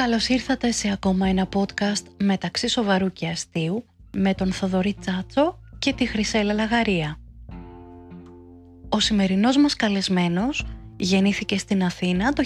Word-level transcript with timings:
Καλώς 0.00 0.28
ήρθατε 0.28 0.70
σε 0.70 0.90
ακόμα 0.90 1.26
ένα 1.26 1.48
podcast 1.54 2.04
μεταξύ 2.22 2.68
σοβαρού 2.68 3.12
και 3.12 3.28
αστείου 3.28 3.84
με 4.12 4.34
τον 4.34 4.52
Θοδωρή 4.52 4.96
Τσάτσο 5.00 5.58
και 5.78 5.92
τη 5.92 6.06
Χρυσέλα 6.06 6.52
Λαγαρία. 6.52 7.18
Ο 8.88 9.00
σημερινός 9.00 9.56
μας 9.56 9.76
καλεσμένος 9.76 10.66
γεννήθηκε 10.96 11.58
στην 11.58 11.84
Αθήνα 11.84 12.32
το 12.32 12.42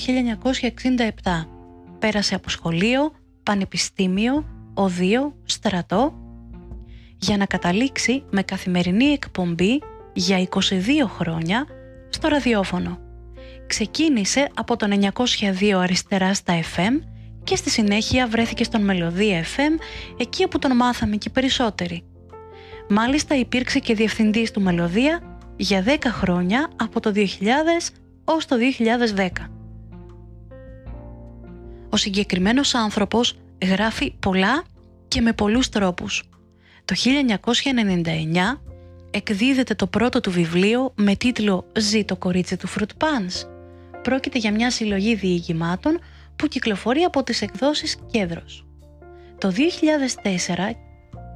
1967. 1.23 1.46
Πέρασε 1.98 2.34
από 2.34 2.48
σχολείο, 2.51 3.12
πανεπιστήμιο, 3.43 4.46
οδείο, 4.75 5.36
στρατό 5.45 6.14
για 7.18 7.36
να 7.36 7.46
καταλήξει 7.46 8.25
με 8.30 8.43
καθημερινή 8.43 9.05
εκπομπή 9.05 9.83
για 10.12 10.48
22 10.48 10.59
χρόνια 11.06 11.66
στο 12.09 12.28
ραδιόφωνο. 12.28 12.98
Ξεκίνησε 13.66 14.50
από 14.55 14.77
το 14.77 14.86
902 15.61 15.70
αριστερά 15.70 16.34
στα 16.34 16.55
FM 16.77 17.13
και 17.45 17.57
στη 17.57 17.71
συνέχεια 17.71 18.27
βρέθηκε 18.27 18.65
στον 18.65 18.84
Μελωδία 18.84 19.43
FM, 19.43 19.80
εκεί 20.19 20.45
όπου 20.45 20.59
τον 20.59 20.77
μάθαμε 20.77 21.16
και 21.16 21.30
περισσότεροι. 21.30 22.03
Μάλιστα 22.89 23.37
υπήρξε 23.37 23.79
και 23.79 23.95
διευθυντής 23.95 24.51
του 24.51 24.61
Μελωδία 24.61 25.39
για 25.57 25.84
10 25.87 25.97
χρόνια 26.05 26.69
από 26.77 27.01
το 27.01 27.12
2000 27.15 27.20
ως 28.25 28.47
το 28.47 28.57
2010. 29.17 29.29
Ο 31.89 31.97
συγκεκριμένος 31.97 32.75
άνθρωπος 32.75 33.37
γράφει 33.67 34.15
πολλά 34.20 34.62
και 35.09 35.20
με 35.20 35.33
πολλούς 35.33 35.69
τρόπους. 35.69 36.23
Το 36.84 36.95
1999 38.55 38.61
εκδίδεται 39.11 39.75
το 39.75 39.87
πρώτο 39.87 40.20
του 40.20 40.31
βιβλίο 40.31 40.92
με 40.95 41.17
τίτλο 41.17 41.67
«Ζει 41.79 42.05
το 42.05 42.17
κορίτσι 42.17 42.56
του 42.56 42.69
Fruit 42.69 43.05
Punch». 43.05 43.48
Πρόκειται 44.03 44.39
για 44.39 44.53
μια 44.53 44.70
συλλογή 44.70 45.14
διηγημάτων 45.14 45.98
που 46.36 46.46
κυκλοφορεί 46.46 47.02
από 47.02 47.22
τις 47.22 47.42
εκδόσεις 47.42 47.96
Κέδρος. 48.10 48.66
Το 49.38 49.50
2004 49.50 50.77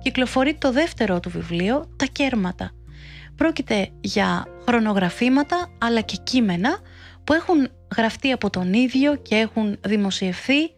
κυκλοφορεί 0.02 0.54
το 0.54 0.72
δεύτερο 0.72 1.20
του 1.20 1.30
βιβλίο 1.30 1.84
«Τα 1.96 2.06
Κέρματα». 2.12 2.70
Πρόκειται 3.36 3.88
για 4.00 4.46
χρονογραφήματα 4.66 5.70
αλλά 5.78 6.00
και 6.00 6.16
κείμενα 6.24 6.78
που 7.24 7.32
έχουν 7.32 7.68
γραφτεί 7.96 8.32
από 8.32 8.50
τον 8.50 8.72
ίδιο 8.72 9.16
και 9.16 9.36
έχουν 9.36 9.78
δημοσιευθεί 9.80 10.70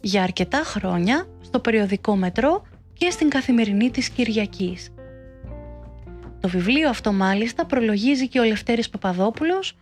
για 0.00 0.22
αρκετά 0.22 0.62
χρόνια 0.64 1.26
στο 1.40 1.60
περιοδικό 1.60 2.16
Μετρό 2.16 2.62
και 2.92 3.10
στην 3.10 3.28
καθημερινή 3.28 3.90
της 3.90 4.08
Κυριακής. 4.08 4.94
Το 6.40 6.48
βιβλίο 6.48 6.88
αυτό 6.88 7.12
μάλιστα 7.12 7.66
προλογίζει 7.66 8.28
και 8.28 8.40
ο 8.40 8.44
Λευτέρης 8.44 8.90
Παπαδόπουλος 8.90 9.76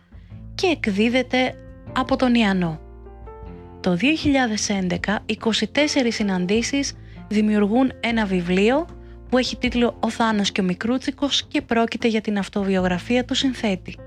και 0.55 0.67
εκδίδεται 0.67 1.55
από 1.93 2.15
τον 2.15 2.33
Ιαννό. 2.33 2.79
Το 3.81 3.97
2011, 3.97 4.97
24 5.25 6.07
συναντήσεις 6.07 6.93
δημιουργούν 7.27 7.91
ένα 7.99 8.25
βιβλίο 8.25 8.87
που 9.29 9.37
έχει 9.37 9.57
τίτλο 9.57 9.97
«Ο 9.99 10.09
Θάνος 10.09 10.51
και 10.51 10.61
ο 10.61 10.63
Μικρούτσικος» 10.63 11.43
και 11.43 11.61
πρόκειται 11.61 12.07
για 12.07 12.21
την 12.21 12.37
αυτοβιογραφία 12.37 13.25
του 13.25 13.33
συνθέτη. 13.33 13.97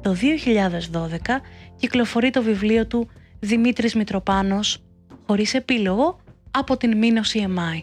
Το 0.00 0.14
2012 0.14 1.40
κυκλοφορεί 1.76 2.30
το 2.30 2.42
βιβλίο 2.42 2.86
του 2.86 3.08
«Δημήτρης 3.40 3.94
Μητροπάνος» 3.94 4.82
χωρίς 5.26 5.54
επίλογο 5.54 6.20
από 6.50 6.76
την 6.76 6.98
Μήνος 6.98 7.32
EMI. 7.34 7.82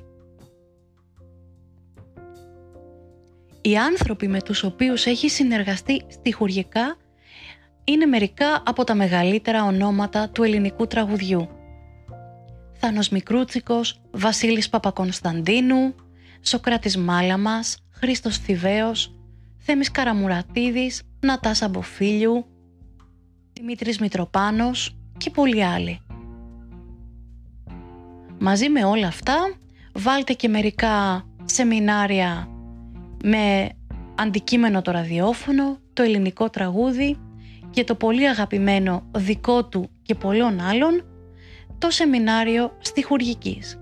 Οι 3.61 3.77
άνθρωποι 3.77 4.27
με 4.27 4.41
τους 4.41 4.63
οποίους 4.63 5.05
έχει 5.05 5.29
συνεργαστεί 5.29 6.01
στιχουργικά 6.07 6.97
είναι 7.91 8.05
μερικά 8.05 8.63
από 8.65 8.83
τα 8.83 8.95
μεγαλύτερα 8.95 9.63
ονόματα 9.63 10.29
του 10.29 10.43
ελληνικού 10.43 10.87
τραγουδιού. 10.87 11.49
Θάνος 12.73 13.09
Μικρούτσικος, 13.09 14.01
Βασίλης 14.11 14.69
Παπακονσταντίνου, 14.69 15.95
Σοκράτης 16.41 16.97
Μάλαμας, 16.97 17.77
Χρήστος 17.91 18.37
Θηβαίος, 18.37 19.15
Θέμης 19.57 19.91
Καραμουρατίδης, 19.91 21.01
Νατάσα 21.19 21.67
Μποφίλιου, 21.67 22.45
Δημήτρης 23.53 23.99
Μητροπάνος 23.99 24.97
και 25.17 25.29
πολλοί 25.29 25.63
άλλοι. 25.63 25.99
Μαζί 28.39 28.69
με 28.69 28.85
όλα 28.85 29.07
αυτά 29.07 29.53
βάλτε 29.93 30.33
και 30.33 30.47
μερικά 30.47 31.25
σεμινάρια 31.45 32.47
με 33.23 33.69
αντικείμενο 34.15 34.81
το 34.81 34.91
ραδιόφωνο, 34.91 35.77
το 35.93 36.03
ελληνικό 36.03 36.49
τραγούδι 36.49 37.17
και 37.69 37.83
το 37.83 37.95
πολύ 37.95 38.27
αγαπημένο 38.27 39.09
δικό 39.15 39.65
του 39.65 39.89
και 40.01 40.15
πολλών 40.15 40.59
άλλων, 40.59 41.03
το 41.77 41.89
σεμινάριο 41.89 42.77
στιχουργικής. 42.79 43.79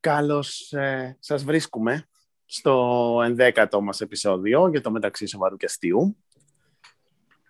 Καλώς 0.00 0.72
ε, 0.72 1.16
σας 1.20 1.44
βρίσκουμε 1.44 2.08
στο 2.44 3.20
ενδέκατο 3.24 3.80
μας 3.80 4.00
επεισόδιο 4.00 4.68
για 4.68 4.80
το 4.80 4.90
μεταξύ 4.90 5.26
σοβαρού 5.26 5.56
και 5.56 5.66
αστείου. 5.66 6.16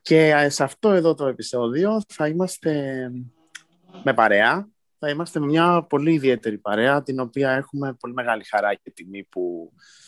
Και 0.02 0.28
ε, 0.28 0.48
σε 0.48 0.64
αυτό 0.64 0.90
εδώ 0.90 1.14
το 1.14 1.26
επεισόδιο 1.26 2.02
θα 2.08 2.28
είμαστε 2.28 3.10
με 4.02 4.14
παρέα. 4.14 4.68
Θα 4.98 5.08
είμαστε 5.08 5.40
με 5.40 5.46
μια 5.46 5.86
πολύ 5.88 6.12
ιδιαίτερη 6.12 6.58
παρέα, 6.58 7.02
την 7.02 7.20
οποία 7.20 7.50
έχουμε 7.50 7.94
πολύ 8.00 8.14
μεγάλη 8.14 8.44
χαρά 8.44 8.74
και 8.74 8.90
τιμή 8.90 9.24
που 9.24 9.72
ε, 9.72 10.03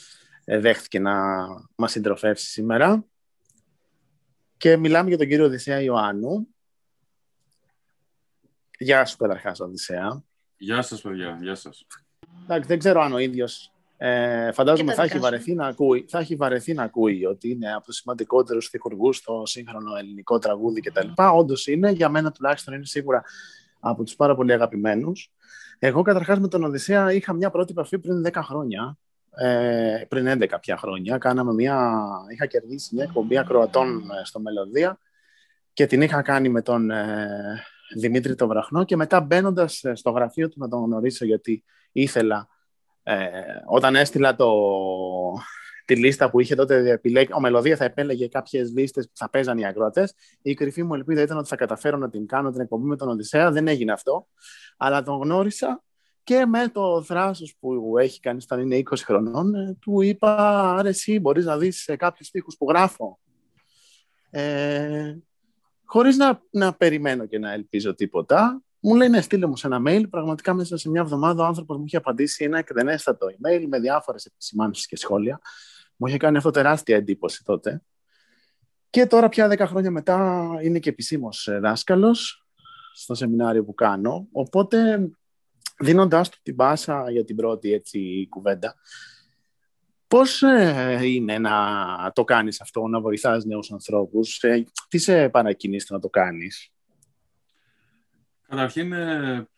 δέχτηκε 0.46 0.98
να 1.00 1.46
μας 1.76 1.90
συντροφεύσει 1.90 2.46
σήμερα. 2.46 3.04
Και 4.56 4.76
μιλάμε 4.76 5.08
για 5.08 5.18
τον 5.18 5.26
κύριο 5.26 5.44
Οδυσσέα 5.44 5.80
Ιωάννου. 5.80 6.48
Γεια 8.78 9.04
σου 9.04 9.16
καταρχάς, 9.16 9.60
Οδυσσέα. 9.60 10.24
Γεια 10.56 10.82
σας, 10.82 11.00
παιδιά. 11.00 11.38
Γεια 11.40 11.54
σας. 11.54 11.86
Εντάξει, 12.42 12.68
δεν 12.68 12.78
ξέρω 12.78 13.00
αν 13.00 13.12
ο 13.12 13.18
ίδιος 13.18 13.72
ε, 13.96 14.52
φαντάζομαι 14.52 14.94
θα 14.94 15.02
έχει, 15.02 15.18
βαρεθεί 15.18 15.54
να 15.54 15.66
ακούει, 15.66 16.04
θα 16.08 16.18
έχει 16.18 16.36
βαρεθεί 16.36 16.74
να 16.74 16.82
ακούει 16.82 17.24
ότι 17.24 17.50
είναι 17.50 17.74
από 17.74 17.84
τους 17.84 17.96
σημαντικότερους 17.96 18.70
τυχουργού 18.70 19.12
στο 19.12 19.42
σύγχρονο 19.46 19.96
ελληνικό 19.96 20.38
τραγούδι 20.38 20.80
κτλ. 20.80 21.08
Όντως 21.16 21.66
είναι, 21.66 21.90
για 21.90 22.08
μένα 22.08 22.32
τουλάχιστον 22.32 22.74
είναι 22.74 22.84
σίγουρα 22.84 23.22
από 23.80 24.04
τους 24.04 24.16
πάρα 24.16 24.34
πολύ 24.34 24.52
αγαπημένους. 24.52 25.32
Εγώ 25.78 26.02
καταρχάς 26.02 26.38
με 26.38 26.48
τον 26.48 26.64
Οδυσσέα 26.64 27.12
είχα 27.12 27.32
μια 27.32 27.50
πρώτη 27.50 27.72
επαφή 27.72 27.98
πριν 27.98 28.22
10 28.26 28.40
χρόνια. 28.42 28.98
Ε, 29.38 30.04
πριν 30.08 30.42
11 30.42 30.60
πια 30.60 30.76
χρόνια. 30.76 31.18
Κάναμε 31.18 31.52
μια, 31.52 31.98
είχα 32.32 32.46
κερδίσει 32.46 32.94
μια 32.94 33.04
εκπομπή 33.04 33.38
ακροατών 33.38 34.10
ε, 34.20 34.24
στο 34.24 34.40
Μελωδία 34.40 34.98
και 35.72 35.86
την 35.86 36.02
είχα 36.02 36.22
κάνει 36.22 36.48
με 36.48 36.62
τον 36.62 36.90
ε, 36.90 37.62
Δημήτρη 37.96 38.34
τον 38.34 38.48
Βραχνό 38.48 38.84
και 38.84 38.96
μετά 38.96 39.20
μπαίνοντας 39.20 39.84
ε, 39.84 39.94
στο 39.94 40.10
γραφείο 40.10 40.48
του 40.48 40.58
να 40.58 40.68
τον 40.68 40.84
γνωρίσω 40.84 41.24
γιατί 41.24 41.64
ήθελα 41.92 42.48
ε, 43.02 43.28
όταν 43.66 43.96
έστειλα 43.96 44.34
το, 44.34 44.52
τη 45.84 45.96
λίστα 45.96 46.30
που 46.30 46.40
είχε 46.40 46.54
τότε 46.54 46.90
επιλέγει, 46.90 47.32
ο 47.32 47.40
Μελωδία 47.40 47.76
θα 47.76 47.84
επέλεγε 47.84 48.28
κάποιες 48.28 48.72
λίστες 48.72 49.06
που 49.06 49.16
θα 49.16 49.30
παίζαν 49.30 49.58
οι 49.58 49.66
ακροατές. 49.66 50.14
Η 50.42 50.54
κρυφή 50.54 50.82
μου 50.82 50.94
ελπίδα 50.94 51.22
ήταν 51.22 51.38
ότι 51.38 51.48
θα 51.48 51.56
καταφέρω 51.56 51.96
να 51.96 52.10
την 52.10 52.26
κάνω 52.26 52.50
την 52.50 52.60
εκπομπή 52.60 52.86
με 52.86 52.96
τον 52.96 53.08
Οδυσσέα. 53.08 53.50
Δεν 53.50 53.68
έγινε 53.68 53.92
αυτό. 53.92 54.26
Αλλά 54.76 55.02
τον 55.02 55.22
γνώρισα 55.22 55.84
και 56.26 56.46
με 56.46 56.68
το 56.68 57.02
θράσος 57.02 57.56
που 57.60 57.98
έχει 57.98 58.20
κάνει 58.20 58.40
όταν 58.42 58.60
είναι 58.60 58.82
20 58.90 58.96
χρονών, 59.04 59.54
ε, 59.54 59.76
του 59.80 60.00
είπα: 60.00 60.36
Άρα, 60.74 60.88
εσύ 60.88 61.20
μπορείς 61.20 61.44
να 61.44 61.58
δεις 61.58 61.90
κάποιους 61.98 62.30
τοίχου 62.30 62.52
που 62.58 62.66
γράφω. 62.68 63.18
Ε, 64.30 65.16
Χωρίς 65.84 66.16
να, 66.16 66.42
να 66.50 66.74
περιμένω 66.74 67.26
και 67.26 67.38
να 67.38 67.52
ελπίζω 67.52 67.94
τίποτα, 67.94 68.62
μου 68.80 68.94
λέει 68.94 69.08
ναι, 69.08 69.20
στείλε 69.20 69.46
μου 69.46 69.56
σε 69.56 69.66
ένα 69.66 69.82
mail. 69.86 70.10
Πραγματικά 70.10 70.54
μέσα 70.54 70.76
σε 70.76 70.90
μια 70.90 71.00
εβδομάδα 71.00 71.42
ο 71.42 71.46
άνθρωπος 71.46 71.76
μου 71.76 71.84
είχε 71.86 71.96
απαντήσει 71.96 72.44
ένα 72.44 72.58
εκδενέστατο 72.58 73.26
email 73.26 73.64
με 73.68 73.78
διάφορες 73.78 74.24
επισημάνσεις 74.24 74.86
και 74.86 74.96
σχόλια. 74.96 75.40
Μου 75.96 76.06
είχε 76.06 76.16
κάνει 76.16 76.36
αυτό 76.36 76.50
τεράστια 76.50 76.96
εντύπωση 76.96 77.44
τότε. 77.44 77.82
Και 78.90 79.06
τώρα 79.06 79.28
πια 79.28 79.48
10 79.48 79.58
χρόνια 79.58 79.90
μετά 79.90 80.48
είναι 80.62 80.78
και 80.78 80.88
επισήμως 80.88 81.48
ε, 81.48 81.58
δάσκαλος 81.58 82.46
στο 82.92 83.14
σεμινάριο 83.14 83.64
που 83.64 83.74
κάνω. 83.74 84.28
Οπότε 84.32 85.08
δίνοντάς 85.78 86.28
του 86.28 86.38
την 86.42 86.56
πάσα 86.56 87.10
για 87.10 87.24
την 87.24 87.36
πρώτη 87.36 87.72
έτσι, 87.72 88.26
κουβέντα, 88.30 88.74
Πώς 90.08 90.42
ε, 90.42 91.00
είναι 91.02 91.38
να 91.38 91.56
το 92.14 92.24
κάνεις 92.24 92.60
αυτό, 92.60 92.86
να 92.86 93.00
βοηθάς 93.00 93.44
νέους 93.44 93.72
ανθρώπους, 93.72 94.42
ε, 94.42 94.64
τι 94.88 94.98
σε 94.98 95.28
παρακινείς 95.28 95.90
να 95.90 95.98
το 95.98 96.08
κάνεις; 96.08 96.70
Καταρχήν, 98.48 98.92
ε, 98.92 99.48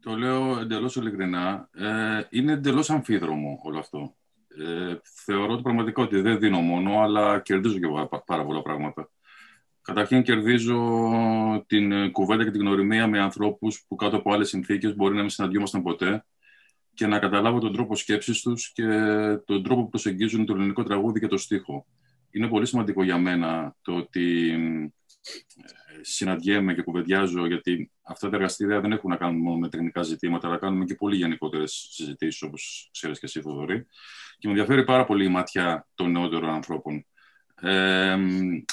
το 0.00 0.16
λέω 0.16 0.58
εντελώς 0.58 0.96
ειλικρινά, 0.96 1.68
ε, 1.72 2.22
είναι 2.30 2.52
εντελώς 2.52 2.90
αμφίδρομο 2.90 3.60
όλο 3.62 3.78
αυτό. 3.78 4.14
Ε, 4.58 4.96
θεωρώ 5.02 5.52
ότι 5.52 5.62
πραγματικά 5.62 6.02
ότι 6.02 6.20
δεν 6.20 6.38
δίνω 6.38 6.60
μόνο, 6.60 7.00
αλλά 7.00 7.40
κερδίζω 7.40 7.78
και 7.78 7.86
πάρα 8.26 8.44
πολλά 8.44 8.62
πράγματα. 8.62 9.10
Καταρχήν 9.82 10.22
κερδίζω 10.22 10.78
την 11.66 12.12
κουβέντα 12.12 12.44
και 12.44 12.50
την 12.50 12.60
γνωριμία 12.60 13.06
με 13.06 13.20
ανθρώπους 13.20 13.84
που 13.88 13.94
κάτω 13.94 14.16
από 14.16 14.32
άλλες 14.32 14.48
συνθήκες 14.48 14.94
μπορεί 14.96 15.14
να 15.14 15.20
μην 15.20 15.30
συναντιόμασταν 15.30 15.82
ποτέ 15.82 16.24
και 16.94 17.06
να 17.06 17.18
καταλάβω 17.18 17.58
τον 17.58 17.72
τρόπο 17.72 17.96
σκέψης 17.96 18.40
τους 18.40 18.72
και 18.72 18.86
τον 19.44 19.62
τρόπο 19.62 19.82
που 19.82 19.88
προσεγγίζουν 19.88 20.46
το 20.46 20.54
ελληνικό 20.54 20.82
τραγούδι 20.82 21.20
και 21.20 21.26
το 21.26 21.36
στίχο. 21.36 21.86
Είναι 22.30 22.48
πολύ 22.48 22.66
σημαντικό 22.66 23.02
για 23.02 23.18
μένα 23.18 23.76
το 23.82 23.92
ότι 23.94 24.54
συναντιέμαι 26.00 26.74
και 26.74 26.82
κουβεντιάζω, 26.82 27.46
γιατί 27.46 27.90
αυτά 28.02 28.28
τα 28.28 28.36
εργαστήρια 28.36 28.80
δεν 28.80 28.92
έχουν 28.92 29.10
να 29.10 29.16
κάνουν 29.16 29.40
μόνο 29.40 29.56
με 29.56 29.68
τεχνικά 29.68 30.02
ζητήματα, 30.02 30.48
αλλά 30.48 30.56
κάνουμε 30.56 30.84
και 30.84 30.94
πολύ 30.94 31.16
γενικότερες 31.16 31.88
συζητήσεις, 31.90 32.42
όπως 32.42 32.88
ξέρεις 32.92 33.18
και 33.18 33.26
εσύ, 33.26 33.40
Θοδωρή. 33.40 33.86
Και 34.38 34.48
με 34.48 34.50
ενδιαφέρει 34.50 34.84
πάρα 34.84 35.04
πολύ 35.04 35.24
η 35.24 35.28
ματιά 35.28 35.88
των 35.94 36.10
νεότερων 36.10 36.50
ανθρώπων. 36.50 37.06
Ε, 37.62 38.16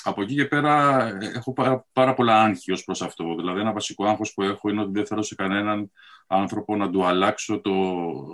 από 0.04 0.22
εκεί 0.22 0.36
και 0.36 0.46
πέρα 0.46 1.08
έχω 1.36 1.54
πάρα, 1.54 1.86
πάρα 1.94 2.14
πολλά 2.14 2.42
άγχη 2.42 2.72
ως 2.72 2.84
προς 2.84 3.02
αυτό. 3.02 3.36
Δηλαδή 3.36 3.60
ένα 3.60 3.72
βασικό 3.72 4.06
άγχος 4.06 4.34
που 4.34 4.42
έχω 4.42 4.70
είναι 4.70 4.82
ότι 4.82 4.92
δεν 4.92 5.06
θέλω 5.06 5.22
σε 5.22 5.36
κανέναν 5.36 5.92
άνθρωπο 6.28 6.76
να 6.76 6.90
του 6.90 7.06
αλλάξω 7.06 7.62
το 7.62 7.74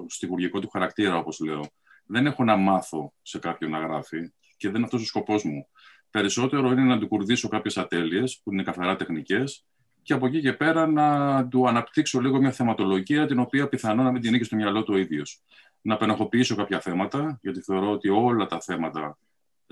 στιγουργικό 0.10 0.60
του 0.60 0.70
χαρακτήρα, 0.70 1.18
όπως 1.18 1.40
λέω. 1.40 1.62
Δεν 2.06 2.26
έχω 2.26 2.44
να 2.44 2.56
μάθω 2.56 3.14
σε 3.22 3.40
κάποιον 3.40 3.72
να 3.72 3.80
γράφει 3.80 4.34
και 4.58 4.68
δεν 4.68 4.76
είναι 4.76 4.86
αυτός 4.86 5.02
ο 5.02 5.06
σκοπός 5.06 5.44
μου. 5.44 5.68
Περισσότερο 6.12 6.72
είναι 6.72 6.84
να 6.84 7.00
του 7.00 7.08
κουρδίσω 7.08 7.48
κάποιες 7.48 7.78
ατέλειες 7.78 8.42
που 8.44 8.54
είναι 8.54 8.64
καθαρά 8.64 8.96
τεχνικές 8.96 9.66
και 10.02 10.14
από 10.14 10.26
εκεί 10.26 10.42
και 10.42 10.54
πέρα 10.54 10.88
να 10.88 11.48
του 11.48 11.68
αναπτύξω 11.68 12.20
λίγο 12.20 12.38
μια 12.40 12.52
θεματολογία 12.52 13.26
την 13.26 13.40
οποία 13.40 13.68
πιθανόν 13.68 14.06
να 14.06 14.12
μην 14.12 14.22
την 14.22 14.34
έχει 14.34 14.44
στο 14.44 14.56
μυαλό 14.56 14.84
του 14.84 14.94
ο 14.94 14.98
ίδιος. 14.98 15.42
Να 15.82 15.98
πενοχοποιήσω 15.98 16.56
κάποια 16.56 16.80
θέματα, 16.80 17.40
γιατί 17.42 17.62
θεωρώ 17.62 17.92
ότι 17.92 18.10
όλα 18.10 18.46
τα 18.46 18.62
θέματα 18.62 19.18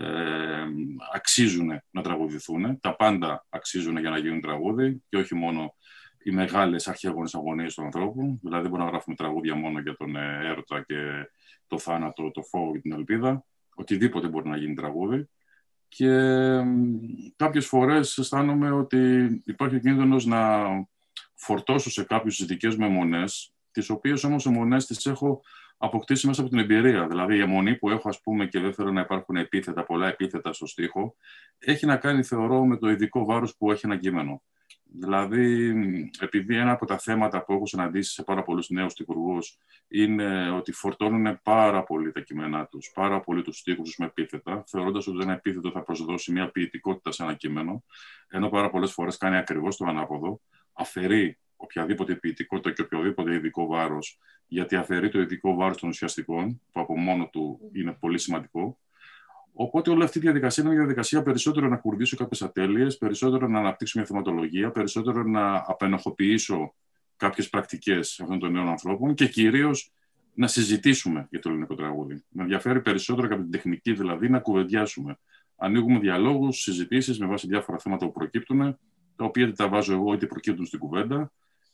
ε, 0.01 0.65
αξίζουν 1.13 1.81
να 1.91 2.01
τραγουδηθούν. 2.01 2.79
Τα 2.79 2.95
πάντα 2.95 3.45
αξίζουν 3.49 3.97
για 3.97 4.09
να 4.09 4.17
γίνουν 4.17 4.41
τραγούδι 4.41 5.03
και 5.09 5.17
όχι 5.17 5.35
μόνο 5.35 5.75
οι 6.23 6.31
μεγάλες 6.31 6.87
αρχαίγονες 6.87 7.35
αγωνίες 7.35 7.73
του 7.73 7.83
ανθρώπου. 7.83 8.39
Δηλαδή, 8.41 8.61
δεν 8.61 8.69
μπορούμε 8.69 8.83
να 8.83 8.89
γράφουμε 8.89 9.15
τραγούδια 9.15 9.55
μόνο 9.55 9.79
για 9.79 9.95
τον 9.95 10.15
ε, 10.15 10.39
έρωτα 10.43 10.83
και 10.83 10.95
το 11.67 11.79
θάνατο, 11.79 12.31
το 12.31 12.41
φόβο 12.41 12.71
και 12.71 12.79
την 12.79 12.91
ελπίδα. 12.91 13.45
Οτιδήποτε 13.75 14.27
μπορεί 14.27 14.49
να 14.49 14.57
γίνει 14.57 14.73
τραγούδι. 14.73 15.29
Και 15.87 16.09
κάποιες 17.35 17.65
φορές 17.65 18.17
αισθάνομαι 18.17 18.71
ότι 18.71 19.27
υπάρχει 19.45 19.79
κίνδυνος 19.79 20.25
να 20.25 20.69
φορτώσω 21.35 21.89
σε 21.89 22.03
κάποιους 22.03 22.39
ειδικές 22.39 22.75
με 22.75 22.87
μονές, 22.87 23.53
τις 23.71 23.89
οποίες 23.89 24.23
όμως 24.23 24.45
οι 24.45 24.49
μονές 24.49 24.85
τις 24.85 25.05
έχω 25.05 25.41
αποκτήσει 25.81 26.27
μέσα 26.27 26.41
από 26.41 26.49
την 26.49 26.59
εμπειρία. 26.59 27.07
Δηλαδή, 27.07 27.35
η 27.35 27.39
αιμονή 27.39 27.75
που 27.75 27.89
έχω, 27.89 28.09
ας 28.09 28.21
πούμε, 28.21 28.45
και 28.45 28.59
δεν 28.59 28.73
θέλω 28.73 28.91
να 28.91 29.01
υπάρχουν 29.01 29.35
επίθετα, 29.35 29.83
πολλά 29.83 30.07
επίθετα 30.07 30.53
στο 30.53 30.65
στίχο, 30.65 31.15
έχει 31.59 31.85
να 31.85 31.97
κάνει, 31.97 32.23
θεωρώ, 32.23 32.65
με 32.65 32.77
το 32.77 32.89
ειδικό 32.89 33.25
βάρος 33.25 33.55
που 33.57 33.71
έχει 33.71 33.85
ένα 33.85 33.97
κείμενο. 33.97 34.41
Δηλαδή, 34.93 35.73
επειδή 36.19 36.55
ένα 36.55 36.71
από 36.71 36.85
τα 36.85 36.97
θέματα 36.97 37.43
που 37.43 37.53
έχω 37.53 37.65
συναντήσει 37.65 38.13
σε 38.13 38.23
πάρα 38.23 38.43
πολλούς 38.43 38.69
νέους 38.69 38.93
τυχουργούς 38.93 39.57
είναι 39.87 40.51
ότι 40.51 40.71
φορτώνουν 40.71 41.41
πάρα 41.43 41.83
πολύ 41.83 42.11
τα 42.11 42.19
κείμενά 42.19 42.65
τους, 42.65 42.91
πάρα 42.93 43.19
πολύ 43.19 43.41
τους 43.41 43.57
στίχους 43.57 43.83
τους 43.83 43.97
με 43.97 44.05
επίθετα, 44.05 44.63
θεωρώντας 44.67 45.07
ότι 45.07 45.17
ένα 45.21 45.33
επίθετο 45.33 45.71
θα 45.71 45.83
προσδώσει 45.83 46.31
μια 46.31 46.51
ποιητικότητα 46.51 47.11
σε 47.11 47.23
ένα 47.23 47.33
κείμενο, 47.33 47.83
ενώ 48.27 48.49
πάρα 48.49 48.69
πολλές 48.69 48.91
φορές 48.91 49.17
κάνει 49.17 49.37
ακριβώς 49.37 49.77
το 49.77 49.85
ανάποδο, 49.85 50.41
αφαιρεί 50.73 51.37
οποιαδήποτε 51.55 52.15
ποιητικότητα 52.15 52.71
και 52.71 52.81
οποιοδήποτε 52.81 53.33
ειδικό 53.33 53.65
βάρος, 53.65 54.19
γιατί 54.51 54.75
αφαιρεί 54.75 55.09
το 55.09 55.19
ειδικό 55.21 55.55
βάρος 55.55 55.77
των 55.77 55.89
ουσιαστικών, 55.89 56.61
που 56.71 56.79
από 56.79 56.97
μόνο 56.97 57.29
του 57.31 57.59
είναι 57.73 57.97
πολύ 57.99 58.17
σημαντικό. 58.17 58.77
Οπότε 59.53 59.89
όλη 59.89 60.03
αυτή 60.03 60.17
η 60.17 60.21
διαδικασία 60.21 60.63
είναι 60.63 60.71
μια 60.73 60.81
διαδικασία 60.81 61.21
περισσότερο 61.21 61.67
να 61.67 61.75
κουρδίσω 61.75 62.15
κάποιες 62.15 62.41
ατέλειες, 62.41 62.97
περισσότερο 62.97 63.47
να 63.47 63.59
αναπτύξω 63.59 63.99
μια 63.99 64.07
θεματολογία, 64.07 64.71
περισσότερο 64.71 65.23
να 65.23 65.63
απενοχοποιήσω 65.67 66.73
κάποιες 67.17 67.49
πρακτικές 67.49 68.19
αυτών 68.19 68.39
των 68.39 68.51
νέων 68.51 68.67
ανθρώπων 68.67 69.13
και 69.13 69.27
κυρίως 69.27 69.91
να 70.33 70.47
συζητήσουμε 70.47 71.27
για 71.29 71.39
το 71.39 71.49
ελληνικό 71.49 71.75
τραγούδι. 71.75 72.23
Με 72.29 72.41
ενδιαφέρει 72.41 72.81
περισσότερο 72.81 73.27
και 73.27 73.33
από 73.33 73.41
την 73.41 73.51
τεχνική 73.51 73.93
δηλαδή 73.93 74.29
να 74.29 74.39
κουβεντιάσουμε. 74.39 75.17
Ανοίγουμε 75.55 75.99
διαλόγους, 75.99 76.61
συζητήσεις 76.61 77.19
με 77.19 77.25
βάση 77.25 77.47
διάφορα 77.47 77.77
θέματα 77.77 78.05
που 78.05 78.11
προκύπτουν, 78.11 78.77
τα 79.15 79.25
οποία 79.25 79.43
είτε 79.43 79.53
τα 79.53 79.67
βάζω 79.67 79.93
εγώ 79.93 80.13
είτε 80.13 80.25
προκύπτουν 80.25 80.65
στην 80.65 80.79
κουβέντα 80.79 81.31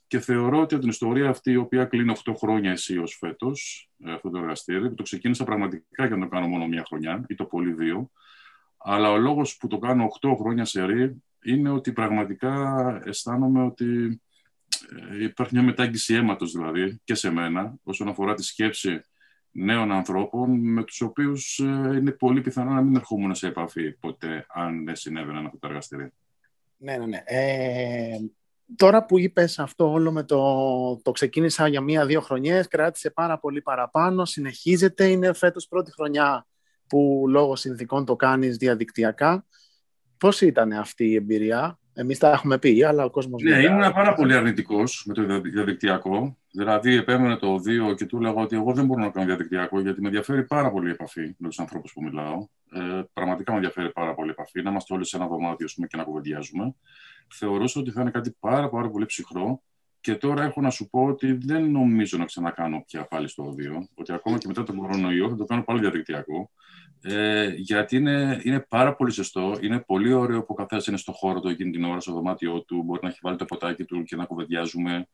και 0.07 0.19
θεωρώ 0.19 0.61
ότι 0.61 0.73
από 0.73 0.83
την 0.83 0.91
ιστορία 0.91 1.29
αυτή, 1.29 1.51
η 1.51 1.55
οποία 1.55 1.85
κλείνει 1.85 2.13
8 2.25 2.33
χρόνια 2.37 2.71
αισίως 2.71 3.17
φέτος, 3.19 3.89
ε, 4.05 4.11
αυτό 4.11 4.29
το 4.29 4.37
εργαστήρι, 4.37 4.89
που 4.89 4.95
το 4.95 5.03
ξεκίνησα 5.03 5.43
πραγματικά 5.43 6.05
για 6.05 6.15
να 6.15 6.23
το 6.23 6.27
κάνω 6.27 6.47
μόνο 6.47 6.67
μία 6.67 6.83
χρονιά, 6.87 7.25
ή 7.27 7.35
το 7.35 7.45
πολύ 7.45 7.73
δύο, 7.73 8.11
αλλά 8.77 9.11
ο 9.11 9.17
λόγος 9.17 9.57
που 9.57 9.67
το 9.67 9.77
κάνω 9.77 10.07
8 10.21 10.35
χρόνια 10.35 10.65
σε 10.65 10.85
ρί 10.85 11.23
είναι 11.43 11.69
ότι 11.69 11.91
πραγματικά 11.91 13.01
αισθάνομαι 13.05 13.63
ότι 13.63 14.21
ε, 15.11 15.23
υπάρχει 15.23 15.53
μια 15.53 15.63
μετάγγιση 15.63 16.13
αίματος 16.13 16.51
δηλαδή 16.51 17.01
και 17.03 17.15
σε 17.15 17.31
μένα 17.31 17.73
όσον 17.83 18.07
αφορά 18.07 18.33
τη 18.33 18.43
σκέψη 18.43 19.01
νέων 19.51 19.91
ανθρώπων 19.91 20.59
με 20.59 20.83
τους 20.83 21.01
οποίους 21.01 21.59
ε, 21.59 21.95
είναι 21.97 22.11
πολύ 22.11 22.41
πιθανό 22.41 22.73
να 22.73 22.81
μην 22.81 22.95
ερχόμουν 22.95 23.35
σε 23.35 23.47
επαφή 23.47 23.91
ποτέ 23.91 24.45
αν 24.49 24.85
δεν 24.85 24.95
συνέβαιναν 24.95 25.45
αυτά 25.45 25.57
τα 25.59 25.67
εργαστήρια. 25.67 26.11
Ναι, 26.77 26.97
ναι, 26.97 27.05
ναι. 27.05 27.21
Ε, 27.25 28.17
Τώρα 28.75 29.05
που 29.05 29.19
είπες 29.19 29.59
αυτό 29.59 29.91
όλο 29.91 30.11
με 30.11 30.23
το, 30.23 31.01
το 31.01 31.11
ξεκίνησα 31.11 31.67
για 31.67 31.81
μία-δύο 31.81 32.21
χρονιές, 32.21 32.67
κράτησε 32.67 33.09
πάρα 33.09 33.39
πολύ 33.39 33.61
παραπάνω, 33.61 34.25
συνεχίζεται, 34.25 35.05
είναι 35.05 35.33
φέτος 35.33 35.67
πρώτη 35.67 35.91
χρονιά 35.91 36.47
που 36.87 37.25
λόγω 37.27 37.55
συνθήκων 37.55 38.05
το 38.05 38.15
κάνεις 38.15 38.57
διαδικτυακά. 38.57 39.45
Πώς 40.17 40.41
ήταν 40.41 40.71
αυτή 40.71 41.05
η 41.05 41.15
εμπειρία, 41.15 41.79
εμείς 41.93 42.17
τα 42.17 42.31
έχουμε 42.31 42.57
πει, 42.57 42.83
αλλά 42.83 43.03
ο 43.03 43.09
κόσμος... 43.09 43.43
Ναι, 43.43 43.61
ήμουν 43.61 43.93
πάρα 43.93 44.13
πολύ 44.13 44.33
αρνητικός 44.33 45.03
με 45.05 45.13
το 45.13 45.41
διαδικτυακό. 45.41 46.37
Δηλαδή, 46.51 46.95
επέμενε 46.95 47.35
το 47.35 47.59
δύο 47.59 47.93
και 47.93 48.05
του 48.05 48.19
λέγω 48.19 48.41
ότι 48.41 48.55
εγώ 48.55 48.73
δεν 48.73 48.85
μπορώ 48.85 49.01
να 49.01 49.09
κάνω 49.09 49.25
διαδικτυακό, 49.25 49.79
γιατί 49.79 50.01
με 50.01 50.07
ενδιαφέρει 50.07 50.43
πάρα 50.43 50.71
πολύ 50.71 50.87
η 50.87 50.91
επαφή 50.91 51.35
με 51.37 51.47
τους 51.47 51.59
ανθρώπους 51.59 51.93
που 51.93 52.03
μιλάω. 52.03 52.47
Ε, 52.71 53.01
πραγματικά 53.13 53.51
με 53.51 53.57
ενδιαφέρει 53.57 53.91
πάρα 53.91 54.13
πολύ 54.13 54.27
η 54.27 54.31
επαφή, 54.31 54.61
να 54.61 54.69
είμαστε 54.69 54.93
όλοι 54.93 55.05
σε 55.05 55.17
ένα 55.17 55.27
δωμάτιο 55.27 55.67
και 55.87 55.97
να 55.97 56.03
κουβεντιάζουμε 56.03 56.75
θεωρούσα 57.33 57.79
ότι 57.79 57.91
θα 57.91 58.01
είναι 58.01 58.11
κάτι 58.11 58.35
πάρα, 58.39 58.69
πάρα 58.69 58.89
πολύ 58.89 59.05
ψυχρό 59.05 59.61
και 59.99 60.15
τώρα 60.15 60.43
έχω 60.43 60.61
να 60.61 60.69
σου 60.69 60.89
πω 60.89 61.05
ότι 61.05 61.33
δεν 61.33 61.71
νομίζω 61.71 62.17
να 62.17 62.25
ξανακάνω 62.25 62.83
πια 62.87 63.07
πάλι 63.07 63.27
στο 63.27 63.43
οδείο, 63.43 63.87
ότι 63.93 64.13
ακόμα 64.13 64.37
και 64.37 64.47
μετά 64.47 64.63
τον 64.63 64.75
κορονοϊό 64.75 65.29
θα 65.29 65.35
το 65.35 65.45
κάνω 65.45 65.63
πάλι 65.63 65.79
διαδικτυακό, 65.79 66.51
ε, 67.01 67.47
γιατί 67.55 67.95
είναι, 67.95 68.41
είναι 68.43 68.59
πάρα 68.59 68.95
πολύ 68.95 69.11
ζεστό, 69.11 69.57
είναι 69.61 69.79
πολύ 69.79 70.13
ωραίο 70.13 70.39
που 70.39 70.47
ο 70.49 70.53
καθένας 70.53 70.87
είναι 70.87 70.97
στο 70.97 71.11
χώρο 71.11 71.39
του 71.39 71.47
εκείνη 71.47 71.71
την 71.71 71.83
ώρα, 71.83 71.99
στο 71.99 72.13
δωμάτιό 72.13 72.61
του, 72.61 72.83
μπορεί 72.83 72.99
να 73.03 73.09
έχει 73.09 73.19
βάλει 73.21 73.37
το 73.37 73.45
ποτάκι 73.45 73.83
του 73.83 74.03
και 74.03 74.15
να 74.15 74.25
κουβεντιάζουμε. 74.25 75.07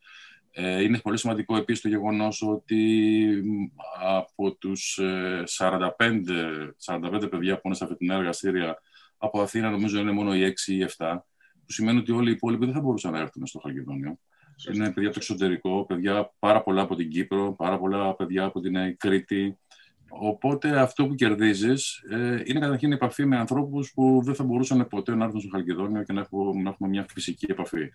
Ε, 0.51 0.83
είναι 0.83 0.99
πολύ 0.99 1.17
σημαντικό 1.17 1.57
επίσης 1.57 1.81
το 1.81 1.87
γεγονός 1.87 2.41
ότι 2.41 3.43
από 4.01 4.55
τους 4.55 4.99
45, 5.57 6.29
ε, 6.29 6.69
45 6.85 7.29
παιδιά 7.29 7.55
που 7.55 7.61
είναι 7.63 7.75
σε 7.75 7.83
αυτή 7.83 7.95
την 7.95 8.09
εργαστήρια 8.09 8.77
από 9.17 9.41
Αθήνα 9.41 9.69
νομίζω 9.69 9.99
είναι 9.99 10.11
μόνο 10.11 10.35
οι 10.35 10.53
6 10.67 10.73
ή 10.73 10.85
7 10.97 11.17
που 11.65 11.71
σημαίνει 11.71 11.97
ότι 11.97 12.11
όλοι 12.11 12.29
οι 12.29 12.33
υπόλοιποι 12.33 12.65
δεν 12.65 12.73
θα 12.73 12.81
μπορούσαν 12.81 13.11
να 13.11 13.19
έρθουν 13.19 13.45
στο 13.45 13.59
Χαλκιδόνιο. 13.59 14.17
Είναι 14.73 14.91
παιδιά 14.91 15.09
από 15.09 15.19
το 15.19 15.19
εξωτερικό, 15.23 15.85
παιδιά 15.85 16.33
πάρα 16.39 16.63
πολλά 16.63 16.81
από 16.81 16.95
την 16.95 17.09
Κύπρο, 17.09 17.53
πάρα 17.57 17.77
πολλά 17.79 18.15
παιδιά 18.15 18.43
από 18.43 18.59
την 18.59 18.97
Κρήτη. 18.97 19.57
Οπότε 20.09 20.79
αυτό 20.79 21.07
που 21.07 21.15
κερδίζεις 21.15 22.03
ε, 22.09 22.41
είναι 22.45 22.59
καταρχήν 22.59 22.91
η 22.91 22.93
επαφή 22.93 23.25
με 23.25 23.37
ανθρώπους 23.37 23.91
που 23.93 24.21
δεν 24.23 24.35
θα 24.35 24.43
μπορούσαν 24.43 24.87
ποτέ 24.87 25.15
να 25.15 25.25
έρθουν 25.25 25.39
στο 25.39 25.49
Χαλκιδόνιο 25.51 26.03
και 26.03 26.13
να 26.13 26.19
έχουμε, 26.19 26.61
να 26.61 26.69
έχουμε 26.69 26.89
μια 26.89 27.05
φυσική 27.09 27.45
επαφή. 27.49 27.91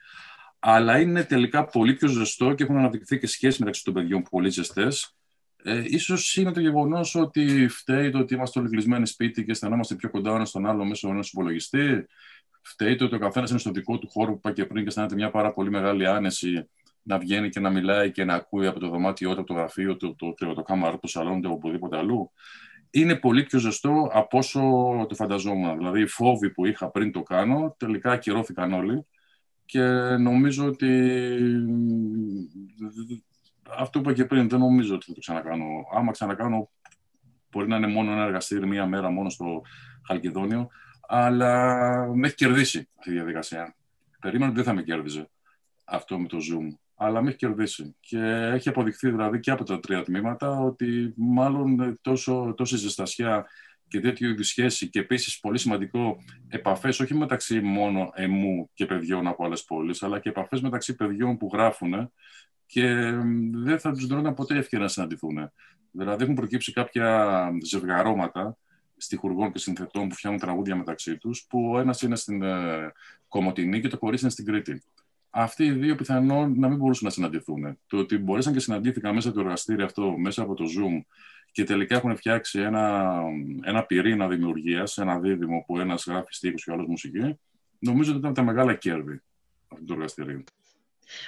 Αλλά 0.58 1.00
είναι 1.00 1.24
τελικά 1.24 1.64
πολύ 1.64 1.94
πιο 1.94 2.08
ζεστό 2.08 2.54
και 2.54 2.62
έχουν 2.62 2.76
αναπτυχθεί 2.76 3.18
και 3.18 3.26
σχέσεις 3.26 3.58
μεταξύ 3.58 3.84
των 3.84 3.94
παιδιών 3.94 4.22
πολύ 4.30 4.50
ζεστές. 4.50 5.16
Ε, 5.62 5.82
ίσως 5.84 6.36
είναι 6.36 6.52
το 6.52 6.60
γεγονός 6.60 7.14
ότι 7.14 7.68
φταίει 7.68 8.10
το 8.10 8.18
ότι 8.18 8.34
είμαστε 8.34 8.60
όλοι 8.60 8.68
κλεισμένοι 8.68 9.06
σπίτι 9.06 9.44
και 9.44 9.50
αισθανόμαστε 9.50 9.94
πιο 9.94 10.10
κοντά 10.10 10.34
ένας 10.34 10.48
στον 10.48 10.66
άλλο 10.66 10.84
μέσω 10.84 11.08
ενός 11.08 11.30
υπολογιστή 11.32 12.06
φταίει 12.68 12.96
το 12.96 13.04
ότι 13.04 13.14
ο 13.14 13.18
καθένας 13.18 13.50
είναι 13.50 13.58
στο 13.58 13.70
δικό 13.70 13.98
του 13.98 14.08
χώρο 14.08 14.30
που 14.32 14.36
είπα 14.38 14.52
και 14.52 14.64
πριν 14.64 14.82
και 14.82 14.88
αισθάνεται 14.88 15.14
μια 15.14 15.30
πάρα 15.30 15.52
πολύ 15.52 15.70
μεγάλη 15.70 16.06
άνεση 16.06 16.68
να 17.02 17.18
βγαίνει 17.18 17.48
και 17.48 17.60
να 17.60 17.70
μιλάει 17.70 18.10
και 18.10 18.24
να 18.24 18.34
ακούει 18.34 18.66
από 18.66 18.80
το 18.80 18.88
δωμάτιό 18.88 19.34
του, 19.34 19.38
από 19.38 19.46
το 19.46 19.54
γραφείο 19.54 19.96
του, 19.96 20.14
το, 20.16 20.34
το, 20.34 20.54
το 20.54 20.62
κάμαρο 20.62 20.98
του 20.98 21.08
σαλόνι 21.08 21.40
του, 21.40 21.50
οπουδήποτε 21.52 21.96
αλλού. 21.96 22.32
Είναι 22.90 23.14
πολύ 23.14 23.42
πιο 23.42 23.58
ζεστό 23.58 24.10
από 24.12 24.38
όσο 24.38 24.60
το 25.08 25.14
φανταζόμουν. 25.14 25.76
Δηλαδή, 25.76 26.00
οι 26.00 26.06
φόβοι 26.06 26.50
που 26.50 26.66
είχα 26.66 26.90
πριν 26.90 27.12
το 27.12 27.22
κάνω 27.22 27.74
τελικά 27.78 28.12
ακυρώθηκαν 28.12 28.72
όλοι 28.72 29.06
και 29.64 29.82
νομίζω 30.18 30.66
ότι 30.66 31.10
αυτό 33.78 34.00
που 34.00 34.10
είπα 34.10 34.12
και 34.12 34.24
πριν 34.24 34.48
δεν 34.48 34.58
νομίζω 34.58 34.94
ότι 34.94 35.06
θα 35.06 35.12
το 35.12 35.20
ξανακάνω. 35.20 35.64
Άμα 35.94 36.12
ξανακάνω, 36.12 36.70
μπορεί 37.50 37.68
να 37.68 37.76
είναι 37.76 37.86
μόνο 37.86 38.12
ένα 38.12 38.24
εργαστήρι 38.24 38.66
μία 38.66 38.86
μέρα 38.86 39.10
μόνο 39.10 39.30
στο 39.30 39.62
Χαλκιδόνιο 40.06 40.68
αλλά 41.10 42.06
με 42.14 42.26
έχει 42.26 42.36
κερδίσει 42.36 42.88
αυτή 42.98 43.10
η 43.10 43.12
διαδικασία. 43.12 43.74
Περίμενα 44.20 44.46
ότι 44.46 44.56
δεν 44.56 44.64
θα 44.64 44.72
με 44.74 44.82
κέρδιζε 44.82 45.30
αυτό 45.84 46.18
με 46.18 46.28
το 46.28 46.36
Zoom, 46.36 46.76
αλλά 46.94 47.22
με 47.22 47.28
έχει 47.28 47.38
κερδίσει. 47.38 47.96
Και 48.00 48.18
έχει 48.52 48.68
αποδειχθεί 48.68 49.10
δηλαδή 49.10 49.40
και 49.40 49.50
από 49.50 49.64
τα 49.64 49.80
τρία 49.80 50.02
τμήματα 50.02 50.58
ότι 50.58 51.12
μάλλον 51.16 51.98
τόσο, 52.00 52.54
τόση 52.56 52.76
ζεστασιά 52.76 53.46
και 53.88 54.00
τέτοιου 54.00 54.28
είδους 54.28 54.48
σχέση 54.48 54.88
και 54.88 54.98
επίσης 54.98 55.40
πολύ 55.40 55.58
σημαντικό 55.58 56.18
επαφές 56.48 57.00
όχι 57.00 57.14
μεταξύ 57.14 57.60
μόνο 57.60 58.10
εμού 58.14 58.70
και 58.74 58.86
παιδιών 58.86 59.26
από 59.26 59.44
άλλες 59.44 59.64
πόλεις, 59.64 60.02
αλλά 60.02 60.18
και 60.18 60.28
επαφές 60.28 60.60
μεταξύ 60.60 60.94
παιδιών 60.94 61.36
που 61.36 61.50
γράφουν 61.52 62.12
και 62.66 63.12
δεν 63.52 63.78
θα 63.78 63.92
τους 63.92 64.06
δίνονταν 64.06 64.34
ποτέ 64.34 64.56
ευκαιρία 64.56 64.84
να 64.84 64.90
συναντηθούν. 64.90 65.52
Δηλαδή 65.90 66.22
έχουν 66.22 66.34
προκύψει 66.34 66.72
κάποια 66.72 67.50
ζευγαρώματα 67.64 68.56
στιχουργών 68.98 69.52
και 69.52 69.58
συνθετών 69.58 70.08
που 70.08 70.14
φτιάχνουν 70.14 70.42
τραγούδια 70.42 70.76
μεταξύ 70.76 71.16
τους, 71.18 71.46
που 71.48 71.70
ο 71.70 71.78
ένας 71.78 72.02
είναι 72.02 72.16
στην 72.16 72.42
ε, 72.42 72.92
Κομωτινή 73.28 73.80
και 73.80 73.88
το 73.88 73.98
κορίτσι 73.98 74.24
είναι 74.24 74.32
στην 74.32 74.44
Κρήτη. 74.44 74.82
Αυτοί 75.30 75.64
οι 75.64 75.70
δύο 75.70 75.94
πιθανόν 75.94 76.54
να 76.58 76.68
μην 76.68 76.78
μπορούσαν 76.78 77.04
να 77.04 77.10
συναντηθούν. 77.10 77.78
Το 77.86 77.96
ότι 77.96 78.18
μπορέσαν 78.18 78.52
και 78.52 78.60
συναντήθηκαν 78.60 79.14
μέσα 79.14 79.28
από 79.28 79.36
το 79.36 79.42
εργαστήριο 79.42 79.84
αυτό, 79.84 80.18
μέσα 80.18 80.42
από 80.42 80.54
το 80.54 80.64
Zoom 80.64 81.04
και 81.52 81.64
τελικά 81.64 81.96
έχουν 81.96 82.16
φτιάξει 82.16 82.60
ένα, 82.60 83.14
ένα 83.62 83.82
πυρήνα 83.82 84.28
δημιουργίας, 84.28 84.98
ένα 84.98 85.18
δίδυμο 85.18 85.64
που 85.66 85.78
ένας 85.78 86.04
γράφει 86.06 86.32
στίχους 86.34 86.64
και 86.64 86.70
ο 86.70 86.72
άλλος 86.74 86.86
μουσική, 86.86 87.38
νομίζω 87.78 88.10
ότι 88.10 88.20
ήταν 88.20 88.34
τα 88.34 88.42
μεγάλα 88.42 88.74
κέρδη 88.74 89.22
αυτού 89.68 89.84
του 89.84 89.92
εργαστηρίου. 89.92 90.44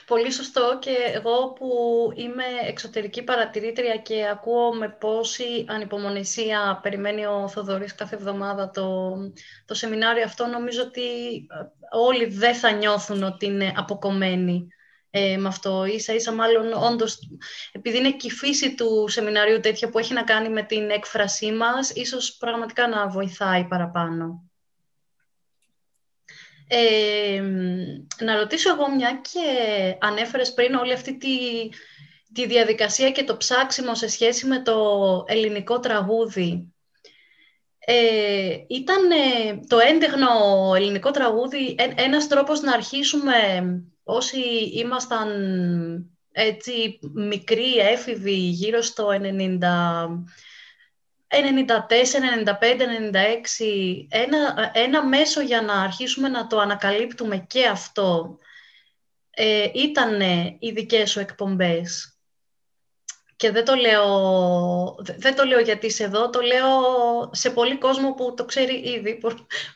Πολύ 0.06 0.32
σωστό 0.32 0.78
και 0.80 0.96
εγώ 1.14 1.52
που 1.52 1.68
είμαι 2.14 2.44
εξωτερική 2.68 3.22
παρατηρήτρια 3.22 3.96
και 3.96 4.28
ακούω 4.28 4.74
με 4.74 4.88
πόση 4.88 5.64
ανυπομονησία 5.68 6.78
περιμένει 6.82 7.26
ο 7.26 7.48
Θοδωρής 7.48 7.94
κάθε 7.94 8.14
εβδομάδα 8.14 8.70
το, 8.70 9.16
το 9.64 9.74
σεμινάριο 9.74 10.24
αυτό, 10.24 10.46
νομίζω 10.46 10.82
ότι 10.82 11.00
ε, 11.34 11.96
όλοι 11.98 12.24
δεν 12.24 12.54
θα 12.54 12.70
νιώθουν 12.70 13.22
ότι 13.22 13.46
είναι 13.46 13.72
αποκομμένοι 13.76 14.68
ε, 15.10 15.36
με 15.36 15.48
αυτό. 15.48 15.84
Ίσα 15.84 16.14
ίσα 16.14 16.32
μάλλον 16.32 16.72
όντως, 16.72 17.18
επειδή 17.72 17.98
είναι 17.98 18.12
και 18.12 18.26
η 18.26 18.30
φύση 18.30 18.74
του 18.74 19.08
σεμιναρίου 19.08 19.60
τέτοια 19.60 19.88
που 19.88 19.98
έχει 19.98 20.12
να 20.12 20.22
κάνει 20.22 20.48
με 20.48 20.62
την 20.62 20.90
έκφρασή 20.90 21.52
μας, 21.52 21.90
ίσως 21.90 22.36
πραγματικά 22.36 22.88
να 22.88 23.08
βοηθάει 23.08 23.64
παραπάνω. 23.64 24.49
Ε, 26.72 27.42
να 28.24 28.36
ρωτήσω 28.36 28.70
εγώ 28.70 28.94
μια 28.94 29.20
και 29.32 29.40
ανέφερες 30.00 30.52
πριν 30.54 30.74
όλη 30.74 30.92
αυτή 30.92 31.16
τη, 31.16 31.36
τη 32.32 32.46
διαδικασία 32.46 33.10
και 33.10 33.24
το 33.24 33.36
ψάξιμο 33.36 33.94
σε 33.94 34.08
σχέση 34.08 34.46
με 34.46 34.62
το 34.62 34.76
ελληνικό 35.26 35.80
τραγούδι. 35.80 36.74
Ε, 37.78 38.56
ήταν 38.68 39.08
το 39.66 39.78
έντεγνο 39.78 40.28
ελληνικό 40.76 41.10
τραγούδι 41.10 41.76
ένας 41.96 42.26
τρόπος 42.26 42.60
να 42.60 42.72
αρχίσουμε 42.72 43.34
όσοι 44.02 44.40
ήμασταν 44.74 45.30
έτσι 46.32 46.98
μικροί, 47.14 47.76
έφηβοι, 47.78 48.36
γύρω 48.36 48.82
στο 48.82 49.08
90, 49.08 50.08
94, 51.30 51.36
95, 52.44 52.86
96, 52.86 54.06
ένα, 54.08 54.70
ένα 54.72 55.04
μέσο 55.04 55.40
για 55.40 55.62
να 55.62 55.82
αρχίσουμε 55.82 56.28
να 56.28 56.46
το 56.46 56.58
ανακαλύπτουμε 56.58 57.36
και 57.36 57.66
αυτό 57.66 58.38
ε, 59.30 59.68
ήταν 59.74 60.20
οι 60.58 60.70
δικές 60.70 61.10
σου 61.10 61.20
εκπομπές. 61.20 62.14
Και 63.36 63.50
δεν 63.50 63.64
το, 63.64 63.74
λέω, 63.74 64.04
δεν 65.16 65.34
το 65.34 65.44
λέω 65.44 65.60
γιατί 65.60 65.86
είσαι 65.86 66.04
εδώ, 66.04 66.30
το 66.30 66.40
λέω 66.40 66.70
σε 67.32 67.50
πολύ 67.50 67.78
κόσμο 67.78 68.14
που 68.14 68.34
το 68.34 68.44
ξέρει 68.44 68.74
ήδη. 68.74 69.20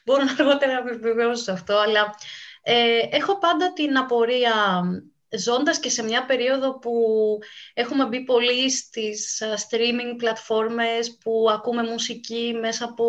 Μπορώ 0.05 0.25
αργότερα 0.39 0.73
να 0.73 0.83
με 0.83 0.91
επιβεβαιώσω 0.91 1.53
αυτό, 1.53 1.77
αλλά 1.79 2.15
ε, 2.63 2.99
έχω 3.11 3.39
πάντα 3.39 3.73
την 3.73 3.97
απορία 3.97 4.83
ζώντας 5.39 5.81
και 5.81 5.89
σε 5.89 6.03
μια 6.03 6.25
περίοδο 6.25 6.79
που 6.79 6.93
έχουμε 7.75 8.07
μπει 8.07 8.25
πολύ 8.25 8.71
στις 8.71 9.43
streaming 9.43 10.15
πλατφόρμες 10.17 11.19
που 11.21 11.47
ακούμε 11.51 11.83
μουσική 11.83 12.57
μέσα 12.61 12.85
από 12.85 13.07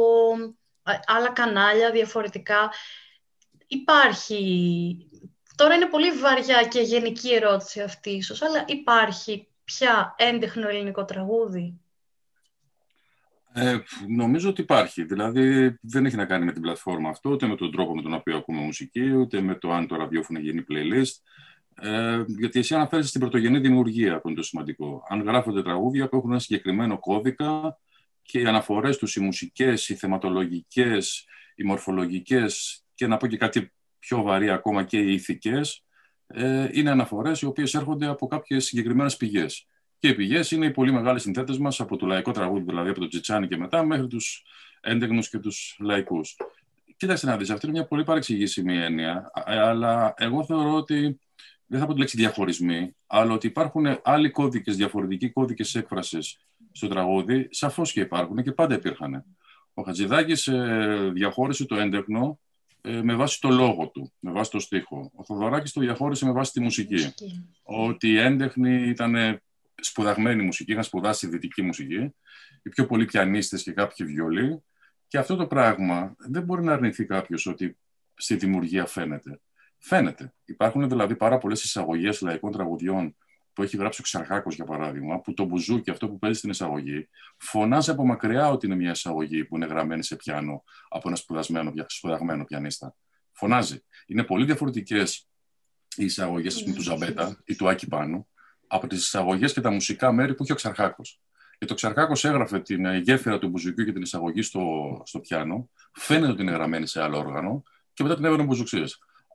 άλλα 1.05 1.29
κανάλια 1.29 1.91
διαφορετικά. 1.91 2.71
Υπάρχει, 3.67 4.97
τώρα 5.55 5.75
είναι 5.75 5.85
πολύ 5.85 6.11
βαριά 6.11 6.63
και 6.63 6.79
γενική 6.79 7.33
ερώτηση 7.33 7.81
αυτή 7.81 8.09
ίσως, 8.09 8.41
αλλά 8.41 8.65
υπάρχει 8.67 9.47
πια 9.63 10.15
έντεχνο 10.17 10.67
ελληνικό 10.67 11.05
τραγούδι; 11.05 11.79
Ε, 13.53 13.77
νομίζω 14.07 14.49
ότι 14.49 14.61
υπάρχει. 14.61 15.03
Δηλαδή 15.03 15.77
δεν 15.81 16.05
έχει 16.05 16.15
να 16.15 16.25
κάνει 16.25 16.45
με 16.45 16.51
την 16.51 16.61
πλατφόρμα 16.61 17.09
αυτό, 17.09 17.29
ούτε 17.29 17.47
με 17.47 17.55
τον 17.55 17.71
τρόπο 17.71 17.95
με 17.95 18.01
τον 18.01 18.13
οποίο 18.13 18.37
ακούμε 18.37 18.61
μουσική, 18.61 19.11
ούτε 19.11 19.41
με 19.41 19.55
το 19.55 19.71
αν 19.71 19.87
το 19.87 19.95
ραδιόφωνο 19.95 20.39
γίνει 20.39 20.65
playlist. 20.69 21.13
Ε, 21.81 22.23
γιατί 22.27 22.59
εσύ 22.59 22.75
αναφέρεσαι 22.75 23.07
στην 23.07 23.21
πρωτογενή 23.21 23.59
δημιουργία, 23.59 24.21
που 24.21 24.27
είναι 24.27 24.37
το 24.37 24.43
σημαντικό. 24.43 25.03
Αν 25.09 25.21
γράφονται 25.21 25.61
τραγούδια 25.61 26.09
που 26.09 26.15
έχουν 26.15 26.29
ένα 26.29 26.39
συγκεκριμένο 26.39 26.99
κώδικα 26.99 27.79
και 28.21 28.39
οι 28.39 28.45
αναφορές 28.45 28.97
τους, 28.97 29.15
οι 29.15 29.19
μουσικές, 29.19 29.89
οι 29.89 29.95
θεματολογικές, 29.95 31.25
οι 31.55 31.63
μορφολογικές 31.63 32.83
και 32.93 33.07
να 33.07 33.17
πω 33.17 33.27
και 33.27 33.37
κάτι 33.37 33.71
πιο 33.99 34.21
βαρύ 34.21 34.49
ακόμα 34.49 34.83
και 34.83 34.97
οι 34.97 35.13
ηθικές, 35.13 35.83
ε, 36.27 36.69
είναι 36.71 36.89
αναφορές 36.89 37.41
οι 37.41 37.45
οποίες 37.45 37.73
έρχονται 37.73 38.05
από 38.05 38.27
κάποιες 38.27 38.65
συγκεκριμένες 38.65 39.17
πηγές. 39.17 39.67
Και 39.99 40.07
οι 40.07 40.15
πηγές 40.15 40.51
είναι 40.51 40.65
οι 40.65 40.71
πολύ 40.71 40.91
μεγάλες 40.91 41.21
συνθέτες 41.21 41.57
μας 41.57 41.79
από 41.79 41.97
το 41.97 42.05
λαϊκό 42.05 42.31
τραγούδι, 42.31 42.63
δηλαδή 42.63 42.89
από 42.89 42.99
το 42.99 43.07
Τσιτσάνι 43.07 43.47
και 43.47 43.57
μετά, 43.57 43.85
μέχρι 43.85 44.07
τους 44.07 44.43
έντεγνου 44.81 45.19
και 45.19 45.39
τους 45.39 45.75
λαϊκούς. 45.79 46.35
Κοίταξε 46.97 47.25
να 47.25 47.37
δεις, 47.37 47.49
αυτή 47.49 47.65
είναι 47.65 47.77
μια 47.77 47.87
πολύ 47.87 48.03
παρεξηγήσιμη 48.03 48.77
έννοια, 48.77 49.31
αλλά 49.45 50.13
εγώ 50.17 50.45
θεωρώ 50.45 50.73
ότι 50.73 51.19
δεν 51.65 51.79
θα 51.79 51.85
πω 51.85 51.93
τη 51.93 51.99
λέξη 51.99 52.17
διαχωρισμοί, 52.17 52.95
αλλά 53.07 53.33
ότι 53.33 53.47
υπάρχουν 53.47 53.99
άλλοι 54.03 54.29
κώδικες, 54.29 54.75
διαφορετικοί 54.75 55.29
κώδικες 55.29 55.75
έκφρασης 55.75 56.39
στο 56.71 56.87
τραγούδι, 56.87 57.47
σαφώς 57.51 57.91
και 57.91 57.99
υπάρχουν 57.99 58.43
και 58.43 58.51
πάντα 58.51 58.75
υπήρχαν. 58.75 59.25
Ο 59.73 59.81
Χατζηδάκης 59.81 60.47
ε, 60.47 61.09
διαχώρισε 61.13 61.65
το 61.65 61.75
έντεχνο 61.75 62.39
ε, 62.81 63.01
με 63.01 63.15
βάση 63.15 63.41
το 63.41 63.49
λόγο 63.49 63.87
του, 63.87 64.13
με 64.19 64.31
βάση 64.31 64.51
το 64.51 64.59
στίχο. 64.59 65.11
Ο 65.15 65.23
Θοδωράκης 65.23 65.71
το 65.71 65.79
διαχώρισε 65.79 66.25
με 66.25 66.31
βάση 66.31 66.51
τη 66.51 66.59
μουσική. 66.59 67.13
Ότι 67.63 68.09
οι 68.09 68.17
έντεχνοι 68.17 68.87
ήταν 68.87 69.41
σπουδαγμένη 69.75 70.43
μουσική, 70.43 70.71
είχαν 70.71 70.83
σπουδάσει 70.83 71.27
δυτική 71.27 71.61
μουσική, 71.61 72.13
οι 72.63 72.69
πιο 72.69 72.85
πολλοί 72.85 73.05
πιανίστες 73.05 73.63
και 73.63 73.71
κάποιοι 73.71 74.05
βιολί. 74.05 74.63
Και 75.07 75.17
αυτό 75.17 75.35
το 75.35 75.47
πράγμα 75.47 76.15
δεν 76.17 76.43
μπορεί 76.43 76.63
να 76.63 76.73
αρνηθεί 76.73 77.05
κάποιος 77.05 77.45
ότι 77.45 77.77
στη 78.15 78.35
δημιουργία 78.35 78.85
φαίνεται. 78.85 79.39
Φαίνεται. 79.87 80.33
Υπάρχουν 80.45 80.89
δηλαδή 80.89 81.15
πάρα 81.15 81.37
πολλές 81.37 81.63
εισαγωγές 81.63 82.21
λαϊκών 82.21 82.51
τραγουδιών 82.51 83.15
που 83.53 83.63
έχει 83.63 83.77
γράψει 83.77 84.01
ο 84.01 84.03
Ξαρχάκος, 84.03 84.55
για 84.55 84.65
παράδειγμα, 84.65 85.19
που 85.21 85.33
το 85.33 85.43
μπουζούκι, 85.43 85.89
αυτό 85.89 86.09
που 86.09 86.19
παίζει 86.19 86.37
στην 86.37 86.49
εισαγωγή, 86.49 87.09
φωνάζει 87.37 87.91
από 87.91 88.05
μακριά 88.05 88.49
ότι 88.49 88.65
είναι 88.65 88.75
μια 88.75 88.91
εισαγωγή 88.91 89.45
που 89.45 89.55
είναι 89.55 89.65
γραμμένη 89.65 90.03
σε 90.03 90.15
πιάνο 90.15 90.63
από 90.89 91.07
ένα 91.07 91.17
σπουδασμένο, 91.17 91.73
σπουδαγμένο 91.87 92.43
πιανίστα. 92.43 92.95
Φωνάζει. 93.31 93.83
Είναι 94.05 94.23
πολύ 94.23 94.45
διαφορετικές 94.45 95.27
οι 95.95 96.05
εισαγωγές 96.05 96.63
του 96.63 96.81
Ζαμπέτα 96.81 97.41
ή 97.45 97.55
του 97.55 97.69
Άκη 97.69 97.87
Πάνου 97.87 98.27
από 98.67 98.87
τις 98.87 98.99
εισαγωγές 98.99 99.53
και 99.53 99.61
τα 99.61 99.71
μουσικά 99.71 100.11
μέρη 100.11 100.35
που 100.35 100.43
είχε 100.43 100.51
ο 100.51 100.55
Ξαρχάκος. 100.55 101.21
Και 101.57 101.65
το 101.65 101.73
Ξαρχάκος 101.73 102.25
έγραφε 102.25 102.59
την 102.59 102.95
γέφυρα 102.95 103.39
του 103.39 103.47
μπουζουκιού 103.47 103.85
και 103.85 103.91
την 103.91 104.01
εισαγωγή 104.01 104.41
στο, 104.41 105.01
στο 105.05 105.19
πιάνο. 105.19 105.69
Φαίνεται 105.93 106.31
ότι 106.31 106.41
είναι 106.41 106.51
γραμμένη 106.51 106.87
σε 106.87 107.01
άλλο 107.01 107.17
όργανο 107.17 107.63
και 107.93 108.03
μετά 108.03 108.15
την 108.15 108.25
έβαινε 108.25 108.43
μπουζουξίε. 108.43 108.85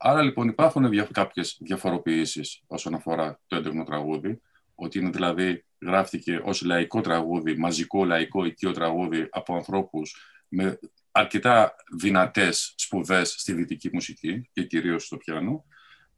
Άρα 0.02 0.22
λοιπόν 0.22 0.48
υπάρχουν 0.48 0.88
δια, 0.88 1.08
κάποιες 1.12 1.56
διαφοροποιήσεις 1.60 2.62
όσον 2.66 2.94
αφορά 2.94 3.40
το 3.46 3.56
έντονο 3.56 3.84
τραγούδι, 3.84 4.40
ότι 4.74 4.98
είναι 4.98 5.10
δηλαδή 5.10 5.64
γράφτηκε 5.80 6.40
ως 6.44 6.62
λαϊκό 6.62 7.00
τραγούδι, 7.00 7.56
μαζικό 7.56 8.04
λαϊκό 8.04 8.44
οικείο 8.44 8.72
τραγούδι 8.72 9.28
από 9.30 9.54
ανθρώπους 9.54 10.16
με 10.48 10.78
αρκετά 11.10 11.74
δυνατές 11.98 12.74
σπουδές 12.76 13.34
στη 13.38 13.52
δυτική 13.52 13.90
μουσική 13.92 14.48
και 14.52 14.64
κυρίως 14.64 15.04
στο 15.04 15.16
πιάνο. 15.16 15.64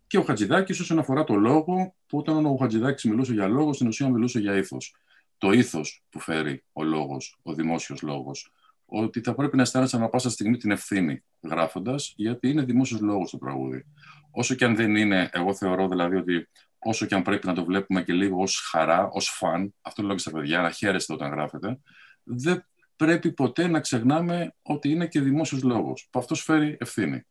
Και 0.07 0.19
ο 0.19 0.23
Χατζηδάκης 0.23 0.81
όσον 0.81 0.99
αφορά 0.99 1.25
το 1.25 1.35
λόγο, 1.35 1.95
που 2.07 2.19
όταν 2.19 2.47
ο 2.47 2.57
Χατζηδάκης 2.57 3.05
μιλούσε 3.05 3.33
για 3.33 3.49
λόγο, 3.49 3.73
στην 3.73 3.87
ουσία 3.87 4.09
μιλούσε 4.09 4.39
για 4.39 4.57
ήθος. 4.57 4.97
Το 5.39 5.53
ήθος 5.53 6.05
που 6.11 6.21
φέρει 6.21 6.65
ο 6.73 6.83
λόγος, 6.83 7.39
ο 7.43 7.55
δημόσιος 7.55 8.03
λόγος 8.03 8.53
ότι 8.95 9.21
θα 9.21 9.35
πρέπει 9.35 9.57
να 9.57 9.63
αισθάνεσαι 9.63 9.97
ανά 9.97 10.09
πάσα 10.09 10.31
στιγμή 10.31 10.57
την 10.57 10.71
ευθύνη 10.71 11.25
γράφοντας, 11.43 12.13
γιατί 12.17 12.49
είναι 12.49 12.63
δημόσιος 12.63 13.01
λόγος 13.01 13.31
το 13.31 13.39
τραγούδι. 13.39 13.85
Όσο 14.31 14.55
και 14.55 14.65
αν 14.65 14.77
δεν 14.77 14.97
είναι, 14.97 15.31
εγώ 15.33 15.55
θεωρώ 15.55 15.89
δηλαδή 15.89 16.17
ότι 16.17 16.49
όσο 16.79 17.07
και 17.07 17.15
αν 17.15 17.23
πρέπει 17.23 17.47
να 17.47 17.55
το 17.55 17.65
βλέπουμε 17.65 18.03
και 18.03 18.13
λίγο 18.13 18.43
ως 18.43 18.69
χαρά, 18.71 19.09
ως 19.13 19.29
φαν, 19.29 19.75
αυτό 19.83 20.03
λέω 20.03 20.15
και 20.15 20.21
στα 20.21 20.31
παιδιά, 20.31 20.61
να 20.61 20.71
χαίρεστε 20.71 21.13
όταν 21.13 21.31
γράφετε, 21.31 21.79
δεν 22.23 22.65
πρέπει 22.97 23.33
ποτέ 23.33 23.67
να 23.67 23.81
ξεχνάμε 23.81 24.55
ότι 24.63 24.91
είναι 24.91 25.07
και 25.07 25.21
δημόσιος 25.21 25.63
λόγος, 25.63 26.09
που 26.11 26.19
αυτός 26.19 26.43
φέρει 26.43 26.77
ευθύνη. 26.81 27.27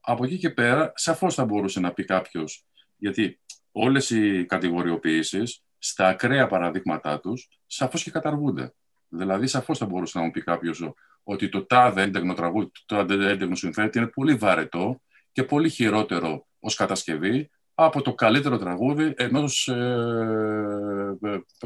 Από 0.00 0.24
εκεί 0.24 0.38
και 0.38 0.50
πέρα, 0.50 0.92
σαφώς 0.94 1.34
θα 1.34 1.44
μπορούσε 1.44 1.80
να 1.80 1.92
πει 1.92 2.04
κάποιος, 2.04 2.66
γιατί 2.96 3.40
όλες 3.72 4.10
οι 4.10 4.44
κατηγοριοποιήσεις, 4.46 5.62
στα 5.78 6.08
ακραία 6.08 6.46
παραδείγματά 6.46 7.20
τους, 7.20 7.48
σαφώς 7.66 8.02
και 8.02 8.10
καταργούνται. 8.10 8.74
Δηλαδή, 9.08 9.46
σαφώς 9.46 9.78
θα 9.78 9.86
μπορούσε 9.86 10.18
να 10.18 10.24
μου 10.24 10.30
πει 10.30 10.42
κάποιος 10.42 10.92
ότι 11.22 11.48
το 11.48 11.66
τάδε 11.66 12.02
έντεγνο 12.02 12.34
τραγούδι, 12.34 12.70
το 12.86 12.96
τάδε 12.96 13.30
έντεγνο 13.30 13.54
συνθέτη 13.54 13.98
είναι 13.98 14.06
πολύ 14.06 14.34
βαρετό 14.34 15.02
και 15.32 15.42
πολύ 15.42 15.68
χειρότερο 15.68 16.46
ως 16.60 16.74
κατασκευή 16.74 17.50
από 17.74 18.02
το 18.02 18.14
καλύτερο 18.14 18.58
τραγούδι 18.58 19.14
ενός 19.16 19.68
ε, 19.68 21.16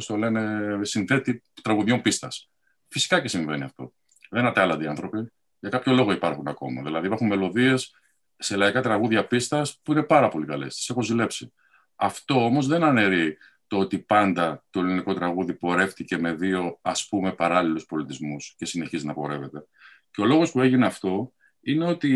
το 0.07 0.17
λένε, 0.17 0.61
συνθέτη 0.85 1.43
τραγουδιών 1.63 2.01
πίστας. 2.01 2.51
Φυσικά 2.89 3.21
και 3.21 3.29
συμβαίνει 3.29 3.63
αυτό. 3.63 3.93
Δεν 4.31 4.41
είναι 4.41 4.49
ατάλλαντοι 4.49 4.87
άνθρωποι. 4.87 5.33
Για 5.61 5.71
κάποιο 5.71 5.93
λόγο 5.93 6.13
υπάρχουν 6.13 6.49
ακόμα. 6.49 6.83
Δηλαδή, 6.83 7.07
υπάρχουν 7.07 7.27
μελωδίες 7.27 7.95
σε 8.37 8.57
λαϊκά 8.57 8.83
τραγούδια 8.83 9.27
πίστας 9.27 9.81
που 9.83 9.93
είναι 9.93 10.03
πάρα 10.03 10.29
πολύ 10.29 10.47
καλές. 10.47 10.75
Τις 10.75 10.89
έχω 10.89 11.03
ζηλέψει. 11.03 11.53
Αυτό 11.97 12.45
όμως 12.45 12.67
δεν 12.67 12.83
αναιρεί 12.83 13.37
το 13.71 13.79
ότι 13.79 13.99
πάντα 13.99 14.65
το 14.71 14.81
ελληνικό 14.81 15.15
τραγούδι 15.15 15.55
πορεύτηκε 15.55 16.19
με 16.19 16.33
δύο 16.33 16.79
ας 16.83 17.09
πούμε 17.09 17.33
παράλληλους 17.33 17.85
πολιτισμούς 17.85 18.55
και 18.57 18.65
συνεχίζει 18.65 19.07
να 19.07 19.15
πορεύεται. 19.15 19.67
Και 20.11 20.21
ο 20.21 20.25
λόγος 20.25 20.53
που 20.53 20.61
έγινε 20.61 20.87
αυτό 20.87 21.33
είναι 21.61 21.85
ότι 21.85 22.09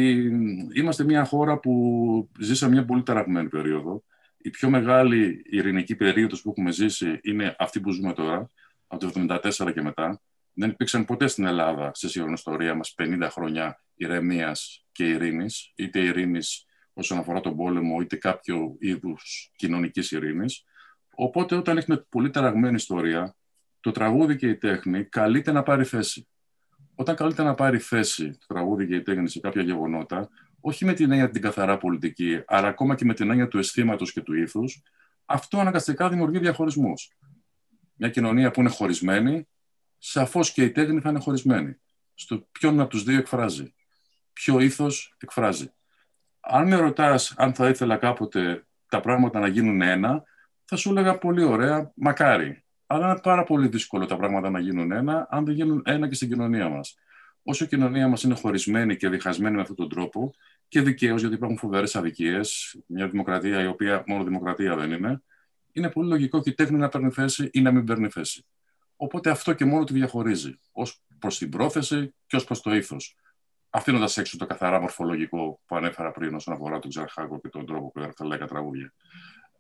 είμαστε 0.75 1.05
μια 1.05 1.25
χώρα 1.25 1.59
που 1.59 2.31
ζήσαμε 2.39 2.73
μια 2.73 2.85
πολύ 2.85 3.03
ταραγμένη 3.03 3.49
περίοδο. 3.49 4.05
Η 4.37 4.51
πιο 4.51 4.71
μεγάλη 4.71 5.43
ειρηνική 5.45 5.95
περίοδος 5.97 6.43
που 6.43 6.51
έχουμε 6.51 6.73
ζήσει 6.73 7.19
είναι 7.23 7.57
αυτή 7.59 7.81
που 7.81 7.91
ζούμε 7.91 8.13
τώρα, 8.13 8.51
από 8.87 9.13
το 9.13 9.39
1974 9.41 9.73
και 9.75 9.83
μετά. 9.83 10.21
Δεν 10.53 10.71
υπήρξαν 10.71 11.05
ποτέ 11.05 11.27
στην 11.27 11.47
Ελλάδα, 11.47 11.91
στη 11.95 12.09
σύγχρονη 12.09 12.35
ιστορία 12.35 12.75
μας, 12.75 12.95
50 12.99 13.29
χρόνια 13.31 13.81
ηρεμίας 13.95 14.85
και 14.93 15.09
ειρήνης, 15.09 15.73
είτε 15.75 16.01
ειρήνης 16.01 16.67
όσον 16.93 17.19
αφορά 17.19 17.41
τον 17.41 17.57
πόλεμο, 17.57 18.01
είτε 18.01 18.17
κάποιο 18.17 18.77
είδους 18.79 19.53
κοινωνικής 19.57 20.11
ειρήνης. 20.11 20.65
Οπότε 21.15 21.55
όταν 21.57 21.77
έχουμε 21.77 22.07
πολύ 22.09 22.31
ταραγμένη 22.31 22.75
ιστορία, 22.75 23.35
το 23.81 23.91
τραγούδι 23.91 24.37
και 24.37 24.49
η 24.49 24.57
τέχνη 24.57 25.05
καλείται 25.05 25.53
να 25.53 25.63
πάρει 25.63 25.85
θέση. 25.85 26.29
Όταν 26.95 27.17
καλείται 27.17 27.43
να 27.43 27.55
πάρει 27.55 27.79
θέση 27.79 28.31
το 28.39 28.47
τραγούδι 28.47 28.87
και 28.87 28.95
η 28.95 29.03
τέχνη 29.03 29.29
σε 29.29 29.41
κάποια 29.41 29.63
γεγονότα, 29.63 30.29
όχι 30.61 30.85
με 30.85 30.93
την 30.93 31.11
έννοια 31.11 31.31
την 31.31 31.43
καθαρά 31.43 31.79
πολιτική, 31.79 32.43
αλλά 32.47 32.69
ακόμα 32.69 32.95
και 32.95 33.05
με 33.05 33.15
την 33.15 33.31
έννοια 33.31 33.49
του 33.49 33.59
αισθήματος 33.59 34.13
και 34.13 34.21
του 34.21 34.35
ήθους, 34.35 34.83
αυτό 35.25 35.59
αναγκαστικά 35.59 36.09
δημιουργεί 36.09 36.39
διαχωρισμούς. 36.39 37.11
Μια 37.95 38.09
κοινωνία 38.09 38.51
που 38.51 38.61
είναι 38.61 38.69
χωρισμένη, 38.69 39.49
σαφώς 39.99 40.53
και 40.53 40.63
η 40.63 40.71
τέχνη 40.71 41.01
θα 41.01 41.09
είναι 41.09 41.19
χωρισμένη. 41.19 41.81
Στο 42.15 42.49
ποιον 42.53 42.81
από 42.81 42.91
τους 42.91 43.03
δύο 43.03 43.19
εκφράζει, 43.19 43.75
ποιο 44.33 44.61
ήθος 44.61 45.15
εκφράζει. 45.19 45.73
Αν 46.41 46.67
με 46.67 46.77
ρωτάς 46.77 47.35
αν 47.37 47.55
θα 47.55 47.69
ήθελα 47.69 47.97
κάποτε 47.97 48.67
τα 48.89 49.01
πράγματα 49.01 49.39
να 49.41 49.47
γίνουν 49.47 49.83
ένα, 49.83 50.25
θα 50.75 50.81
σου 50.83 50.91
έλεγα 50.91 51.19
πολύ 51.19 51.43
ωραία, 51.43 51.93
μακάρι. 51.95 52.65
Αλλά 52.87 53.11
είναι 53.11 53.21
πάρα 53.23 53.45
πολύ 53.45 53.69
δύσκολο 53.69 54.07
τα 54.07 54.17
πράγματα 54.17 54.51
να 54.51 54.59
γίνουν 54.59 54.93
ένα, 54.93 55.27
αν 55.31 55.45
δεν 55.45 55.55
γίνουν 55.55 55.83
ένα 55.85 56.09
και 56.09 56.15
στην 56.15 56.29
κοινωνία 56.29 56.69
μας. 56.69 56.95
Όσο 57.43 57.65
η 57.65 57.67
κοινωνία 57.67 58.09
μας 58.09 58.23
είναι 58.23 58.35
χωρισμένη 58.35 58.97
και 58.97 59.09
διχασμένη 59.09 59.55
με 59.55 59.61
αυτόν 59.61 59.77
τον 59.77 59.89
τρόπο, 59.89 60.35
και 60.69 60.81
δικαίως, 60.81 61.21
γιατί 61.21 61.35
υπάρχουν 61.35 61.59
φοβερές 61.59 61.97
αδικίες, 61.97 62.77
μια 62.87 63.09
δημοκρατία 63.09 63.63
η 63.63 63.67
οποία 63.67 64.05
μόνο 64.07 64.25
δημοκρατία 64.25 64.77
δεν 64.77 64.91
είναι, 64.91 65.23
είναι 65.73 65.91
πολύ 65.91 66.09
λογικό 66.09 66.41
και 66.41 66.51
η 66.51 66.55
τέχνη 66.55 66.79
να 66.79 66.89
παίρνει 66.89 67.11
θέση 67.11 67.49
ή 67.53 67.61
να 67.61 67.73
μην 67.73 67.85
παίρνει 67.85 68.09
θέση. 68.09 68.47
Οπότε 68.97 69.31
αυτό 69.31 69.53
και 69.53 69.65
μόνο 69.65 69.85
τη 69.85 69.93
διαχωρίζει, 69.93 70.59
ως 70.73 71.03
προς 71.19 71.39
την 71.39 71.51
πρόθεση 71.51 72.15
και 72.27 72.37
ως 72.37 72.45
προς 72.45 72.61
το 72.61 72.75
ήθος. 72.75 73.17
Αφήνοντας 73.71 74.17
έξω 74.17 74.37
το 74.37 74.47
καθαρά 74.47 74.81
μορφολογικό 74.81 75.61
που 75.67 75.77
ανέφερα 75.77 76.11
πριν 76.11 76.35
όσον 76.35 76.55
αφορά 76.55 76.79
τον 76.79 76.91
Ξαρχάκο 76.91 77.41
και 77.41 77.49
τον 77.49 77.67
τρόπο 77.67 77.91
που 77.91 77.99
έγραφε 77.99 78.39
τα 78.39 78.47
τραγούδια. 78.47 78.93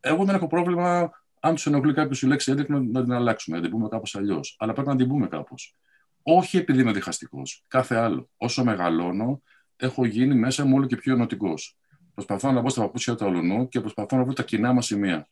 Εγώ 0.07 0.25
δεν 0.25 0.35
έχω 0.35 0.47
πρόβλημα 0.47 1.11
αν 1.41 1.55
τους 1.55 1.67
ενοχλεί 1.67 1.95
κάποιος 1.95 2.23
η 2.23 2.27
λέξη 2.27 2.51
έντεκ 2.51 2.69
να 2.69 3.03
την 3.03 3.13
αλλάξουμε, 3.13 3.57
να 3.57 3.63
την 3.63 3.71
πούμε 3.71 3.89
κάπως 3.89 4.15
αλλιώς. 4.15 4.57
Αλλά 4.59 4.73
πρέπει 4.73 4.89
να 4.89 4.97
την 4.97 5.09
πούμε 5.09 5.27
κάπως. 5.27 5.77
Όχι 6.23 6.57
επειδή 6.57 6.81
είμαι 6.81 6.93
διχαστικός. 6.93 7.65
Κάθε 7.69 7.97
άλλο. 7.97 8.29
Όσο 8.37 8.65
μεγαλώνω, 8.65 9.43
έχω 9.77 10.05
γίνει 10.05 10.35
μέσα 10.35 10.65
μου 10.65 10.77
όλο 10.77 10.87
και 10.87 10.97
πιο 10.97 11.15
ενωτικός. 11.15 11.79
Προσπαθώ 12.15 12.53
να 12.53 12.61
μπω 12.61 12.69
στα 12.69 12.81
παπούτσια 12.81 13.15
του 13.15 13.25
αλουνού 13.25 13.69
και 13.69 13.81
προσπαθώ 13.81 14.17
να 14.17 14.25
βρω 14.25 14.33
τα 14.33 14.43
κοινά 14.43 14.73
μας 14.73 14.87
σημεία. 14.87 15.29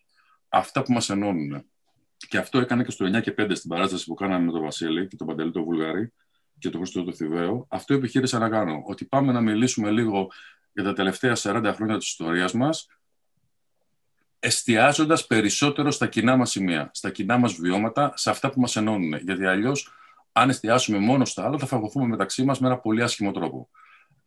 Αυτά 0.48 0.82
που 0.82 0.92
μας 0.92 1.10
ενώνουν. 1.10 1.64
Και 2.16 2.38
αυτό 2.38 2.58
έκανε 2.58 2.84
και 2.84 2.90
στο 2.90 3.06
9 3.16 3.20
και 3.20 3.34
5 3.38 3.50
στην 3.54 3.70
παράσταση 3.70 4.04
που 4.04 4.14
κάναμε 4.14 4.44
με 4.44 4.52
τον 4.52 4.62
Βασίλη 4.62 5.06
και 5.06 5.16
τον 5.16 5.26
Παντελή 5.26 5.50
τον 5.50 5.64
Βουλγαρή 5.64 6.12
και 6.58 6.70
τον 6.70 6.80
Χρήστο 6.80 7.04
του 7.04 7.14
Θηβαίο. 7.14 7.66
Αυτό 7.70 7.94
επιχείρησα 7.94 8.38
να 8.38 8.48
κάνω. 8.48 8.82
Ότι 8.86 9.04
πάμε 9.04 9.32
να 9.32 9.40
μιλήσουμε 9.40 9.90
λίγο 9.90 10.28
για 10.72 10.84
τα 10.84 10.92
τελευταία 10.92 11.32
40 11.36 11.72
χρόνια 11.74 11.98
της 11.98 12.08
ιστορίας 12.08 12.52
μας, 12.52 12.86
εστιάζοντας 14.44 15.26
περισσότερο 15.26 15.90
στα 15.90 16.06
κοινά 16.06 16.36
μας 16.36 16.50
σημεία, 16.50 16.90
στα 16.92 17.10
κοινά 17.10 17.36
μας 17.38 17.52
βιώματα, 17.54 18.12
σε 18.16 18.30
αυτά 18.30 18.50
που 18.50 18.60
μας 18.60 18.76
ενώνουν. 18.76 19.14
Γιατί 19.14 19.46
αλλιώς, 19.46 19.92
αν 20.32 20.48
εστιάσουμε 20.48 20.98
μόνο 20.98 21.24
στα 21.24 21.44
άλλα, 21.44 21.58
θα 21.58 21.66
φαγωθούμε 21.66 22.06
μεταξύ 22.06 22.44
μας 22.44 22.60
με 22.60 22.66
ένα 22.66 22.78
πολύ 22.78 23.02
άσχημο 23.02 23.32
τρόπο. 23.32 23.68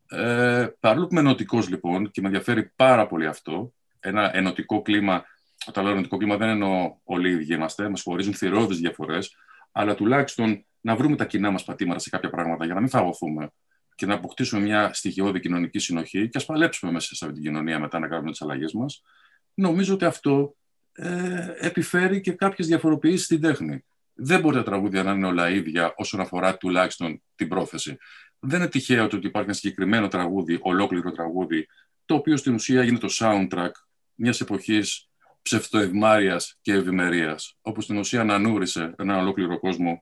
Ε, 0.10 0.67
παρόλο 0.80 1.08
που 1.08 1.12
είμαι 1.12 1.21
ενωτικός 1.21 1.69
λοιπόν 1.69 2.12
και 2.12 2.21
με 2.21 2.28
ενδιαφέρει 2.28 2.71
πάρα 2.75 3.08
πολύ 3.08 3.28
αυτό, 3.28 3.73
ένα 3.99 4.36
ενωτικό 4.36 4.82
κλίμα, 4.82 5.23
όταν 5.67 5.84
λέω 5.84 5.93
ενωτικό 5.93 6.17
κλίμα 6.17 6.38
δεν 6.38 6.49
εννοώ 6.49 6.97
όλοι 7.04 7.30
οι 7.30 7.32
ίδιοι 7.32 7.54
είμαστε, 7.54 7.89
μας 7.89 8.01
χωρίζουν 8.01 8.34
θηριώδει 8.34 8.75
διαφορές, 8.75 9.36
αλλά 9.71 9.95
τουλάχιστον 9.95 10.65
να 10.82 10.95
βρούμε 10.95 11.15
τα 11.15 11.25
κοινά 11.25 11.51
μας 11.51 11.63
πατήματα 11.63 11.99
σε 11.99 12.10
κάποια 12.10 12.30
πράγματα 12.30 12.65
για 12.65 12.73
να 12.73 12.80
μην 12.80 12.89
φαγωθούμε 12.89 13.49
και 13.95 14.06
να 14.06 14.13
αποκτήσουμε 14.13 14.62
μια 14.62 14.93
στοιχειώδη 14.93 15.39
κοινωνική 15.39 15.80
συνοχή 15.80 16.30
και 16.30 16.38
ας 16.38 16.45
παλέψουμε 16.45 16.91
μέσα 16.91 17.15
σε 17.15 17.25
αυτή 17.25 17.41
την 17.41 17.45
κοινωνία 17.45 17.80
μετά 17.80 17.99
να 17.99 18.08
κάνουμε 18.08 18.32
τις 18.32 18.41
αλλαγές 18.41 18.73
μας 18.73 19.04
νομίζω 19.56 19.94
ότι 19.94 20.06
αυτό 20.06 20.56
ε, 20.91 21.48
επιφέρει 21.60 22.22
και 22.22 22.32
κάποιες 22.32 22.68
διαφοροποιήσεις 22.68 23.26
στην 23.26 23.41
τέχνη. 23.41 23.86
Δεν 24.13 24.39
μπορεί 24.39 24.56
τα 24.56 24.63
τραγούδια 24.63 25.04
να 25.04 25.12
είναι 25.12 25.28
όλα 25.28 25.50
ίδια 25.50 25.94
όσον 25.96 26.20
αφορά 26.20 26.58
τουλάχιστον 26.58 27.22
την 27.36 27.48
πρόθεση. 27.48 27.98
Δεν 28.39 28.60
είναι 28.60 28.70
τυχαίο 28.70 29.04
ότι 29.04 29.15
υπάρχει 29.15 29.50
ένα 29.50 29.54
συγκεκριμένο 29.54 30.08
τραγούδι, 30.08 30.60
ολόκληρο 30.62 31.12
τραγούδι, 31.12 31.68
το 32.06 32.15
οποίο 32.15 32.38
στην 32.38 32.54
ουσία 32.54 32.84
είναι 32.84 32.98
το 32.98 33.08
soundtrack 33.12 33.72
μιας 34.15 34.41
εποχής 34.41 35.10
ψευτοευμάρεια 35.41 36.41
και 36.62 36.74
ευημερίας, 36.74 37.58
όπου 37.62 37.82
στην 37.82 37.98
ουσία 37.98 38.22
ανανούρισε 38.22 38.94
έναν 38.98 39.20
ολόκληρο 39.20 39.60
κόσμο, 39.60 40.02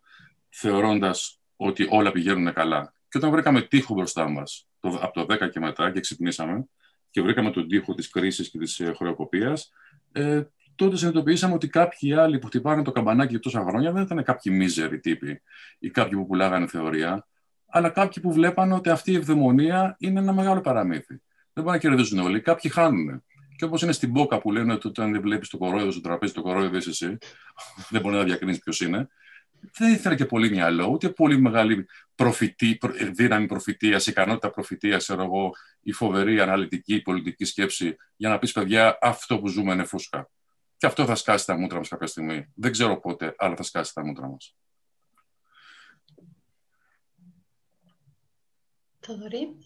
θεωρώντας 0.49 1.39
ότι 1.55 1.87
όλα 1.89 2.11
πηγαίνουν 2.11 2.53
καλά. 2.53 2.93
Και 3.09 3.17
όταν 3.17 3.31
βρήκαμε 3.31 3.61
τείχο 3.61 3.93
μπροστά 3.93 4.29
μας, 4.29 4.67
από 4.79 5.13
το 5.13 5.25
10 5.33 5.49
και 5.49 5.59
μετά, 5.59 5.91
και 5.91 5.99
ξυπνήσαμε, 5.99 6.65
και 7.13 7.21
βρήκαμε 7.21 7.51
τον 7.51 7.67
τοίχο 7.67 7.93
της 7.93 8.09
κρίσης 8.09 8.49
και 8.49 8.57
της 8.57 8.79
ε, 8.79 8.93
χρεοκοπίας, 8.93 9.71
ε, 10.11 10.41
τότε 10.75 10.97
συνειδητοποιήσαμε 10.97 11.53
ότι 11.53 11.67
κάποιοι 11.67 12.13
άλλοι 12.13 12.39
που 12.39 12.47
χτυπάνε 12.47 12.81
το 12.81 12.91
καμπανάκι 12.91 13.29
για 13.31 13.39
τόσα 13.39 13.63
χρόνια 13.63 13.91
δεν 13.91 14.03
ήταν 14.03 14.23
κάποιοι 14.23 14.53
μίζεροι 14.55 14.99
τύποι 14.99 15.41
ή 15.79 15.89
κάποιοι 15.89 16.17
που 16.17 16.25
πουλάγανε 16.25 16.67
θεωρία, 16.67 17.27
αλλά 17.67 17.89
κάποιοι 17.89 18.23
που 18.23 18.33
βλέπανε 18.33 18.73
ότι 18.73 18.89
αυτή 18.89 19.11
η 19.11 19.15
ευδαιμονία 19.15 19.95
είναι 19.99 20.19
ένα 20.19 20.33
μεγάλο 20.33 20.61
παραμύθι. 20.61 21.21
Δεν 21.53 21.63
μπορεί 21.63 21.75
να 21.75 21.77
κερδίζουν 21.77 22.19
όλοι, 22.19 22.41
κάποιοι 22.41 22.71
χάνουν. 22.71 23.23
Και 23.55 23.65
όπως 23.65 23.81
είναι 23.81 23.91
στην 23.91 24.13
Πόκα 24.13 24.39
που 24.39 24.51
λένε 24.51 24.73
ότι 24.73 24.87
όταν 24.87 25.11
δεν 25.11 25.21
βλέπεις 25.21 25.49
το 25.49 25.57
κορόιδο 25.57 25.91
στο 25.91 26.01
τραπέζι, 26.01 26.33
το 26.33 26.41
κορόιδο 26.41 26.77
είσαι 26.77 26.89
εσύ, 26.89 27.17
δεν 27.91 28.01
μπορεί 28.01 28.15
να 28.15 28.23
διακρίνεις 28.23 28.59
ποιος 28.59 28.81
είναι 28.81 29.09
δεν 29.71 29.93
ήθελε 29.93 30.15
και 30.15 30.25
πολύ 30.25 30.49
μυαλό, 30.49 30.87
ούτε 30.87 31.09
πολύ 31.09 31.37
μεγάλη 31.37 31.87
προφητή, 32.15 32.79
δύναμη 33.11 33.45
προφητείας, 33.45 34.07
ικανότητα 34.07 34.51
προφητείας, 34.51 35.03
ξέρω 35.03 35.23
εγώ, 35.23 35.51
η 35.81 35.91
φοβερή 35.91 36.39
αναλυτική 36.39 37.01
πολιτική 37.01 37.45
σκέψη 37.45 37.95
για 38.15 38.29
να 38.29 38.39
πεις 38.39 38.51
παιδιά, 38.51 38.97
αυτό 39.01 39.39
που 39.39 39.47
ζούμε 39.47 39.73
είναι 39.73 39.83
φούσκα. 39.83 40.29
Και 40.77 40.85
αυτό 40.85 41.05
θα 41.05 41.15
σκάσει 41.15 41.45
τα 41.45 41.57
μούτρα 41.57 41.77
μας 41.77 41.87
κάποια 41.87 42.07
στιγμή. 42.07 42.51
Δεν 42.55 42.71
ξέρω 42.71 42.99
πότε, 42.99 43.35
αλλά 43.37 43.55
θα 43.55 43.63
σκάσει 43.63 43.93
τα 43.93 44.05
μούτρα 44.05 44.27
μας. 44.27 44.55
Θοδωρή. 48.99 49.57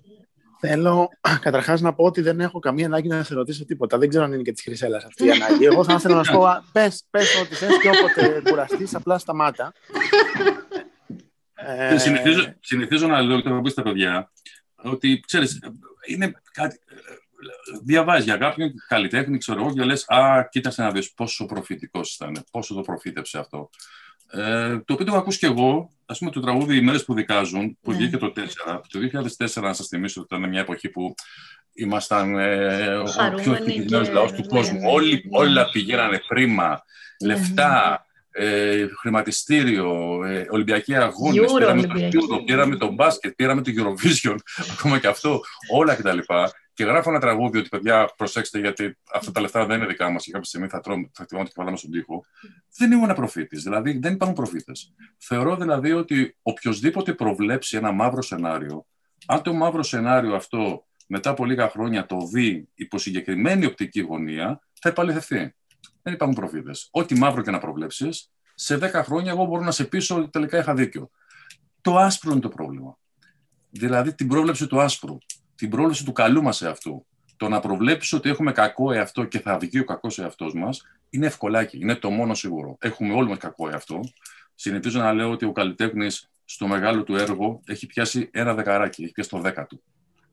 Θέλω 0.59 1.09
καταρχάς 1.45 1.81
να 1.81 1.93
πω 1.93 2.03
ότι 2.03 2.21
δεν 2.21 2.39
έχω 2.39 2.59
καμία 2.59 2.85
ανάγκη 2.85 3.07
να 3.07 3.23
σε 3.23 3.33
ρωτήσω 3.33 3.65
τίποτα. 3.65 3.97
Δεν 3.97 4.09
ξέρω 4.09 4.23
αν 4.23 4.33
είναι 4.33 4.41
και 4.41 4.51
της 4.51 4.63
Χρυσέλας 4.63 5.05
αυτή 5.05 5.25
η 5.25 5.31
ανάγκη. 5.31 5.65
Εγώ 5.65 5.83
θα 5.83 5.93
ήθελα 5.93 6.15
να 6.15 6.23
σου 6.23 6.31
πω, 6.31 6.63
πες 6.71 7.05
πες 7.09 7.41
ό,τι 7.41 7.55
θες 7.55 7.77
και 7.81 7.89
όποτε 7.89 8.41
κουραστείς, 8.49 8.95
απλά 8.95 9.17
σταμάτα. 9.17 9.73
Ε... 11.59 11.97
Συνηθίζω, 11.97 12.53
συνηθίζω 12.59 13.07
να 13.07 13.21
λέω 13.21 13.41
και 13.41 13.49
να 13.49 13.61
πει 13.61 13.69
στα 13.69 13.81
παιδιά 13.81 14.31
ότι 14.75 15.23
ξέρεις, 15.27 15.59
είναι 16.05 16.41
κάτι. 16.51 16.79
Διαβάζεις 17.83 18.25
για 18.25 18.37
κάποιον 18.37 18.73
καλλιτέχνη, 18.87 19.37
ξέρω 19.37 19.59
εγώ, 19.59 19.73
και 19.73 19.83
λες: 19.83 20.09
Α, 20.09 20.47
κοίταξε 20.51 20.81
να 20.81 20.91
δεις 20.91 21.13
πόσο 21.13 21.45
προφητικός 21.45 22.15
ήταν, 22.15 22.43
πόσο 22.51 22.73
το 22.73 22.81
προφήτεψε 22.81 23.39
αυτό. 23.39 23.69
Ε, 24.31 24.77
το 24.77 24.93
οποίο 24.93 25.05
το 25.05 25.11
έχω 25.11 25.17
ακούσει 25.17 25.39
και 25.39 25.45
εγώ, 25.45 25.89
ας 26.05 26.17
πούμε, 26.17 26.31
το 26.31 26.39
τραγούδι 26.39 26.77
Οι 26.77 26.81
μέρες 26.81 27.05
που 27.05 27.13
δικάζουν, 27.13 27.77
που 27.81 27.91
ναι. 27.91 27.97
βγήκε 27.97 28.17
το 28.17 28.33
2004. 28.35 28.79
Το 28.89 28.99
2004, 29.37 29.61
να 29.61 29.73
σας 29.73 29.87
θυμίσω, 29.87 30.21
ότι 30.21 30.35
ήταν 30.35 30.49
μια 30.49 30.59
εποχή 30.59 30.89
που 30.89 31.15
ήμασταν 31.73 32.37
ε, 32.37 32.95
ο 32.95 33.33
πιο 33.35 33.53
ευτυχισμένο 33.53 34.11
λαός 34.11 34.31
του 34.31 34.41
ναι, 34.41 34.47
κόσμου. 34.47 34.79
Ναι, 34.79 34.91
Όλοι, 34.91 35.23
όλα 35.31 35.69
πηγαίνανε 35.69 36.19
πρίμα, 36.27 36.83
λεφτά, 37.21 38.05
ε, 38.37 38.87
χρηματιστήριο, 38.99 40.19
ε, 40.23 40.45
Ολυμπιακοί 40.49 40.95
αγώνες, 40.95 41.53
πήραμε 41.53 41.81
το 41.81 41.93
Euro, 41.95 42.45
πήραμε 42.45 42.75
το 42.75 42.91
μπάσκετ, 42.91 43.35
πήραμε 43.35 43.61
το 43.61 43.71
Eurovision, 43.75 44.35
ακόμα 44.73 44.99
και 44.99 45.07
αυτό, 45.07 45.41
όλα 45.73 45.95
κτλ 45.95 46.17
και 46.77 46.83
γράφω 46.83 47.09
ένα 47.09 47.19
τραγούδι 47.19 47.57
ότι 47.57 47.69
παιδιά, 47.69 48.13
προσέξτε, 48.17 48.59
γιατί 48.59 48.97
αυτά 49.13 49.31
τα 49.31 49.41
λεφτά 49.41 49.65
δεν 49.65 49.77
είναι 49.77 49.87
δικά 49.87 50.09
μας 50.09 50.23
και 50.23 50.31
κάποια 50.31 50.47
στιγμή 50.47 50.67
θα, 50.67 50.79
τρώμε, 50.79 51.09
θα 51.13 51.23
χτυπάμε 51.23 51.43
το 51.43 51.49
κεφάλι 51.49 51.69
μα 51.69 51.77
στον 51.77 51.91
τοίχο. 51.91 52.25
Δεν 52.77 52.91
ήμουν 52.91 53.13
προφήτης. 53.13 53.63
Δηλαδή, 53.63 53.97
δεν 53.99 54.13
υπάρχουν 54.13 54.35
προφήτες. 54.35 54.93
Θεωρώ 55.17 55.55
δηλαδή 55.55 55.91
ότι 55.91 56.37
οποιοδήποτε 56.41 57.13
προβλέψει 57.13 57.77
ένα 57.77 57.91
μαύρο 57.91 58.21
σενάριο, 58.21 58.85
αν 59.25 59.41
το 59.41 59.53
μαύρο 59.53 59.83
σενάριο 59.83 60.35
αυτό 60.35 60.85
μετά 61.07 61.29
από 61.29 61.45
λίγα 61.45 61.69
χρόνια 61.69 62.05
το 62.05 62.17
δει 62.33 62.67
υπό 62.73 62.97
συγκεκριμένη 62.97 63.65
οπτική 63.65 64.01
γωνία, 64.01 64.61
θα 64.81 64.89
επαληθευτεί. 64.89 65.55
Δεν 66.07 66.15
υπάρχουν 66.15 66.35
προφήτες. 66.35 66.87
Ό,τι 66.91 67.15
μαύρο 67.15 67.41
και 67.41 67.51
να 67.51 67.59
προβλέψεις, 67.59 68.31
σε 68.55 68.77
10 68.77 69.03
χρόνια 69.03 69.31
εγώ 69.31 69.45
μπορώ 69.45 69.63
να 69.63 69.71
σε 69.71 69.83
πείσω 69.83 70.15
ότι 70.15 70.29
τελικά 70.29 70.57
είχα 70.57 70.73
δίκιο. 70.73 71.09
Το 71.81 71.97
άσπρο 71.97 72.31
είναι 72.31 72.39
το 72.39 72.49
πρόβλημα. 72.49 72.97
Δηλαδή 73.69 74.13
την 74.13 74.27
πρόβλεψη 74.27 74.67
του 74.67 74.81
άσπρου 74.81 75.17
την 75.55 75.69
πρόληψη 75.69 76.05
του 76.05 76.11
καλού 76.11 76.41
μας 76.41 76.61
αυτού. 76.61 77.05
Το 77.37 77.49
να 77.49 77.59
προβλέψεις 77.59 78.13
ότι 78.13 78.29
έχουμε 78.29 78.51
κακό 78.51 78.91
εαυτό 78.91 79.23
και 79.23 79.39
θα 79.39 79.57
βγει 79.57 79.79
ο 79.79 79.83
κακός 79.83 80.19
εαυτός 80.19 80.53
μας 80.53 80.83
είναι 81.09 81.25
ευκολάκι. 81.25 81.77
Είναι 81.77 81.95
το 81.95 82.09
μόνο 82.09 82.33
σίγουρο. 82.33 82.77
Έχουμε 82.79 83.13
όλοι 83.13 83.27
μας 83.27 83.37
κακό 83.37 83.69
εαυτό. 83.69 83.99
Συνηθίζω 84.55 84.99
να 84.99 85.13
λέω 85.13 85.31
ότι 85.31 85.45
ο 85.45 85.51
καλλιτέχνης 85.51 86.29
στο 86.45 86.67
μεγάλο 86.67 87.03
του 87.03 87.15
έργο 87.15 87.61
έχει 87.65 87.85
πιάσει 87.85 88.29
ένα 88.33 88.53
δεκαράκι, 88.53 89.03
έχει 89.03 89.11
πιάσει 89.11 89.29
το 89.29 89.39
δέκα 89.39 89.65
του. 89.65 89.83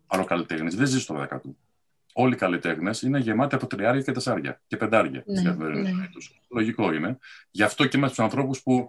Αλλά 0.06 0.22
ο 0.22 0.24
καλλιτέχνης 0.24 0.74
δεν 0.74 0.86
ζει 0.86 1.00
στο 1.00 1.14
δέκα 1.14 1.40
του. 1.40 1.56
Όλοι 2.16 2.34
οι 2.34 2.36
καλλιτέχνες 2.36 3.02
είναι 3.02 3.18
γεμάτοι 3.18 3.54
από 3.54 3.66
τριάρια 3.66 4.02
και 4.02 4.12
τεσσάρια 4.12 4.60
και 4.66 4.76
πεντάρια 4.76 5.22
ναι, 5.26 5.36
στην 5.36 5.48
καθημερινότητα 5.48 5.96
ναι. 5.96 6.06
Λογικό 6.50 6.92
είναι. 6.92 7.18
Γι' 7.50 7.62
αυτό 7.62 7.86
και 7.86 7.98
με 7.98 8.10
του 8.10 8.22
ανθρώπους 8.22 8.62
που 8.62 8.86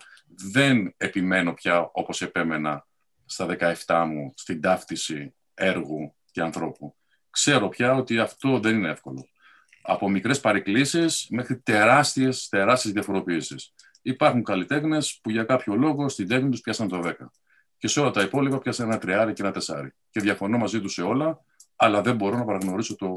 δεν 0.54 0.94
επιμένω 0.98 1.54
πια 1.54 1.90
όπως 1.92 2.22
επέμενα 2.22 2.88
στα 3.26 3.46
17 3.86 4.06
μου 4.08 4.34
στην 4.36 4.62
ταύτιση 4.62 5.36
έργου 5.54 6.16
και 6.32 6.42
ανθρώπου. 6.42 6.96
Ξέρω 7.30 7.70
πια 7.70 7.94
ότι 7.94 8.20
αυτό 8.20 8.60
δεν 8.60 8.76
είναι 8.76 8.90
εύκολο. 8.90 9.28
Από 9.82 10.10
μικρές 10.10 10.40
παρεκκλήσεις 10.40 11.28
μέχρι 11.30 11.58
τεράστιες, 11.58 12.50
τεράστιες 12.50 12.94
διαφοροποιήσεις. 12.94 13.74
Υπάρχουν 14.02 14.44
καλλιτέχνες 14.44 15.20
που 15.24 15.30
για 15.30 15.44
κάποιο 15.44 15.76
λόγο 15.76 16.10
στην 16.10 16.28
τέχνη 16.28 16.50
τους 16.50 16.62
πιάσαν 16.62 16.88
το 16.88 17.02
10. 17.04 17.14
Και 17.78 17.88
σε 17.88 18.00
όλα 18.00 18.12
τα 18.12 18.22
υπόλοιπα 18.22 18.60
πιάσαν 18.60 18.90
ένα 18.90 18.98
τριάρι 18.98 19.34
και 19.34 19.42
ένα 19.42 19.52
τεσάρι. 19.52 19.94
Και 20.10 20.20
διαφωνώ 20.20 20.58
μαζί 20.58 20.82
τους 20.82 20.94
σε 20.94 21.02
όλα, 21.02 21.40
αλλά 21.76 22.02
δεν 22.02 22.16
μπορώ 22.16 22.38
να 22.38 22.46
παραγνωρίσω 22.46 22.96
το, 22.96 23.10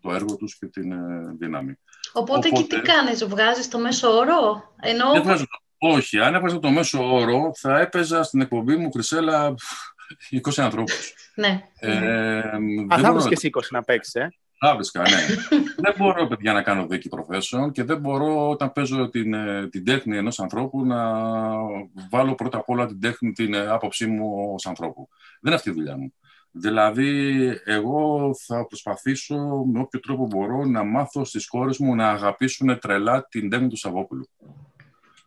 το 0.00 0.14
έργο 0.14 0.36
τους 0.36 0.58
και 0.58 0.66
την 0.66 0.92
ε, 0.92 1.34
δύναμη. 1.38 1.74
Οπότε, 2.12 2.48
Οπότε, 2.48 2.62
και 2.62 2.76
τι 2.76 2.80
κάνεις, 2.80 3.24
βγάζεις 3.24 3.68
το 3.68 3.78
μέσο 3.78 4.16
όρο. 4.16 4.74
Ενώ... 4.80 5.12
Δεν 5.12 5.22
βγάζω, 5.22 5.44
όχι, 5.78 6.18
αν 6.18 6.34
έβαζα 6.34 6.58
το 6.58 6.70
μέσο 6.70 7.14
όρο, 7.14 7.50
θα 7.54 7.80
έπαιζα 7.80 8.22
στην 8.22 8.40
εκπομπή 8.40 8.76
μου 8.76 8.90
Χρυσέλα 8.92 9.54
20 10.48 10.52
ανθρώπους. 10.56 11.14
ναι. 11.34 11.62
Ε, 11.78 12.38
Α, 12.88 12.98
θα 12.98 13.16
και 13.28 13.34
εσύ 13.34 13.50
20 13.52 13.60
να 13.70 13.82
παίξεις, 13.82 14.14
ε. 14.14 14.28
Άβρισκα, 14.60 15.00
ναι. 15.00 15.16
δεν 15.84 15.94
μπορώ, 15.98 16.26
παιδιά, 16.26 16.52
να 16.52 16.62
κάνω 16.62 16.86
δίκη 16.86 17.08
προθέσεων 17.08 17.72
και 17.72 17.84
δεν 17.84 17.98
μπορώ 17.98 18.48
όταν 18.48 18.72
παίζω 18.72 19.08
την, 19.08 19.34
ε, 19.34 19.68
την 19.68 19.84
τέχνη 19.84 20.16
ενός 20.16 20.40
ανθρώπου 20.40 20.84
να 20.84 21.22
βάλω 22.10 22.34
πρώτα 22.34 22.58
απ' 22.58 22.70
όλα 22.70 22.86
την 22.86 23.00
τέχνη, 23.00 23.32
την 23.32 23.54
ε, 23.54 23.66
άποψή 23.66 24.06
μου 24.06 24.52
ως 24.54 24.66
ανθρώπου. 24.66 25.08
Δεν 25.10 25.40
είναι 25.40 25.54
αυτή 25.54 25.70
η 25.70 25.72
δουλειά 25.72 25.96
μου. 25.96 26.14
Δηλαδή, 26.50 27.50
εγώ 27.64 28.30
θα 28.46 28.66
προσπαθήσω 28.66 29.36
με 29.72 29.80
όποιο 29.80 30.00
τρόπο 30.00 30.26
μπορώ 30.26 30.64
να 30.64 30.84
μάθω 30.84 31.24
στις 31.24 31.46
κόρες 31.46 31.78
μου 31.78 31.94
να 31.94 32.10
αγαπήσουν 32.10 32.78
τρελά 32.78 33.26
την 33.26 33.50
τέχνη 33.50 33.68
του 33.68 33.76
Σαββόπουλου. 33.76 34.28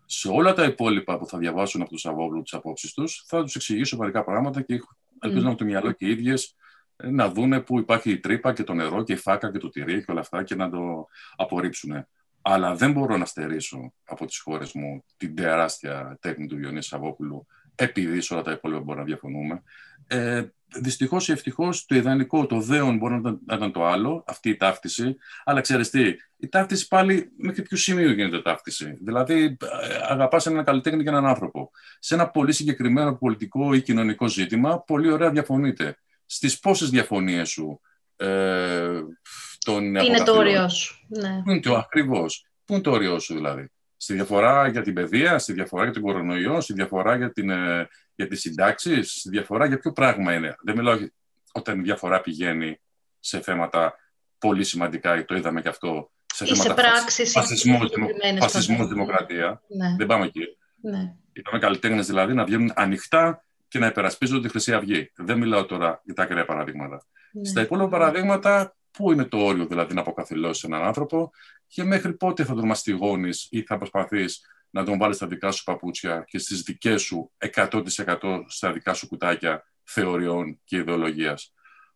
Σε 0.06 0.30
όλα 0.30 0.54
τα 0.54 0.64
υπόλοιπα 0.64 1.18
που 1.18 1.28
θα 1.28 1.38
διαβάσουν 1.38 1.82
από 1.82 1.90
το 1.90 1.98
Σαββόπουλο 1.98 2.42
τις 2.42 2.54
απόψεις 2.54 2.94
τους, 2.94 3.24
θα 3.28 3.44
τους 3.44 3.56
εξηγήσω 3.56 3.98
μερικά 3.98 4.24
πράγματα 4.24 4.62
και 4.62 4.80
ελπίζω 5.20 5.42
mm. 5.42 5.44
να 5.44 5.46
έχουν 5.46 5.58
το 5.58 5.66
μυαλό 5.66 5.92
και 5.92 6.06
οι 6.06 6.10
ίδιες 6.10 6.56
να 7.04 7.30
δούνε 7.30 7.60
που 7.62 7.80
υπάρχει 7.80 8.12
η 8.12 8.20
τρύπα 8.20 8.54
και 8.54 8.64
το 8.64 8.74
νερό 8.74 9.04
και 9.04 9.14
η 9.14 9.16
φάκα 9.16 9.52
και 9.52 9.58
το 9.58 9.70
τυρί 9.70 10.06
και 10.06 10.12
όλα 10.12 10.20
αυτά 10.20 10.44
και 10.44 10.56
να 10.56 10.70
το 10.70 11.08
απορρίψουν. 11.36 12.06
Αλλά 12.42 12.76
δεν 12.76 12.92
μπορώ 12.92 13.18
να 13.18 13.26
στερήσω 13.26 13.94
από 14.04 14.26
τις 14.26 14.40
χώρες 14.40 14.74
μου 14.74 15.04
την 15.18 15.36
τεράστια 15.36 16.18
τέχνη 16.22 16.48
του 16.48 16.56
Διονύσης 16.56 16.90
Σαββόπουλου 16.90 17.48
επειδή 17.76 18.22
σε 18.22 18.34
όλα 18.34 18.44
τα 18.44 18.52
υπόλοιπα 18.52 18.80
μπορούμε 18.80 19.04
να 19.04 19.08
διαφωνούμε. 19.08 19.64
Ε, 20.12 20.46
Δυστυχώς 20.74 21.28
ή 21.28 21.32
ευτυχώς 21.32 21.86
το 21.86 21.96
ιδανικό, 21.96 22.46
το 22.46 22.60
δέον 22.60 22.98
μπορεί 22.98 23.22
να 23.46 23.56
ήταν 23.56 23.72
το 23.72 23.86
άλλο, 23.86 24.24
αυτή 24.28 24.50
η 24.50 24.56
ταύτιση. 24.56 25.16
Αλλά 25.44 25.62
ξέρεις 25.62 25.90
τι, 25.90 26.16
η 26.38 26.48
ταύτιση 26.50 26.88
πάλι 26.88 27.32
μέχρι 27.38 27.62
ποιο 27.62 27.78
σημείο 27.78 28.12
γίνεται 28.12 28.42
ταύτιση. 28.42 28.98
Δηλαδή, 29.02 29.44
ε, 29.44 29.98
αγαπάς 30.10 30.46
έναν 30.46 30.64
καλλιτέχνη 30.64 31.04
και 31.04 31.10
έναν 31.10 31.26
άνθρωπο. 31.26 31.72
Σε 32.00 32.14
ένα 32.14 32.30
πολύ 32.30 32.54
συγκεκριμένο 32.54 33.16
πολιτικό 33.16 33.74
ή 33.74 33.82
κοινωνικό 33.82 34.28
ζήτημα, 34.28 34.82
πολύ 34.82 35.12
ωραία 35.12 35.30
διαφωνείτε 35.30 35.98
στις 36.26 36.60
πόσες 36.60 36.90
διαφωνίες 36.90 37.50
σου 37.50 37.82
ε, 38.16 39.02
τον 39.66 39.84
Είναι 39.96 40.24
το 40.24 40.38
όριό 40.38 40.70
σου. 40.70 41.06
Ναι. 41.08 41.42
Πού 41.44 41.52
είναι 41.52 41.60
το 41.60 41.76
ακριβώς. 41.76 42.46
Πού 42.66 42.74
είναι 42.74 42.82
το 42.82 42.92
όριό 42.92 43.20
σου 43.20 43.34
δηλαδή; 43.34 43.72
Στη 43.98 44.14
διαφορά 44.14 44.68
για 44.68 44.82
την 44.82 44.94
παιδεία, 44.94 45.40
στη 45.40 45.54
διαφορά 45.54 45.84
για 45.84 45.94
τον 45.94 46.02
κορονοϊό, 46.02 46.62
στη 46.62 46.74
διαφορά 46.74 47.16
για, 47.18 47.32
την, 47.32 47.50
ε, 47.50 47.88
για 48.22 48.30
τις 48.30 48.40
συντάξεις, 48.40 49.12
στη 49.12 49.30
διαφορά 49.30 49.66
για 49.66 49.80
ποιο 49.80 49.92
πράγμα 49.92 50.34
είναι. 50.34 50.56
Δεν 50.64 50.76
μιλάω 50.76 50.98
όταν 51.52 51.80
η 51.80 51.82
διαφορά 51.82 52.22
πηγαίνει 52.22 52.80
σε 53.20 53.40
θέματα 53.42 53.96
πολύ 54.38 54.64
σημαντικά, 54.64 55.26
το 55.26 55.36
είδαμε 55.36 55.62
και 55.62 55.70
αυτό, 55.70 56.12
σε 56.34 56.44
ή 56.46 56.48
θέματα 56.48 56.74
πράξεις, 56.74 57.32
φασισμός, 58.40 58.88
δημοκρατία. 58.88 59.62
Ναι. 59.68 59.96
Δεν 59.98 60.08
πάμε 60.08 60.26
εκεί. 60.26 60.58
Ναι. 60.82 61.14
Είπαμε 61.34 61.60
καλλιτέχνες 61.60 62.08
δηλαδή 62.08 62.34
να 62.34 62.44
βγαίνουν 62.44 62.72
ανοιχτά 62.76 63.44
και 63.68 63.80
να 63.80 63.86
υπερασπίζονται 63.86 64.42
τη 64.42 64.50
Χρυσή 64.50 64.74
Αυγή. 64.74 65.12
Δεν 65.16 65.38
μιλάω 65.38 65.66
τώρα 65.66 66.02
για 66.04 66.14
τα 66.14 66.24
ακραία 66.24 66.46
παραδείγματα. 66.46 67.06
Ναι. 67.32 67.46
Στα 67.46 67.62
υπόλοιπα 67.62 67.88
παραδείγματα, 67.90 68.76
πού 68.92 69.12
είναι 69.12 69.26
το 69.26 69.38
όριο 69.38 69.66
δηλαδή 69.66 69.94
να 69.94 70.02
αποκαθιλώσεις 70.02 70.64
έναν 70.64 70.84
άνθρωπο 70.84 71.32
και 71.68 71.84
μέχρι 71.84 72.14
πότε 72.14 72.44
θα 72.44 72.54
τον 72.54 72.66
μαστιγώνει 72.66 73.30
ή 73.50 73.62
θα 73.62 73.78
προσπαθείς 73.78 74.42
να 74.72 74.84
τον 74.84 74.98
βάλεις 74.98 75.16
στα 75.16 75.28
δικά 75.28 75.52
σου 75.52 75.64
παπούτσια 75.64 76.24
και 76.28 76.38
στις 76.38 76.62
δικές 76.62 77.02
σου 77.02 77.32
100% 77.56 78.44
στα 78.48 78.72
δικά 78.72 78.94
σου 78.94 79.08
κουτάκια 79.08 79.66
θεωριών 79.84 80.60
και 80.64 80.78
ιδεολογίας. 80.78 81.54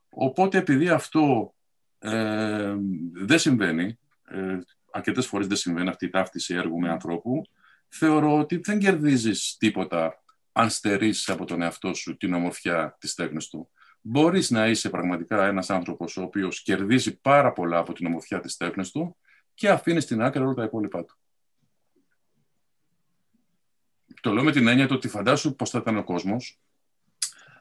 Οπότε 0.09 0.57
επειδή 0.57 0.89
αυτό 0.89 1.55
ε, 1.99 2.75
δεν 3.13 3.39
συμβαίνει, 3.39 3.99
ε, 4.23 4.57
αρκετές 4.91 5.27
φορές 5.27 5.47
δεν 5.47 5.57
συμβαίνει 5.57 5.89
αυτή 5.89 6.05
η 6.05 6.09
ταύτιση 6.09 6.53
έργου 6.53 6.79
με 6.79 6.89
ανθρώπου, 6.89 7.41
θεωρώ 7.87 8.37
ότι 8.37 8.57
δεν 8.57 8.79
κερδίζεις 8.79 9.55
τίποτα 9.57 10.23
αν 10.51 10.69
στερήσεις 10.69 11.29
από 11.29 11.45
τον 11.45 11.61
εαυτό 11.61 11.93
σου 11.93 12.17
την 12.17 12.33
ομορφιά 12.33 12.97
της 12.99 13.13
τέχνης 13.13 13.47
του. 13.47 13.69
Μπορείς 14.01 14.49
να 14.49 14.67
είσαι 14.67 14.89
πραγματικά 14.89 15.45
ένας 15.45 15.69
άνθρωπος 15.69 16.17
ο 16.17 16.21
οποίος 16.21 16.61
κερδίζει 16.61 17.19
πάρα 17.19 17.53
πολλά 17.53 17.77
από 17.77 17.93
την 17.93 18.05
ομορφιά 18.05 18.39
της 18.39 18.57
τέχνης 18.57 18.91
του 18.91 19.17
και 19.53 19.69
αφήνεις 19.69 20.03
στην 20.03 20.21
άκρη 20.21 20.43
όλα 20.43 20.53
τα 20.53 20.63
υπόλοιπά 20.63 21.03
του. 21.03 21.17
Το 24.25 24.33
λέω 24.33 24.43
με 24.43 24.51
την 24.51 24.67
έννοια 24.67 24.87
ότι 24.91 25.07
φαντάσου 25.07 25.55
πώς 25.55 25.69
θα 25.69 25.77
ήταν 25.77 25.97
ο 25.97 26.03
κόσμος 26.03 26.59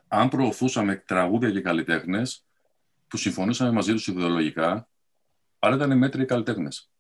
αν 0.09 0.29
προωθούσαμε 0.29 0.97
τραγούδια 0.97 1.51
και 1.51 1.61
καλλιτέχνες 1.61 2.45
που 3.09 3.17
συμφωνούσαμε 3.17 3.71
μαζί 3.71 3.93
τους 3.93 4.07
ιδεολογικά, 4.07 4.89
αλλά 5.59 5.75
ήταν 5.75 5.99
μέτριοι 5.99 6.25
καλλιτέχνες. 6.25 6.91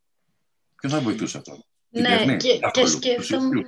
Ποιος 0.76 0.92
θα 0.92 1.00
βοηθούσε 1.00 1.38
αυτό; 1.38 1.64
Ναι, 1.88 2.36
και, 2.36 2.58
και 2.72 2.86
σκέφτομαι. 2.86 3.62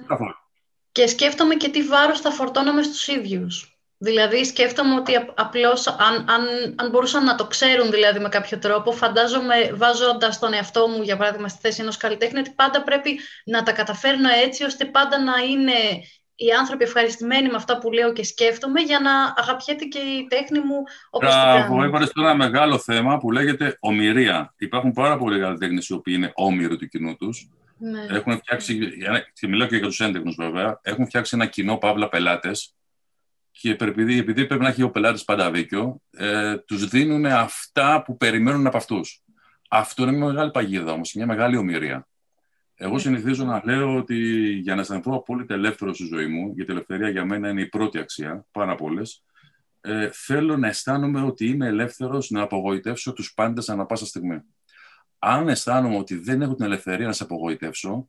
Και 0.92 1.06
σκέφτομαι 1.06 1.54
και 1.54 1.68
τι 1.68 1.82
βάρος 1.82 2.20
θα 2.20 2.30
φορτώναμε 2.30 2.82
στους 2.82 3.08
ίδιους. 3.08 3.75
Δηλαδή 3.98 4.44
σκέφτομαι 4.44 4.94
ότι 4.94 5.12
απλώς 5.34 5.86
αν, 5.86 6.14
αν, 6.14 6.74
αν 6.76 6.90
μπορούσαν 6.90 7.24
να 7.24 7.34
το 7.34 7.46
ξέρουν 7.46 7.90
δηλαδή 7.90 8.18
με 8.18 8.28
κάποιο 8.28 8.58
τρόπο, 8.58 8.92
φαντάζομαι 8.92 9.54
βάζοντας 9.74 10.38
τον 10.38 10.52
εαυτό 10.52 10.88
μου 10.88 11.02
για 11.02 11.16
παράδειγμα 11.16 11.48
στη 11.48 11.58
θέση 11.60 11.80
ενός 11.80 11.96
καλλιτέχνη 11.96 12.38
ότι 12.38 12.50
πάντα 12.50 12.82
πρέπει 12.82 13.20
να 13.44 13.62
τα 13.62 13.72
καταφέρνω 13.72 14.28
έτσι 14.44 14.64
ώστε 14.64 14.84
πάντα 14.84 15.22
να 15.22 15.32
είναι 15.50 15.72
οι 16.34 16.50
άνθρωποι 16.58 16.84
ευχαριστημένοι 16.84 17.48
με 17.48 17.56
αυτά 17.56 17.78
που 17.78 17.92
λέω 17.92 18.12
και 18.12 18.24
σκέφτομαι 18.24 18.80
για 18.80 19.00
να 19.00 19.34
αγαπιέται 19.36 19.84
και 19.84 19.98
η 19.98 20.26
τέχνη 20.28 20.58
μου 20.58 20.82
όπως 21.10 21.28
Μπράβο, 21.28 21.56
την 21.56 21.66
κάνω. 21.66 21.84
Έβαλες 21.84 22.12
τώρα 22.12 22.28
ένα 22.28 22.36
μεγάλο 22.36 22.78
θέμα 22.78 23.18
που 23.18 23.30
λέγεται 23.30 23.76
ομοιρία. 23.80 24.54
Υπάρχουν 24.56 24.92
πάρα 24.92 25.18
πολλοί 25.18 25.40
καλλιτέχνες 25.40 25.88
οι 25.88 25.92
οποίοι 25.92 26.14
είναι 26.16 26.32
όμοιροι 26.34 26.76
του 26.76 26.88
κοινού 26.88 27.16
τους 27.16 27.48
ναι. 27.78 28.06
Έχουν 28.16 28.38
φτιάξει, 28.38 28.78
και 29.32 29.48
μιλάω 29.48 29.68
και 29.68 29.76
για 29.76 29.86
τους 29.86 30.00
έντεχνους 30.00 30.34
βέβαια, 30.34 30.80
έχουν 30.82 31.06
φτιάξει 31.06 31.36
ένα 31.36 31.46
κοινό 31.46 31.76
παύλα 31.76 32.08
πελάτες 32.08 32.74
και 33.60 33.76
επειδή, 33.80 34.18
επειδή 34.18 34.46
πρέπει 34.46 34.62
να 34.62 34.68
έχει 34.68 34.82
ο 34.82 34.90
πελάτης 34.90 35.24
πάντα 35.24 35.50
δίκιο, 35.50 36.00
ε, 36.10 36.56
τους 36.56 36.88
δίνουν 36.88 37.26
αυτά 37.26 38.02
που 38.02 38.16
περιμένουν 38.16 38.66
από 38.66 38.76
αυτούς. 38.76 39.22
Αυτό 39.68 40.02
είναι 40.02 40.12
μια 40.12 40.26
μεγάλη 40.26 40.50
παγίδα 40.50 40.92
όμως, 40.92 41.14
μια 41.14 41.26
μεγάλη 41.26 41.56
ομοιρία. 41.56 42.08
Εγώ 42.74 42.92
ναι. 42.92 42.98
συνηθίζω 42.98 43.44
να 43.44 43.62
λέω 43.64 43.96
ότι 43.96 44.16
για 44.52 44.74
να 44.74 44.80
αισθανθώ 44.80 45.14
απόλυτα 45.14 45.54
ελεύθερο 45.54 45.94
στη 45.94 46.04
ζωή 46.04 46.26
μου, 46.26 46.52
γιατί 46.54 46.70
η 46.70 46.74
ελευθερία 46.74 47.08
για 47.08 47.24
μένα 47.24 47.48
είναι 47.48 47.60
η 47.60 47.66
πρώτη 47.66 47.98
αξία, 47.98 48.46
πάνω 48.50 48.72
από 48.72 48.84
όλες, 48.84 49.24
ε, 49.80 50.10
θέλω 50.12 50.56
να 50.56 50.68
αισθάνομαι 50.68 51.22
ότι 51.22 51.46
είμαι 51.46 51.66
ελεύθερος 51.66 52.30
να 52.30 52.42
απογοητεύσω 52.42 53.12
τους 53.12 53.34
πάντες 53.34 53.68
ανά 53.68 53.86
πάσα 53.86 54.06
στιγμή 54.06 54.42
αν 55.18 55.48
αισθάνομαι 55.48 55.96
ότι 55.96 56.14
δεν 56.14 56.42
έχω 56.42 56.54
την 56.54 56.64
ελευθερία 56.64 57.06
να 57.06 57.12
σε 57.12 57.22
απογοητεύσω, 57.22 58.08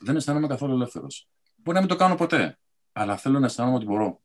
δεν 0.00 0.16
αισθάνομαι 0.16 0.46
καθόλου 0.46 0.74
ελεύθερος. 0.74 1.28
Μπορεί 1.56 1.76
να 1.76 1.80
μην 1.80 1.88
το 1.88 1.96
κάνω 1.96 2.14
ποτέ, 2.14 2.58
αλλά 2.92 3.16
θέλω 3.16 3.38
να 3.38 3.46
αισθάνομαι 3.46 3.76
ότι 3.76 3.84
μπορώ. 3.84 4.20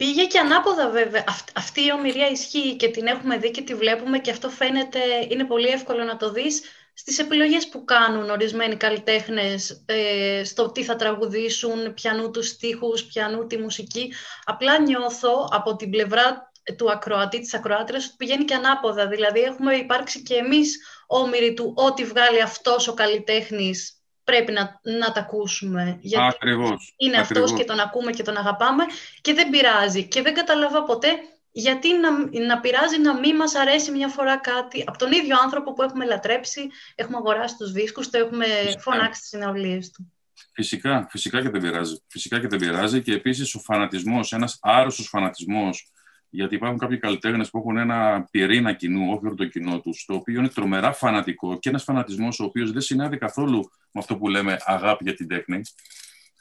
Πήγε 0.00 0.26
και 0.26 0.38
ανάποδα 0.38 0.90
βέβαια. 0.90 1.24
αυτή 1.54 1.80
η 1.80 1.92
ομοιρία 1.92 2.28
ισχύει 2.30 2.76
και 2.76 2.88
την 2.88 3.06
έχουμε 3.06 3.36
δει 3.36 3.50
και 3.50 3.62
τη 3.62 3.74
βλέπουμε 3.74 4.18
και 4.18 4.30
αυτό 4.30 4.48
φαίνεται, 4.48 4.98
είναι 5.28 5.44
πολύ 5.44 5.68
εύκολο 5.68 6.04
να 6.04 6.16
το 6.16 6.32
δεις 6.32 6.62
στις 6.94 7.18
επιλογές 7.18 7.68
που 7.68 7.84
κάνουν 7.84 8.30
ορισμένοι 8.30 8.76
καλλιτέχνες 8.76 9.84
ε, 9.86 10.42
στο 10.44 10.72
τι 10.72 10.84
θα 10.84 10.96
τραγουδήσουν, 10.96 11.94
πιανού 11.94 12.30
τους 12.30 12.48
στίχους, 12.48 13.04
πιανού 13.04 13.46
τη 13.46 13.58
μουσική. 13.58 14.12
Απλά 14.44 14.80
νιώθω 14.80 15.48
από 15.50 15.76
την 15.76 15.90
πλευρά 15.90 16.52
του 16.76 16.90
ακροατή, 16.90 17.40
της 17.40 17.54
ακροάτριας, 17.54 18.04
ότι 18.06 18.14
πηγαίνει 18.16 18.44
και 18.44 18.54
ανάποδα. 18.54 19.06
Δηλαδή, 19.06 19.40
έχουμε 19.40 19.74
υπάρξει 19.74 20.22
και 20.22 20.34
εμείς 20.34 20.78
όμοιροι 21.06 21.54
του 21.54 21.74
ό,τι 21.76 22.04
βγάλει 22.04 22.42
αυτός 22.42 22.88
ο 22.88 22.94
καλλιτέχνης 22.94 23.99
πρέπει 24.30 24.52
να, 24.52 24.80
να 24.82 25.12
τα 25.12 25.20
ακούσουμε. 25.20 25.98
Γιατί 26.00 26.26
Ακριβώς. 26.26 26.94
είναι 26.96 27.18
Ακριβώς. 27.18 27.44
αυτός 27.44 27.58
και 27.58 27.66
τον 27.66 27.80
ακούμε 27.80 28.10
και 28.10 28.22
τον 28.22 28.36
αγαπάμε 28.36 28.84
και 29.20 29.34
δεν 29.34 29.50
πειράζει. 29.50 30.04
Και 30.08 30.22
δεν 30.22 30.34
καταλάβα 30.34 30.84
ποτέ 30.84 31.08
γιατί 31.52 31.88
να, 31.98 32.10
να 32.46 32.60
πειράζει 32.60 33.00
να 33.00 33.18
μην 33.18 33.36
μας 33.36 33.54
αρέσει 33.54 33.90
μια 33.90 34.08
φορά 34.08 34.36
κάτι 34.36 34.84
από 34.86 34.98
τον 34.98 35.12
ίδιο 35.12 35.36
άνθρωπο 35.42 35.72
που 35.72 35.82
έχουμε 35.82 36.04
λατρέψει, 36.04 36.68
έχουμε 36.94 37.16
αγοράσει 37.16 37.56
τους 37.56 37.72
δίσκους, 37.72 38.10
το 38.10 38.18
έχουμε 38.18 38.46
φωνάξει 38.78 39.18
στις 39.18 39.28
συναυλίες 39.28 39.90
του. 39.90 40.12
Φυσικά, 40.52 41.06
φυσικά 41.10 41.42
και 41.42 41.48
δεν 41.48 41.60
πειράζει. 41.60 42.02
Φυσικά 42.06 42.40
και 42.40 42.46
δεν 42.46 42.58
πειράζει 42.58 43.02
και 43.02 43.12
επίσης 43.12 43.54
ο 43.54 43.58
φανατισμός, 43.58 44.32
ένας 44.32 44.58
άρρωστος 44.62 45.08
φανατισμός 45.08 45.90
γιατί 46.30 46.54
υπάρχουν 46.54 46.78
κάποιοι 46.78 46.98
καλλιτέχνες 46.98 47.50
που 47.50 47.58
έχουν 47.58 47.76
ένα 47.76 48.28
πυρήνα 48.30 48.72
κοινού, 48.72 49.12
όχι 49.12 49.34
το 49.34 49.44
κοινό 49.44 49.80
τους, 49.80 50.04
το 50.04 50.14
οποίο 50.14 50.38
είναι 50.38 50.48
τρομερά 50.48 50.92
φανατικό 50.92 51.58
και 51.58 51.68
ένας 51.68 51.82
φανατισμός 51.82 52.40
ο 52.40 52.44
οποίος 52.44 52.72
δεν 52.72 52.80
συνάδει 52.80 53.18
καθόλου 53.18 53.58
με 53.92 54.00
αυτό 54.00 54.16
που 54.16 54.28
λέμε 54.28 54.56
αγάπη 54.64 55.04
για 55.04 55.14
την 55.14 55.28
τέχνη. 55.28 55.60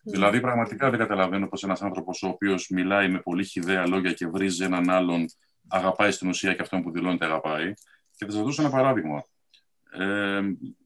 Δηλαδή, 0.04 0.40
πραγματικά 0.40 0.90
δεν 0.90 1.00
καταλαβαίνω 1.00 1.48
πώ 1.48 1.58
ένας 1.64 1.82
άνθρωπος 1.82 2.24
ο 2.24 2.28
οποίος 2.28 2.70
μιλάει 2.70 3.10
με 3.10 3.20
πολύ 3.20 3.44
χιδέα 3.44 3.88
λόγια 3.88 4.14
και 4.14 4.28
βρίζει 4.28 4.64
έναν 4.64 4.90
άλλον, 4.90 5.26
αγαπάει 5.68 6.12
στην 6.12 6.30
ουσία 6.30 6.54
και 6.54 6.62
αυτόν 6.62 6.84
που 6.84 6.92
δηλώνεται 6.92 7.26
αγαπάει. 7.26 7.74
Και 8.16 8.26
θα 8.26 8.32
σας 8.32 8.42
δώσω 8.42 8.62
ένα 8.62 8.72
παράδειγμα. 8.72 9.24
Ε, 9.92 10.42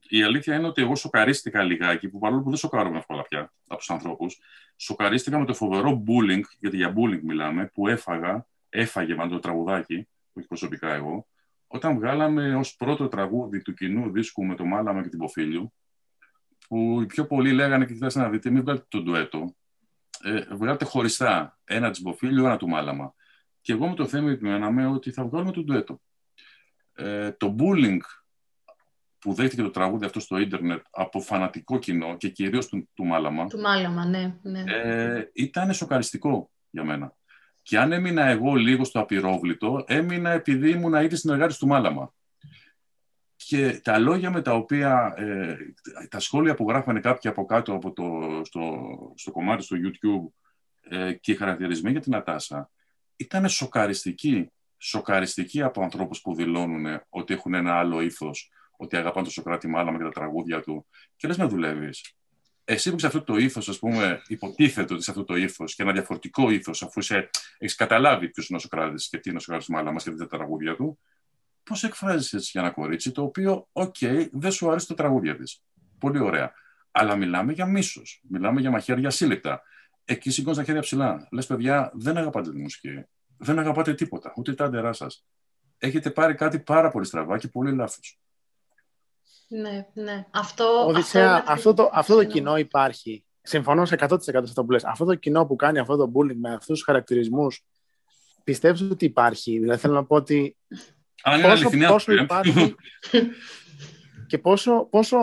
η 0.08 0.24
αλήθεια 0.24 0.56
είναι 0.56 0.68
ότι 0.68 0.82
εγώ 0.82 0.96
σοκαρίστηκα 0.96 1.64
λιγάκι, 1.64 2.10
που 2.10 2.20
παρόλο 2.20 2.42
που 2.42 2.50
δεν 2.50 2.58
σοκάρομαι 2.58 2.98
εύκολα 2.98 3.22
πια 3.22 3.54
από 3.68 3.80
τους 3.80 3.90
ανθρώπους, 3.90 4.40
σοκαρίστηκα 4.76 5.40
με 5.40 5.46
το 5.46 5.54
φοβερό 5.54 6.04
bullying, 6.08 6.42
γιατί 6.60 6.76
για 6.78 6.94
bullying 6.98 7.22
μιλάμε, 7.22 7.72
που 7.74 7.88
έφαγα, 7.88 8.48
έφαγε 8.74 9.16
με 9.16 9.28
το 9.28 9.40
τραγουδάκι, 9.40 10.08
όχι 10.34 10.48
προσωπικά 10.48 10.94
εγώ, 10.94 11.28
όταν 11.68 11.96
βγάλαμε 11.96 12.56
ως 12.56 12.76
πρώτο 12.76 13.08
τραγούδι 13.08 13.62
του 13.62 13.74
κοινού 13.74 14.12
δίσκου 14.12 14.46
με 14.46 14.56
το 14.56 14.66
Μάλαμα 14.66 15.02
και 15.02 15.10
την 15.10 15.20
Ποφίλιου, 15.20 15.74
που 16.68 17.02
οι 17.02 17.06
πιο 17.06 17.26
πολλοί 17.28 17.52
λέγανε 17.52 17.86
και 17.86 17.94
κοιτάξτε 17.94 18.20
να 18.20 18.30
δείτε, 18.30 18.50
μην 18.50 18.62
βγάλετε 18.62 18.86
το 18.90 19.02
ντουέτο. 19.02 19.56
Ε, 20.24 20.56
βγάλετε 20.56 20.86
χωριστά 20.86 21.60
ένα 21.64 21.90
της 21.90 22.02
Μποφίλιο, 22.02 22.46
ένα 22.46 22.58
του 22.58 22.68
Μάλαμα. 22.68 23.14
Και 23.62 23.74
εγώ 23.74 23.88
με 23.88 23.96
το 23.96 24.08
θέμα 24.08 24.32
επιμέναμε 24.32 24.88
ότι 24.88 25.12
θα 25.12 25.26
βγάλουμε 25.26 25.52
το 25.52 25.64
ντουέτο. 25.64 26.02
Ε, 26.94 27.32
το 27.32 27.56
bullying 27.60 28.00
που 29.20 29.34
δέχτηκε 29.34 29.62
το 29.62 29.70
τραγούδι 29.70 30.06
αυτό 30.06 30.20
στο 30.20 30.38
ίντερνετ 30.38 30.86
από 30.92 31.22
φανατικό 31.22 31.80
κοινό 31.80 32.18
και 32.18 32.30
κυρίως 32.30 32.68
του, 32.68 32.90
του 32.94 33.06
Μάλαμα. 33.06 33.48
Του 33.48 33.60
Μάλαμα, 33.60 34.06
ναι. 34.06 34.38
ναι. 34.42 34.64
Ε, 34.68 35.30
ήταν 35.34 35.74
σοκαριστικό 35.74 36.52
για 36.70 36.84
μένα. 36.84 37.16
Και 37.64 37.80
αν 37.80 37.92
έμεινα 37.92 38.26
εγώ 38.26 38.54
λίγο 38.54 38.84
στο 38.84 39.00
απειρόβλητο, 39.00 39.84
έμεινα 39.88 40.30
επειδή 40.30 40.70
ήμουν 40.70 40.94
ήδη 40.94 41.16
συνεργάτης 41.16 41.58
του 41.58 41.68
Μάλαμα 41.68 42.14
και 43.36 43.80
τα 43.84 44.00
λόγια 44.00 44.32
με 44.32 44.42
τα 44.42 44.54
οποία, 44.54 45.14
ε, 45.18 45.58
τα 46.10 46.20
σχόλια 46.20 46.54
που 46.56 46.70
γράφανε 46.70 47.00
κάποιοι 47.00 47.30
από 47.30 47.46
κάτω 47.46 47.74
από 47.74 47.94
το, 47.94 48.06
στο, 48.44 48.88
στο 49.16 49.32
κομμάτι 49.32 49.64
στο 49.64 49.78
YouTube 49.80 50.32
ε, 50.82 51.14
και 51.14 51.32
οι 51.32 51.36
χαρακτηρισμοί 51.36 51.92
για 51.92 52.00
την 52.00 52.16
Ατάσα 52.16 52.72
ήταν 53.16 53.50
σοκαριστικοί, 53.50 54.52
σοκαριστικοί 54.78 55.62
από 55.62 55.84
ανθρώπους 55.84 56.22
που 56.22 56.36
δηλώνουν 56.36 57.02
ότι 57.10 57.34
έχουν 57.34 57.54
ένα 57.54 57.80
άλλο 57.80 58.02
ήθος, 58.02 58.52
ότι 58.78 58.96
αγαπάνε 58.96 59.26
το 59.26 59.32
Σοκράτη 59.32 59.68
Μάλαμα 59.68 59.98
και 59.98 60.04
τα 60.04 60.12
τραγούδια 60.12 60.62
του. 60.62 60.88
Και 61.16 61.28
λες 61.28 61.38
με 61.38 61.46
δουλεύεις. 61.46 62.16
Εσύ 62.66 62.92
που 62.92 63.00
σε 63.00 63.08
αυτό 63.08 63.24
το 63.24 63.36
ήθο, 63.36 63.62
ας 63.68 63.80
πούμε, 63.80 64.22
υποτίθεται 64.28 64.94
ότι 64.94 65.04
σε 65.04 65.12
αυτό 65.12 65.24
το 65.24 65.36
ήθο 65.36 65.66
και 65.66 65.84
ένα 65.84 65.92
διαφορετικό 65.92 66.50
ήθο, 66.50 66.72
αφού 66.82 67.02
έχεις 67.58 67.76
καταλάβει 67.76 68.30
ποιος 68.30 68.48
είναι 68.48 68.58
ο 68.58 68.62
Σοκράτης 68.62 69.10
και 69.10 69.18
τι 69.18 69.30
είναι 69.30 69.38
ο 69.38 69.42
Σοκράτης 69.42 69.68
Μάλαμα 69.68 70.00
και 70.00 70.12
τα 70.12 70.28
τραγούδια 70.28 70.76
του, 70.76 71.00
Πώς 71.64 71.84
εκφράζεις 71.84 72.34
έτσι 72.34 72.50
για 72.54 72.62
ένα 72.62 72.70
κορίτσι 72.72 73.12
το 73.12 73.24
οποίο, 73.24 73.68
OK, 73.72 73.96
okay, 74.00 74.28
δεν 74.32 74.52
σου 74.52 74.70
αρέσει 74.70 74.88
το 74.88 74.94
τραγούδια 74.94 75.36
της. 75.36 75.64
Πολύ 76.00 76.20
ωραία. 76.20 76.54
Αλλά 76.92 77.16
μιλάμε 77.16 77.54
για 77.54 77.66
μίσος. 77.66 78.22
Μιλάμε 78.30 78.62
για 78.62 78.72
μαχαίρια 78.72 79.10
ασύλληπτα. 79.10 79.62
Εκεί 80.06 80.30
σηκώνεις 80.30 80.58
τα 80.58 80.64
χέρια 80.64 80.82
ψηλά. 80.82 81.28
Λες, 81.32 81.46
παιδιά, 81.46 81.92
δεν 81.94 82.18
αγαπάτε 82.18 82.52
τη 82.52 82.58
μουσική. 82.58 83.04
Δεν 83.38 83.60
αγαπάτε 83.60 83.94
τίποτα. 83.94 84.34
Ούτε 84.38 84.54
τα 84.54 84.66
άντερά 84.66 84.94
σας. 84.94 85.26
Έχετε 85.78 86.10
πάρει 86.10 86.36
κάτι 86.36 86.60
πάρα 86.60 86.90
πολύ 86.90 87.06
στραβά 87.06 87.38
και 87.38 87.48
πολύ 87.48 87.76
λάθος. 87.76 88.20
Ναι, 89.56 89.88
ναι. 89.94 90.26
Αυτό, 90.32 90.86
Οδυσσέα, 90.88 91.36
αυτό, 91.36 91.52
αυτό, 91.52 91.74
το, 91.74 91.90
αυτό 91.94 92.16
το 92.16 92.24
κοινό 92.24 92.58
υπάρχει. 92.58 93.24
Συμφωνώ 93.42 93.86
σε 93.86 93.96
100% 94.00 94.18
σε 94.20 94.38
αυτό 94.38 94.66
που 94.66 94.72
λες. 94.72 94.84
Αυτό 94.84 95.06
το 95.06 95.16
κοινό 95.16 95.46
που 95.46 95.56
κάνει 95.56 95.80
αυτό 95.80 95.98
το 95.98 96.12
bullying 96.16 96.36
με 96.36 96.50
αυτούς 96.50 96.68
τους 96.68 96.84
χαρακτηρισμούς, 96.84 97.66
πιστεύω 98.44 98.88
ότι 98.92 99.06
υπάρχει; 99.06 99.60
Δηλαδή 99.60 99.80
θέλω 99.80 99.94
να 99.94 100.06
πω 100.06 100.16
ότι 100.16 100.58
αν 101.24 101.40
είναι 101.40 101.48
πόσο, 101.48 101.70
πόσο 101.88 102.14
υπάρχει 102.14 102.76
και 104.28 104.38
πόσο, 104.38 104.88
πόσο, 104.92 105.18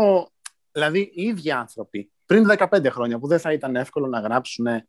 δηλαδή 0.73 1.01
οι 1.15 1.23
ίδιοι 1.23 1.51
άνθρωποι 1.51 2.11
πριν 2.27 2.47
15 2.59 2.87
χρόνια 2.91 3.19
που 3.19 3.27
δεν 3.27 3.39
θα 3.39 3.53
ήταν 3.53 3.77
εύκολο 3.77 4.07
να 4.07 4.21
γράψουν 4.21 4.67
ε, 4.67 4.85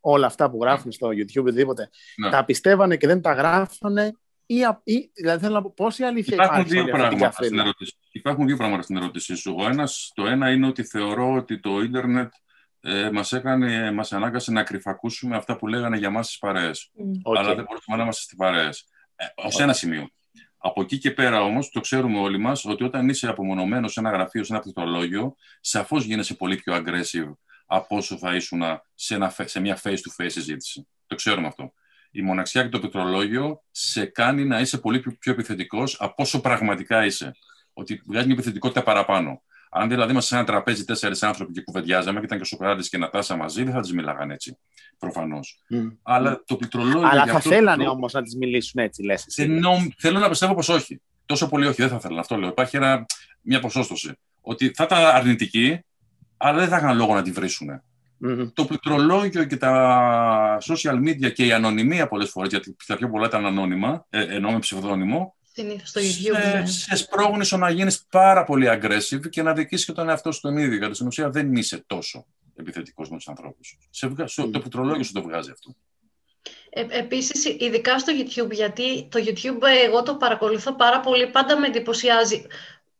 όλα 0.00 0.26
αυτά 0.26 0.50
που 0.50 0.58
γράφουν 0.60 0.92
στο 0.92 1.08
YouTube 1.08 1.44
οτιδήποτε, 1.44 1.90
ναι. 2.16 2.30
τα 2.30 2.44
πιστεύανε 2.44 2.96
και 2.96 3.06
δεν 3.06 3.20
τα 3.20 3.32
γράφανε 3.32 4.12
ή, 4.46 4.56
ή, 4.84 5.10
δηλαδή 5.14 5.42
θέλω 5.42 5.54
να 5.54 5.62
πω 5.62 5.72
πόση 5.76 6.04
αλήθεια 6.04 6.34
Υπάρχουν 6.34 6.60
υπάρχει 6.60 6.74
δύο 6.74 6.92
πράγματα 6.92 7.30
στην 7.44 7.58
ερώτηση. 7.58 7.96
Υπάρχουν 8.12 8.46
δύο 8.46 8.56
πράγματα 8.56 8.82
στην 8.82 8.96
ερώτησή 8.96 9.34
σου. 9.34 9.54
Ο 9.58 9.66
ένας, 9.66 10.12
το 10.14 10.26
ένα 10.26 10.50
είναι 10.50 10.66
ότι 10.66 10.84
θεωρώ 10.84 11.32
ότι 11.32 11.60
το 11.60 11.80
ίντερνετ 11.80 12.32
ε, 12.80 13.10
μας, 13.10 13.32
έκανε, 13.32 13.92
μας 13.92 14.12
ανάγκασε 14.12 14.52
να 14.52 14.62
κρυφακούσουμε 14.62 15.36
αυτά 15.36 15.56
που 15.56 15.66
λέγανε 15.66 15.96
για 15.96 16.10
μας 16.10 16.26
τις 16.26 16.38
παρέες. 16.38 16.90
Okay. 16.98 17.36
Αλλά 17.36 17.54
δεν 17.54 17.64
μπορούσαμε 17.64 17.96
να 17.96 18.02
είμαστε 18.02 18.22
στις 18.22 18.36
παρέες. 18.36 18.88
Ε, 19.16 19.24
ω 19.24 19.62
ένα 19.62 19.72
σημείο. 19.72 20.10
Από 20.56 20.82
εκεί 20.82 20.98
και 20.98 21.10
πέρα 21.10 21.42
όμως, 21.42 21.70
το 21.70 21.80
ξέρουμε 21.80 22.18
όλοι 22.18 22.38
μας 22.38 22.64
ότι 22.64 22.84
όταν 22.84 23.08
είσαι 23.08 23.28
απομονωμένος 23.28 23.92
σε 23.92 24.00
ένα 24.00 24.10
γραφείο, 24.10 24.44
σε 24.44 24.52
ένα 24.52 24.62
πληκτρολόγιο, 24.62 25.34
σαφώς 25.60 26.04
γίνεσαι 26.04 26.34
πολύ 26.34 26.56
πιο 26.56 26.74
aggressive 26.76 27.32
από 27.66 27.96
όσο 27.96 28.16
θα 28.18 28.34
ήσουν 28.34 28.62
σε, 28.94 29.14
ένα, 29.14 29.34
σε 29.44 29.60
μια 29.60 29.80
face-to-face 29.82 30.26
συζήτηση. 30.26 30.88
Το 31.06 31.14
ξέρουμε 31.14 31.46
αυτό. 31.46 31.72
Η 32.14 32.22
μοναξιά 32.22 32.62
και 32.62 32.68
το 32.68 32.78
πληκτρολόγιο 32.78 33.62
σε 33.70 34.04
κάνει 34.04 34.44
να 34.44 34.60
είσαι 34.60 34.78
πολύ 34.78 35.00
πιο 35.18 35.32
επιθετικός 35.32 35.96
από 36.00 36.14
όσο 36.16 36.40
πραγματικά 36.40 37.04
είσαι. 37.04 37.32
Ότι 37.72 38.02
βγάζει 38.06 38.24
μια 38.26 38.34
επιθετικότητα 38.34 38.82
παραπάνω. 38.82 39.42
Αν 39.70 39.88
δηλαδή 39.88 40.10
είμαστε 40.10 40.34
σε 40.34 40.40
ένα 40.40 40.46
τραπέζι 40.46 40.84
τέσσερις 40.84 41.22
άνθρωποι 41.22 41.52
και 41.52 41.60
κουβεντιάζαμε 41.62 42.18
και 42.18 42.24
ήταν 42.24 42.38
και 42.38 42.44
ο 42.44 42.46
Σοκράτης 42.46 42.88
και 42.88 42.96
η 42.96 43.00
Νατάσα 43.00 43.36
μαζί, 43.36 43.62
δεν 43.62 43.72
θα 43.72 43.80
τις 43.80 43.92
μιλάγαν 43.92 44.30
έτσι. 44.30 44.58
Προφανώς. 44.98 45.62
Mm. 45.70 45.96
Αλλά 46.02 46.42
το 46.46 46.56
πληκτρολόγιο. 46.56 47.08
Αλλά 47.08 47.26
θα 47.26 47.40
θέλανε 47.40 47.88
όμως 47.88 48.12
να 48.12 48.22
τις 48.22 48.36
μιλήσουν 48.36 48.82
έτσι, 48.82 49.02
λες. 49.02 49.26
Θέλω 49.96 50.18
να 50.18 50.28
πιστεύω 50.28 50.54
πως 50.54 50.68
όχι. 50.68 51.00
Τόσο 51.26 51.48
πολύ 51.48 51.66
όχι, 51.66 51.80
δεν 51.80 51.90
θα 51.90 52.00
θέλανε. 52.00 52.20
Αυτό 52.20 52.36
λέω. 52.36 52.48
Υπάρχει 52.48 52.76
ένα, 52.76 53.06
μια 53.40 53.60
ποσόστοση. 53.60 54.12
Ότι 54.40 54.70
θα 54.74 54.84
ήταν 54.84 55.04
αρνητικοί, 55.04 55.80
αλλά 56.36 56.58
δεν 56.58 56.68
θα 56.68 56.76
είχαν 56.76 56.96
λόγο 56.96 57.14
να 57.14 57.22
τη 57.22 57.30
βρίσουν. 57.30 57.82
Mm-hmm. 58.24 58.52
Το 58.54 58.64
πληκτρολόγιο 58.64 59.44
και 59.44 59.56
τα 59.56 60.58
social 60.60 60.94
media 60.94 61.32
και 61.32 61.46
η 61.46 61.52
ανωνυμία 61.52 62.08
πολλές 62.08 62.30
φορές, 62.30 62.50
γιατί 62.50 62.76
τα 62.86 62.96
πιο 62.96 63.10
πολλά 63.10 63.26
ήταν 63.26 63.46
ανώνυμα, 63.46 64.06
ε, 64.10 64.34
ενώ 64.34 64.50
με 64.50 64.58
ψευδόνυμο, 64.58 65.34
Συνήθω 65.54 65.86
στο 65.86 66.00
YouTube. 66.00 66.40
Σε, 66.42 66.58
ναι. 66.58 66.66
σε 66.66 66.96
σπρώχνεις 66.96 67.52
να 67.52 67.70
γίνεις 67.70 68.04
πάρα 68.10 68.44
πολύ 68.44 68.66
aggressive 68.70 69.28
και 69.30 69.42
να 69.42 69.52
δικήσει 69.52 69.84
και 69.84 69.92
τον 69.92 70.08
εαυτό 70.08 70.32
σου 70.32 70.40
τον 70.40 70.56
ίδιο. 70.56 70.76
Γιατί 70.76 70.94
στην 70.94 71.06
ουσία 71.06 71.30
δεν 71.30 71.54
είσαι 71.54 71.84
τόσο 71.86 72.26
επιθετικός 72.56 73.10
με 73.10 73.16
τους 73.16 73.28
ανθρώπους. 73.28 73.78
Mm. 74.00 74.26
Το 74.34 74.58
πληκτρολόγιο 74.58 75.02
σου 75.02 75.12
το 75.12 75.22
βγάζει 75.22 75.50
αυτό. 75.50 75.74
Ε, 76.70 76.98
επίσης, 76.98 77.44
ειδικά 77.44 77.98
στο 77.98 78.12
YouTube, 78.16 78.50
γιατί 78.50 79.08
το 79.08 79.24
YouTube 79.26 79.62
ε, 79.62 79.86
εγώ 79.86 80.02
το 80.02 80.16
παρακολουθώ 80.16 80.74
πάρα 80.74 81.00
πολύ, 81.00 81.30
πάντα 81.30 81.58
με 81.58 81.66
εντυπωσιάζει. 81.66 82.46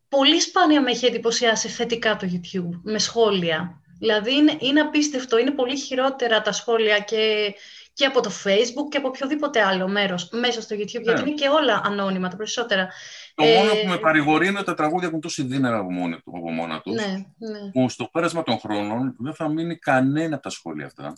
Πολύ 0.08 0.40
σπάνια 0.40 0.82
με 0.82 0.90
έχει 0.90 1.06
εντυπωσιάσει 1.06 1.68
θετικά 1.68 2.16
το 2.16 2.28
YouTube, 2.32 2.80
με 2.82 2.98
σχόλια. 2.98 3.81
Δηλαδή 4.02 4.34
είναι, 4.34 4.56
είναι 4.58 4.80
απίστευτο, 4.80 5.38
είναι 5.38 5.50
πολύ 5.50 5.76
χειρότερα 5.76 6.42
τα 6.42 6.52
σχόλια 6.52 6.98
και 6.98 7.54
και 7.94 8.04
από 8.04 8.20
το 8.20 8.30
Facebook 8.44 8.88
και 8.90 8.96
από 8.96 9.08
οποιοδήποτε 9.08 9.62
άλλο 9.62 9.88
μέρος 9.88 10.28
μέσα 10.32 10.62
στο 10.62 10.76
YouTube, 10.76 11.02
γιατί 11.02 11.22
ναι. 11.22 11.28
είναι 11.28 11.34
και 11.34 11.48
όλα 11.48 11.82
ανώνυμα 11.84 12.28
τα 12.28 12.36
περισσότερα. 12.36 12.88
Το 13.34 13.44
ε... 13.44 13.56
μόνο 13.56 13.70
που 13.70 13.88
με 13.88 13.96
παρηγορεί 13.98 14.46
είναι 14.46 14.56
ότι 14.56 14.66
τα 14.66 14.74
τραγούδια 14.74 15.08
έχουν 15.08 15.20
τόση 15.20 15.42
δύναμη 15.42 15.76
από, 15.76 15.92
μόνοι, 15.92 16.14
από 16.24 16.50
μόνα 16.50 16.80
τους. 16.80 16.94
Ναι, 16.94 17.12
ναι. 17.50 17.70
Που 17.72 17.88
στο 17.88 18.08
πέρασμα 18.12 18.42
των 18.42 18.58
χρόνων 18.58 19.14
δεν 19.18 19.34
θα 19.34 19.48
μείνει 19.48 19.76
κανένα 19.76 20.34
από 20.34 20.42
τα 20.42 20.50
σχόλια 20.50 20.86
αυτά. 20.86 21.16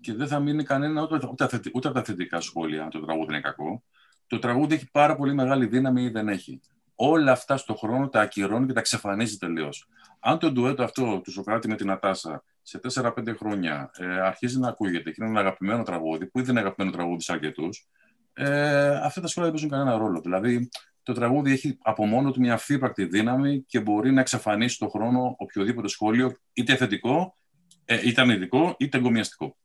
Και 0.00 0.14
δεν 0.14 0.28
θα 0.28 0.38
μείνει 0.38 0.64
κανένα 0.64 1.02
ούτε, 1.02 1.14
ούτε, 1.14 1.60
ούτε 1.74 1.88
από 1.88 1.96
τα 1.98 2.04
θετικά 2.04 2.40
σχόλια, 2.40 2.82
αν 2.82 2.90
το 2.90 3.00
τραγούδι 3.00 3.32
είναι 3.32 3.40
κακό. 3.40 3.82
Το 4.26 4.38
τραγούδι 4.38 4.74
έχει 4.74 4.90
πάρα 4.90 5.16
πολύ 5.16 5.34
μεγάλη 5.34 5.66
δύναμη 5.66 6.02
ή 6.02 6.08
δεν 6.08 6.28
έχει. 6.28 6.60
Όλα 7.02 7.32
αυτά 7.32 7.56
στον 7.56 7.76
χρόνο 7.76 8.08
τα 8.08 8.20
ακυρώνει 8.20 8.66
και 8.66 8.72
τα 8.72 8.80
εξαφανίζει 8.80 9.36
τελείως. 9.36 9.88
Αν 10.20 10.38
το 10.38 10.52
ντουέτο 10.52 10.82
αυτό 10.82 11.20
του 11.20 11.30
Σοκράτη 11.30 11.68
με 11.68 11.76
την 11.76 11.90
Ατάσα 11.90 12.44
σε 12.62 12.80
4-5 12.94 13.34
χρόνια 13.38 13.90
ε, 13.96 14.20
αρχίζει 14.20 14.58
να 14.58 14.68
ακούγεται 14.68 15.10
και 15.10 15.16
είναι 15.18 15.30
ένα 15.30 15.40
αγαπημένο 15.40 15.82
τραγούδι, 15.82 16.26
που 16.26 16.38
ήδη 16.38 16.50
είναι 16.50 16.60
αγαπημένο 16.60 16.96
τραγούδι 16.96 17.22
σε 17.22 17.32
αρκετού, 17.32 17.68
ε, 18.32 18.88
αυτά 18.96 19.20
τα 19.20 19.26
σχόλια 19.26 19.50
δεν 19.50 19.60
παίζουν 19.60 19.78
κανένα 19.78 19.98
ρόλο. 19.98 20.20
Δηλαδή, 20.20 20.68
το 21.02 21.12
τραγούδι 21.12 21.52
έχει 21.52 21.78
από 21.82 22.06
μόνο 22.06 22.30
του 22.30 22.40
μια 22.40 22.54
αφύπακτη 22.54 23.04
δύναμη 23.04 23.64
και 23.66 23.80
μπορεί 23.80 24.12
να 24.12 24.20
εξαφανίσει 24.20 24.74
στον 24.74 24.90
χρόνο 24.90 25.34
οποιοδήποτε 25.38 25.88
σχόλιο, 25.88 26.36
είτε 26.52 26.76
θετικό, 26.76 27.36
ε, 27.84 28.08
είτε 28.08 28.20
αρνητικό, 28.20 28.74
είτε 28.78 28.98
εγκομιαστικό. 28.98 29.56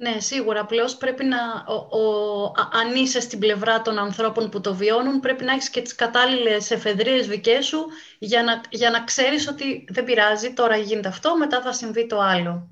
Ναι, 0.00 0.20
σίγουρα. 0.20 0.60
Απλώς 0.60 0.96
πρέπει 0.96 1.24
να, 1.24 1.36
ο, 1.66 1.98
ο, 1.98 2.52
αν 2.72 2.94
είσαι 2.94 3.20
στην 3.20 3.38
πλευρά 3.38 3.82
των 3.82 3.98
ανθρώπων 3.98 4.50
που 4.50 4.60
το 4.60 4.74
βιώνουν, 4.74 5.20
πρέπει 5.20 5.44
να 5.44 5.52
έχεις 5.52 5.70
και 5.70 5.82
τις 5.82 5.94
κατάλληλες 5.94 6.70
εφεδρείες 6.70 7.28
δικές 7.28 7.66
σου 7.66 7.86
για 8.18 8.42
να, 8.42 8.60
για 8.70 8.90
να 8.90 9.04
ξέρεις 9.04 9.48
ότι 9.48 9.84
δεν 9.88 10.04
πειράζει, 10.04 10.52
τώρα 10.52 10.76
γίνεται 10.76 11.08
αυτό, 11.08 11.36
μετά 11.36 11.62
θα 11.62 11.72
συμβεί 11.72 12.06
το 12.06 12.20
άλλο. 12.20 12.68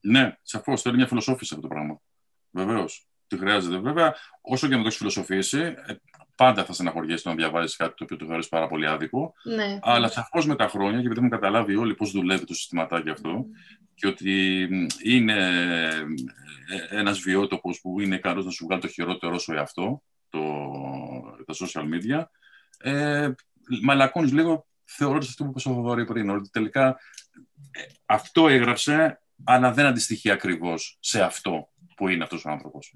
Ναι, 0.00 0.36
σαφώς. 0.42 0.82
Θέλει 0.82 0.96
μια 0.96 1.06
φιλοσόφηση 1.06 1.54
αυτό 1.54 1.68
το 1.68 1.74
πράγμα. 1.74 2.00
Βεβαίως. 2.50 3.08
Τι 3.26 3.38
χρειάζεται. 3.38 3.78
Βέβαια, 3.78 4.14
όσο 4.40 4.68
και 4.68 4.74
να 4.74 4.80
το 4.80 4.86
έχεις 4.86 4.98
φιλοσοφήσει, 4.98 5.58
ε, 5.58 5.94
πάντα 6.38 6.64
θα 6.64 6.72
στεναχωριέσαι 6.72 7.28
να 7.28 7.34
διαβάζεις 7.34 7.76
κάτι 7.76 7.94
το 7.94 8.04
οποίο 8.04 8.16
το 8.16 8.26
θεωρείς 8.26 8.48
πάρα 8.48 8.66
πολύ 8.66 8.86
άδικο. 8.86 9.34
Ναι. 9.42 9.78
Αλλά 9.82 10.08
σαφώς 10.08 10.46
με 10.46 10.56
τα 10.56 10.68
χρόνια, 10.68 11.00
και 11.00 11.06
επειδή 11.06 11.14
έχουμε 11.14 11.28
καταλάβει 11.28 11.76
όλοι 11.76 11.94
πώς 11.94 12.10
δουλεύει 12.10 12.44
το 12.44 12.54
συστηματάκι 12.54 13.10
αυτό, 13.10 13.46
και 13.94 14.06
ότι 14.06 14.60
είναι 15.02 15.34
ε, 16.68 16.98
ένας 16.98 17.18
βιότοπος 17.18 17.80
που 17.80 18.00
είναι 18.00 18.14
ικανό 18.14 18.42
να 18.42 18.50
σου 18.50 18.64
βγάλει 18.64 18.80
το 18.80 18.88
χειρότερο 18.88 19.38
σου 19.38 19.52
εαυτό, 19.52 20.02
το, 20.28 20.40
τα 21.46 21.54
social 21.54 21.82
media, 21.82 22.24
ε, 22.78 23.30
μαλακώνεις 23.82 24.32
λίγο 24.32 24.66
θεωρώντα 24.84 25.26
αυτό 25.26 25.44
που 25.44 25.50
είπε 25.50 25.68
ο 25.68 25.72
Θοδωρή 25.72 26.04
πριν, 26.04 26.30
ότι 26.30 26.50
τελικά 26.50 26.88
ε, 27.70 27.82
αυτό 28.06 28.48
έγραψε, 28.48 29.20
αλλά 29.44 29.72
δεν 29.72 29.86
αντιστοιχεί 29.86 30.30
ακριβώς 30.30 30.96
σε 31.00 31.22
αυτό 31.22 31.68
που 31.96 32.08
είναι 32.08 32.22
αυτός 32.22 32.44
ο 32.44 32.50
άνθρωπος. 32.50 32.92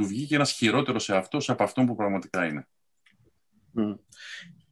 Του 0.00 0.06
βγήκε 0.06 0.34
ένας 0.34 0.52
χειρότερος 0.52 1.04
σε 1.04 1.16
αυτό 1.16 1.38
από 1.46 1.62
αυτό 1.62 1.84
που 1.84 1.94
πραγματικά 1.94 2.46
είναι. 2.46 2.68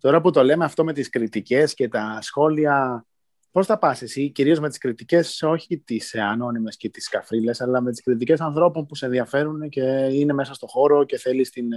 Τώρα 0.01 0.21
που 0.21 0.31
το 0.31 0.43
λέμε 0.43 0.65
αυτό 0.65 0.85
με 0.85 0.93
τις 0.93 1.09
κριτικές 1.09 1.75
και 1.75 1.89
τα 1.89 2.19
σχόλια, 2.21 3.07
πώς 3.51 3.67
θα 3.67 3.79
πας 3.79 4.03
εσύ, 4.03 4.31
κυρίως 4.31 4.61
με 4.61 4.69
τις 4.69 4.79
κριτικές, 4.79 5.43
όχι 5.43 5.79
τις 5.79 6.15
ανώνυμες 6.15 6.77
και 6.77 6.89
τις 6.89 7.09
καφρίλες, 7.09 7.61
αλλά 7.61 7.81
με 7.81 7.91
τις 7.91 8.03
κριτικές 8.03 8.41
ανθρώπων 8.41 8.87
που 8.87 8.95
σε 8.95 9.05
ενδιαφέρουν 9.05 9.69
και 9.69 9.83
είναι 10.11 10.33
μέσα 10.33 10.55
στο 10.55 10.67
χώρο 10.67 11.05
και 11.05 11.19
θέλεις 11.19 11.51
την... 11.51 11.69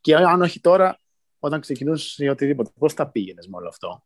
Και 0.00 0.16
αν 0.16 0.42
όχι 0.42 0.60
τώρα, 0.60 1.00
όταν 1.38 1.60
ξεκινούσες 1.60 2.18
ή 2.18 2.28
οτιδήποτε, 2.28 2.70
πώς 2.78 2.92
θα 2.92 3.10
πήγαινες 3.10 3.46
με 3.46 3.56
όλο 3.56 3.68
αυτό; 3.68 4.04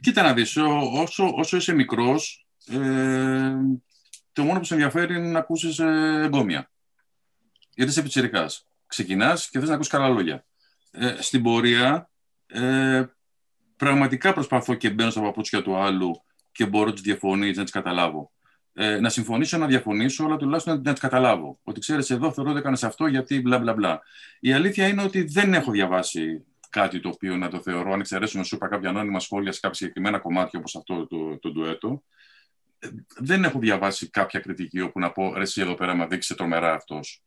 Κοίτα 0.00 0.22
να 0.22 0.34
δεις, 0.34 0.56
όσο, 1.02 1.32
όσο 1.34 1.56
είσαι 1.56 1.74
μικρός, 1.74 2.46
ε, 2.66 3.54
το 4.32 4.42
μόνο 4.42 4.58
που 4.58 4.64
σε 4.64 4.74
ενδιαφέρει 4.74 5.16
είναι 5.16 5.28
να 5.28 5.38
ακούσεις 5.38 5.78
ε, 5.78 6.20
εγκόμια. 6.24 6.68
Γιατί 7.74 7.90
είσαι 7.90 8.02
πιτσιρικάς. 8.02 8.66
Ξεκινάς 8.86 9.48
και 9.50 9.58
θες 9.58 9.68
να 9.68 9.74
ακούσεις 9.74 9.92
καλά 9.92 10.08
λόγια. 10.08 10.44
Ε, 10.90 11.16
στην 11.18 11.42
πορεία, 11.42 12.10
ε, 12.46 13.04
πραγματικά 13.76 14.32
προσπαθώ 14.32 14.74
και 14.74 14.90
μπαίνω 14.90 15.10
στα 15.10 15.20
παπούτσια 15.20 15.62
του 15.62 15.76
άλλου 15.76 16.22
και 16.52 16.66
μπορώ 16.66 16.92
τις 16.92 17.02
διαφωνίες 17.02 17.56
να 17.56 17.62
τις 17.62 17.72
καταλάβω. 17.72 18.32
Ε, 18.72 19.00
να 19.00 19.08
συμφωνήσω, 19.08 19.58
να 19.58 19.66
διαφωνήσω, 19.66 20.24
αλλά 20.24 20.36
τουλάχιστον 20.36 20.82
να, 20.84 20.92
τις 20.92 21.00
καταλάβω. 21.00 21.58
Ότι 21.62 21.80
ξέρεις, 21.80 22.10
εδώ 22.10 22.32
θεωρώ 22.32 22.50
ότι 22.50 22.58
έκανες 22.58 22.84
αυτό 22.84 23.06
γιατί 23.06 23.40
μπλα 23.40 23.58
μπλα 23.58 23.72
μπλα. 23.72 24.02
Η 24.40 24.52
αλήθεια 24.52 24.88
είναι 24.88 25.02
ότι 25.02 25.22
δεν 25.22 25.54
έχω 25.54 25.70
διαβάσει 25.70 26.44
κάτι 26.70 27.00
το 27.00 27.08
οποίο 27.08 27.36
να 27.36 27.48
το 27.48 27.60
θεωρώ, 27.60 27.92
αν 27.92 28.00
εξαιρέσουμε 28.00 28.44
σου 28.44 28.54
είπα 28.54 28.68
κάποια 28.68 28.88
ανώνυμα 28.88 29.20
σχόλια 29.20 29.52
σε 29.52 29.60
κάποια 29.60 29.76
συγκεκριμένα 29.76 30.18
κομμάτια 30.18 30.58
όπως 30.58 30.76
αυτό 30.76 31.06
το, 31.06 31.38
το, 31.38 31.52
ντουέτο. 31.52 32.02
Ε, 32.78 32.88
δεν 33.16 33.44
έχω 33.44 33.58
διαβάσει 33.58 34.10
κάποια 34.10 34.40
κριτική 34.40 34.80
όπου 34.80 34.98
να 34.98 35.12
πω 35.12 35.34
ρε, 35.34 35.42
εσύ 35.42 35.60
εδώ 35.60 35.74
πέρα 35.74 35.94
με 35.94 36.06
δείξει 36.06 36.34
τρομερά 36.34 36.72
αυτός. 36.74 37.22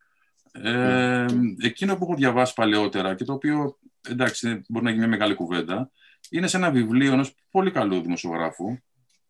Ε, 0.52 1.26
εκείνο 1.62 1.98
που 1.98 2.04
έχω 2.04 2.16
διαβάσει 2.16 2.54
παλαιότερα 2.54 3.16
και 3.16 3.24
το 3.24 3.34
οποίο 3.34 3.78
εντάξει 4.10 4.62
μπορεί 4.68 4.84
να 4.86 4.90
γίνει 4.90 5.02
μια 5.02 5.12
μεγάλη 5.12 5.34
κουβέντα 5.34 5.92
είναι 6.30 6.48
σε 6.48 6.58
ένα 6.58 6.72
βιβλίο 6.72 7.14
ενός 7.14 7.36
πολύ 7.52 7.72
καλού 7.72 8.02
δημοσιογράφου 8.02 8.78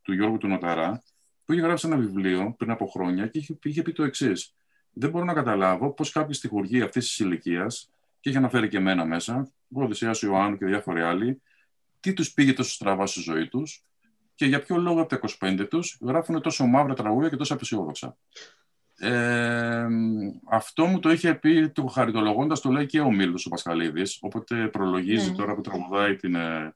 του 0.02 0.14
Γιώργου 0.14 0.38
του 0.38 0.48
Νοταρά 0.48 1.04
που 1.46 1.54
είχε 1.54 1.62
γράψει 1.62 1.88
ένα 1.88 1.98
βιβλίο 1.98 2.56
πριν 2.58 2.72
από 2.72 2.86
χρόνια 2.86 3.28
και 3.28 3.40
είχε, 3.40 3.58
είχε 3.64 3.82
πει 3.82 3.92
το 3.92 4.04
εξής. 4.04 4.56
Δεν 4.92 5.10
μπορώ 5.10 5.26
να 5.26 5.34
καταλάβω 5.34 5.94
πώς 5.94 6.12
κάποιοι 6.12 6.34
στοιχουργοί 6.34 6.82
αυτής 6.82 7.08
της 7.08 7.20
ηλικία, 7.20 7.68
και 8.20 8.30
είχε 8.30 8.38
αναφέρει 8.38 8.68
και 8.68 8.78
εμένα 8.78 9.06
μέσα, 9.06 9.52
ο 9.74 9.84
Οδυσσέας 9.84 10.22
Ιωάννου 10.22 10.58
και 10.58 10.66
διάφοροι 10.66 11.02
άλλοι, 11.02 11.42
τι 12.00 12.14
τους 12.14 12.34
πήγε 12.34 12.54
τόσο 12.54 12.72
στραβά 12.72 13.06
στη 13.06 13.22
ζωή 13.22 13.48
τους 13.48 13.84
και 14.36 14.46
για 14.46 14.62
ποιο 14.62 14.78
λόγο 14.78 15.02
από 15.02 15.10
τα 15.10 15.20
25 15.40 15.68
τους 15.70 15.98
γράφουν 16.02 16.42
τόσο 16.42 16.66
μαύρα 16.66 16.94
τραγούδια 16.94 17.30
και 17.30 17.36
τόσο 17.36 17.54
απεσιόδοξα. 17.54 18.18
Ε, 19.00 19.88
αυτό 20.50 20.86
μου 20.86 21.00
το 21.00 21.12
είχε 21.12 21.34
πει 21.34 21.70
το 21.70 21.86
χαριτολογώντας, 21.86 22.62
το 22.62 22.70
λέει 22.70 22.86
και 22.86 23.00
ο 23.00 23.12
Μίλτο 23.12 23.42
ο 23.46 23.50
Πασχαλίδης. 23.50 24.18
Οπότε 24.22 24.68
προλογίζει 24.68 25.30
ναι. 25.30 25.36
τώρα 25.36 25.56
που 25.56 25.62
τραγουδάει 25.62 26.16
την, 26.16 26.36
ε, 26.36 26.76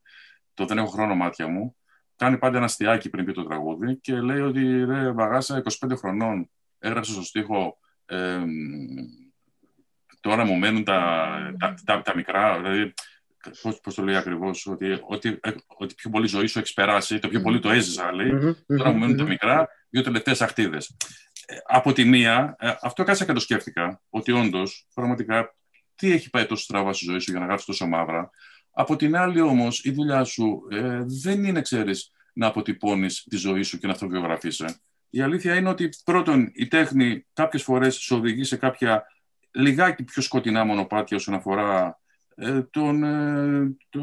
το 0.54 0.66
Δεν 0.66 0.78
έχω 0.78 0.88
χρόνο 0.88 1.16
μάτια 1.16 1.48
μου. 1.48 1.76
Κάνει 2.16 2.38
πάντα 2.38 2.58
ένα 2.58 2.66
αστιάκι 2.66 3.10
πριν 3.10 3.26
πει 3.26 3.32
το 3.32 3.44
τραγούδι 3.44 3.96
και 3.96 4.20
λέει 4.20 4.40
ότι 4.40 4.84
ρε 4.84 5.12
Βαγάσα, 5.12 5.64
25 5.86 5.98
χρονών 5.98 6.50
έγραψε 6.80 7.12
στο 7.12 7.24
στίχο 7.24 7.78
ε, 8.06 8.40
τώρα 10.22 10.46
μου 10.46 10.56
μένουν 10.56 10.84
τα, 10.84 11.56
τα, 11.60 11.74
τα, 11.86 12.02
τα 12.02 12.16
μικρά, 12.16 12.62
δηλαδή 12.62 12.94
πώς, 13.62 13.80
πώς 13.80 13.96
το 13.96 14.04
λέει 14.04 14.16
ακριβώς, 14.16 14.68
ότι, 14.68 15.00
ότι, 15.02 15.40
ότι 15.68 15.96
πιο 15.96 16.10
πολύ 16.10 16.28
ζωή 16.28 16.48
σου 16.48 16.60
έχεις 16.60 16.74
περάσει, 16.74 17.20
το 17.20 17.28
πιο 17.28 17.42
πολύ 17.42 17.60
το 17.60 17.70
έζησα, 17.70 18.14
λέει, 18.14 18.32
τώρα 18.78 18.92
μου 18.92 19.00
μένουν 19.00 19.18
τα 19.18 19.24
μικρά, 19.24 19.68
δύο 19.90 20.02
τελευταίες 20.02 20.42
αχτίδες. 20.42 20.96
Ε, 21.46 21.56
από 21.66 21.94
τη 21.94 22.06
μία, 22.06 22.56
ε, 22.60 22.74
αυτό 22.82 23.04
κάτσα 23.04 23.26
και 23.26 23.34
το 23.34 23.40
σκέφτηκα, 23.40 24.02
ότι 24.10 24.32
όντως, 24.32 24.88
πραγματικά, 24.94 25.56
τι 25.96 26.12
έχει 26.12 26.30
πάει 26.30 26.46
τόσο 26.46 26.64
στραβά 26.64 26.94
στη 26.94 27.06
ζωή 27.06 27.20
σου 27.20 27.32
για 27.32 27.40
να 27.40 27.46
γράψεις 27.46 27.68
τόσο 27.68 27.88
μαύρα. 27.88 28.30
Από 28.72 28.96
την 28.96 29.16
άλλη 29.16 29.42
όμως, 29.42 29.84
η 29.84 29.92
δουλειά 29.92 30.24
σου 30.24 30.62
ε, 30.72 31.00
δεν 31.24 31.44
είναι, 31.44 31.62
ξέρεις, 31.62 32.12
να 32.34 32.48
αποτυπώνεις 32.48 33.24
τη 33.30 33.38
ζωή 33.38 33.62
σου 33.62 33.80
και 33.80 33.88
να 33.88 33.94
αυτοβιογραφείσαι. 33.94 34.82
Η 35.10 35.22
αλήθεια 35.22 35.56
είναι 35.56 35.70
ότι 35.70 35.90
πρώτον 36.04 36.52
η 36.54 36.68
τέχνη 36.68 37.26
κάποιες 37.34 37.64
φορές 37.64 37.96
σε 37.96 38.14
οδηγεί 38.14 38.44
σε 38.44 38.58
κάποια 38.58 39.04
λιγάκι 39.52 40.04
πιο 40.04 40.22
σκοτεινά 40.22 40.64
μονοπάτια 40.64 41.18
όσον 41.18 41.34
αφορά 41.34 42.00
ε, 42.36 42.62
τον, 42.62 43.04
ε, 43.04 43.78
το, 43.90 44.02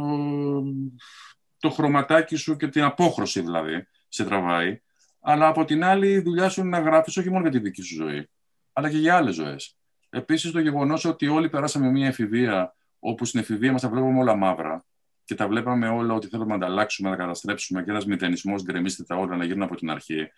το 1.58 1.70
χρωματάκι 1.70 2.36
σου 2.36 2.56
και 2.56 2.68
την 2.68 2.82
απόχρωση 2.82 3.40
δηλαδή 3.40 3.86
σε 4.08 4.24
τραβάει. 4.24 4.80
Αλλά 5.20 5.46
από 5.46 5.64
την 5.64 5.84
άλλη 5.84 6.08
η 6.08 6.20
δουλειά 6.20 6.48
σου 6.48 6.60
είναι 6.60 6.68
να 6.68 6.80
γράφεις 6.80 7.16
όχι 7.16 7.30
μόνο 7.30 7.42
για 7.42 7.50
τη 7.50 7.58
δική 7.58 7.82
σου 7.82 7.94
ζωή, 7.94 8.28
αλλά 8.72 8.90
και 8.90 8.98
για 8.98 9.16
άλλες 9.16 9.34
ζωές. 9.34 9.76
Επίσης 10.10 10.50
το 10.50 10.60
γεγονός 10.60 11.04
ότι 11.04 11.28
όλοι 11.28 11.48
περάσαμε 11.48 11.90
μια 11.90 12.06
εφηβεία 12.06 12.76
όπου 12.98 13.24
στην 13.24 13.40
εφηβεία 13.40 13.72
μας 13.72 13.80
τα 13.80 13.88
βλέπαμε 13.88 14.18
όλα 14.18 14.36
μαύρα 14.36 14.84
και 15.24 15.34
τα 15.34 15.48
βλέπαμε 15.48 15.88
όλα 15.88 16.14
ότι 16.14 16.26
θέλουμε 16.26 16.52
να 16.52 16.58
τα 16.58 16.66
αλλάξουμε, 16.66 17.10
να 17.10 17.16
τα 17.16 17.22
καταστρέψουμε 17.22 17.82
και 17.82 17.90
ένας 17.90 18.06
μηδενισμός 18.06 18.62
γκρεμίστε 18.62 19.02
τα 19.02 19.16
όλα 19.16 19.36
να 19.36 19.44
γίνουν 19.44 19.62
από 19.62 19.76
την 19.76 19.90
αρχή. 19.90 20.28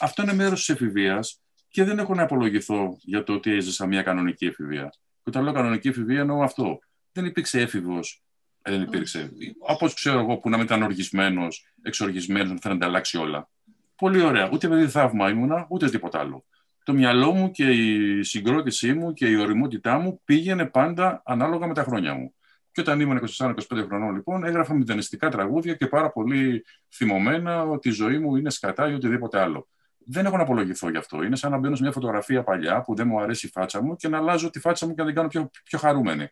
Αυτό 0.00 0.22
είναι 0.22 0.32
μέρος 0.32 0.58
της 0.58 0.68
εφηβείας 0.68 1.40
και 1.68 1.84
δεν 1.84 1.98
έχω 1.98 2.14
να 2.14 2.22
απολογηθώ 2.22 2.96
για 3.00 3.22
το 3.22 3.32
ότι 3.32 3.52
έζησα 3.52 3.86
μια 3.86 4.02
κανονική 4.02 4.46
εφηβεία. 4.46 4.88
Και 4.90 5.22
όταν 5.24 5.42
λέω 5.42 5.52
κανονική 5.52 5.88
εφηβεία 5.88 6.20
εννοώ 6.20 6.42
αυτό. 6.42 6.78
Δεν 7.12 7.24
υπήρξε 7.24 7.60
έφηβος. 7.60 8.22
Ε, 8.62 8.70
δεν 8.70 8.82
υπήρξε. 8.82 9.32
Όπως 9.58 9.94
ξέρω 9.94 10.18
εγώ 10.18 10.36
που 10.36 10.48
να 10.48 10.56
μην 10.56 10.64
ήταν 10.66 10.82
οργισμένος, 10.82 11.72
εξοργισμένος, 11.82 12.50
να 12.50 12.58
θέλει 12.60 12.74
να 12.74 12.80
τα 12.80 12.86
αλλάξει 12.86 13.18
όλα. 13.18 13.48
Πολύ 13.96 14.22
ωραία. 14.22 14.48
Ούτε 14.52 14.68
παιδί 14.68 14.88
θαύμα 14.88 15.30
ήμουνα, 15.30 15.66
ούτε 15.68 15.90
τίποτα 15.90 16.18
άλλο. 16.18 16.44
Το 16.84 16.92
μυαλό 16.92 17.32
μου 17.32 17.50
και 17.50 17.70
η 17.70 18.22
συγκρότησή 18.22 18.94
μου 18.94 19.12
και 19.12 19.26
η 19.26 19.36
οριμότητά 19.36 19.98
μου 19.98 20.20
πήγαινε 20.24 20.66
πάντα 20.66 21.22
ανάλογα 21.24 21.66
με 21.66 21.74
τα 21.74 21.82
χρόνια 21.82 22.14
μου. 22.14 22.34
Και 22.72 22.80
όταν 22.80 23.00
ήμουν 23.00 23.20
24-25 23.38 23.54
χρονών, 23.86 24.14
λοιπόν, 24.14 24.44
έγραφα 24.44 24.74
μηδενιστικά 24.74 25.28
τραγούδια 25.28 25.74
και 25.74 25.86
πάρα 25.86 26.10
πολύ 26.10 26.64
θυμωμένα 26.94 27.62
ότι 27.62 27.88
η 27.88 27.92
ζωή 27.92 28.18
μου 28.18 28.36
είναι 28.36 28.50
σκατά 28.50 28.90
ή 28.90 28.94
οτιδήποτε 28.94 29.40
άλλο 29.40 29.68
δεν 30.08 30.26
έχω 30.26 30.36
να 30.36 30.42
απολογηθώ 30.42 30.90
γι' 30.90 30.96
αυτό. 30.96 31.22
Είναι 31.22 31.36
σαν 31.36 31.50
να 31.50 31.58
μπαίνω 31.58 31.74
σε 31.76 31.82
μια 31.82 31.92
φωτογραφία 31.92 32.42
παλιά 32.42 32.82
που 32.82 32.94
δεν 32.94 33.06
μου 33.06 33.20
αρέσει 33.20 33.46
η 33.46 33.58
οτιδηποτε 33.58 33.70
αλλο 33.70 33.76
δεν 33.76 33.76
εχω 33.76 33.76
να 33.76 33.76
απολογηθω 33.76 33.76
γι 33.76 33.76
αυτο 33.76 33.76
ειναι 33.76 33.76
σαν 33.76 33.76
να 33.76 33.76
μπαινω 33.76 33.76
σε 33.76 33.82
μια 33.82 33.82
φωτογραφια 33.82 33.82
παλια 33.82 33.82
που 33.82 33.84
δεν 33.84 33.86
μου 33.86 33.86
αρεσει 33.86 33.86
η 33.86 33.86
φατσα 33.86 33.86
μου 33.86 33.96
και 33.96 34.08
να 34.08 34.18
αλλάζω 34.18 34.50
τη 34.50 34.60
φάτσα 34.60 34.86
μου 34.86 34.94
και 34.94 35.00
να 35.00 35.06
την 35.06 35.16
κάνω 35.16 35.28
πιο, 35.28 35.50
πιο 35.64 35.78
χαρούμενη. 35.78 36.28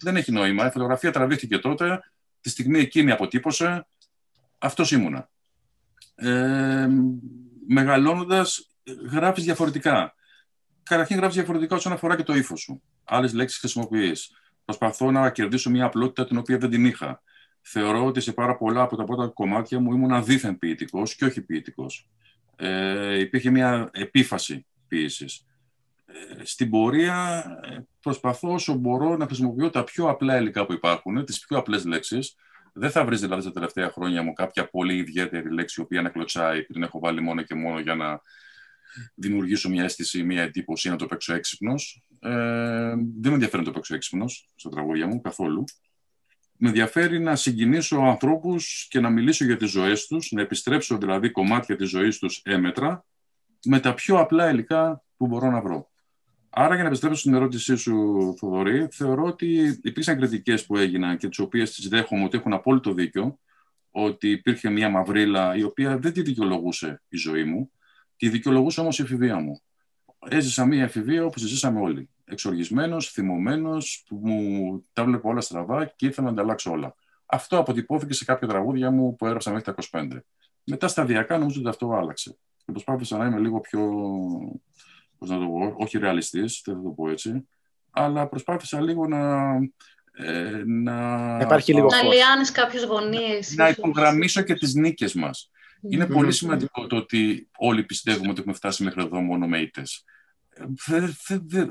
Δεν 0.00 0.16
έχει 0.16 0.32
νόημα. 0.32 0.66
Η 0.66 0.70
φωτογραφία 0.70 1.10
τραβήχτηκε 1.12 1.58
τότε, 1.58 2.00
τη 2.40 2.50
στιγμή 2.50 2.78
εκείνη 2.78 3.10
αποτύπωσε. 3.10 3.86
Αυτός 4.58 4.92
ήμουνα. 4.92 5.30
Ε, 6.14 6.88
Μεγαλώνοντας, 7.66 8.70
γράφεις 9.10 9.44
διαφορετικά. 9.44 10.14
Καταρχήν, 10.82 11.16
γράφεις 11.16 11.34
διαφορετικά 11.34 11.76
όσον 11.76 11.92
αφορά 11.92 12.16
και 12.16 12.22
το 12.22 12.34
ύφος 12.34 12.60
σου. 12.60 12.82
Άλλες 13.04 13.32
λέξεις 13.32 13.58
χρησιμοποιείς. 13.58 14.30
Προσπαθώ 14.64 15.10
να 15.10 15.30
κερδίσω 15.30 15.70
μια 15.70 15.84
απλότητα 15.84 16.26
την 16.26 16.36
οποία 16.36 16.58
δεν 16.58 16.70
την 16.70 16.84
είχα. 16.84 17.22
Θεωρώ 17.60 18.04
ότι 18.04 18.20
σε 18.20 18.32
πάρα 18.32 18.56
πολλά 18.56 18.82
από 18.82 18.96
τα 18.96 19.04
πρώτα 19.04 19.26
κομμάτια 19.26 19.80
μου 19.80 19.92
ήμουν 19.92 20.12
αδίθεν 20.12 20.58
ποιητικός 20.58 21.14
και 21.14 21.24
όχι 21.24 21.42
ποιητικός 21.42 22.08
ε, 22.56 23.18
υπήρχε 23.18 23.50
μια 23.50 23.90
επίφαση 23.92 24.66
ποιήσης. 24.88 25.46
Ε, 26.06 26.44
στην 26.44 26.70
πορεία 26.70 27.44
ε, 27.64 27.78
προσπαθώ 28.00 28.52
όσο 28.52 28.74
μπορώ 28.74 29.16
να 29.16 29.26
χρησιμοποιώ 29.26 29.70
τα 29.70 29.84
πιο 29.84 30.08
απλά 30.08 30.36
υλικά 30.36 30.66
που 30.66 30.72
υπάρχουν, 30.72 31.24
τις 31.24 31.38
πιο 31.46 31.58
απλές 31.58 31.84
λέξεις. 31.84 32.34
Δεν 32.72 32.90
θα 32.90 33.04
βρεις 33.04 33.20
δηλαδή 33.20 33.44
τα 33.44 33.52
τελευταία 33.52 33.90
χρόνια 33.90 34.22
μου 34.22 34.32
κάποια 34.32 34.68
πολύ 34.68 34.96
ιδιαίτερη 34.96 35.52
λέξη 35.52 35.80
η 35.80 35.84
οποία 35.84 36.02
να 36.02 36.08
κλωτσάει 36.08 36.62
που 36.62 36.72
την 36.72 36.82
έχω 36.82 36.98
βάλει 36.98 37.20
μόνο 37.20 37.42
και 37.42 37.54
μόνο 37.54 37.80
για 37.80 37.94
να 37.94 38.20
δημιουργήσω 39.14 39.68
μια 39.68 39.84
αίσθηση, 39.84 40.22
μια 40.22 40.42
εντύπωση 40.42 40.88
να 40.88 40.96
το 40.96 41.06
παίξω 41.06 41.34
έξυπνος. 41.34 42.02
Ε, 42.20 42.30
δεν 42.94 43.30
με 43.30 43.32
ενδιαφέρει 43.32 43.62
να 43.62 43.68
το 43.68 43.70
παίξω 43.70 43.94
έξυπνος 43.94 44.48
στα 44.54 44.70
τραγούδια 44.70 45.06
μου 45.06 45.20
καθόλου 45.20 45.64
με 46.64 46.68
ενδιαφέρει 46.68 47.20
να 47.20 47.36
συγκινήσω 47.36 47.96
ανθρώπους 47.96 48.86
και 48.90 49.00
να 49.00 49.10
μιλήσω 49.10 49.44
για 49.44 49.56
τις 49.56 49.70
ζωές 49.70 50.06
τους, 50.06 50.30
να 50.30 50.40
επιστρέψω 50.40 50.98
δηλαδή 50.98 51.30
κομμάτια 51.30 51.76
της 51.76 51.88
ζωής 51.88 52.18
τους 52.18 52.40
έμετρα, 52.44 53.04
με 53.64 53.80
τα 53.80 53.94
πιο 53.94 54.18
απλά 54.18 54.50
υλικά 54.50 55.04
που 55.16 55.26
μπορώ 55.26 55.50
να 55.50 55.60
βρω. 55.60 55.91
Άρα, 56.54 56.74
για 56.74 56.82
να 56.82 56.88
επιστρέψω 56.88 57.20
στην 57.20 57.34
ερώτησή 57.34 57.76
σου, 57.76 57.94
Θοδωρή, 58.38 58.88
θεωρώ 58.90 59.24
ότι 59.24 59.80
υπήρξαν 59.82 60.16
κριτικές 60.16 60.66
που 60.66 60.76
έγιναν 60.76 61.16
και 61.16 61.28
τις 61.28 61.38
οποίες 61.38 61.74
τις 61.74 61.88
δέχομαι 61.88 62.24
ότι 62.24 62.36
έχουν 62.36 62.52
απόλυτο 62.52 62.92
δίκιο, 62.92 63.38
ότι 63.90 64.30
υπήρχε 64.30 64.70
μια 64.70 64.88
μαυρίλα 64.88 65.56
η 65.56 65.62
οποία 65.62 65.98
δεν 65.98 66.12
τη 66.12 66.22
δικαιολογούσε 66.22 67.02
η 67.08 67.16
ζωή 67.16 67.44
μου, 67.44 67.70
τη 68.16 68.28
δικαιολογούσε 68.28 68.80
όμως 68.80 68.98
η 68.98 69.02
εφηβεία 69.02 69.38
μου. 69.38 69.60
Έζησα 70.28 70.66
μια 70.66 70.82
εφηβεία 70.82 71.24
όπως 71.24 71.42
ζήσαμε 71.42 71.80
όλοι. 71.80 72.08
εξοργισμένος, 72.24 73.10
θυμωμένος, 73.10 74.04
που 74.08 74.20
μου 74.22 74.84
τα 74.92 75.04
βλέπω 75.04 75.28
όλα 75.28 75.40
στραβά 75.40 75.84
και 75.96 76.06
ήθελα 76.06 76.30
να 76.30 76.36
τα 76.36 76.42
αλλάξω 76.42 76.70
όλα. 76.70 76.94
Αυτό 77.26 77.58
αποτυπώθηκε 77.58 78.12
σε 78.12 78.24
κάποια 78.24 78.48
τραγούδια 78.48 78.90
μου 78.90 79.16
που 79.16 79.26
έγραψα 79.26 79.50
μέχρι 79.50 79.64
τα 79.64 79.74
25. 79.90 80.18
Μετά 80.64 80.88
σταδιακά 80.88 81.38
νομίζω 81.38 81.60
ότι 81.60 81.68
αυτό 81.68 81.92
άλλαξε. 81.92 82.36
Και 82.64 82.72
προσπάθησα 82.72 83.16
να 83.16 83.26
είμαι 83.26 83.38
λίγο 83.38 83.60
πιο, 83.60 83.80
πώς 85.22 85.30
να 85.30 85.38
το 85.38 85.46
πω, 85.46 85.74
όχι 85.78 85.98
ρεαλιστής, 85.98 86.62
δεν 86.64 86.74
θα 86.74 86.82
το 86.82 86.88
πω 86.88 87.10
έτσι, 87.10 87.48
αλλά 87.90 88.28
προσπάθησα 88.28 88.80
λίγο 88.80 89.06
να, 89.06 89.54
ε, 90.12 90.62
να... 90.66 91.38
Υπάρχει 91.42 91.74
λίγο 91.74 91.86
να 91.86 92.02
λιάνεις 92.02 92.50
κάποιες 92.50 92.84
γωνίες. 92.84 93.54
Να 93.56 93.68
υπογραμμίσω 93.68 94.42
και 94.42 94.54
τις 94.54 94.74
νίκες 94.74 95.14
μας. 95.14 95.50
Είναι 95.90 96.06
πολύ 96.06 96.32
σημαντικό 96.32 96.86
το 96.86 96.96
ότι 96.96 97.48
όλοι 97.56 97.84
πιστεύουμε 97.84 98.30
ότι 98.30 98.40
έχουμε 98.40 98.54
φτάσει 98.54 98.84
μέχρι 98.84 99.02
εδώ 99.02 99.20
μόνο 99.20 99.46
με 99.46 99.58
ήττες. 99.58 100.04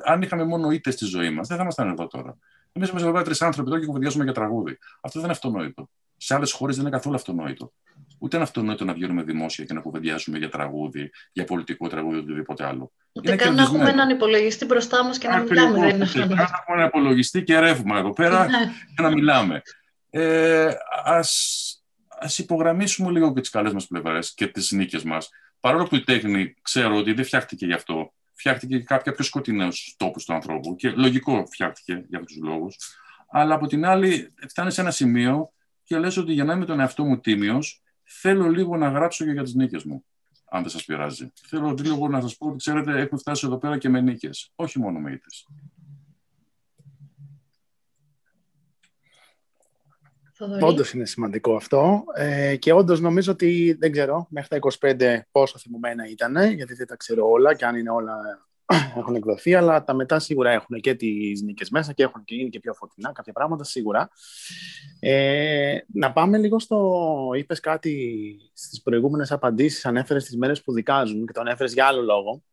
αν 0.04 0.22
είχαμε 0.22 0.44
μόνο 0.44 0.72
ήττες 0.72 0.94
στη 0.94 1.06
ζωή 1.06 1.30
μας, 1.30 1.48
δεν 1.48 1.58
θα 1.58 1.64
ήμασταν 1.64 1.90
εδώ 1.90 2.08
τώρα. 2.08 2.38
Εμείς 2.72 2.90
είμαστε 2.90 3.10
εδώ 3.10 3.22
τρεις 3.22 3.42
άνθρωποι 3.42 3.70
εδώ 3.70 3.80
και 3.80 3.86
κουβεντιάζουμε 3.86 4.24
για 4.24 4.34
τραγούδι. 4.34 4.78
Αυτό 5.02 5.20
δεν 5.20 5.30
είναι 5.30 5.32
αυτονόητο. 5.32 5.90
Σε 6.24 6.36
άλλες 6.36 6.52
χώρες 6.52 6.76
δεν 6.76 6.86
είναι 6.86 6.96
καθόλου 6.96 7.16
αυτονόητο. 7.16 7.74
Ούτε 8.20 8.36
είναι 8.36 8.46
αυτονόητο 8.46 8.86
να 8.86 8.94
βγαίνουμε 8.94 9.24
δημόσια 9.24 9.66
και 9.66 9.74
να 9.74 9.80
κουβεντιάζουμε 9.80 10.38
για 10.38 10.50
τραγούδι, 10.50 11.12
για 11.32 11.46
πολιτικό 11.46 11.88
τραγούδι, 11.88 12.18
οτιδήποτε 12.18 12.66
άλλο. 12.66 12.92
Ούτε 13.12 13.36
καν 13.36 13.56
να 13.56 13.62
έχουμε 13.62 13.90
έναν 13.90 14.10
υπολογιστή 14.10 14.66
μπροστά 14.66 15.04
μας 15.04 15.18
και 15.18 15.28
να 15.28 15.38
μιλάμε. 15.40 15.80
Δεν 15.80 15.90
είναι 15.90 16.04
αυτονόητο. 16.04 16.36
Να 16.36 16.42
έχουμε 16.42 16.78
έναν 16.78 16.88
υπολογιστή 16.88 17.44
και 17.44 17.60
ρεύμα 17.60 17.98
εδώ 17.98 18.14
πέρα 18.14 18.46
ναι. 18.46 18.72
και 18.96 19.02
να 19.02 19.10
μιλάμε. 19.10 19.62
Ε, 20.10 20.72
ας, 21.04 22.38
υπογραμμίσουμε 22.38 23.12
λίγο 23.12 23.34
και 23.34 23.42
τις 23.42 23.50
καλές 23.50 23.74
μας 23.74 23.88
πλευρές 23.88 24.34
και 24.34 24.48
τις 24.48 24.72
νίκες 24.72 25.04
μας. 25.04 25.30
Παρόλο 25.60 25.84
που 25.84 25.96
η 25.96 26.04
τέχνη 26.04 26.54
ξέρω 26.62 26.96
ότι 26.96 27.14
δεν 27.14 27.26
φτιάχτηκε 27.26 27.66
γι' 27.66 27.74
αυτό 27.74 28.14
φτιάχτηκε 28.34 28.78
και 28.78 28.84
κάποια 28.84 29.12
πιο 29.12 29.24
σκοτεινούς 29.24 29.96
τόπους 29.98 30.26
του 30.26 30.34
ανθρώπου. 30.34 30.76
Και 30.76 30.90
λογικό 30.90 31.46
φτιάχτηκε 31.52 32.06
για 32.10 32.20
αυτούς 32.20 32.34
τους 32.34 32.44
λόγους. 32.44 32.76
Αλλά 33.32 33.56
από 33.56 33.68
την 33.68 33.86
άλλη, 33.86 34.34
φτάνει 34.50 34.72
σε 34.72 34.82
ένα 34.82 34.92
σημείο 34.92 35.52
και 35.92 36.00
λες 36.00 36.18
ότι 36.18 36.34
για 36.34 36.44
να 36.44 36.54
είμαι 36.54 36.66
τον 36.66 36.80
εαυτό 36.80 37.04
μου 37.04 37.20
τίμιος, 37.20 37.82
θέλω 38.04 38.48
λίγο 38.48 38.78
να 38.78 38.90
γράψω 38.90 39.26
και 39.26 39.32
για 39.32 39.44
τις 39.44 39.54
νίκες 39.54 39.84
μου. 39.84 40.06
Αν 40.46 40.62
δεν 40.62 40.72
σας 40.72 40.86
πειράζει. 40.86 41.32
Θέλω 41.48 41.76
λίγο 41.80 42.08
να 42.08 42.22
σας 42.22 42.38
πω 42.38 42.48
ότι 42.48 42.58
ξέρετε, 42.58 42.92
έχουμε 42.92 43.20
φτάσει 43.20 43.46
εδώ 43.46 43.58
πέρα 43.58 43.78
και 43.78 43.90
με 43.90 44.02
νίκες. 44.02 44.52
Όχι 44.56 44.80
μόνο 44.80 45.00
με 45.00 45.12
ήττες. 45.12 45.48
Όντως 50.62 50.94
είναι 50.94 51.06
σημαντικό 51.06 51.56
αυτό. 51.56 52.04
Ε, 52.16 52.56
και 52.56 52.74
όντως 52.74 53.00
νομίζω 53.00 53.32
ότι 53.32 53.76
δεν 53.80 53.92
ξέρω 53.92 54.28
μέχρι 54.30 54.50
τα 54.50 54.58
25 54.80 55.20
πόσο 55.32 55.58
θυμωμένα 55.58 56.08
ήταν, 56.10 56.52
γιατί 56.52 56.74
δεν 56.74 56.88
τα 56.88 56.96
ξέρω 56.96 57.30
όλα 57.30 57.56
και 57.56 57.66
αν 57.66 57.76
είναι 57.76 57.90
όλα 57.90 58.16
έχουν 58.98 59.16
εκδοθεί, 59.16 59.56
αλλά 59.56 59.84
τα 59.84 59.94
μετά 59.94 60.20
σίγουρα 60.20 60.52
έχουν 60.52 60.80
και 60.80 60.96
τις 60.96 61.42
νίκες 61.42 61.70
μέσα 61.70 61.94
και 61.94 62.04
έχουν 62.04 62.24
και 62.24 62.36
είναι 62.36 62.50
και 62.50 62.60
πιο 62.60 62.74
φωτεινά 62.74 63.12
κάποια 63.12 63.34
πράγματα 63.34 63.64
σίγουρα. 63.64 64.10
Ε, 65.00 65.78
να 65.94 66.12
πάμε 66.12 66.38
λίγο 66.38 66.60
στο. 66.60 67.30
είπες 67.36 67.60
κάτι 67.60 68.36
στις 68.54 68.82
προηγούμενες 68.82 69.32
απαντήσεις, 69.32 69.86
ανέφερες 69.86 70.24
τις 70.24 70.38
μέρες 70.38 70.64
που 70.64 70.74
δικάζουν 70.74 71.26
και 71.26 71.34
το 71.34 71.42
ανέφερες 71.42 71.74
για 71.74 71.86
άλλο 71.86 72.02
λόγο. 72.02 72.44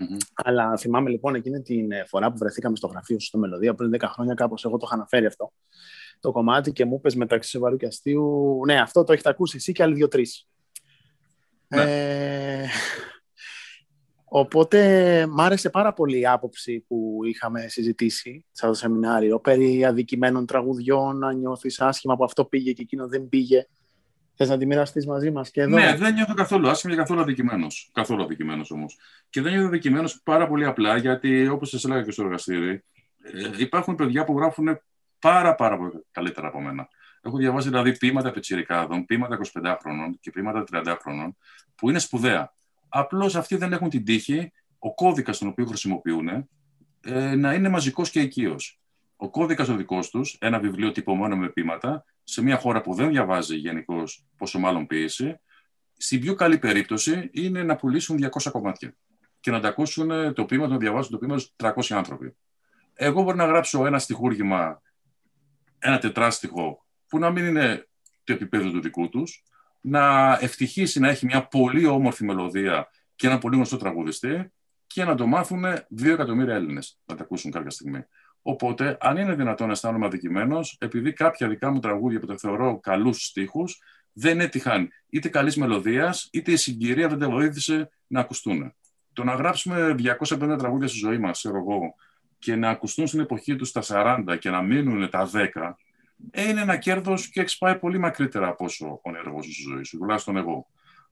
Mm-hmm. 0.00 0.16
Αλλά 0.34 0.76
θυμάμαι 0.76 1.10
λοιπόν 1.10 1.34
εκείνη 1.34 1.62
την 1.62 1.88
φορά 2.06 2.30
που 2.30 2.38
βρεθήκαμε 2.38 2.76
στο 2.76 2.86
γραφείο 2.86 3.20
σου 3.20 3.26
στο 3.26 3.38
Μελωδία 3.38 3.74
πριν 3.74 3.90
10 3.94 4.02
χρόνια, 4.12 4.34
κάπως 4.34 4.64
εγώ 4.64 4.76
το 4.76 4.84
είχα 4.86 4.94
αναφέρει 4.94 5.26
αυτό 5.26 5.52
το 6.20 6.32
κομμάτι 6.32 6.72
και 6.72 6.84
μου 6.84 6.94
είπες 6.94 7.14
μεταξύ 7.14 7.50
σοβαρού 7.50 7.76
και 7.76 7.86
αστείου, 7.86 8.60
ναι, 8.66 8.80
αυτό 8.80 9.04
το 9.04 9.12
έχετε 9.12 9.28
ακούσει 9.28 9.56
εσύ 9.56 9.72
και 9.72 9.82
άλλοι 9.82 9.94
δύο-τρει. 9.94 10.26
Ναι. 11.68 11.82
Ε, 11.82 12.66
οπότε 14.28 15.26
μ' 15.26 15.40
άρεσε 15.40 15.70
πάρα 15.70 15.92
πολύ 15.92 16.18
η 16.18 16.26
άποψη 16.26 16.84
που 16.88 17.20
είχαμε 17.24 17.68
συζητήσει 17.68 18.44
σε 18.50 18.66
αυτό 18.66 18.68
το 18.68 18.74
σεμινάριο 18.74 19.40
περί 19.40 19.84
αδικημένων 19.84 20.46
τραγουδιών, 20.46 21.18
να 21.18 21.32
νιώθεις 21.32 21.80
άσχημα 21.80 22.16
που 22.16 22.24
αυτό 22.24 22.44
πήγε 22.44 22.72
και 22.72 22.82
εκείνο 22.82 23.08
δεν 23.08 23.28
πήγε. 23.28 23.66
Θες 24.34 24.48
να 24.48 24.58
τη 24.58 24.66
μοιραστείς 24.66 25.06
μαζί 25.06 25.30
μας 25.30 25.50
και 25.50 25.60
εδώ; 25.60 25.76
Ναι, 25.76 25.96
δεν 25.96 26.14
νιώθω 26.14 26.34
καθόλου 26.34 26.68
άσχημα 26.68 26.92
και 26.92 26.98
καθόλου 26.98 27.20
αδικημένος. 27.20 27.90
Καθόλου 27.92 28.22
αδικημένος 28.22 28.70
όμως. 28.70 28.98
Και 29.30 29.40
δεν 29.40 29.52
νιώθω 29.52 29.68
αδικημένος 29.68 30.20
πάρα 30.22 30.48
πολύ 30.48 30.64
απλά 30.64 30.96
γιατί, 30.96 31.48
όπως 31.48 31.68
σας 31.68 31.84
έλεγα 31.84 32.02
και 32.02 32.10
στο 32.10 32.22
εργαστήρι, 32.22 32.70
ε, 33.22 33.50
υπάρχουν 33.58 33.94
παιδιά 33.94 34.24
που 34.24 34.38
γράφουν 34.38 34.80
πάρα, 35.18 35.54
πάρα 35.54 35.76
πολύ 35.76 36.04
καλύτερα 36.10 36.48
από 36.48 36.60
μένα. 36.60 36.88
Έχω 37.22 37.36
διαβάσει 37.36 37.68
δηλαδή 37.68 37.96
ποίηματα 37.96 38.30
πετσυρικάδων, 38.30 39.04
ποίηματα 39.04 39.38
25χρονων 39.38 40.10
και 40.20 40.30
ποίηματα 40.30 40.64
30χρονων 40.72 41.28
που 41.74 41.90
είναι 41.90 41.98
σπουδαία. 41.98 42.54
Απλώς 42.88 43.36
αυτοί 43.36 43.56
δεν 43.56 43.72
έχουν 43.72 43.88
την 43.88 44.04
τύχη, 44.04 44.52
ο 44.78 44.94
κώδικας 44.94 45.38
τον 45.38 45.48
οποίο 45.48 45.66
χρησιμοποιούν, 45.66 46.28
ε, 47.00 47.34
να 47.34 47.54
είναι 47.54 47.68
μαζικός 47.68 48.10
και 48.10 48.20
οικείος. 48.20 48.80
Ο 49.16 49.30
κώδικας 49.30 49.68
ο 49.68 49.76
δικός 49.76 50.10
τους, 50.10 50.36
ένα 50.40 50.58
βιβλίο 50.58 50.92
τυπωμένο 50.92 51.36
με 51.36 51.48
ποίηματα, 51.48 52.04
σε 52.24 52.42
μια 52.42 52.56
χώρα 52.56 52.80
που 52.80 52.94
δεν 52.94 53.08
διαβάζει 53.08 53.56
γενικώς, 53.56 54.24
πόσο 54.36 54.58
μάλλον 54.58 54.86
ποίηση, 54.86 55.40
στην 55.96 56.20
πιο 56.20 56.34
καλή 56.34 56.58
περίπτωση 56.58 57.30
είναι 57.32 57.62
να 57.62 57.76
πουλήσουν 57.76 58.16
200 58.16 58.50
κομμάτια 58.50 58.96
και 59.40 59.50
να 59.50 59.60
τα 59.60 59.68
ακούσουν 59.68 60.34
το 60.34 60.44
ποίημα, 60.44 60.66
να 60.66 60.76
διαβάσουν 60.76 61.10
το 61.10 61.18
ποίημα 61.18 61.40
300 61.56 61.96
άνθρωποι. 61.96 62.36
Εγώ 62.94 63.22
μπορώ 63.22 63.36
να 63.36 63.46
γράψω 63.46 63.86
ένα 63.86 63.98
στοιχούργημα 63.98 64.82
ένα 65.78 65.98
τετράστιχο 65.98 66.86
που 67.08 67.18
να 67.18 67.30
μην 67.30 67.46
είναι 67.46 67.88
το 68.24 68.32
επίπεδο 68.32 68.70
του 68.70 68.80
δικού 68.80 69.08
τους, 69.08 69.42
να 69.80 70.32
ευτυχήσει 70.40 71.00
να 71.00 71.08
έχει 71.08 71.26
μια 71.26 71.46
πολύ 71.46 71.86
όμορφη 71.86 72.24
μελωδία 72.24 72.90
και 73.14 73.26
ένα 73.26 73.38
πολύ 73.38 73.56
γνωστό 73.56 73.76
τραγουδιστή 73.76 74.52
και 74.86 75.04
να 75.04 75.14
το 75.14 75.26
μάθουν 75.26 75.64
δύο 75.88 76.12
εκατομμύρια 76.12 76.54
Έλληνες 76.54 76.98
να 77.04 77.14
τα 77.14 77.22
ακούσουν 77.22 77.50
κάποια 77.50 77.70
στιγμή. 77.70 78.04
Οπότε, 78.42 78.96
αν 79.00 79.16
είναι 79.16 79.34
δυνατόν 79.34 79.66
να 79.66 79.72
αισθάνομαι 79.72 80.06
αδικημένος, 80.06 80.76
επειδή 80.80 81.12
κάποια 81.12 81.48
δικά 81.48 81.70
μου 81.70 81.80
τραγούδια 81.80 82.20
που 82.20 82.26
τα 82.26 82.36
θεωρώ 82.36 82.78
καλούς 82.80 83.24
στίχους, 83.24 83.80
δεν 84.12 84.40
έτυχαν 84.40 84.88
είτε 85.08 85.28
καλής 85.28 85.56
μελωδίας, 85.56 86.28
είτε 86.32 86.52
η 86.52 86.56
συγκυρία 86.56 87.08
δεν 87.08 87.18
τα 87.18 87.30
βοήθησε 87.30 87.90
να 88.06 88.20
ακουστούν. 88.20 88.74
Το 89.12 89.24
να 89.24 89.34
γράψουμε 89.34 89.94
250 89.94 90.56
τραγούδια 90.58 90.88
στη 90.88 90.98
ζωή 90.98 91.18
μας, 91.18 91.38
ξέρω 91.38 91.56
εγώ, 91.56 91.94
και 92.38 92.56
να 92.56 92.70
ακουστούν 92.70 93.06
στην 93.06 93.20
εποχή 93.20 93.56
τους 93.56 93.68
στα 93.68 93.82
40 93.82 94.36
και 94.38 94.50
να 94.50 94.62
μείνουν 94.62 95.10
τα 95.10 95.26
10, 95.26 95.36
ε, 95.36 95.74
είναι 96.32 96.60
ένα 96.60 96.76
κέρδος 96.76 97.28
και 97.28 97.40
έχει 97.40 97.58
πάει 97.58 97.78
πολύ 97.78 97.98
μακρύτερα 97.98 98.48
από 98.48 98.64
όσο 98.64 99.00
ονειρεύω 99.02 99.42
στη 99.42 99.52
ζωή 99.70 99.84
σου, 99.84 99.98
τουλάχιστον 99.98 100.36
εγώ. 100.36 100.66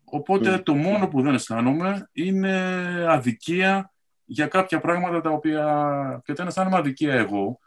Οπότε 0.04 0.58
το 0.58 0.74
μόνο 0.74 1.08
που 1.08 1.22
δεν 1.22 1.34
αισθάνομαι 1.34 2.08
είναι 2.12 2.52
αδικία 3.08 3.92
για 4.24 4.46
κάποια 4.46 4.80
πράγματα 4.80 5.20
τα 5.20 5.30
οποία. 5.30 6.22
Και 6.24 6.32
όταν 6.32 6.46
αισθάνομαι 6.46 6.76
αδικία 6.76 7.14
εγώ, 7.14 7.58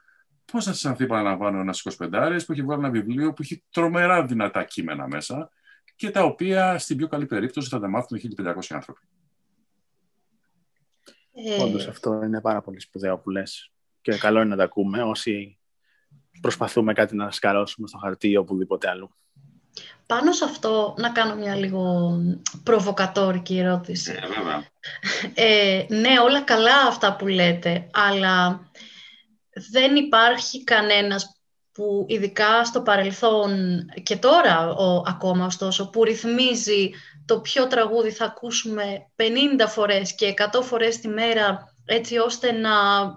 πώς 0.52 0.66
να 0.66 0.72
αισθανθεί, 0.72 1.06
παραλαμβάνω, 1.06 1.60
ένας 1.60 1.82
25 2.00 2.40
που 2.46 2.52
έχει 2.52 2.62
βγάλει 2.62 2.82
ένα 2.84 2.90
βιβλίο 2.90 3.34
που 3.34 3.42
έχει 3.42 3.64
τρομερά 3.72 4.26
δυνατά 4.26 4.64
κείμενα 4.64 5.08
μέσα 5.08 5.50
και 5.96 6.10
τα 6.10 6.24
οποία 6.24 6.78
στην 6.78 6.98
πιο 6.98 7.08
καλή 7.08 7.26
περίπτωση 7.26 7.70
θα 7.70 7.80
τα 7.80 7.88
μάθουν 7.88 8.20
1500 8.40 8.54
άνθρωποι. 8.70 9.02
Ε... 11.34 11.64
Όντως 11.64 11.88
αυτό 11.88 12.24
είναι 12.24 12.42
πάρα 12.42 12.62
πολύ 12.62 12.80
σπουδαίο 12.80 13.18
που 13.18 13.30
λες 13.30 13.72
και 14.02 14.18
καλό 14.18 14.40
είναι 14.40 14.50
να 14.50 14.56
τα 14.56 14.64
ακούμε 14.64 15.04
όσοι 15.04 15.59
προσπαθούμε 16.42 16.94
κάτι 16.94 17.16
να 17.16 17.32
σκαρώσουμε 17.32 17.88
στο 17.88 17.98
χαρτί 17.98 18.30
ή 18.30 18.38
οπουδήποτε 18.38 18.90
αλλού. 18.90 19.10
Πάνω 20.06 20.32
σε 20.32 20.44
αυτό 20.46 20.94
να 20.98 21.10
κάνω 21.10 21.36
μια 21.36 21.56
λίγο 21.56 22.12
προβοκατόρικη 22.64 23.58
ερώτηση. 23.58 24.16
Ε, 25.34 25.78
ε, 25.78 25.86
ναι, 25.90 26.20
όλα 26.20 26.42
καλά 26.42 26.88
αυτά 26.88 27.16
που 27.16 27.28
λέτε, 27.28 27.90
αλλά 27.94 28.70
δεν 29.72 29.96
υπάρχει 29.96 30.64
κανένας 30.64 31.40
που 31.72 32.06
ειδικά 32.08 32.66
στο 32.66 32.82
παρελθόν 32.82 33.52
και 34.04 34.18
τώρα 34.18 34.70
ο, 34.70 35.04
ακόμα 35.06 35.46
ωστόσο 35.46 35.90
που 35.90 36.04
ρυθμίζει 36.04 36.90
το 37.26 37.40
ποιο 37.40 37.68
τραγούδι 37.68 38.12
θα 38.12 38.26
ακούσουμε 38.26 39.08
50 39.16 39.24
φορές 39.68 40.16
και 40.16 40.34
100 40.54 40.62
φορές 40.64 41.00
τη 41.00 41.08
μέρα 41.08 41.69
έτσι 41.90 42.18
ώστε 42.18 42.52
να 42.52 42.70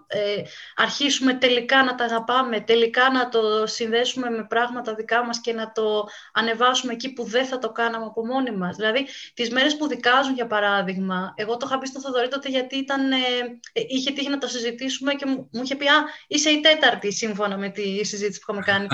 ε, 0.06 0.42
αρχίσουμε 0.74 1.34
τελικά 1.34 1.84
να 1.84 1.94
τα 1.94 2.04
αγαπάμε, 2.04 2.60
τελικά 2.60 3.10
να 3.10 3.28
το 3.28 3.66
συνδέσουμε 3.66 4.30
με 4.30 4.46
πράγματα 4.48 4.94
δικά 4.94 5.24
μας 5.24 5.40
και 5.40 5.52
να 5.52 5.72
το 5.72 6.08
ανεβάσουμε 6.32 6.92
εκεί 6.92 7.12
που 7.12 7.24
δεν 7.24 7.46
θα 7.46 7.58
το 7.58 7.72
κάναμε 7.72 8.04
από 8.04 8.26
μόνοι 8.26 8.50
μας. 8.50 8.76
Δηλαδή, 8.76 9.06
τις 9.34 9.50
μέρες 9.50 9.76
που 9.76 9.86
δικάζουν, 9.86 10.34
για 10.34 10.46
παράδειγμα, 10.46 11.34
εγώ 11.36 11.56
το 11.56 11.66
είχα 11.68 11.78
πει 11.78 11.86
στο 11.86 12.00
Θοδωρή 12.00 12.28
τότε 12.28 12.48
γιατί 12.48 12.76
ήταν, 12.76 13.12
ε, 13.12 13.16
ε, 13.72 13.82
είχε 13.88 14.10
τύχει 14.10 14.28
να 14.28 14.38
το 14.38 14.46
συζητήσουμε 14.46 15.14
και 15.14 15.26
μου, 15.26 15.48
μου 15.52 15.62
είχε 15.62 15.76
πει 15.76 15.86
«Α, 15.88 16.04
είσαι 16.26 16.50
η 16.50 16.60
τέταρτη 16.60 17.12
σύμφωνα 17.12 17.56
με 17.56 17.68
τη 17.68 18.04
συζήτηση 18.04 18.40
που 18.40 18.52
είχαμε 18.52 18.64
κάνει». 18.66 18.86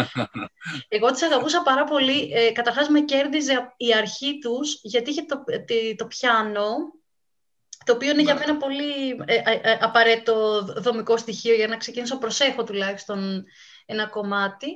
εγώ 0.96 1.10
τις 1.10 1.22
αγαπούσα 1.22 1.62
πάρα 1.62 1.84
πολύ. 1.84 2.30
Ε, 2.34 2.52
καταρχάς 2.52 2.88
με 2.88 3.00
κέρδιζε 3.00 3.74
η 3.76 3.94
αρχή 3.94 4.38
τους 4.38 4.80
γιατί 4.82 5.10
είχε 5.10 5.22
το, 5.22 5.44
το 5.96 6.06
πιάνο 6.06 6.96
το 7.88 7.94
οποίο 7.94 8.10
είναι 8.10 8.22
για 8.22 8.34
ναι. 8.34 8.40
μένα 8.40 8.56
πολύ 8.56 9.22
ε, 9.24 9.34
ε, 9.34 9.60
ε, 9.62 9.78
απαραίτητο 9.80 10.62
δομικό 10.76 11.16
στοιχείο 11.16 11.54
για 11.54 11.66
να 11.66 11.76
ξεκινήσω 11.76 12.18
προσέχω 12.18 12.64
τουλάχιστον 12.64 13.44
ένα 13.86 14.06
κομμάτι. 14.06 14.66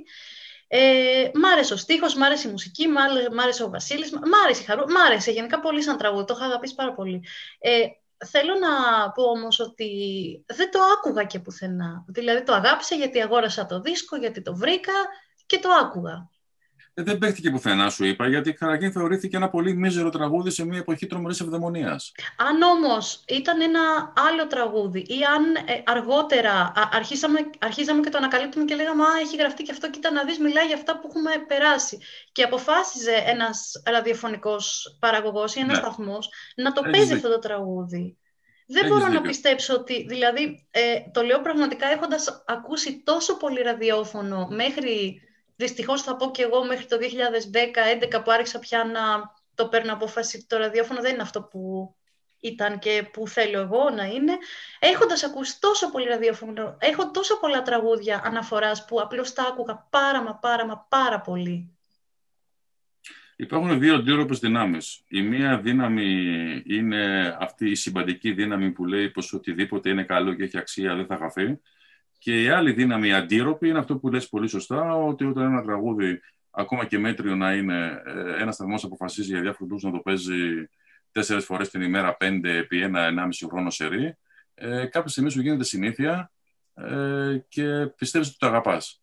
Ε, 0.69 1.31
μ' 1.35 1.45
άρεσε 1.45 1.73
ο 1.73 1.77
στίχος, 1.77 2.15
μ' 2.15 2.23
άρεσε 2.23 2.49
η 2.49 2.51
μουσική, 2.51 2.89
μ' 3.33 3.41
άρεσε 3.41 3.63
ο 3.63 3.71
Βασίλης, 3.71 4.13
μ' 4.13 4.35
άρεσε 4.45 4.63
η 4.63 4.65
Χαρού, 4.65 4.91
μ' 4.91 4.97
άρεσε 5.07 5.31
γενικά 5.31 5.61
πολύ 5.61 5.83
σαν 5.83 5.97
τραγούδι, 5.97 6.25
το 6.25 6.35
είχα 6.37 6.45
αγαπήσει 6.45 6.75
πάρα 6.75 6.95
πολύ. 6.95 7.25
Ε, 7.59 7.87
θέλω 8.27 8.55
να 8.55 8.71
πω 9.11 9.23
όμως 9.23 9.61
ότι 9.61 9.91
δεν 10.47 10.71
το 10.71 10.79
άκουγα 10.97 11.25
και 11.25 11.39
πουθενά. 11.39 12.05
Δηλαδή 12.09 12.43
το 12.43 12.53
αγάπησα 12.53 12.95
γιατί 12.95 13.21
αγόρασα 13.21 13.67
το 13.67 13.81
δίσκο, 13.81 14.17
γιατί 14.17 14.43
το 14.43 14.57
βρήκα 14.57 14.93
και 15.47 15.59
το 15.59 15.69
άκουγα. 15.71 16.31
Ε, 16.95 17.03
δεν 17.03 17.18
παίχτηκε 17.18 17.51
πουθενά, 17.51 17.90
σου 17.90 18.05
είπα, 18.05 18.28
γιατί 18.28 18.53
καταρχήν 18.53 18.93
θεωρήθηκε 18.93 19.36
ένα 19.36 19.49
πολύ 19.49 19.74
μίζερο 19.76 20.11
τραγούδι 20.11 20.51
σε 20.51 20.64
μια 20.64 20.78
εποχή 20.78 21.07
τρομερής 21.07 21.40
ευδαιμονίας. 21.40 22.12
Αν 22.36 22.62
όμως 22.62 23.24
ήταν 23.28 23.61
ένα 23.61 24.12
άλλο 24.30 24.47
τραγούδι 24.47 24.99
ή 24.99 25.18
αν 25.36 25.55
ε, 25.55 25.82
αργότερα 25.84 26.72
αρχίσαμε, 26.93 27.51
αρχίσαμε 27.59 28.01
και 28.01 28.11
το 28.11 28.18
ανακαλύπτουμε 28.18 28.64
και 28.64 28.74
λέγαμε 28.74 29.03
Α, 29.03 29.07
έχει 29.20 29.36
γραφτεί 29.36 29.62
και 29.62 29.72
αυτό, 29.72 29.90
κοίτα 29.90 30.11
να 30.11 30.24
δεις, 30.24 30.38
μιλάει 30.38 30.66
για 30.66 30.76
αυτά 30.76 30.99
που 30.99 31.07
έχουμε 31.09 31.30
περάσει. 31.47 31.99
Και 32.32 32.43
αποφάσιζε 32.43 33.22
ένας 33.26 33.82
ραδιοφωνικός 33.84 34.97
παραγωγός 35.01 35.55
ή 35.55 35.61
ένας 35.61 35.76
ναι. 35.76 35.82
σταθμός 35.82 36.30
να 36.57 36.72
το 36.72 36.82
παίζει 36.90 37.12
αυτό 37.12 37.28
το 37.28 37.38
τραγούδι. 37.38 38.16
Δεν 38.66 38.88
μπορώ 38.88 39.09
να 39.09 39.20
πιστέψω 39.20 39.74
ότι, 39.74 40.07
δηλαδή, 40.09 40.66
ε, 40.70 40.80
το 41.12 41.22
λέω 41.22 41.40
πραγματικά 41.40 41.86
έχοντας 41.86 42.45
ακούσει 42.47 43.03
τόσο 43.05 43.36
πολύ 43.36 43.62
ραδιόφωνο 43.62 44.49
μέχρι 44.51 45.20
Δυστυχώς 45.57 46.03
θα 46.03 46.16
πω 46.16 46.30
και 46.30 46.42
εγώ 46.42 46.64
μέχρι 46.64 46.86
το 46.86 46.96
2010-2011 48.16 48.24
που 48.24 48.30
άρχισα 48.30 48.59
πια 48.59 48.84
να 48.84 49.32
το 49.55 49.68
παίρνω 49.68 49.92
απόφαση 49.92 50.46
το 50.48 50.57
ραδιόφωνο 50.57 51.00
δεν 51.00 51.12
είναι 51.12 51.22
αυτό 51.22 51.42
που 51.42 51.94
ήταν 52.40 52.78
και 52.78 53.09
που 53.12 53.28
θέλω 53.28 53.61
εγώ 53.61 53.90
να 53.90 54.05
είναι. 54.05 54.32
Έχοντας 54.78 55.24
ακούσει 55.24 55.61
τόσο 55.61 55.90
πολύ 55.90 56.07
ραδιόφωνο, 56.07 56.76
έχω 56.80 57.11
τόσο 57.11 57.38
πολλά 57.38 57.62
τραγούδια 57.62 58.20
αναφοράς 58.24 58.84
που 58.84 59.00
απλώς 59.00 59.32
τα 59.32 59.42
άκουγα 59.42 59.86
πάρα 59.90 60.22
μα 60.22 60.34
πάρα 60.34 60.66
μα 60.66 60.86
πάρα 60.88 61.20
πολύ. 61.20 61.76
Υπάρχουν 63.36 63.78
δύο 63.78 63.94
αντίρροπες 63.94 64.38
δυνάμεις. 64.38 65.05
Η 65.09 65.22
μία 65.22 65.59
δύναμη 65.59 66.62
είναι 66.66 67.34
αυτή 67.40 67.70
η 67.70 67.74
συμπαντική 67.74 68.32
δύναμη 68.32 68.70
που 68.70 68.84
λέει 68.84 69.11
πως 69.11 69.32
οτιδήποτε 69.32 69.90
είναι 69.90 70.05
καλό 70.05 70.34
και 70.34 70.42
έχει 70.42 70.59
αξία 70.59 70.94
δεν 70.94 71.07
θα 71.07 71.16
χαθεί. 71.16 71.61
Και 72.23 72.43
η 72.43 72.49
άλλη 72.49 72.73
δύναμη 72.73 73.12
αντίρροπη 73.12 73.68
είναι 73.68 73.79
αυτό 73.79 73.99
που 73.99 74.09
λες 74.09 74.29
πολύ 74.29 74.49
σωστά, 74.49 74.95
ότι 74.95 75.25
όταν 75.25 75.45
ένα 75.45 75.62
τραγούδι, 75.62 76.20
ακόμα 76.51 76.85
και 76.85 76.99
μέτριο 76.99 77.37
να 77.37 77.53
είναι, 77.53 78.03
ε, 78.05 78.43
ένας 78.43 78.55
σταθμό 78.55 78.75
αποφασίζει 78.83 79.31
για 79.31 79.41
διάφορους 79.41 79.68
λόγους 79.68 79.83
να 79.83 79.91
το 79.91 79.99
παίζει 79.99 80.68
τέσσερις 81.12 81.45
φορές 81.45 81.70
την 81.70 81.83
ημέρα, 81.83 82.16
πέντε 82.16 82.57
επί 82.57 82.83
ένα-ενάμιση 82.83 83.47
χρόνο 83.47 83.70
σε 83.70 83.87
ρί, 83.87 84.16
ε, 84.55 84.87
κάποια 84.87 85.11
στιγμή 85.11 85.31
σου 85.31 85.41
γίνεται 85.41 85.64
συνήθεια 85.64 86.33
ε, 86.75 87.39
και 87.49 87.87
πιστεύεις 87.87 88.29
ότι 88.29 88.37
το 88.39 88.47
αγαπάς. 88.47 89.03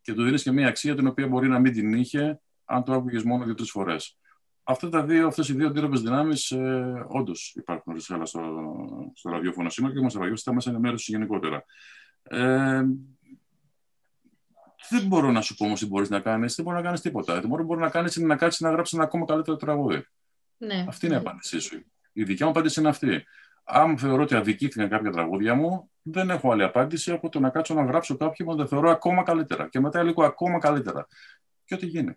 Και 0.00 0.14
του 0.14 0.22
δίνεις 0.24 0.42
και 0.42 0.50
μια 0.50 0.68
αξία 0.68 0.94
την 0.94 1.06
οποία 1.06 1.26
μπορεί 1.26 1.48
να 1.48 1.58
μην 1.58 1.72
την 1.72 1.92
είχε 1.92 2.40
αν 2.64 2.84
το 2.84 2.92
άκουγες 2.92 3.22
μόνο 3.22 3.44
δύο-τρεις 3.44 3.70
φορές. 3.70 4.18
Αυτές 4.62 5.48
οι 5.48 5.52
δύο 5.54 5.66
αντίρροπες 5.66 6.00
δυνάμεις 6.00 6.50
ε, 6.50 7.04
όντως 7.08 7.52
υπάρχουν 7.56 8.00
στο, 8.00 8.24
στο 9.14 9.30
ραδιόφωνο 9.30 9.68
σήμερα 9.68 9.94
και 9.94 10.00
μας 10.00 10.12
ραδιόφωνο 10.12 10.36
στα 10.36 10.54
μέσα 10.54 10.70
ενημέρωσης 10.70 11.08
γενικότερα. 11.08 11.64
Ε, 12.22 12.82
δεν 14.88 15.06
μπορώ 15.06 15.30
να 15.30 15.40
σου 15.40 15.54
πω 15.54 15.64
όμως 15.64 15.80
τι 15.80 15.86
μπορείς 15.86 16.08
να 16.08 16.20
κάνεις. 16.20 16.54
Δεν 16.54 16.64
μπορεί 16.64 16.76
να 16.76 16.82
κάνεις 16.82 17.00
τίποτα. 17.00 17.40
Το 17.40 17.48
μόνο 17.48 17.62
που 17.62 17.66
μπορεί 17.68 17.80
να 17.80 17.90
κάνεις 17.90 18.16
είναι 18.16 18.26
να 18.26 18.36
κάτσεις 18.36 18.60
να 18.60 18.70
γράψεις 18.70 18.94
ένα 18.94 19.04
ακόμα 19.04 19.24
καλύτερο 19.24 19.56
τραγούδι. 19.56 20.06
Ναι. 20.56 20.84
Αυτή 20.88 21.06
είναι 21.06 21.14
η 21.14 21.18
απάντησή 21.18 21.58
σου. 21.58 21.84
Η 22.12 22.24
δικιά 22.24 22.46
μου 22.46 22.52
απάντηση 22.52 22.80
είναι 22.80 22.88
αυτή. 22.88 23.24
Αν 23.64 23.98
θεωρώ 23.98 24.22
ότι 24.22 24.34
αδικήθηκαν 24.34 24.88
κάποια 24.88 25.10
τραγούδια 25.10 25.54
μου, 25.54 25.90
δεν 26.02 26.30
έχω 26.30 26.52
άλλη 26.52 26.62
απάντηση 26.62 27.12
από 27.12 27.28
το 27.28 27.40
να 27.40 27.50
κάτσω 27.50 27.74
να 27.74 27.84
γράψω 27.84 28.16
κάποιο 28.16 28.44
που 28.44 28.54
δεν 28.54 28.68
θεωρώ 28.68 28.90
ακόμα 28.90 29.22
καλύτερα. 29.22 29.68
Και 29.68 29.80
μετά 29.80 30.02
λίγο 30.02 30.24
ακόμα 30.24 30.58
καλύτερα. 30.58 31.06
Και 31.64 31.74
ό,τι 31.74 31.86
γίνει. 31.86 32.14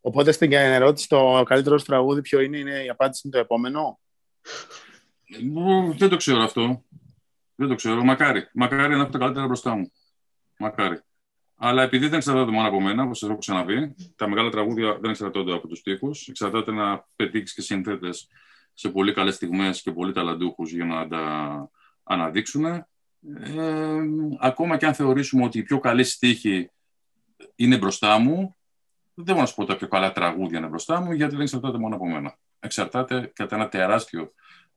Οπότε 0.00 0.32
στην 0.32 0.52
ερώτηση, 0.52 1.08
το 1.08 1.42
καλύτερος 1.46 1.84
τραγούδι 1.84 2.20
ποιο 2.20 2.40
είναι, 2.40 2.58
είναι 2.58 2.84
η 2.84 2.88
απάντηση 2.88 3.22
είναι 3.24 3.34
το 3.34 3.40
επόμενο; 3.40 4.00
Δεν 5.96 6.08
το 6.08 6.16
ξέρω 6.16 6.42
αυτό. 6.42 6.84
Δεν 7.54 7.68
το 7.68 7.74
ξέρω. 7.74 8.04
Μακάρι. 8.04 8.48
Μακάρι 8.54 8.94
να 8.94 9.00
έχω 9.00 9.10
τα 9.10 9.18
καλύτερα 9.18 9.46
μπροστά 9.46 9.74
μου. 9.74 9.92
Μακάρι. 10.58 11.00
Αλλά 11.56 11.82
επειδή 11.82 12.06
δεν 12.06 12.18
εξαρτάται 12.18 12.50
μόνο 12.50 12.68
από 12.68 12.80
μένα, 12.80 13.02
όπως 13.02 13.18
σας 13.18 13.28
έχω 13.28 13.38
ξαναπεί, 13.38 13.94
τα 14.16 14.28
μεγάλα 14.28 14.50
τραγούδια 14.50 14.98
δεν 15.00 15.10
εξαρτώνται 15.10 15.52
από 15.54 15.68
τους 15.68 15.82
τοίχου. 15.82 16.10
Εξαρτάται 16.28 16.72
να 16.72 17.06
πετύχεις 17.16 17.54
και 17.54 17.60
συνθέτες 17.60 18.28
σε 18.74 18.88
πολύ 18.88 19.12
καλές 19.12 19.34
στιγμές 19.34 19.82
και 19.82 19.92
πολύ 19.92 20.12
ταλαντούχους 20.12 20.72
για 20.72 20.84
να 20.84 21.08
τα 21.08 21.70
αναδείξουν. 22.02 22.64
Ε, 22.64 22.84
ακόμα 24.40 24.76
και 24.76 24.86
αν 24.86 24.94
θεωρήσουμε 24.94 25.44
ότι 25.44 25.58
οι 25.58 25.62
πιο 25.62 25.78
καλή 25.78 26.04
στίχοι 26.04 26.70
είναι 27.54 27.78
μπροστά 27.78 28.18
μου, 28.18 28.56
δεν 29.14 29.24
μπορώ 29.24 29.40
να 29.40 29.46
σου 29.46 29.54
πω 29.54 29.64
τα 29.64 29.76
πιο 29.76 29.88
καλά 29.88 30.12
τραγούδια 30.12 30.58
είναι 30.58 30.68
μπροστά 30.68 31.00
μου, 31.00 31.12
γιατί 31.12 31.32
δεν 31.32 31.40
εξαρτάται 31.40 31.78
μόνο 31.78 31.94
από 31.94 32.08
μένα. 32.08 32.38
Εξαρτάται 32.60 33.32
κατά 33.34 33.56
ένα 33.56 33.68
τεράστιο 33.68 34.32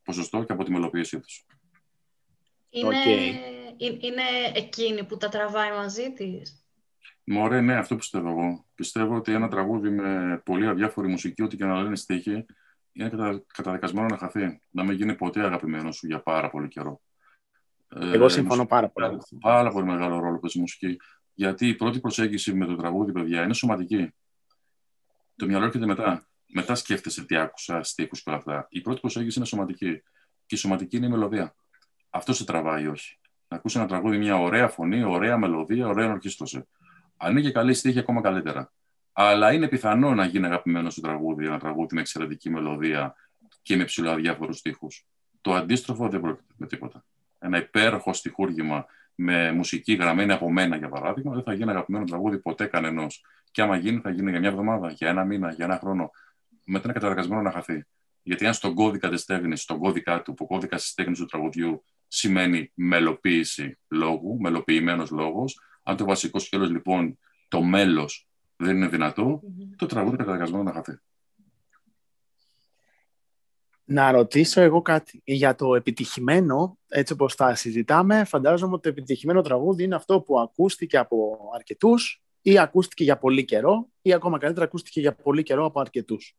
ποσοστό 0.10 0.43
και 0.43 0.51
από 0.51 0.64
τη 0.64 0.72
μελοποίησή 0.72 1.20
τους. 1.20 1.45
Είναι, 2.70 2.89
okay. 2.89 3.34
είναι 3.80 4.22
εκείνη 4.53 5.05
που 5.05 5.18
τα 5.18 5.30
τραβάει 5.30 5.72
μαζί 5.72 6.14
της; 6.14 6.64
Μωρέ, 7.24 7.62
ναι, 7.62 7.76
αυτό 7.76 7.95
πιστεύω 7.95 8.30
εγώ. 8.30 8.66
Πιστεύω 8.76 9.16
ότι 9.16 9.34
ένα 9.34 9.47
τραγούδι 9.47 9.89
με 9.89 10.41
πολύ 10.45 10.68
αδιάφορη 10.68 11.07
μουσική, 11.07 11.43
ό,τι 11.43 11.55
και 11.55 11.66
να 11.66 11.82
λένε 11.82 11.95
στίχη, 11.95 12.45
είναι 12.91 13.10
κατα... 13.10 13.43
καταδικασμένο 13.53 14.07
να 14.07 14.18
χαθεί. 14.18 14.62
Να 14.70 14.84
μην 14.84 14.95
γίνει 14.95 15.16
ποτέ 15.16 15.41
αγαπημένος 15.43 15.95
σου 15.95 16.07
για 16.07 16.22
πάρα 16.22 16.49
πολύ 16.49 16.68
καιρό. 16.68 17.01
Ε, 17.89 18.12
εγώ 18.12 18.30
συμφωνώ 18.30 18.66
πάρα 18.66 18.89
πολύ. 18.89 19.18
Πάρα 19.39 19.70
πολύ 19.70 19.86
μεγάλο 19.86 20.20
ρόλο 20.20 20.39
παίζει 20.39 20.57
η 20.57 20.62
μουσική. 20.62 20.97
Γιατί 21.34 21.68
η 21.68 21.76
πρώτη 21.76 21.99
προσέγγιση 21.99 22.53
με 22.53 22.66
το 22.66 22.76
τραγούδι, 22.76 23.12
παιδιά, 23.12 23.43
είναι 23.43 23.53
σωματική. 23.53 24.14
Το 25.36 25.45
μυαλό 25.45 25.66
έρχεται 25.66 25.86
μετά 25.86 26.30
μετά 26.54 26.76
σκέφτεσαι 26.76 27.26
τι 27.26 27.36
άκουσα, 27.36 27.84
στίχου 27.84 28.16
και 28.16 28.24
όλα 28.26 28.38
αυτά. 28.38 28.68
Η 28.70 28.82
πρώτη 28.82 29.00
προσέγγιση 29.00 29.38
είναι 29.38 29.47
σωματική. 29.47 30.02
Και 30.45 30.56
η 30.56 30.58
σωματική 30.58 30.97
είναι 30.97 31.06
η 31.06 31.10
μελωδία. 31.10 31.56
Αυτό 32.10 32.34
σε 32.34 32.45
τραβάει, 32.45 32.88
όχι. 32.88 33.20
Να 33.47 33.58
ακούσει 33.58 33.78
ένα 33.78 33.88
τραγούδι, 33.88 34.18
μια 34.18 34.38
ωραία 34.38 34.68
φωνή, 34.68 35.04
ωραία 35.04 35.38
μελωδία, 35.38 35.88
ωραία 35.88 36.12
ορχήστρωση. 36.12 36.68
Αν 37.18 37.32
είναι 37.32 37.41
και 37.41 37.52
καλή 37.52 37.74
στίχη, 37.74 38.00
ακόμα 38.00 38.22
καλύτερα. 38.22 38.72
Αλλά 39.12 39.54
είναι 39.54 39.68
πιθανό 39.68 40.14
να 40.14 40.26
γίνει 40.26 40.45
αγαπημένος 40.45 40.93
σου 40.93 41.02
τραγούδι, 41.02 41.45
ένα 41.45 41.60
τραγούδι 41.60 41.95
με 41.95 42.02
εξαιρετική 42.02 42.50
μελωδία 42.50 43.16
και 43.62 43.76
με 43.76 43.84
ψηλά 43.84 44.16
διάφορους 44.16 44.58
στίχους. 44.58 45.06
Το 45.41 45.54
αντίστροφο 45.54 46.10
δεν 46.10 46.22
πρόκειται 46.22 46.54
με 46.58 46.68
τίποτα. 46.68 47.06
Ένα 47.39 47.58
υπέροχο 47.58 48.14
στοιχούργημα 48.14 48.86
με 49.16 49.52
μουσική 49.52 49.93
γραμμένη 49.93 50.32
από 50.32 50.52
μένα, 50.52 50.76
για 50.76 50.89
παράδειγμα, 50.89 51.34
δεν 51.34 51.43
θα 51.43 51.54
γίνει 51.54 51.70
αγαπημένο 51.70 52.06
τραγούδι 52.06 52.39
ποτέ 52.39 52.66
κανενός. 52.66 53.26
Και 53.52 53.62
άμα 53.62 53.78
γίνει, 53.78 54.00
θα 54.00 54.10
γίνει 54.10 54.30
για 54.30 54.39
μια 54.39 54.50
εβδομάδα, 54.50 54.91
για 54.91 55.10
ένα 55.10 55.24
μήνα, 55.24 55.52
για 55.52 55.66
ένα 55.66 55.78
χρόνο 55.78 56.12
μετά 56.70 56.84
είναι 56.84 56.93
καταδικασμένο 56.93 57.41
να 57.41 57.51
χαθεί. 57.51 57.86
Γιατί 58.24 58.45
αν 58.45 58.53
στον 58.53 58.74
κώδικα 58.74 59.09
τη 59.09 59.26
τέχνη, 59.26 59.57
στον 59.57 59.80
κώδικα 59.80 60.22
του, 60.22 60.34
που 60.34 60.43
ο 60.43 60.47
κώδικας 60.47 60.82
της 60.82 60.93
τέχνη 60.93 61.13
του 61.13 61.26
τραγουδιού 61.26 61.84
σημαίνει 62.07 62.72
μελοποίηση 62.74 63.80
λόγου, 63.88 64.39
μελοποιημένος 64.39 65.09
λόγος, 65.09 65.59
αν 65.84 65.97
το 65.97 66.05
βασικό 66.05 66.39
σκέλος 66.39 66.70
λοιπόν 66.70 67.20
το 67.47 67.61
μέλος 67.61 68.28
δεν 68.55 68.76
είναι 68.76 68.88
δυνατό, 68.88 69.41
το 69.76 69.86
τραγούδι 69.86 70.15
είναι 70.15 70.24
καταδικασμένο 70.24 70.63
να 70.63 70.74
χαθεί. 70.74 70.99
Να 73.84 74.11
ρωτήσω 74.11 74.61
εγώ 74.61 74.82
κάτι. 74.82 75.22
Για 75.24 75.55
το 75.55 75.76
επιτυχημένο, 75.76 76.78
έτσι 76.88 77.13
όπως 77.13 77.36
τα 77.36 77.55
συζητάμε, 77.55 78.24
φαντάζομαι 78.24 78.74
ότι 78.74 78.82
το 78.82 78.89
επιτυχημένο 78.89 79.41
τραγούδι 79.41 79.84
είναι 79.84 79.95
αυτό 79.95 80.22
που 80.22 80.39
ακούστηκε 80.39 80.97
από 80.97 81.39
αρκετούς 81.55 82.22
ή 82.41 82.59
ακούστηκε 82.59 83.03
για 83.03 83.17
πολύ 83.17 83.45
καιρό 83.45 83.89
ή 84.01 84.13
ακόμα 84.13 84.38
καλύτερα 84.38 84.65
ακούστηκε 84.65 84.99
για 84.99 85.15
πολύ 85.15 85.43
καιρό 85.43 85.65
από 85.65 85.80
αρκετούς. 85.80 86.36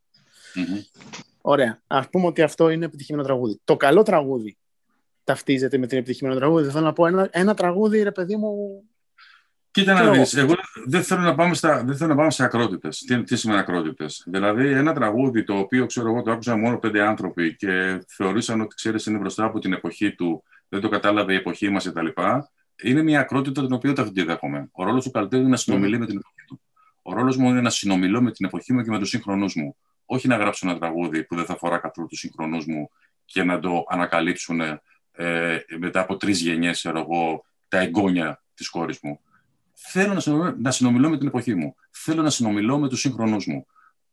Ωραία. 1.40 1.82
Α 1.86 2.09
πούμε 2.09 2.26
ότι 2.26 2.42
αυτό 2.42 2.70
είναι 2.70 2.84
επιτυχημένο 2.84 3.24
τραγούδι. 3.24 3.61
Το 3.64 3.76
καλό 3.76 4.03
τραγούδι 4.03 4.57
ταυτίζεται 5.24 5.78
με 5.78 5.86
την 5.86 5.98
επιτυχημένο 5.98 6.36
τραγούδι. 6.36 6.70
Θέλω 6.70 6.84
να 6.84 6.92
πω 6.92 7.07
ένα, 7.07 7.28
ένα 7.30 7.55
τραγούδι, 7.55 8.03
ρε 8.03 8.12
παιδί 8.12 8.36
μου. 8.36 8.82
Κοίτα 9.70 9.92
να 9.92 10.11
δεις. 10.11 10.34
Εγώ 10.36 10.55
δεν 10.86 11.03
θέλω 11.03 11.20
να 11.20 11.34
πάμε, 11.34 11.55
στα, 11.55 11.84
δεν 11.84 11.96
θέλω 11.96 12.11
να 12.11 12.16
πάμε 12.16 12.30
σε 12.30 12.44
ακρότητες. 12.44 12.98
Τι, 12.98 13.22
τι 13.22 13.36
σημαίνει 13.36 13.61
ακρότητες; 13.61 14.24
Δηλαδή, 14.26 14.66
ένα 14.68 14.92
τραγούδι 14.92 15.44
το 15.44 15.55
οποίο 15.59 15.86
ξέρω 15.86 16.09
εγώ 16.09 16.22
το 16.22 16.30
άκουσαν 16.30 16.61
μόνο 16.61 16.78
πέντε 16.78 17.03
άνθρωποι 17.03 17.57
και 17.57 18.03
θεωρήσαν 18.09 18.61
ότι 18.61 18.74
ξέρεις 18.74 19.07
είναι 19.07 19.18
μπροστά 19.18 19.44
από 19.44 19.59
την 19.59 19.72
εποχή 19.72 20.14
του, 20.14 20.42
δεν 20.68 20.80
το 20.80 20.88
κατάλαβε 20.88 21.32
η 21.32 21.36
εποχή 21.36 21.68
μας 21.70 21.84
κτλ. 21.84 22.07
Είναι 22.82 23.03
μια 23.03 23.20
ακρότητα 23.20 23.62
την 23.62 23.72
οποία 23.72 23.92
δεν 23.92 24.12
τη 24.12 24.22
δέχομαι. 24.22 24.68
Ο 24.72 24.84
ρόλος 24.84 25.05
του 25.05 25.11
καλλιτέχνη 25.11 25.44
είναι 25.44 25.53
να 25.53 25.61
συνομιλεί 25.61 25.98
με 25.98 26.07
την 26.07 26.16
εποχή 26.16 26.46
του. 26.46 26.61
Ο 27.03 27.12
ρόλος 27.12 27.36
μου 27.36 27.48
είναι 27.48 27.61
να 27.61 27.70
συνομιλώ 27.70 28.22
με 28.22 28.30
την 28.30 28.46
εποχή 28.46 28.72
μου 28.72 28.82
και 28.82 28.90
με 28.90 28.98
τους 28.98 29.09
σύγχρονούς 29.09 29.55
μου 29.55 29.76
όχι 30.12 30.28
να 30.28 30.36
γράψω 30.36 30.68
ένα 30.68 30.78
τραγούδι 30.78 31.24
που 31.24 31.36
δεν 31.36 31.44
θα 31.44 31.52
αφορά 31.52 31.78
καθόλου 31.78 32.06
τους 32.06 32.18
συγχρονού 32.18 32.62
μου 32.66 32.90
και 33.24 33.44
να 33.44 33.58
το 33.58 33.84
ανακαλύψουν 33.88 34.61
ε, 34.61 35.58
μετά 35.78 36.00
από 36.00 36.16
τρεις 36.16 36.40
γενιές, 36.40 36.84
εγώ, 36.84 37.44
τα 37.68 37.78
εγγόνια 37.78 38.42
της 38.54 38.68
κόρη 38.68 38.98
μου. 39.02 39.20
Θέλω 39.72 40.14
να 40.14 40.20
συνομιλώ, 40.20 40.56
να 40.58 40.70
συνομιλώ 40.70 41.08
με 41.08 41.18
την 41.18 41.26
εποχή 41.26 41.54
μου. 41.54 41.74
Θέλω 41.90 42.22
να 42.22 42.30
συνομιλώ 42.30 42.78
με 42.78 42.88
τους 42.88 43.00
συγχρονού 43.00 43.36
μου. 43.46 43.66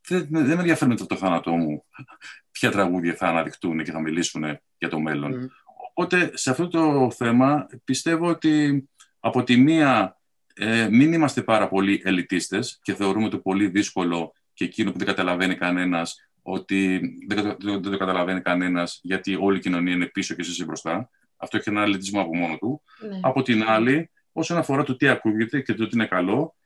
Δεν, 0.08 0.26
δεν 0.30 0.44
με 0.44 0.52
ενδιαφέρει 0.52 0.90
μετά 0.90 1.06
το 1.06 1.16
θάνατό 1.16 1.50
μου 1.50 1.84
ποια 2.50 2.70
τραγούδια 2.70 3.14
θα 3.14 3.28
αναδειχτούν 3.28 3.84
και 3.84 3.92
θα 3.92 4.00
μιλήσουν 4.00 4.44
για 4.78 4.88
το 4.88 5.00
μέλλον. 5.00 5.34
Mm. 5.34 5.48
Οπότε 5.90 6.30
σε 6.34 6.50
αυτό 6.50 6.68
το 6.68 7.10
θέμα 7.10 7.66
πιστεύω 7.84 8.28
ότι 8.28 8.84
από 9.20 9.42
τη 9.42 9.56
μία 9.56 10.18
ε, 10.54 10.88
μην 10.90 11.12
είμαστε 11.12 11.42
πάρα 11.42 11.68
πολύ 11.68 12.02
ελιτίστες 12.04 12.78
και 12.82 12.94
θεωρούμε 12.94 13.28
το 13.28 13.38
πολύ 13.38 13.68
δύσκολο 13.68 14.32
και 14.58 14.64
εκείνο 14.64 14.92
που 14.92 14.98
δεν 14.98 15.06
καταλαβαίνει 15.06 15.54
κανένας, 15.54 16.30
ότι 16.42 17.00
δεν, 17.28 17.44
το, 17.44 17.56
δεν 17.58 17.82
το 17.82 17.96
καταλαβαίνει 17.96 18.40
κανένας 18.40 19.00
γιατί 19.02 19.36
όλη 19.40 19.58
η 19.58 19.60
κοινωνία 19.60 19.94
είναι 19.94 20.06
πίσω 20.06 20.34
και 20.34 20.40
εσύ 20.40 20.64
μπροστά. 20.64 21.10
Αυτό 21.36 21.56
έχει 21.56 21.68
ένα 21.68 21.82
αλητισμό 21.82 22.20
από 22.20 22.36
μόνο 22.36 22.58
του. 22.58 22.82
Ναι. 23.08 23.20
Από 23.22 23.42
την 23.42 23.64
άλλη, 23.64 24.10
όσον 24.32 24.56
αφορά 24.56 24.82
το 24.82 24.96
τι 24.96 25.08
ακούγεται 25.08 25.60
και 25.60 25.74
το 25.74 25.86
τι 25.86 25.96
είναι 25.96 26.06
καλό, 26.06 26.56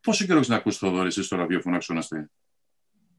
πόσο 0.00 0.24
καιρό 0.24 0.36
έχεις 0.36 0.48
να 0.48 0.56
ακούσεις 0.56 0.78
το 0.78 0.90
δωρή 0.90 1.10
στο 1.10 1.36
ραδιόφωνο 1.36 1.76
αξιοναστή. 1.76 2.30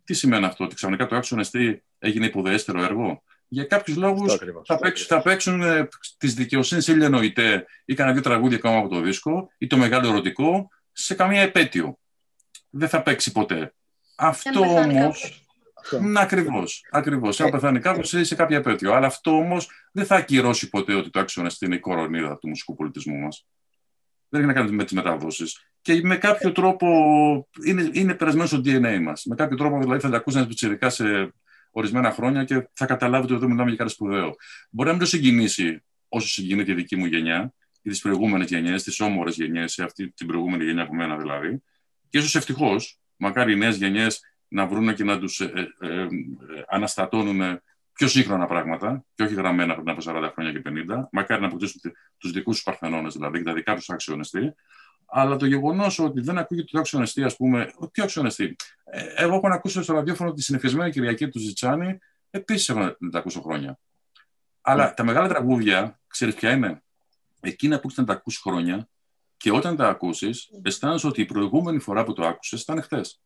Τι 0.03 0.13
σημαίνει 0.13 0.45
αυτό, 0.45 0.63
ότι 0.63 0.75
ξαφνικά 0.75 1.05
το 1.05 1.15
αξιοναστή 1.15 1.83
έγινε 1.99 2.25
υποδέστερο 2.25 2.83
έργο; 2.83 3.23
Για 3.47 3.63
κάποιους 3.63 3.97
λόγους 3.97 4.37
θα, 4.65 4.77
παίξουν, 4.77 5.07
θα 5.07 5.21
παίξουν 5.21 5.61
ε, 5.61 5.87
τη 6.17 6.27
δικαιοσύνη 6.27 6.83
ή 6.87 6.91
λιανοητέ 6.91 7.65
ή 7.85 7.93
κανένα 7.93 8.15
δύο 8.15 8.23
τραγούδια 8.23 8.57
ακόμα 8.57 8.77
από 8.77 8.87
το 8.87 9.01
δίσκο 9.01 9.51
ή 9.57 9.67
το 9.67 9.77
μεγάλο 9.77 10.07
ερωτικό 10.07 10.69
σε 10.91 11.15
καμία 11.15 11.41
επέτειο. 11.41 11.99
Δεν 12.69 12.89
θα 12.89 13.03
παίξει 13.03 13.31
ποτέ. 13.31 13.71
Αυτό 14.17 14.59
όμω. 14.59 15.13
Ακριβώς. 16.15 16.85
Ακριβώς. 16.91 17.39
Αν 17.39 17.47
ε, 17.47 17.49
πεθάνει 17.49 17.79
κάποιο 17.79 18.03
σε 18.23 18.35
κάποια 18.35 18.57
επέτειο. 18.57 18.93
Αλλά 18.93 19.07
αυτό 19.07 19.31
όμως 19.31 19.69
δεν 19.91 20.05
θα 20.05 20.15
ακυρώσει 20.15 20.69
ποτέ 20.69 20.93
ότι 20.93 21.09
το 21.09 21.19
άξονα 21.19 21.51
είναι 21.59 21.75
η 21.75 21.79
κορονίδα 21.79 22.37
του 22.37 22.47
μουσικού 22.47 22.75
πολιτισμού 22.75 23.15
μας. 23.15 23.47
Δεν 24.29 24.39
έχει 24.39 24.49
να 24.49 24.55
κάνει 24.55 24.71
με 24.71 24.83
τις 24.83 24.93
μεταδόσει. 24.93 25.45
Και 25.81 26.01
με 26.03 26.17
κάποιο 26.17 26.51
τρόπο 26.51 26.87
είναι, 27.65 27.89
είναι 27.93 28.13
περασμένο 28.13 28.47
στο 28.47 28.61
DNA 28.65 28.99
μας. 29.01 29.25
Με 29.25 29.35
κάποιο 29.35 29.57
τρόπο 29.57 29.79
δηλαδή 29.79 30.01
θα 30.01 30.09
τα 30.09 30.17
ακούσει 30.17 30.47
ένα 30.79 30.89
σε 30.89 31.33
ορισμένα 31.71 32.11
χρόνια 32.11 32.43
και 32.43 32.69
θα 32.73 32.85
καταλάβετε 32.85 33.33
ότι 33.33 33.41
εδώ 33.41 33.51
μιλάμε 33.51 33.69
για 33.69 33.77
κάτι 33.77 33.91
σπουδαίο. 33.91 34.35
Μπορεί 34.69 34.87
να 34.87 34.95
μην 34.95 35.03
το 35.03 35.09
συγκινήσει 35.09 35.83
όσο 36.07 36.27
συγκινεί 36.27 36.63
τη 36.63 36.73
δική 36.73 36.95
μου 36.95 37.05
γενιά 37.05 37.53
ή 37.81 37.89
τις 37.89 38.01
προηγούμενες 38.01 38.49
γενιές, 38.49 38.83
τις 38.83 38.99
όμορες 38.99 39.35
γενιές, 39.35 39.73
σε 39.73 39.83
αυτή 39.83 40.11
την 40.11 40.27
προηγούμενη 40.27 40.63
γενιά 40.63 40.83
από 40.83 40.95
μένα 40.95 41.17
δηλαδή. 41.17 41.63
Και 42.09 42.17
ίσως 42.17 42.35
ευτυχώς, 42.35 42.99
μακάρι 43.17 43.51
οι 43.51 43.55
νέες 43.55 43.75
γενιές 43.75 44.21
να 44.47 44.67
βρουν 44.67 44.95
και 44.95 45.03
να 45.03 45.19
τους 45.19 45.39
ε, 45.39 45.73
ε, 45.79 45.87
ε, 45.89 46.07
αναστατώνουν 46.67 47.61
πιο 47.93 48.07
σύγχρονα 48.07 48.45
πράγματα 48.45 49.05
και 49.15 49.23
όχι 49.23 49.33
γραμμένα 49.33 49.73
πριν 49.75 49.89
από 49.89 50.01
40 50.05 50.29
χρόνια 50.33 50.51
και 50.51 50.61
50. 50.65 51.07
Μακάρι 51.11 51.41
να 51.41 51.47
αποκτήσουν 51.47 51.81
τους 52.17 52.31
δικούς 52.31 52.55
τους 52.55 52.63
παρθενώνες 52.63 53.13
δηλαδή 53.13 53.37
και 53.37 53.43
τα 53.43 53.53
δικά 53.53 53.75
τους 53.75 53.89
αξιονεστή. 53.89 54.55
Αλλά 55.05 55.35
το 55.35 55.45
γεγονός 55.45 55.99
ότι 55.99 56.21
δεν 56.21 56.37
ακούγεται 56.37 56.67
το 56.71 56.79
αξιονεστή, 56.79 57.23
ας 57.23 57.35
πούμε. 57.35 57.73
Ποιο 57.91 58.03
αξιονεστή; 58.03 58.55
Ε, 58.83 59.03
εγώ 59.15 59.35
έχω 59.35 59.47
ακούσει 59.47 59.83
στο 59.83 59.93
ραδιόφωνο 59.93 60.33
τη 60.33 60.41
συνεφιασμένη 60.41 60.91
Κυριακή 60.91 61.27
του 61.27 61.39
Ζιτσάνη, 61.39 61.97
επίσης 62.29 62.69
έχω 62.69 62.79
να 62.99 63.09
τα 63.09 63.19
ακούσω 63.19 63.41
χρόνια. 63.41 63.79
Αλλά 64.61 64.91
mm. 64.91 64.95
τα 64.95 65.03
μεγάλα 65.03 65.27
τραγούδια, 65.27 65.99
ξέρεις 66.07 66.35
ποια 66.35 66.51
είναι; 66.51 66.81
Εκείνα 67.39 67.79
που 67.79 67.89
να 67.95 68.03
τα 68.03 68.13
ακούσεις 68.13 68.41
χρόνια 68.41 68.89
και 69.37 69.51
όταν 69.51 69.75
τα 69.75 69.87
ακούσεις, 69.87 70.49
αισθάνεσαι 70.61 71.07
ότι 71.07 71.21
η 71.21 71.25
προηγούμενη 71.25 71.79
φορά 71.79 72.03
που 72.03 72.13
το 72.13 72.25
άκουσες 72.25 72.61
ήταν 72.61 72.81
χθες. 72.81 73.21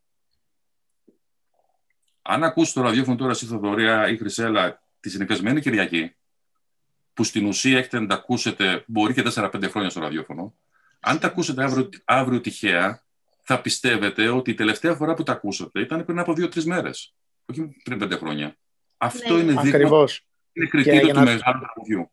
Αν 2.22 2.43
ακούσει 2.43 2.74
το 2.74 2.82
ραδιόφωνο 2.82 3.18
τώρα 3.18 3.34
στη 3.34 3.45
Θοδωρία 3.45 4.07
ή 4.07 4.18
Χρυσέλα 4.18 4.82
τη 4.99 5.09
συνεχισμένη 5.09 5.62
Κυριακή, 5.62 6.16
που 7.14 7.24
στην 7.24 7.45
ουσία 7.45 7.78
έχετε 7.78 7.99
να 7.99 8.07
τα 8.07 8.16
ακούσετε, 8.16 8.84
μπορεί 8.88 9.14
και 9.14 9.24
4-5 9.36 9.70
χρόνια 9.70 9.89
στο 9.89 9.99
ραδιόφωνο, 9.99 10.55
αν 10.99 11.20
τα 11.20 11.28
ακούσετε 11.28 11.64
αύριο, 11.64 11.89
αύριο 12.05 12.41
τυχαία, 12.41 13.03
θα 13.41 13.62
πιστεύετε 13.62 14.28
ότι 14.28 14.51
η 14.51 14.53
τελευταία 14.53 14.95
φορά 14.95 15.14
που 15.14 15.24
τα 15.24 15.32
ακούσατε 15.32 15.80
ήταν 15.80 16.05
πριν 16.05 16.20
από 16.20 16.32
2-3 16.32 16.64
μέρες. 16.64 17.16
Όχι 17.45 17.76
πριν 17.84 18.03
5 18.03 18.18
χρόνια. 18.18 18.57
Αυτό 18.97 19.34
ναι. 19.34 19.41
είναι 19.41 19.62
δείγμα. 19.62 20.07
Είναι 20.53 20.68
κριτήριο 20.68 21.07
του 21.07 21.14
να... 21.14 21.22
μεγάλου 21.22 21.62
τραγουδιού. 21.62 22.12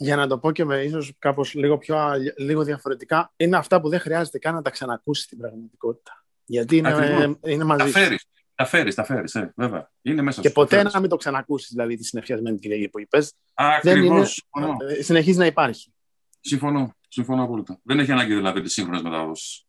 Για 0.00 0.16
να 0.16 0.26
το 0.26 0.38
πω 0.38 0.52
και 0.52 0.64
με 0.64 0.82
ίσως 0.82 1.12
κάπως 1.18 1.54
λίγο, 1.54 1.78
πιο, 1.78 1.96
λίγο 2.36 2.62
διαφορετικά, 2.62 3.32
είναι 3.36 3.56
αυτά 3.56 3.80
που 3.80 3.88
δεν 3.88 4.00
χρειάζεται 4.00 4.38
καν 4.38 4.54
να 4.54 4.62
τα 4.62 4.70
ξανακούσεις 4.70 5.24
στην 5.24 5.38
πραγματικότητα. 5.38 6.24
Γιατί 6.44 6.76
είναι, 6.76 7.38
είναι 7.44 7.64
μαζί. 7.64 7.92
Τα 7.92 7.98
φέρεις. 7.98 8.24
Τα 8.54 8.64
φέρεις, 8.64 8.94
τα 8.94 9.04
φέρεις, 9.04 9.34
ε, 9.34 9.52
βέβαια. 9.56 9.90
Είναι 10.02 10.22
μέσα 10.22 10.40
και 10.40 10.50
ποτέ 10.50 10.82
να 10.82 11.00
μην 11.00 11.10
το 11.10 11.16
ξανακούσεις, 11.16 11.70
δηλαδή, 11.70 11.96
τη 11.96 12.04
συνεφιασμένη 12.04 12.58
Κυριακή 12.58 12.88
που 12.88 13.00
είπες. 13.00 13.32
Ακριβώς. 13.54 14.44
Ε, 14.98 15.02
συνεχίζει 15.02 15.38
να 15.38 15.46
υπάρχει. 15.46 15.92
Συμφωνώ. 16.40 16.96
Συμφωνώ 17.08 17.42
απόλυτα. 17.42 17.80
Δεν 17.82 17.98
έχει 17.98 18.12
ανάγκη 18.12 18.34
δηλαδή 18.34 18.60
της 18.60 18.72
σύγχρονης 18.72 19.02
μετάδοσης. 19.02 19.66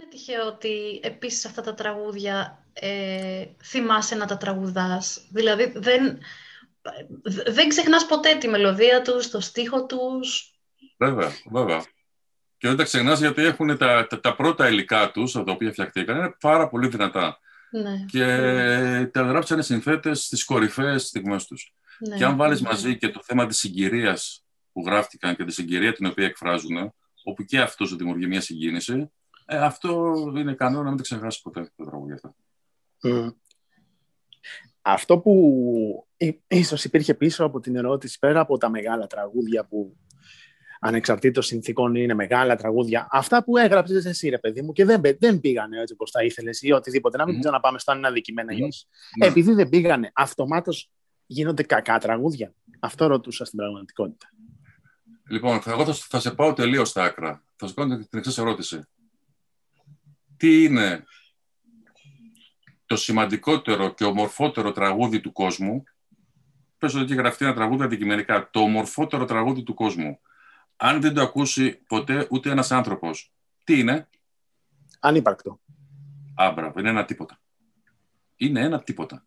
Είναι 0.00 0.10
τυχαίο 0.10 0.46
ότι 0.46 1.00
επίσης 1.02 1.44
αυτά 1.44 1.62
τα 1.62 1.74
τραγούδια 1.74 2.64
ε, 2.72 3.44
θυμάσαι 3.64 4.14
να 4.14 4.26
τα 4.26 4.36
τραγουδάς. 4.36 5.26
Δηλαδή 5.30 5.72
δεν, 5.76 6.18
δεν 7.46 7.68
ξεχνάς 7.68 8.06
ποτέ 8.06 8.34
τη 8.34 8.48
μελωδία 8.48 9.02
τους, 9.02 9.30
το 9.30 9.40
στίχο 9.40 9.86
τους. 9.86 10.54
Βέβαια, 10.98 11.30
βέβαια. 11.50 11.84
Και 12.58 12.68
δεν 12.68 12.76
τα 12.76 12.84
ξεχνάς 12.84 13.20
γιατί 13.20 13.42
έχουν 13.42 13.78
τα, 13.78 14.06
τα, 14.06 14.20
τα 14.20 14.36
πρώτα 14.36 14.68
υλικά 14.68 15.10
τους, 15.10 15.32
τα 15.32 15.44
οποία 15.46 15.70
φτιαχτήκαν, 15.70 16.16
είναι 16.16 16.36
πάρα 16.40 16.68
πολύ 16.68 16.88
δυνατά. 16.88 17.38
Ναι. 17.70 18.04
Και 18.08 18.26
τα 19.12 19.22
γράψανε 19.22 19.62
συνθέτες 19.62 20.24
στις 20.24 20.44
κορυφαίες 20.44 21.06
στιγμές 21.06 21.46
τους. 21.46 21.74
Ναι. 22.08 22.16
Και 22.16 22.24
αν 22.24 22.36
βάλεις 22.36 22.60
ναι. 22.60 22.68
μαζί 22.68 22.98
και 22.98 23.08
το 23.08 23.20
θέμα 23.24 23.46
της 23.46 23.58
συγκυρίας 23.58 24.44
που 24.72 24.82
γράφτηκαν 24.86 25.36
και 25.36 25.44
τη 25.44 25.52
συγκυρία 25.52 25.92
την 25.92 26.06
οποία 26.06 26.26
εκφράζουν, 26.26 26.94
όπου 27.22 27.44
και 27.44 27.60
αυτός 27.60 27.88
σου 27.88 27.96
δημιουργεί 27.96 28.26
μια 28.26 28.40
συγκίνηση, 28.40 29.12
ε, 29.46 29.56
αυτό 29.56 30.14
είναι 30.36 30.54
κανόνα 30.54 30.82
να 30.82 30.88
μην 30.88 30.96
το 30.96 31.02
ξεχάσει 31.02 31.42
ποτέ 31.42 31.72
το 31.76 31.84
τραγούδι 31.84 32.12
αυτό. 32.12 32.34
Αυτό 34.86 35.18
που 35.18 36.06
ίσως 36.46 36.84
υπήρχε 36.84 37.14
πίσω 37.14 37.44
από 37.44 37.60
την 37.60 37.76
ερώτηση, 37.76 38.18
πέρα 38.18 38.40
από 38.40 38.58
τα 38.58 38.70
μεγάλα 38.70 39.06
τραγούδια 39.06 39.64
που 39.64 39.96
ανεξαρτήτως 40.80 41.46
συνθήκων 41.46 41.94
είναι 41.94 42.14
μεγάλα 42.14 42.56
τραγούδια, 42.56 43.08
αυτά 43.10 43.44
που 43.44 43.56
έγραψες 43.56 44.04
εσύ 44.04 44.28
ρε 44.28 44.38
παιδί 44.38 44.62
μου 44.62 44.72
και 44.72 44.84
δεν, 44.84 45.00
δεν 45.18 45.40
πήγανε 45.40 45.80
έτσι 45.80 45.94
όπως 45.94 46.10
τα 46.10 46.24
ήθελες 46.24 46.62
ή 46.62 46.72
οτιδήποτε, 46.72 47.16
να 47.16 47.26
μην 47.26 47.40
mm. 47.44 47.58
πάμε 47.60 47.78
στο 47.78 47.92
αν 47.92 47.98
είναι 47.98 48.06
αδικημένα 48.06 48.52
ή 48.52 48.62
όχι. 48.62 48.86
Mm. 49.22 49.26
Επειδή 49.26 49.52
δεν 49.52 49.68
πήγανε, 49.68 50.10
αυτομάτως 50.14 50.90
γίνονται 51.26 51.62
κακά 51.62 51.98
τραγούδια. 51.98 52.54
Αυτό 52.80 53.06
ρωτούσα 53.06 53.44
στην 53.44 53.58
πραγματικότητα. 53.58 54.26
Λοιπόν, 55.28 55.60
εγώ 55.66 55.84
θα, 55.84 55.92
θα 55.94 56.20
σε 56.20 56.30
πάω 56.30 56.52
τελείως 56.52 56.88
στα 56.88 57.04
άκρα. 57.04 57.44
Θα 57.56 57.66
σου 57.66 57.74
κάνω 57.74 57.96
την 57.96 58.18
εξής 58.18 58.38
ερώτηση. 58.38 58.80
Τι 60.36 60.64
είναι 60.64 61.04
το 62.94 63.00
σημαντικότερο 63.00 63.88
και 63.88 64.04
ομορφότερο 64.04 64.72
τραγούδι 64.72 65.20
του 65.20 65.32
κόσμου, 65.32 65.84
πες 66.78 66.94
ότι 66.94 67.04
έχει 67.04 67.14
γραφτεί 67.14 67.44
ένα 67.44 67.54
τραγούδι 67.54 67.82
αντικειμενικά, 67.82 68.50
το 68.50 68.60
ομορφότερο 68.60 69.24
τραγούδι 69.24 69.62
του 69.62 69.74
κόσμου, 69.74 70.20
αν 70.76 71.00
δεν 71.00 71.14
το 71.14 71.22
ακούσει 71.22 71.74
ποτέ 71.86 72.26
ούτε 72.30 72.50
ένας 72.50 72.70
άνθρωπος, 72.70 73.32
τι 73.64 73.78
είναι; 73.78 74.08
Ανύπαρκτο. 75.00 75.60
Άμπρα, 76.36 76.72
είναι 76.78 76.88
ένα 76.88 77.04
τίποτα. 77.04 77.40
Είναι 78.36 78.60
ένα 78.60 78.82
τίποτα. 78.82 79.26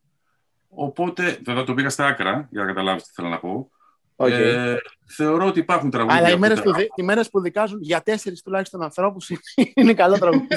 Οπότε, 0.70 1.40
βέβαια 1.44 1.64
το 1.64 1.74
πήγα 1.74 1.90
στα 1.90 2.06
άκρα, 2.06 2.48
για 2.52 2.62
να 2.62 2.68
καταλάβεις 2.68 3.04
τι 3.04 3.12
θέλω 3.14 3.30
να 3.30 3.40
πω. 3.40 3.72
Okay. 4.20 4.32
Ε, 4.32 4.76
θεωρώ 5.06 5.46
ότι 5.46 5.60
υπάρχουν 5.60 5.90
τραγούδια. 5.90 6.18
Αλλά 6.18 6.30
οι 6.30 6.38
μέρες 6.38 6.62
που, 6.62 6.72
μέρες 7.04 7.30
που 7.30 7.42
δικάζουν 7.42 7.82
για 7.82 8.02
τέσσερις 8.02 8.42
τουλάχιστον 8.42 8.82
ανθρώπους 8.82 9.30
είναι 9.76 9.94
καλό 9.94 10.18
τραγούδι. 10.18 10.48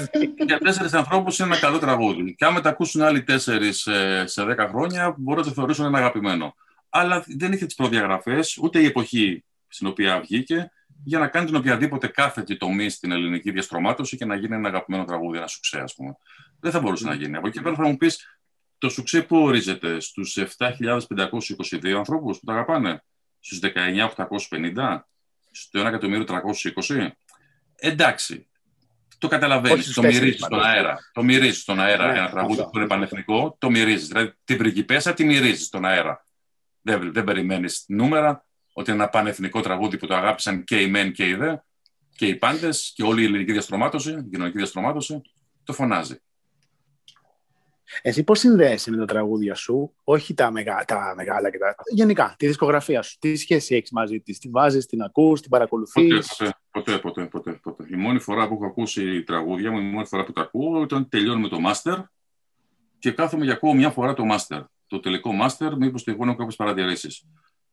για 0.47 0.59
τέσσερις 0.59 0.93
ανθρώπους 0.93 1.39
είναι 1.39 1.49
ένα 1.49 1.59
καλό 1.59 1.79
τραγούδι. 1.79 2.35
Και 2.35 2.45
αν 2.45 2.53
μετακούσουν 2.53 3.03
άλλοι 3.03 3.23
τέσσερις 3.23 3.87
ε, 3.87 4.25
σε 4.27 4.45
δέκα 4.45 4.69
χρόνια, 4.69 5.15
μπορώ 5.19 5.41
να 5.41 5.47
το 5.47 5.53
θεωρήσουν 5.53 5.85
ένα 5.85 5.99
αγαπημένο. 5.99 6.55
Αλλά 6.89 7.25
δεν 7.39 7.53
είχε 7.53 7.67
τις 7.67 7.75
προδιαγραφές, 7.75 8.59
ούτε 8.63 8.81
η 8.81 8.85
εποχή 8.85 9.45
στην 9.69 9.87
οποία 9.87 10.21
βγήκε, 10.21 10.71
για 11.05 11.19
να 11.19 11.29
κάνει 11.29 11.47
την 11.47 11.57
οποιαδήποτε 11.57 12.07
κάθετη 12.07 12.57
τομή 12.57 12.89
στην 12.89 13.13
ελληνική 13.13 13.51
διαστρωμάτωση 13.51 14.17
και 14.17 14.25
να 14.25 14.35
γίνει 14.35 14.55
ένα 14.55 14.69
αγαπημένο 14.69 15.05
τραγούδι, 15.05 15.37
ένα 15.37 15.47
σουξέ, 15.47 15.79
ας 15.79 15.95
πούμε. 15.95 16.17
Δεν 16.61 16.71
θα 16.71 16.81
μπορούσε 16.81 17.05
mm. 17.05 17.09
να 17.09 17.15
γίνει. 17.15 17.37
Από 17.37 17.47
εκεί 17.47 17.63
πέρα 17.63 17.75
θα 17.75 17.83
μου 17.83 17.97
πεις, 17.97 18.39
το 18.79 18.89
σουξέ 18.89 19.23
που 19.23 19.37
ορίζεται 19.37 20.01
στους 20.01 20.39
7.522 20.59 21.89
ανθρώπους 21.97 22.39
που 22.39 22.45
τα 22.45 22.53
αγαπάνε; 22.53 23.03
Στους 23.41 23.61
19.850, 23.63 25.01
στο 25.53 25.81
1.320. 25.81 27.09
Εντάξει, 27.77 28.49
το 29.19 29.29
καταλαβαίνεις, 29.29 29.95
το 29.95 30.03
μυρίζεις 30.03 30.45
στον 30.45 30.65
αέρα. 30.65 30.99
Το 31.13 31.23
μυρίζεις 31.23 31.61
στον 31.61 31.81
αέρα 31.81 32.13
ναι, 32.13 32.19
ένα 32.19 32.31
τραγούδι 32.31 32.63
που 32.63 32.79
είναι 32.79 32.87
πανεθνικό, 32.87 33.57
το 33.59 33.71
μυρίζεις. 33.71 34.09
Δηλαδή 34.09 34.33
την 34.45 34.57
πριγκιπέσα 34.59 35.15
τη 35.15 35.25
μυρίζεις 35.25 35.67
στον 35.67 35.85
αέρα. 35.85 36.25
Δεν, 36.83 37.13
δεν 37.13 37.25
περιμένεις 37.25 37.85
νούμερα 37.87 38.47
ότι 38.73 38.93
ένα 38.93 39.09
πανεθνικό 39.09 39.61
τραγούδι 39.61 39.97
που 39.97 40.07
το 40.07 40.15
αγάπησαν 40.15 40.65
και 40.65 40.81
οι 40.81 40.89
μεν 40.89 41.13
και 41.13 41.29
οι 41.29 41.35
δε 41.35 41.57
και 42.17 42.27
οι 42.27 42.37
πάντες 42.37 42.93
και 42.95 43.03
όλη 43.03 43.23
η 43.23 43.25
ελληνική 43.25 43.53
διαστρωμάτωση, 43.53 44.11
η 44.11 44.29
κοινωνική 44.31 44.57
διαστρωμάτωση, 44.57 45.23
το 45.65 45.73
φωνάζει. 45.73 46.21
Εσύ 48.03 48.25
πώς 48.25 48.39
συνδέεσαι 48.39 48.91
με 48.91 48.97
τα 48.97 49.05
τραγούδια 49.05 49.55
σου, 49.55 49.95
όχι 50.05 50.35
τα, 50.35 50.51
μεγά, 50.51 50.85
τα 50.87 51.13
μεγάλα 51.17 51.51
και 51.51 51.59
τα... 51.59 51.75
Γενικά, 51.93 52.35
τη 52.39 52.47
δισκογραφία 52.47 53.03
σου. 53.03 53.19
Τι 53.19 53.37
σχέση 53.37 53.75
έχεις 53.75 53.91
μαζί 53.91 54.21
της, 54.21 54.39
την 54.39 54.51
βάζεις, 54.51 54.87
την 54.87 55.03
ακούς, 55.03 55.41
την 55.41 55.51
παρακολουθείς; 55.51 56.43
Ποτέ, 56.71 56.99
ποτέ, 56.99 57.27
ποτέ, 57.27 57.53
ποτέ, 57.53 57.85
Η 57.91 57.97
μόνη 57.97 58.19
φορά 58.19 58.49
που 58.49 58.55
έχω 58.55 58.67
ακούσει 58.67 59.23
τραγούδια 59.23 59.71
μου, 59.71 59.79
η 59.79 59.83
μόνη 59.83 60.07
φορά 60.07 60.25
που 60.25 60.33
τα 60.33 60.41
ακούω, 60.41 60.83
ήταν 60.83 61.09
τελειώνουμε 61.09 61.49
το 61.49 61.57
master 61.67 62.03
και 62.99 63.11
κάθομαι 63.11 63.45
για 63.45 63.53
ακούω 63.53 63.75
μια 63.75 63.91
φορά 63.91 64.15
το 64.15 64.23
master. 64.31 64.65
Το 64.87 65.01
τελικό 65.01 65.31
master, 65.43 65.73
μήπως 65.79 66.05
τυχόν 66.05 66.29
έχω 66.29 66.37
κάποιες 66.37 66.57
παρατηρήσεις. 66.57 67.25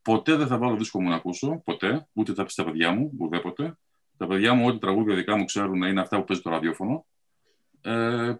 Ποτέ 0.02 0.36
δεν 0.36 0.48
θα 0.48 0.58
βάλω 0.58 0.76
δίσκο 0.76 1.02
μου 1.02 1.10
να 1.10 1.16
ακούσω, 1.16 1.62
ποτέ, 1.66 2.08
ούτε 2.14 2.34
θα 2.34 2.44
πει 2.44 2.52
στα 2.52 2.64
παιδιά 2.64 2.92
μου, 2.92 3.12
ουδέποτε. 3.20 3.78
Τα 4.18 4.28
παιδιά 4.28 4.54
μου, 4.54 4.66
ό,τι 4.66 4.78
τραγούδια 4.78 5.16
δικά 5.16 5.38
μου 5.38 5.46
ξέρουν, 5.46 5.82
είναι 5.82 6.02
αυτά 6.02 6.18
που 6.18 6.24
παίζει 6.24 6.42
το 6.42 6.50
ραδιόφωνο. 6.50 7.06
Ε, 7.82 8.36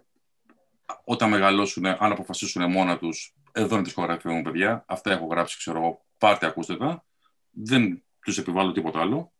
όταν 1.04 1.28
μεγαλώσουν, 1.28 1.86
αν 1.86 2.12
αποφασίσουν 2.12 2.70
μόνα 2.70 2.98
τους, 2.98 3.34
εδώ 3.52 3.74
είναι 3.74 3.82
της 3.82 3.92
δισκογραφία 3.92 4.32
μου, 4.32 4.42
παιδιά. 4.42 4.84
Αυτά 4.86 5.10
έχω 5.10 5.26
γράψει, 5.26 5.56
ξέρω 5.56 5.78
εγώ. 5.78 6.04
Πάρτε, 6.18 6.46
ακούστε 6.46 6.76
τα. 6.76 7.04
Δεν 7.50 8.02
τους 8.20 8.38
επιβάλλω 8.38 8.72
τίποτα 8.72 9.00
άλλο. 9.00 9.32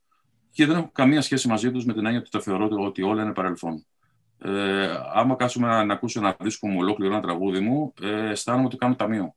Και 0.50 0.66
δεν 0.66 0.76
έχω 0.76 0.90
καμία 0.92 1.22
σχέση 1.22 1.48
μαζί 1.48 1.70
τους 1.70 1.84
με 1.84 1.92
την 1.92 2.04
έννοια 2.06 2.20
ότι 2.20 2.30
τα 2.30 2.40
θεωρώ 2.40 2.68
ότι 2.70 3.02
όλα 3.02 3.22
είναι 3.22 3.32
παρελθόν. 3.32 3.86
Ε, 4.38 4.94
άμα 5.14 5.34
κάτσουμε 5.34 5.66
να, 5.66 5.84
να 5.84 5.94
ακούσω 5.94 6.20
ένα 6.20 6.36
δίσκο 6.40 6.68
μου 6.68 6.78
ολόκληρο, 6.78 7.12
ένα 7.12 7.22
τραγούδι 7.22 7.60
μου, 7.60 7.92
ε, 8.02 8.30
αισθάνομαι 8.30 8.64
ότι 8.64 8.76
κάνω 8.76 8.94
ταμείο. 8.94 9.34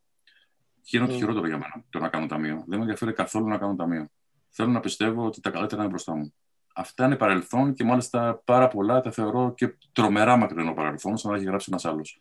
Και 0.82 0.98
είναι 0.98 1.06
mm. 1.06 1.10
το 1.10 1.16
χειρότερο 1.16 1.48
για 1.48 1.58
μένα 1.58 1.84
το 1.90 2.00
να 2.00 2.10
κάνω 2.10 2.26
ταμείο. 2.26 2.56
Δεν 2.56 2.78
με 2.78 2.84
ενδιαφέρει 2.84 3.14
καθόλου 3.14 3.48
να 3.48 3.58
κάνω 3.58 3.76
ταμείο. 3.76 4.08
Θέλω 4.50 4.72
να 4.72 4.80
πιστεύω 4.80 5.26
ότι 5.26 5.42
τα 5.42 5.50
καλύτερα 5.50 5.82
είναι 5.82 5.90
μπροστά 5.90 6.16
μου. 6.16 6.34
Αυτά 6.76 7.06
είναι 7.06 7.16
παρελθόν 7.16 7.74
και 7.74 7.84
μάλιστα 7.84 8.42
πάρα 8.46 8.68
πολλά 8.68 9.02
τα 9.02 9.12
θεωρώ 9.12 9.54
και 9.54 9.76
τρομερά 9.92 10.38
μακρινό 10.38 10.74
παρελθόν, 10.74 11.18
σαν 11.18 11.32
να 11.32 11.38
έχει 11.38 11.46
γράψει 11.46 11.68
ένας 11.72 11.86
άλλος. 11.86 12.20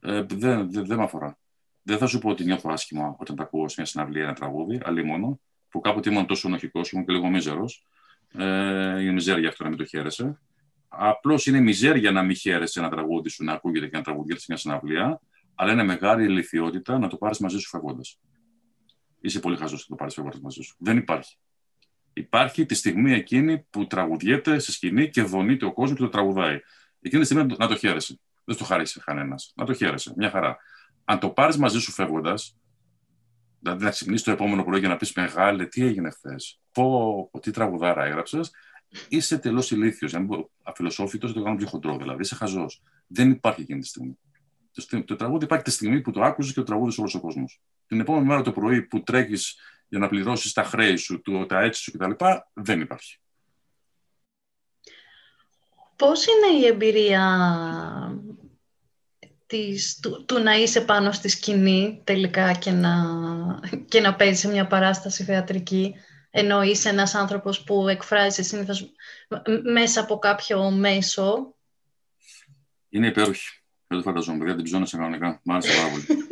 Ε, 0.00 0.22
δεν, 0.22 0.70
δεν, 0.70 0.86
δεν 0.86 0.96
με 0.96 1.02
αφορά. 1.02 1.38
Δεν 1.82 1.98
θα 1.98 2.06
σου 2.06 2.18
πω 2.18 2.28
ότι 2.28 2.44
νιώθω 2.44 2.70
άσχημα 2.72 3.16
όταν 3.18 3.36
τα 3.36 3.42
ακούω 3.42 3.68
σε 3.68 3.74
μια 3.78 3.86
συναυλία 3.86 4.22
ένα 4.22 4.32
τραγούδι, 4.32 4.80
αλλή 4.84 5.04
μόνο, 5.04 5.40
που 5.68 5.80
κάποτε 5.80 6.10
ήμουν 6.10 6.26
τόσο 6.26 6.48
ενοχικός, 6.48 6.90
ήμουν 6.90 7.06
και 7.06 7.12
λίγο 7.12 7.28
μίζερος. 7.28 7.86
Ε, 8.32 9.00
είναι 9.02 9.12
μιζέρια 9.12 9.48
αυτό 9.48 9.62
να 9.62 9.68
μην 9.68 9.78
το 9.78 9.84
χαίρεσαι. 9.84 10.40
Απλώς 10.88 11.46
είναι 11.46 11.60
μιζέρια 11.60 12.10
να 12.10 12.22
μην 12.22 12.36
χαίρεσαι 12.36 12.80
ένα 12.80 12.88
τραγούδι 12.88 13.28
σου, 13.28 13.44
να 13.44 13.52
ακούγεται 13.52 13.86
και 13.86 13.96
να 13.96 14.02
τραγουδίσει 14.02 14.38
σε 14.38 14.46
μια 14.48 14.56
συναυλία, 14.56 15.20
αλλά 15.54 15.72
είναι 15.72 15.82
μεγάλη 15.82 16.24
ηλικιότητα 16.24 16.98
να 16.98 17.08
το 17.08 17.16
πάρεις 17.16 17.38
μαζί 17.38 17.58
σου 17.58 17.68
φεύγοντας. 17.68 18.20
Είσαι 19.20 19.40
πολύ 19.40 19.56
χαζός 19.56 19.80
να 19.80 19.86
το 19.88 19.94
πάρεις 19.94 20.14
φεύγοντας 20.14 20.40
μαζί 20.40 20.62
σου. 20.62 20.76
Δεν 20.78 20.96
υπάρχει. 20.96 21.38
Υπάρχει 22.12 22.66
τη 22.66 22.74
στιγμή 22.74 23.12
εκείνη 23.12 23.66
που 23.70 23.86
τραγουδιέται 23.86 24.58
στη 24.58 24.72
σκηνή 24.72 25.10
και 25.10 25.22
δονείται 25.22 25.64
ο 25.64 25.72
κόσμος 25.72 25.98
και 25.98 26.04
το 26.04 26.10
τραγουδάει. 26.10 26.60
Εκείνη 27.00 27.22
τη 27.22 27.28
στιγμή 27.28 27.54
να 27.58 27.68
το 27.68 27.76
χαίρεσαι. 27.76 28.20
Δεν 28.44 28.56
το 28.56 28.64
χαρίσει 28.64 29.00
κανένας. 29.00 29.52
Να 29.56 29.64
το 29.64 29.72
χαίρεσαι. 29.74 30.12
Μια 30.16 30.30
χαρά. 30.30 30.56
Αν 31.04 31.18
το 31.18 31.28
πάρεις 31.30 31.56
μαζί 31.56 31.80
σου 31.80 31.92
φεύγοντας, 31.92 32.56
δηλαδή 33.60 33.84
να 33.84 33.90
ξυπνήσεις 33.90 34.24
το 34.24 34.30
επόμενο 34.30 34.64
πρωί 34.64 34.78
για 34.78 34.88
να 34.88 34.96
πεις 34.96 35.12
Μεγάλε, 35.12 35.66
τι 35.66 35.84
έγινε 35.84 36.10
χθες; 36.10 36.60
Πω, 36.72 37.30
τι 37.40 37.50
τραγουδάρα 37.50 38.04
έγραψες, 38.04 38.50
είσαι 39.08 39.38
τελώς 39.38 39.70
ηλίθιος. 39.70 40.14
Αν 40.14 40.48
αφιλοσόφητος, 40.62 41.32
το 41.32 41.42
κάνω 41.42 41.56
πιο 41.56 41.66
χοντρό 41.66 41.96
δηλαδή. 41.96 42.22
Είσαι 42.22 42.34
χαζός. 42.34 42.82
Δεν 43.06 43.30
υπάρχει 43.30 43.60
εκείνη 43.60 43.80
τη 43.80 43.86
στιγμή. 43.86 44.18
Το, 44.72 45.04
το 45.04 45.16
τραγούδι 45.16 45.44
υπάρχει 45.44 45.64
τη 45.64 45.70
στιγμή 45.70 46.00
που 46.00 46.10
το 46.10 46.22
άκουσες 46.22 46.52
και 46.52 46.60
το 46.60 46.66
τραγούδι 46.66 46.94
όλος 46.98 47.14
ο 47.14 47.20
κόσμος. 47.20 47.60
Την 47.86 48.00
επόμενη 48.00 48.26
μέρα 48.26 48.42
το 48.42 48.52
πρωί 48.52 48.82
που 48.82 49.02
τρέχεις 49.02 49.56
για 49.92 50.00
να 50.00 50.08
πληρώσεις 50.08 50.52
τα 50.52 50.62
χρέη 50.62 50.96
σου, 50.96 51.20
το, 51.20 51.46
τα 51.46 51.60
έτσι 51.60 51.82
σου 51.82 51.92
κτλ., 51.92 52.10
δεν 52.52 52.80
υπάρχει. 52.80 53.18
Πώς 55.96 56.26
είναι 56.26 56.58
η 56.58 56.66
εμπειρία 56.66 57.26
της, 59.46 59.98
του, 60.02 60.24
του, 60.24 60.38
να 60.38 60.52
είσαι 60.52 60.80
πάνω 60.80 61.12
στη 61.12 61.28
σκηνή 61.28 62.00
τελικά 62.04 62.52
και 62.52 62.70
να, 62.70 63.04
και 63.88 64.00
να 64.00 64.14
παίζεις 64.14 64.38
σε 64.38 64.48
μια 64.48 64.66
παράσταση 64.66 65.24
θεατρική 65.24 65.94
ενώ 66.30 66.62
είσαι 66.62 66.88
ένας 66.88 67.14
άνθρωπος 67.14 67.64
που 67.64 67.88
εκφράζει 67.88 68.42
συνήθως 68.42 68.92
μέσα 69.62 70.00
από 70.00 70.18
κάποιο 70.18 70.70
μέσο; 70.70 71.54
Είναι 72.88 73.06
υπέροχη. 73.06 73.62
Δεν 73.86 73.98
το 73.98 74.04
φανταζόμαι, 74.04 74.38
παιδιά, 74.38 74.54
την 74.54 74.64
ψώνασα 74.64 74.96
κανονικά. 74.96 75.40
Μ' 75.44 75.50
άρεσε 75.50 75.76
πάρα 75.76 75.90
πολύ. 75.90 76.04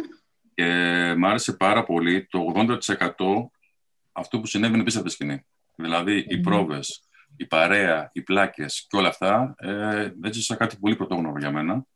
και 0.61 1.15
μ' 1.17 1.25
άρεσε 1.25 1.53
πάρα 1.53 1.85
πολύ 1.85 2.27
το 2.27 2.53
80% 2.55 2.77
αυτό 4.13 4.41
που 4.41 4.47
συνέβαινε 4.47 4.83
πίσω 4.83 4.99
από 4.99 5.07
τη 5.07 5.13
σκηνή. 5.13 5.47
Δηλαδή, 5.77 6.25
οι 6.29 6.39
πρόβες, 6.39 7.09
η 7.37 7.47
παρέα, 7.47 8.11
οι 8.13 8.23
πλάκες 8.23 8.87
και 8.89 8.97
όλα 8.97 9.09
αυτά, 9.09 9.55
ε, 9.59 10.11
έτσι 10.23 10.43
σαν 10.43 10.57
κάτι 10.57 10.77
πολύ 10.77 10.97
πρωτόγνωρο 10.97 11.39
για 11.39 11.51
μένα 11.51 11.87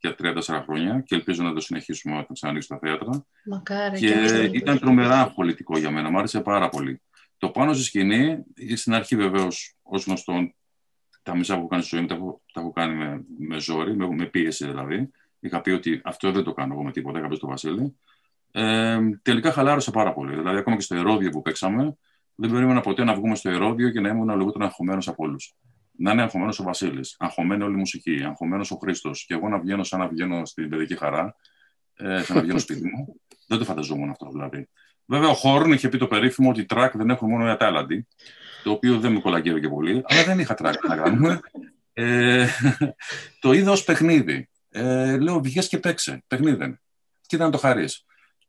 για 0.00 0.14
3-4 0.18 0.62
χρόνια 0.64 1.00
και 1.06 1.14
ελπίζω 1.14 1.42
να 1.42 1.52
το 1.52 1.60
συνεχίσουμε 1.60 2.18
όταν 2.18 2.28
ξανανοίξω 2.32 2.68
τα 2.68 2.78
θέατρα. 2.78 3.26
Μακάρι. 3.44 3.98
Και, 3.98 4.48
και 4.50 4.56
ήταν 4.56 4.78
τρομερά 4.78 5.32
πολιτικό 5.32 5.78
για 5.78 5.90
μένα. 5.90 6.10
Μ' 6.10 6.18
άρεσε 6.18 6.40
πάρα 6.40 6.68
πολύ. 6.68 7.02
Το 7.38 7.48
πάνω 7.48 7.72
στη 7.72 7.82
σκηνή, 7.82 8.44
στην 8.74 8.94
αρχή 8.94 9.16
βεβαίως, 9.16 9.76
ως 9.82 10.04
γνωστόν, 10.04 10.54
τα 11.22 11.36
μισά 11.36 11.54
που 11.54 11.58
έχω 11.58 11.68
κάνει 11.68 11.82
στη 11.82 11.96
ζωή 11.96 12.00
μου 12.04 12.08
τα 12.08 12.14
έχω, 12.14 12.42
τα 12.52 12.60
έχω 12.60 12.72
κάνει 12.72 12.94
με, 12.94 13.24
με 13.38 13.58
ζόρι, 13.58 13.96
με, 13.96 14.08
με, 14.14 14.24
πίεση 14.24 14.66
δηλαδή. 14.66 15.10
Είχα 15.40 15.60
πει 15.60 15.70
ότι 15.70 16.00
αυτό 16.04 16.32
δεν 16.32 16.44
το 16.44 16.52
κάνω 16.52 16.72
εγώ 16.74 16.82
με 16.82 16.92
τίποτα, 16.92 17.18
είχα 17.18 17.28
πει 17.28 17.34
στο 17.34 17.46
Βασίλη. 17.46 17.96
Ε, 18.52 18.98
τελικά 19.22 19.52
χαλάρωσα 19.52 19.90
πάρα 19.90 20.12
πολύ. 20.12 20.34
Δηλαδή, 20.34 20.56
ακόμα 20.56 20.76
και 20.76 20.82
στο 20.82 20.94
Ηρώδειο 20.94 21.30
που 21.30 21.42
παίξαμε, 21.42 21.96
δεν 22.34 22.50
περίμενα 22.50 22.80
ποτέ 22.80 23.04
να 23.04 23.14
βγούμε 23.14 23.34
στο 23.34 23.50
Ηρώδειο 23.50 23.90
και 23.90 24.00
να 24.00 24.08
ήμουν 24.08 24.36
λιγότερο 24.36 24.64
αγχωμένος 24.64 25.08
από 25.08 25.24
όλους. 25.24 25.54
Να 25.96 26.12
είναι 26.12 26.22
αγχωμένος 26.22 26.58
ο 26.58 26.62
Βασίλης, 26.62 27.16
αγχωμένη 27.18 27.62
όλοι 27.62 27.74
οι 27.74 27.78
μουσικοί, 27.78 28.22
αγχωμένος 28.24 28.70
ο 28.70 28.76
Χρήστος, 28.76 29.24
και 29.26 29.34
εγώ 29.34 29.48
να 29.48 29.58
βγαίνω 29.58 29.84
σαν 29.84 29.98
να 29.98 30.08
βγαίνω 30.08 30.44
στην 30.44 30.68
παιδική 30.68 30.96
χαρά, 30.96 31.36
ε, 31.94 32.22
σαν 32.22 32.36
να 32.36 32.42
βγαίνω 32.42 32.58
σπίτι 32.58 32.86
μου. 32.86 33.20
Δεν 33.46 33.58
το 33.58 33.64
φανταζόμουν 33.64 34.10
αυτό 34.10 34.28
δηλαδή. 34.30 34.68
Βέβαια, 35.06 35.28
ο 35.28 35.34
Χόρν 35.34 35.72
είχε 35.72 35.88
πει 35.88 35.98
το 35.98 36.06
περίφημο 36.06 36.50
ότι 36.50 36.64
τρακ 36.64 36.96
δεν 36.96 37.10
έχουν 37.10 37.30
μόνο 37.30 37.46
οι 37.46 37.50
ατάλλαντοι, 37.50 38.06
το 38.62 38.70
οποίο 38.70 38.98
δεν 38.98 39.12
με 39.12 39.20
κολακεύει 39.20 39.60
και 39.60 39.68
πολύ, 39.68 40.02
αλλά 40.04 40.24
δεν 40.24 40.38
είχα 40.38 40.54
τρακ 40.54 40.86
να 40.88 40.96
κάνουμε. 40.96 41.40
Ε, 41.92 42.46
το 43.40 43.52
είδα 43.52 43.70
ως 43.70 43.84
παιχνίδι. 43.84 44.48
Ε, 44.70 45.18
λέω, 45.18 45.40
βγες 45.40 45.68
και 45.68 45.78
παίξε, 45.78 46.24
παιχνίδι. 46.26 46.78
Κοίτα 47.26 47.44
να 47.44 47.50
το 47.50 47.58
χαρεί. 47.58 47.88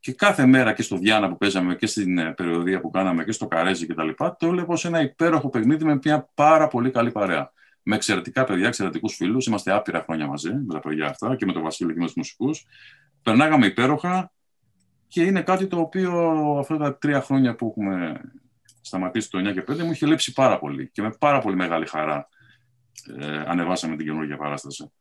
Και 0.00 0.12
κάθε 0.12 0.46
μέρα 0.46 0.72
και 0.72 0.82
στο 0.82 0.96
Διάνα 0.96 1.28
που 1.28 1.36
παίζαμε 1.36 1.74
και 1.74 1.86
στην 1.86 2.18
ε, 2.18 2.32
περιοδία 2.32 2.80
που 2.80 2.90
κάναμε 2.90 3.24
και 3.24 3.32
στο 3.32 3.46
Καρέζι 3.46 3.86
κτλ. 3.86 4.08
Το 4.16 4.36
έβλεπα 4.46 4.72
ως 4.72 4.84
ένα 4.84 5.00
υπέροχο 5.00 5.48
παιχνίδι 5.48 5.84
με 5.84 5.98
μια 6.04 6.30
πάρα 6.34 6.68
πολύ 6.68 6.90
καλή 6.90 7.10
παρέα. 7.10 7.52
Με 7.82 7.94
εξαιρετικά 7.94 8.44
παιδιά, 8.44 8.66
εξαιρετικούς 8.66 9.14
φίλους. 9.14 9.46
Είμαστε 9.46 9.72
άπειρα 9.72 10.02
χρόνια 10.02 10.26
μαζί 10.26 10.52
με 10.54 10.72
τα 10.72 10.80
παιδιά 10.80 11.06
αυτά 11.06 11.36
και 11.36 11.46
με 11.46 11.52
τον 11.52 11.62
Βασίλη 11.62 11.92
και 11.92 11.98
με 11.98 12.04
τους 12.04 12.14
μουσικούς. 12.14 12.66
Περνάγαμε 13.22 13.66
υπέροχα 13.66 14.32
και 15.08 15.22
είναι 15.22 15.42
κάτι 15.42 15.66
το 15.66 15.78
οποίο 15.78 16.12
αυτά 16.58 16.76
τα 16.76 16.98
τρία 16.98 17.20
χρόνια 17.20 17.54
που 17.54 17.66
έχουμε 17.66 18.20
σταματήσει 18.80 19.30
το 19.30 19.48
9 19.48 19.52
και 19.52 19.64
5 19.72 19.78
μου 19.78 19.90
είχε 19.90 20.06
λείψει 20.06 20.32
πάρα 20.32 20.58
πολύ 20.58 20.90
και 20.90 21.02
με 21.02 21.10
πάρα 21.18 21.38
πολύ 21.38 21.56
μεγάλη 21.56 21.86
χαρά 21.86 22.28
ε, 23.18 23.42
ανεβάσαμε 23.46 23.96
την 23.96 24.06
καινούργια 24.06 24.36
παράσταση. 24.36 24.92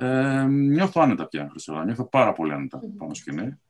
Ε, 0.00 0.44
νιώθω 0.48 1.00
άνετα 1.00 1.28
πια, 1.28 1.48
Χρυσόλα. 1.50 1.84
Νιώθω 1.84 2.04
πάρα 2.04 2.32
πολύ 2.32 2.52
άνετα 2.52 2.80
πάνω 2.98 3.14
σκηνή. 3.14 3.60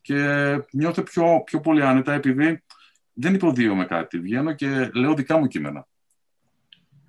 Και 0.00 0.58
νιώθω 0.72 1.02
πιο, 1.02 1.42
πιο 1.44 1.60
πολύ 1.60 1.82
άνετα 1.82 2.12
επειδή 2.12 2.62
δεν 3.12 3.34
υποδίωμαι 3.34 3.84
κάτι. 3.84 4.18
Βγαίνω 4.18 4.52
και 4.52 4.90
λέω 4.94 5.14
δικά 5.14 5.38
μου 5.38 5.46
κείμενα. 5.46 5.86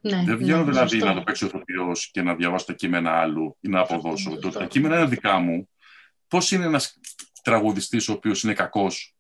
Ναι, 0.01 0.23
δεν 0.25 0.37
βγαίνω 0.37 0.63
ναι, 0.63 0.71
δηλαδή 0.71 0.97
να 0.97 1.13
το 1.13 1.21
παίξω 1.21 1.45
ηθοποιός 1.45 2.11
και 2.11 2.21
να 2.21 2.35
διαβάσω 2.35 2.65
τα 2.65 2.73
κείμενα 2.73 3.11
άλλου 3.11 3.57
ή 3.61 3.69
να 3.69 3.79
αποδώσω. 3.79 4.37
Το, 4.37 4.49
τα 4.49 4.65
κείμενα 4.65 4.97
είναι 4.97 5.07
δικά 5.07 5.39
μου. 5.39 5.69
Πώς 6.27 6.51
είναι 6.51 6.65
ένας 6.65 6.99
τραγουδιστής 7.43 8.07
ο 8.07 8.13
οποίος 8.13 8.43
είναι 8.43 8.53
κακός; 8.53 9.15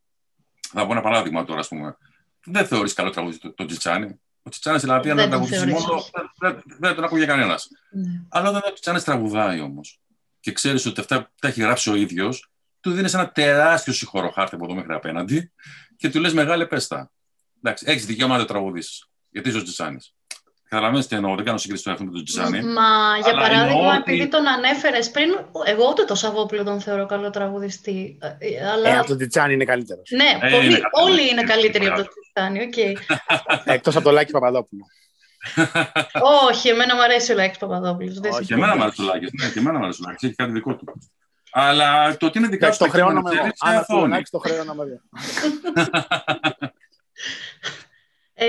Θα 0.59 0.85
πω 0.85 0.91
ένα 0.91 1.01
παράδειγμα 1.01 1.43
τώρα, 1.43 1.59
ας 1.59 1.67
πούμε. 1.67 1.97
Δεν 2.45 2.65
θεωρείς 2.65 2.93
καλό 2.93 3.09
τραγουδιστή 3.09 3.41
τον 3.41 3.55
το 3.55 3.65
Τσιτσάνι. 3.65 4.19
Ο 4.47 4.49
Τσιτσάνι 4.49 4.79
δηλαδή, 4.79 5.09
αν 5.09 5.17
δεν 5.17 5.29
τραγουδίσει 5.29 5.65
μόνο, 5.65 6.03
δεν, 6.37 6.63
δεν 6.79 6.95
τον 6.95 7.03
ακούγε 7.03 7.25
κανένας. 7.25 7.67
Ναι. 7.91 8.21
Αλλά 8.29 8.49
όταν 8.49 8.61
ο 8.65 8.71
Τσιτσάνι 8.71 9.01
τραγουδάει 9.01 9.59
όμως 9.59 9.99
και 10.39 10.51
ξέρεις 10.51 10.85
ότι 10.85 10.99
αυτά 10.99 11.31
τα 11.41 11.47
έχει 11.47 11.61
γράψει 11.61 11.89
ο 11.89 11.95
ίδιος, 11.95 12.51
του 12.79 12.91
δίνεις 12.91 13.13
ένα 13.13 13.31
τεράστιο 13.31 13.93
συγχωροχάρτη 13.93 14.55
από 14.55 14.65
εδώ 14.65 14.73
μέχρι 14.73 14.93
απέναντι 14.93 15.51
και 15.97 16.09
του 16.09 16.19
λες: 16.19 16.33
Μεγάλε, 16.33 16.65
πέστα. 16.65 17.11
Εντάξει, 17.57 17.85
έχεις 17.87 18.05
δικαίωμα 18.05 18.33
να 18.33 18.39
το 18.39 18.45
τραγουδήσεις. 18.45 19.09
Γιατί 19.29 19.49
είσαι 19.49 19.57
ο 19.57 19.63
Τσιτσάνι. 19.63 19.97
Καταλαβαίνετε 20.75 21.07
τι 21.09 21.15
εννοώ, 21.15 21.35
δεν 21.35 21.45
κάνω 21.45 21.57
σύγκριση 21.57 21.89
με 21.89 21.95
τον 21.95 22.23
Τζιζάνι. 22.23 22.63
Μα 22.63 23.17
για 23.23 23.33
παράδειγμα, 23.33 23.87
ότι... 23.87 23.97
επειδή 23.97 24.27
τον 24.27 24.47
ανέφερες 24.47 25.11
πριν, 25.11 25.29
εγώ 25.65 25.87
ούτε 25.89 26.03
το 26.03 26.15
Σαββόπουλο 26.15 26.63
τον 26.63 26.81
θεωρώ 26.81 27.05
καλό 27.05 27.29
τραγουδιστή. 27.29 28.17
Ε, 28.37 28.69
αλλά... 28.69 28.89
Ε, 28.89 28.97
από 28.97 29.07
τον 29.07 29.17
Τζιζάνι 29.17 29.53
είναι 29.53 29.65
καλύτερος. 29.65 30.09
Ναι, 30.09 30.47
ε, 30.47 30.51
πολύ, 30.51 30.65
είναι 30.65 30.79
όλοι 30.91 31.29
είναι 31.31 31.43
καλύτεροι 31.43 31.85
από 31.85 31.95
τον 31.95 32.07
Τζιζάνι. 32.07 32.69
Okay. 32.73 33.15
Εκτός 33.63 33.95
από 33.95 34.03
τον 34.03 34.13
Λάκη 34.13 34.31
Παπαδόπουλο. 34.31 34.85
Όχι, 36.49 36.69
εμένα 36.69 36.95
μου 36.95 37.01
αρέσει 37.01 37.31
ο 37.31 37.35
Λάκης 37.35 37.57
Παπαδόπουλος. 37.57 38.19
Όχι, 38.31 38.53
εμένα 38.53 38.75
μου 38.75 38.81
αρέσει 38.83 39.01
ο 39.01 39.05
Λάκης. 39.05 39.29
Ναι, 39.33 39.49
και 39.49 39.59
εμένα 39.59 39.77
μου 39.77 39.83
αρέσει 39.83 39.99
ο 40.01 40.05
Λάκης. 40.07 40.23
Έχει 40.23 40.35
κάτι 40.35 40.51
δικό 40.51 40.75
του. 40.75 40.85
Αλλά 41.51 42.17
το 42.17 42.25
ότι 42.25 42.37
είναι 42.37 42.47
δικά 42.47 42.67
τους. 42.67 42.77
Το 42.77 42.89
χρεώνω 42.89 43.21
με 43.21 43.31
εγώ. 43.31 44.03
Αν 44.03 44.23
το 44.29 44.37
χρεώνω 44.37 44.73
με 44.73 44.83
εγώ. 44.83 44.99
Ε, 48.37 48.45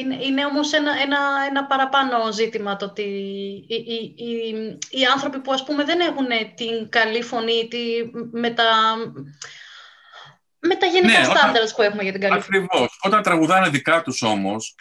είναι, 0.00 0.24
είναι 0.24 0.44
όμως 0.44 0.72
ένα, 0.72 0.92
ένα, 1.02 1.18
ένα 1.48 1.66
παραπάνω 1.66 2.32
ζήτημα 2.32 2.76
το 2.76 2.84
ότι 2.84 3.02
οι, 3.02 3.64
οι, 3.68 4.14
οι, 4.16 4.78
οι, 4.90 5.04
άνθρωποι 5.14 5.38
που 5.40 5.52
ας 5.52 5.64
πούμε 5.64 5.84
δεν 5.84 6.00
έχουν 6.00 6.26
την 6.54 6.88
καλή 6.88 7.22
φωνή 7.22 7.68
τη, 7.68 7.78
με 8.32 8.50
τα, 8.50 8.64
με 10.58 10.74
τα 10.74 10.86
γενικά 10.86 11.18
ναι, 11.18 11.58
που 11.76 11.82
έχουμε 11.82 12.02
για 12.02 12.12
την 12.12 12.20
καλή 12.20 12.40
φωνή. 12.40 12.58
Ακριβώς. 12.58 12.98
Όταν 13.02 13.22
τραγουδάνε 13.22 13.68
δικά 13.68 14.02
τους 14.02 14.22
όμως, 14.22 14.74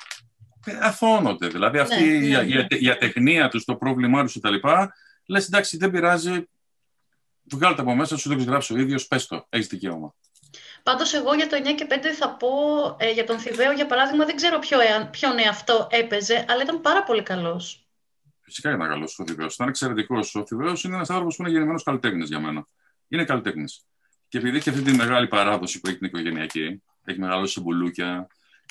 αθώνονται. 0.82 1.48
Δηλαδή 1.48 1.78
αυτή 1.78 2.04
ναι, 2.04 2.38
ναι, 2.38 2.66
η, 2.70 2.86
η, 2.86 2.90
ατεχνία 2.90 3.50
τους, 3.50 3.66
το 3.66 3.76
πρόβλημά 3.76 4.24
τους 4.24 4.40
κτλ. 4.40 4.56
Λες 5.26 5.46
εντάξει 5.46 5.78
δεν 5.78 5.92
πειράζει, 5.92 6.50
βγάλτε 7.44 7.82
από 7.82 7.96
μέσα 7.96 8.18
σου, 8.18 8.30
δεν 8.30 8.38
έχεις 8.38 8.50
γράψει 8.50 8.74
ο 8.74 8.78
ίδιος, 8.78 9.08
πες 9.08 9.28
το, 9.28 9.46
έχεις 9.50 9.68
δικαίωμα. 9.68 10.14
Πάντως 10.86 11.14
εγώ 11.14 11.34
για 11.34 11.48
το 11.48 11.56
9 11.56 11.76
και 11.76 11.88
5 11.90 12.14
θα 12.14 12.36
πω, 12.36 12.50
ε, 13.00 13.12
για 13.12 13.26
τον 13.26 13.40
Θηβαίο 13.40 13.72
για 13.72 13.86
παράδειγμα, 13.86 14.26
δεν 14.26 14.36
ξέρω 14.36 14.60
ποιο, 14.60 14.80
ε, 14.80 15.10
ποιον 15.12 15.38
εαυτό 15.40 15.88
έπαιζε, 15.92 16.46
αλλά 16.48 16.62
ήταν 16.62 16.82
πάρα 16.82 17.04
πολύ 17.04 17.24
καλός. 17.24 17.88
Φυσικά 18.42 18.70
ήταν 18.70 18.88
καλός 18.88 19.20
ο 19.20 19.24
Θηβαίος, 19.26 19.54
ήταν 19.54 19.68
εξαιρετικός. 19.68 20.36
Ο 20.36 20.46
Θηβαίος 20.46 20.84
είναι 20.84 20.96
ένας 20.96 21.10
άνθρωπος 21.10 21.36
που 21.36 21.42
είναι 21.42 21.52
γεννημένος 21.52 21.84
καλλιτέχνης 21.84 22.30
για 22.30 22.40
μένα. 22.40 22.68
Είναι 23.08 23.24
καλλιτέχνης. 23.24 23.86
Και 24.28 24.38
επειδή 24.38 24.58
έχει 24.58 24.70
αυτή 24.70 24.82
τη 24.82 24.92
μεγάλη 24.92 25.28
παράδοση 25.28 25.80
που 25.80 25.88
έχει 25.88 25.98
την 25.98 26.08
οικογενειακή, 26.08 26.84
έχει 27.04 27.20
μεγαλώσει 27.20 27.54
σε 27.54 27.62
μπουλούκια, 27.62 28.28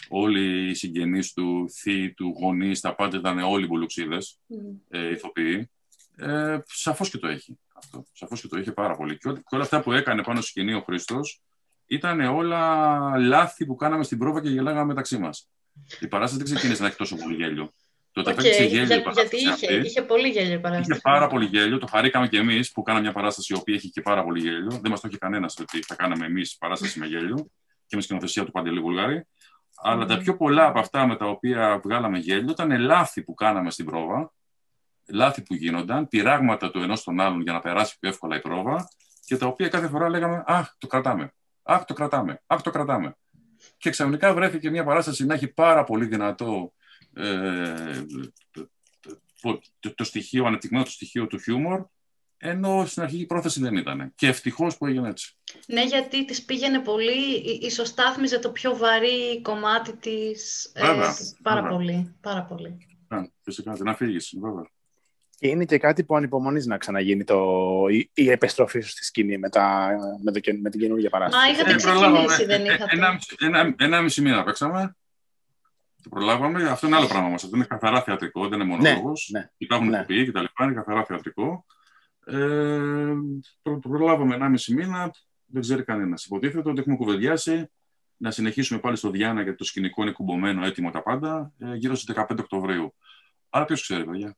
όλοι 0.09 0.71
οι 0.71 0.75
συγγενείς 0.75 1.33
του, 1.33 1.71
θείοι 1.71 2.13
του, 2.13 2.35
γονείς, 2.41 2.81
τα 2.81 2.95
πάντα 2.95 3.17
ήταν 3.17 3.39
όλοι 3.39 3.67
μπουλουξίδες, 3.67 4.39
mm. 4.51 4.55
ε, 4.89 5.11
ηθοποιοί. 5.11 5.71
Ε, 6.17 6.59
σαφώς 6.65 7.11
και 7.11 7.19
το 7.19 7.27
έχει 7.27 7.59
αυτό. 7.75 8.05
Σαφώς 8.13 8.41
και 8.41 8.49
το 8.49 8.59
είχε 8.59 8.73
πάρα 8.73 8.97
πολύ. 8.97 9.19
Και, 9.19 9.29
όλα 9.51 9.63
αυτά 9.63 9.81
που 9.81 9.93
έκανε 9.93 10.23
πάνω 10.23 10.41
στο 10.41 10.49
σκηνή 10.49 10.75
ο 10.75 10.81
Χρήστος 10.81 11.44
ήταν 11.87 12.21
όλα 12.21 13.19
λάθη 13.19 13.67
που 13.67 13.75
κάναμε 13.75 14.05
στην 14.05 14.19
πρόβα 14.19 14.41
και 14.41 14.49
γελάγαμε 14.49 14.85
μεταξύ 14.85 15.19
μας. 15.19 15.49
Η 16.01 16.09
παράσταση 16.09 16.43
δεν 16.43 16.53
ξεκίνησε 16.53 16.83
να 16.83 16.89
έχει 16.89 16.97
τόσο 16.97 17.17
πολύ 17.17 17.35
γέλιο. 17.35 17.73
Το 18.13 18.23
okay, 18.27 18.43
γέλιο 18.43 18.85
για, 18.85 18.97
γιατί 19.13 19.37
είχε, 19.37 19.49
αυτή. 19.49 19.75
είχε 19.75 20.03
πολύ 20.03 20.29
γέλιο 20.29 20.53
η 20.53 20.61
παράσταση. 20.61 20.91
Είχε 20.91 21.01
πάρα 21.01 21.27
πολύ 21.27 21.45
γέλιο. 21.45 21.79
Το 21.79 21.87
χαρήκαμε 21.87 22.29
και 22.29 22.39
εμείς 22.39 22.73
που 22.73 22.83
κάναμε 22.83 23.05
μια 23.05 23.13
παράσταση 23.15 23.53
η 23.53 23.57
οποία 23.57 23.75
είχε 23.75 23.89
και 23.89 24.01
πάρα 24.01 24.25
πολύ 24.25 24.41
γέλιο. 24.41 24.71
Δεν 24.71 24.91
μας 24.91 25.01
το 25.01 25.09
είχε 25.09 25.19
κανένας 25.19 25.59
ότι 25.61 25.83
θα 25.83 25.95
κάναμε 25.95 26.27
εμείς 26.27 26.57
παράσταση 26.57 26.99
με 26.99 27.07
γέλιο 27.07 27.51
και 27.87 27.97
με 27.97 28.03
σκηνοθεσία 28.03 28.45
του 28.45 28.51
Παντελή 28.51 28.81
Βουλγάρη. 28.81 29.27
Αλλά 29.83 30.07
τα 30.07 30.19
πιο 30.19 30.37
πολλά 30.37 30.67
από 30.67 30.79
αυτά 30.79 31.07
με 31.07 31.17
τα 31.17 31.27
οποία 31.27 31.81
βγάλαμε 31.85 32.19
γέλιο 32.19 32.51
ήταν 32.51 32.81
λάθη 32.81 33.23
που 33.23 33.35
κάναμε 33.35 33.71
στην 33.71 33.85
πρόβα, 33.85 34.33
λάθη 35.09 35.43
που 35.43 35.55
γίνονταν, 35.55 36.09
πειράγματα 36.09 36.71
του 36.71 36.79
ενός 36.79 37.03
τον 37.03 37.21
άλλον 37.21 37.41
για 37.41 37.53
να 37.53 37.61
περάσει 37.61 37.99
πιο 37.99 38.09
εύκολα 38.09 38.37
η 38.37 38.41
πρόβα 38.41 38.89
και 39.25 39.37
τα 39.37 39.47
οποία 39.47 39.69
κάθε 39.69 39.89
φορά 39.89 40.09
λέγαμε 40.09 40.43
Αχ, 40.47 40.75
το 40.79 40.87
κρατάμε. 40.87 41.33
Αχ, 41.65 41.85
το 41.85 41.95
κρατάμε. 41.95 42.43
Αχ, 42.47 42.61
το 42.63 42.71
κρατάμε. 42.71 43.17
Και 43.77 43.91
ξαφνικά 43.91 44.35
βρέθηκε 44.35 44.71
μια 44.71 44.85
παράσταση 44.85 45.27
να 45.27 45.35
έχει 45.35 45.49
πάρα 45.49 45.85
πολύ 45.85 46.05
δυνατό 46.05 46.73
ε, 47.13 48.05
το, 49.81 49.95
το, 49.95 50.05
στοιχείο, 50.05 50.45
ανεπτυγμένο 50.45 50.85
το 50.85 50.91
στοιχείο 50.91 51.27
του 51.27 51.39
χιούμορ, 51.39 51.87
ενώ 52.37 52.87
στην 52.87 53.03
αρχική 53.03 53.27
πρόθεση 53.27 53.61
δεν 53.61 53.77
ήταν. 53.77 54.13
Και 54.15 54.27
ευτυχώς 54.27 54.77
που 54.77 54.87
έγινε 54.87 55.09
έτσι. 55.09 55.37
Ναι, 55.67 55.85
γιατί 55.85 56.25
της 56.25 56.45
πήγαινε 56.45 56.81
πολύ, 56.81 57.37
ισοστάθμιζε 57.61 58.39
το 58.39 58.51
πιο 58.51 58.77
βαρύ 58.77 59.43
κομμάτι 59.43 59.97
της. 59.97 60.71
Ε, 60.75 60.81
πάρα 61.43 61.63
βέβαια. 61.63 61.77
πολύ. 61.77 62.15
Πάρα 62.21 62.43
πολύ. 62.45 62.77
Yeah, 63.09 63.25
φυσικά, 63.43 63.73
την 63.73 63.89
αφήγηση, 63.89 64.39
βέβαια. 64.39 64.71
Και 65.39 65.49
είναι 65.49 65.65
και 65.65 65.79
κάτι 65.79 66.05
που 66.05 66.17
ανυπομονείς 66.17 66.67
να 66.67 66.79
ξαναγίνει 66.79 67.25
το, 67.25 67.41
η, 67.91 68.11
η 68.15 68.31
επιστροφή 68.31 68.81
σου 68.81 68.89
στη 68.89 69.05
σκηνή 69.05 69.39
με, 69.39 69.49
τα, 69.49 69.91
με, 70.23 70.33
το, 70.33 70.41
με 70.63 70.71
την 70.71 70.81
καινούργια 70.81 71.11
παράσταση. 71.11 71.47
Μα 71.47 71.53
είχατε 71.53 71.73
ε, 71.73 71.77
ξεκινήσει, 71.77 72.45
δεν 72.45 72.65
είχατε. 72.65 72.85
Ένα, 72.89 73.19
ένα, 73.39 73.75
ένα 73.79 74.01
μισή 74.03 74.23
μήνα 74.23 74.45
παίξαμε. 74.45 74.97
Το 76.03 76.09
προλάβαμε. 76.09 76.69
Αυτό 76.71 76.87
είναι 76.87 76.97
άλλο 76.97 77.07
πράγμα 77.07 77.29
μα. 77.29 77.35
Αυτό 77.35 77.51
είναι 77.55 77.65
καθαρά 77.65 78.03
θεατρικό, 78.03 78.49
δεν 78.49 78.61
είναι 78.61 78.69
μονόλογος. 78.69 79.29
Ναι, 79.33 79.39
ναι, 79.39 79.49
Υπάρχουν 79.57 79.89
ναι. 79.89 79.97
ηθοποιοί 79.97 80.27
κτλ. 80.27 80.45
Είναι 80.63 80.73
καθαρά 80.73 81.05
θεατρικό. 81.05 81.65
Ε, 82.27 83.13
το, 83.63 83.79
το 83.79 83.89
προλάβαμε 83.89 84.35
ένα 84.35 84.49
μισή 84.49 84.75
μήνα. 84.75 85.15
Δεν 85.47 85.63
ξέρει 85.63 85.83
κανένας. 85.83 86.25
Υποτίθεται 86.25 86.69
ότι 86.71 86.81
έχουμε 86.81 86.97
κουβεντιάσει 86.97 87.71
να 88.17 88.31
συνεχίσουμε 88.31 88.81
πάλι 88.81 88.97
στο 88.97 89.11
Διάννα 89.11 89.43
γιατί 89.43 89.59
το 89.59 89.65
σκηνικό 89.65 90.03
είναι 90.03 90.11
κουμπωμένο, 90.11 90.65
έτοιμο 90.65 90.91
τα 90.91 91.03
πάντα, 91.03 91.53
ε, 91.59 91.75
γύρω 91.75 91.95
στις 91.95 92.17
15 92.17 92.39
Οκτωβρίου. 92.39 92.95
Αλλά 93.49 93.65
ποιος 93.65 93.83
ξέρει, 93.83 94.05
παιδιά. 94.05 94.37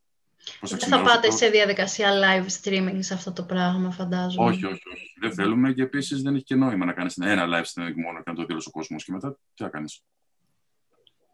Δεν 0.61 0.78
θα 0.78 1.03
πάτε 1.03 1.30
σε 1.30 1.49
διαδικασία 1.49 2.11
live 2.12 2.47
streaming 2.62 2.99
σε 2.99 3.14
αυτό 3.14 3.32
το 3.32 3.42
πράγμα, 3.42 3.90
φαντάζομαι. 3.90 4.49
Όχι, 4.49 4.64
όχι, 4.64 4.82
όχι. 4.92 5.12
Δεν 5.20 5.34
θέλουμε 5.34 5.72
και 5.72 5.82
επίσης 5.82 6.22
δεν 6.22 6.34
έχει 6.34 6.44
και 6.44 6.55
νόημα 6.55 6.84
να 6.84 6.92
κάνεις 6.92 7.16
ένα 7.16 7.44
live 7.47 7.64
streaming 7.64 7.94
μόνο 7.94 8.18
και 8.22 8.30
να 8.30 8.34
το 8.34 8.44
δει 8.44 8.53
ο 8.53 8.70
κόσμος 8.70 9.05
και 9.05 9.12
μετά 9.12 9.38
τι 9.55 9.62
θα 9.62 9.68
κάνεις. 9.68 10.03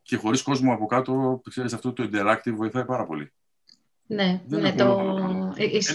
Και 0.02 0.16
χωρίς 0.16 0.42
κόσμο 0.42 0.72
από 0.72 0.86
κάτω, 0.86 1.40
ξέρεις 1.48 1.72
αυτό 1.72 1.92
το 1.92 2.08
interactive 2.12 2.52
βοηθάει 2.54 2.84
πάρα 2.84 3.06
πολύ. 3.06 3.32
Ναι, 4.06 4.42
δεν 4.46 4.60
ναι, 4.60 4.72
το... 4.72 4.84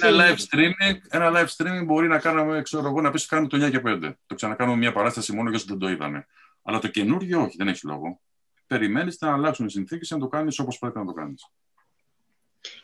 Ένα 0.01 0.09
live, 0.11 0.37
streaming, 0.37 0.97
ένα 1.09 1.31
live 1.33 1.47
streaming 1.47 1.85
μπορεί 1.85 2.07
να 2.07 2.19
κάνουμε, 2.19 2.61
ξέρω 2.61 2.87
εγώ, 2.87 3.01
να 3.01 3.11
πεις 3.11 3.25
κάνουμε 3.25 3.47
το 3.47 3.65
9 3.65 3.71
και 3.71 3.81
5. 3.85 4.13
Το 4.25 4.35
ξανακάνουμε 4.35 4.77
μια 4.77 4.91
παράσταση 4.91 5.33
μόνο 5.33 5.49
για 5.49 5.57
όσοι 5.57 5.67
δεν 5.67 5.77
το 5.77 5.89
είδανε. 5.89 6.27
Αλλά 6.63 6.79
το 6.79 6.87
καινούργιο 6.87 7.41
όχι, 7.41 7.55
δεν 7.57 7.67
έχει 7.67 7.87
λόγο. 7.87 8.19
Περιμένεις 8.67 9.17
να 9.19 9.33
αλλάξουν 9.33 9.65
οι 9.65 9.71
συνθήκες 9.71 10.09
να 10.09 10.17
το 10.17 10.27
κάνεις 10.27 10.59
όπως 10.59 10.79
πρέπει 10.79 10.97
να 10.97 11.05
το 11.05 11.11
κάνεις. 11.13 11.51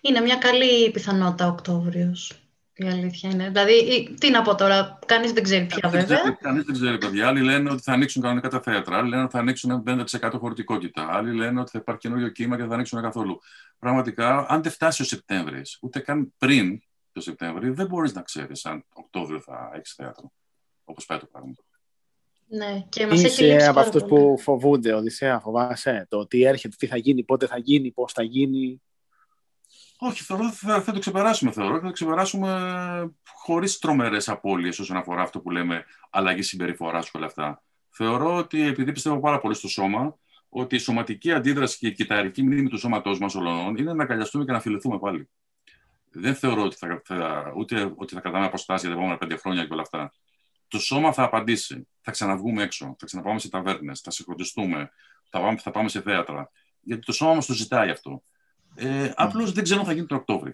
Είναι 0.01 0.19
μια 0.19 0.35
καλή 0.35 0.91
πιθανότητα 0.91 1.47
Οκτώβριος. 1.47 2.43
Η 2.75 2.87
αλήθεια 2.87 3.29
είναι. 3.29 3.49
Δηλαδή, 3.49 4.09
τι 4.19 4.29
να 4.29 4.41
πω 4.41 4.55
τώρα, 4.55 4.99
κανείς 5.05 5.31
δεν 5.31 5.43
ξέρει 5.43 5.65
πια 5.65 5.89
βέβαια. 5.89 6.37
Κανείς 6.41 6.63
δεν 6.63 6.75
ξέρει, 6.75 6.97
παιδιά. 6.97 7.27
Άλλοι 7.27 7.41
λένε 7.41 7.71
ότι 7.71 7.81
θα 7.81 7.93
ανοίξουν 7.93 8.21
κανονικά 8.21 8.49
τα 8.49 8.61
θέατρα. 8.61 8.97
Άλλοι 8.97 9.09
λένε 9.09 9.21
ότι 9.23 9.31
θα 9.31 9.39
ανοίξουν 9.39 9.83
50% 9.87 10.05
χωρητικότητα. 10.39 11.07
Άλλοι 11.11 11.35
λένε 11.35 11.59
ότι 11.59 11.71
θα 11.71 11.79
υπάρχει 11.79 12.01
καινούριο 12.01 12.29
κύμα 12.29 12.55
και 12.55 12.61
δεν 12.61 12.69
θα 12.69 12.75
ανοίξουν 12.75 13.01
καθόλου. 13.01 13.39
Πραγματικά, 13.79 14.45
αν 14.49 14.63
δεν 14.63 14.71
φτάσει 14.71 15.01
ο 15.01 15.05
Σεπτέμβρης, 15.05 15.77
ούτε 15.81 15.99
καν 15.99 16.33
πριν 16.37 16.81
το 17.11 17.21
Σεπτέμβριο, 17.21 17.73
δεν 17.73 17.87
μπορείς 17.87 18.13
να 18.13 18.21
ξέρεις 18.21 18.65
αν 18.65 18.85
Οκτώβριο 18.93 19.41
θα 19.41 19.71
έχεις 19.75 19.93
θέατρο. 19.93 20.31
Όπως 20.83 21.05
πάει 21.05 21.17
το 21.17 21.25
πράγμα. 21.25 21.53
Ναι, 22.47 22.85
και 22.89 23.07
μας 23.07 23.23
Είσαι 23.23 23.45
έχει 23.45 23.65
από 23.65 23.79
αυτούς 23.79 24.03
που 24.03 24.37
φοβούνται, 24.39 24.93
Οδυσσέα, 24.93 25.39
φοβάσαι 25.39 26.05
το 26.09 26.27
τι 26.27 26.43
έρχεται, 26.43 26.75
τι 26.79 26.87
θα 26.87 26.97
γίνει, 26.97 27.23
πότε 27.23 27.47
θα 27.47 27.57
γίνει, 27.57 27.91
πώς 27.91 28.13
θα 28.13 28.23
γίνει. 28.23 28.81
Όχι, 30.05 30.23
θεωρώ 30.23 30.51
θα, 30.51 30.81
θα 30.81 30.91
το 30.91 30.99
ξεπεράσουμε. 30.99 31.51
Θεωρώ 31.51 31.79
θα 31.79 31.85
το 31.85 31.91
ξεπεράσουμε 31.91 33.13
χωρίς 33.33 33.79
τρομερές 33.79 34.29
απώλειες 34.29 34.79
όσον 34.79 34.97
αφορά 34.97 35.21
αυτό 35.21 35.39
που 35.39 35.49
λέμε 35.49 35.85
αλλαγή 36.09 36.41
συμπεριφοράς 36.41 37.11
και 37.11 37.17
όλα 37.17 37.25
αυτά. 37.25 37.63
Θεωρώ 37.89 38.35
ότι 38.35 38.61
επειδή 38.61 38.91
πιστεύω 38.91 39.19
πάρα 39.19 39.39
πολύ 39.39 39.55
στο 39.55 39.67
σώμα, 39.67 40.17
ότι 40.49 40.75
η 40.75 40.79
σωματική 40.79 41.31
αντίδραση 41.31 41.77
και 41.77 41.87
η 41.87 41.91
κυταρική 41.91 42.43
μνήμη 42.43 42.69
του 42.69 42.77
σώματός 42.77 43.19
μας 43.19 43.35
όλων 43.35 43.75
είναι 43.75 43.93
να 43.93 44.03
αγκαλιαστούμε 44.03 44.45
και 44.45 44.51
να 44.51 44.59
φιληθούμε 44.59 44.99
πάλι. 44.99 45.29
Δεν 46.11 46.35
θεωρώ 46.35 46.63
ότι 46.63 46.75
θα, 46.75 47.01
θα, 47.05 47.51
ούτε 47.55 47.93
ότι 47.95 48.13
θα 48.13 48.21
κρατάμε 48.21 48.45
αποστάσεις 48.45 48.81
για 48.81 48.89
τα 48.89 48.95
επόμενα 48.95 49.17
πέντε 49.17 49.35
χρόνια 49.35 49.65
και 49.65 49.73
όλα 49.73 49.81
αυτά. 49.81 50.13
Το 50.67 50.79
σώμα 50.79 51.13
θα 51.13 51.23
απαντήσει. 51.23 51.87
Θα 52.01 52.11
ξαναβγούμε 52.11 52.63
έξω. 52.63 52.95
Θα 52.99 53.05
ξαναπάμε 53.05 53.39
σε 53.39 53.49
ταβέρνες. 53.49 53.99
Θα 53.99 54.11
συγχρονιστούμε. 54.11 54.91
Θα 55.29 55.39
πάμε, 55.39 55.57
θα 55.57 55.71
πάμε 55.71 55.89
σε 55.89 56.01
θέατρα. 56.01 56.51
Γιατί 56.81 57.05
το 57.05 57.11
σώμα 57.11 57.33
μας 57.33 57.45
το 57.45 57.53
ζητάει 57.53 57.89
αυτό. 57.89 58.23
Ε, 58.75 59.11
Απλώς 59.15 59.51
δεν 59.51 59.63
ξέρω 59.63 59.79
αν 59.79 59.85
θα 59.85 59.93
γίνει 59.93 60.05
τον 60.05 60.17
Οκτώβριο. 60.17 60.53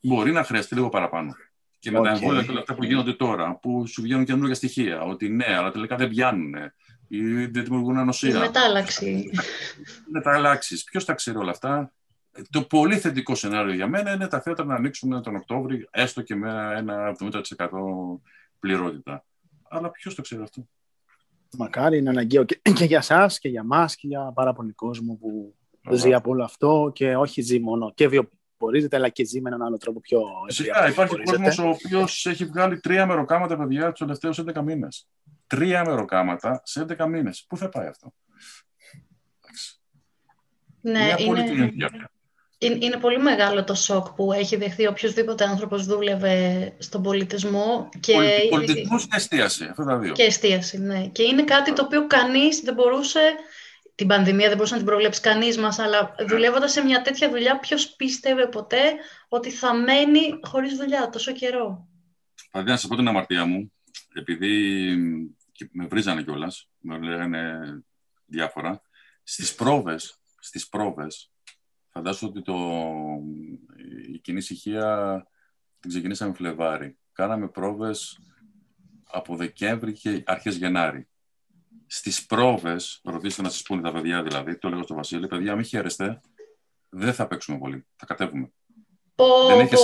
Μπορεί 0.00 0.32
να 0.32 0.44
χρειαστεί 0.44 0.74
λίγο 0.74 0.88
παραπάνω. 0.88 1.34
Και 1.78 1.90
με 1.90 1.98
okay. 1.98 2.02
τα 2.02 2.10
εμβόλια 2.10 2.42
και 2.42 2.50
όλα 2.50 2.60
αυτά 2.60 2.74
που 2.74 2.84
γίνονται 2.84 3.12
τώρα, 3.12 3.54
που 3.56 3.86
σου 3.86 4.02
βγαίνουν 4.02 4.24
καινούργια 4.24 4.54
στοιχεία, 4.54 5.02
ότι 5.02 5.28
ναι, 5.28 5.56
αλλά 5.56 5.70
τελικά 5.70 5.96
δεν 5.96 6.08
πιάνουν 6.08 6.54
ή 7.08 7.46
δεν 7.46 7.64
δημιουργούν 7.64 7.98
ανοσία. 7.98 8.36
Η 8.36 8.38
μετάλλαξη. 8.38 9.30
Μεταλλάξεις. 10.12 10.84
Ποιος 10.84 11.04
τα 11.04 11.14
ξέρει 11.14 11.36
όλα 11.36 11.50
αυτά; 11.50 11.92
Το 12.50 12.62
πολύ 12.62 12.98
θετικό 12.98 13.34
σενάριο 13.34 13.74
για 13.74 13.86
μένα 13.86 14.12
είναι 14.12 14.26
τα 14.26 14.40
θέατρα 14.40 14.64
να 14.64 14.74
ανοίξουν 14.74 15.22
τον 15.22 15.36
Οκτώβριο, 15.36 15.88
έστω 15.90 16.22
και 16.22 16.34
με 16.34 16.74
ένα 16.76 17.16
70% 17.20 17.40
πληρότητα. 18.58 19.24
Αλλά 19.68 19.90
ποιος 19.90 20.14
το 20.14 20.22
ξέρει 20.22 20.42
αυτό; 20.42 20.68
Μακάρι 21.56 21.98
είναι 21.98 22.10
αναγκαίο 22.10 22.44
και, 22.44 22.60
και 22.74 22.84
για 22.84 22.98
εσά 22.98 23.30
και 23.38 23.48
για 23.48 23.60
εμά 23.60 23.86
και 23.86 24.06
για 24.06 24.32
πάρα 24.34 24.52
πολύ 24.52 24.72
κόσμο 24.72 25.14
που 25.14 25.54
ζει 25.96 26.14
από 26.14 26.30
όλο 26.30 26.44
αυτό 26.44 26.90
και 26.94 27.16
όχι 27.16 27.42
ζει 27.42 27.60
μόνο 27.60 27.92
και 27.94 28.08
βιοπορίζεται, 28.08 28.96
αλλά 28.96 29.08
και 29.08 29.24
ζει 29.24 29.40
με 29.40 29.48
έναν 29.48 29.62
άλλο 29.62 29.76
τρόπο 29.76 30.00
πιο 30.00 30.22
Φυσικά, 30.46 30.88
υπάρχει 30.88 31.22
κόσμος 31.22 31.58
ο 31.58 31.68
οποίος 31.68 32.26
έχει 32.26 32.44
βγάλει 32.44 32.80
τρία 32.80 33.06
μεροκάματα, 33.06 33.56
παιδιά, 33.56 33.92
τους 33.92 33.98
τελευταίους 33.98 34.40
11 34.54 34.62
μήνες. 34.62 35.06
Τρία 35.46 35.84
μεροκάματα 35.84 36.62
σε 36.64 36.86
11 36.98 37.06
μήνες. 37.06 37.44
Πού 37.48 37.56
θα 37.56 37.68
πάει 37.68 37.86
αυτό; 37.86 38.12
Ναι, 40.80 41.14
είναι... 41.18 41.72
Είναι, 42.60 42.96
πολύ 42.96 43.18
μεγάλο 43.18 43.64
το 43.64 43.74
σοκ 43.74 44.08
που 44.08 44.32
έχει 44.32 44.56
δεχθεί 44.56 44.86
οποιοδήποτε 44.86 45.44
άνθρωπος 45.44 45.86
δούλευε 45.86 46.72
στον 46.78 47.02
πολιτισμό. 47.02 47.88
Και... 48.00 48.14
Πολιτισμός 48.50 49.06
και 49.06 49.16
εστίαση, 49.16 49.64
αυτά 49.64 49.84
τα 49.84 49.98
δύο. 49.98 50.12
Και 50.12 50.22
εστίαση, 50.22 50.78
ναι. 50.78 51.06
Και 51.06 51.22
είναι 51.22 51.44
κάτι 51.44 51.72
το 51.72 51.82
οποίο 51.84 52.06
κανείς 52.06 52.60
δεν 52.60 52.74
μπορούσε 52.74 53.20
την 53.98 54.06
πανδημία 54.06 54.46
δεν 54.46 54.56
μπορούσε 54.56 54.72
να 54.74 54.80
την 54.80 54.88
προβλέψει 54.88 55.20
κανείς 55.20 55.58
μας, 55.58 55.78
αλλά 55.78 56.14
δουλεύοντας 56.28 56.72
σε 56.72 56.84
μια 56.84 57.02
τέτοια 57.02 57.30
δουλειά, 57.30 57.58
ποιος 57.58 57.94
πίστευε 57.94 58.46
ποτέ 58.46 58.82
ότι 59.28 59.50
θα 59.50 59.74
μένει 59.74 60.40
χωρίς 60.42 60.76
δουλειά 60.76 61.08
τόσο 61.08 61.32
καιρό; 61.32 61.88
Δηλαδή, 62.52 62.70
να 62.70 62.76
σας 62.76 62.88
πω 62.88 62.96
την 62.96 63.08
αμαρτία 63.08 63.44
μου, 63.44 63.72
επειδή 64.14 64.96
με 65.72 65.86
βρίζανε 65.86 66.22
κιόλας, 66.22 66.70
με 66.78 66.98
λέγανε 66.98 67.60
διάφορα. 68.24 68.82
Στις 69.22 69.54
πρόβες, 69.54 70.20
στις 70.38 70.68
πρόβες, 70.68 71.32
φαντάζομαι 71.88 72.32
ότι 72.34 72.42
το, 72.42 72.56
η 74.12 74.18
κοινή 74.18 74.38
ησυχία 74.38 75.26
την 75.80 75.90
ξεκινήσαμε 75.90 76.34
Φλεβάρι. 76.34 76.98
Κάναμε 77.12 77.48
πρόβες 77.48 78.18
από 79.10 79.36
Δεκέμβρη 79.36 79.92
και 79.92 80.22
αρχές 80.26 80.56
Γενάρη 80.56 81.08
στις 81.90 82.26
πρόβες, 82.26 83.00
ρωτήστε 83.04 83.42
να 83.42 83.48
σας 83.48 83.62
πούνε 83.62 83.82
τα 83.82 83.92
παιδιά 83.92 84.22
δηλαδή, 84.22 84.58
το 84.58 84.68
λέω 84.68 84.82
στο 84.82 84.94
Βασίλη, 84.94 85.26
παιδιά, 85.26 85.54
μην 85.54 85.64
χαίρεστε, 85.64 86.20
δεν 86.88 87.14
θα 87.14 87.26
παίξουμε 87.26 87.58
πολύ. 87.58 87.86
Θα 87.96 88.06
κατέβουμε. 88.06 88.52
δεν, 89.48 89.60
είχε 89.60 89.76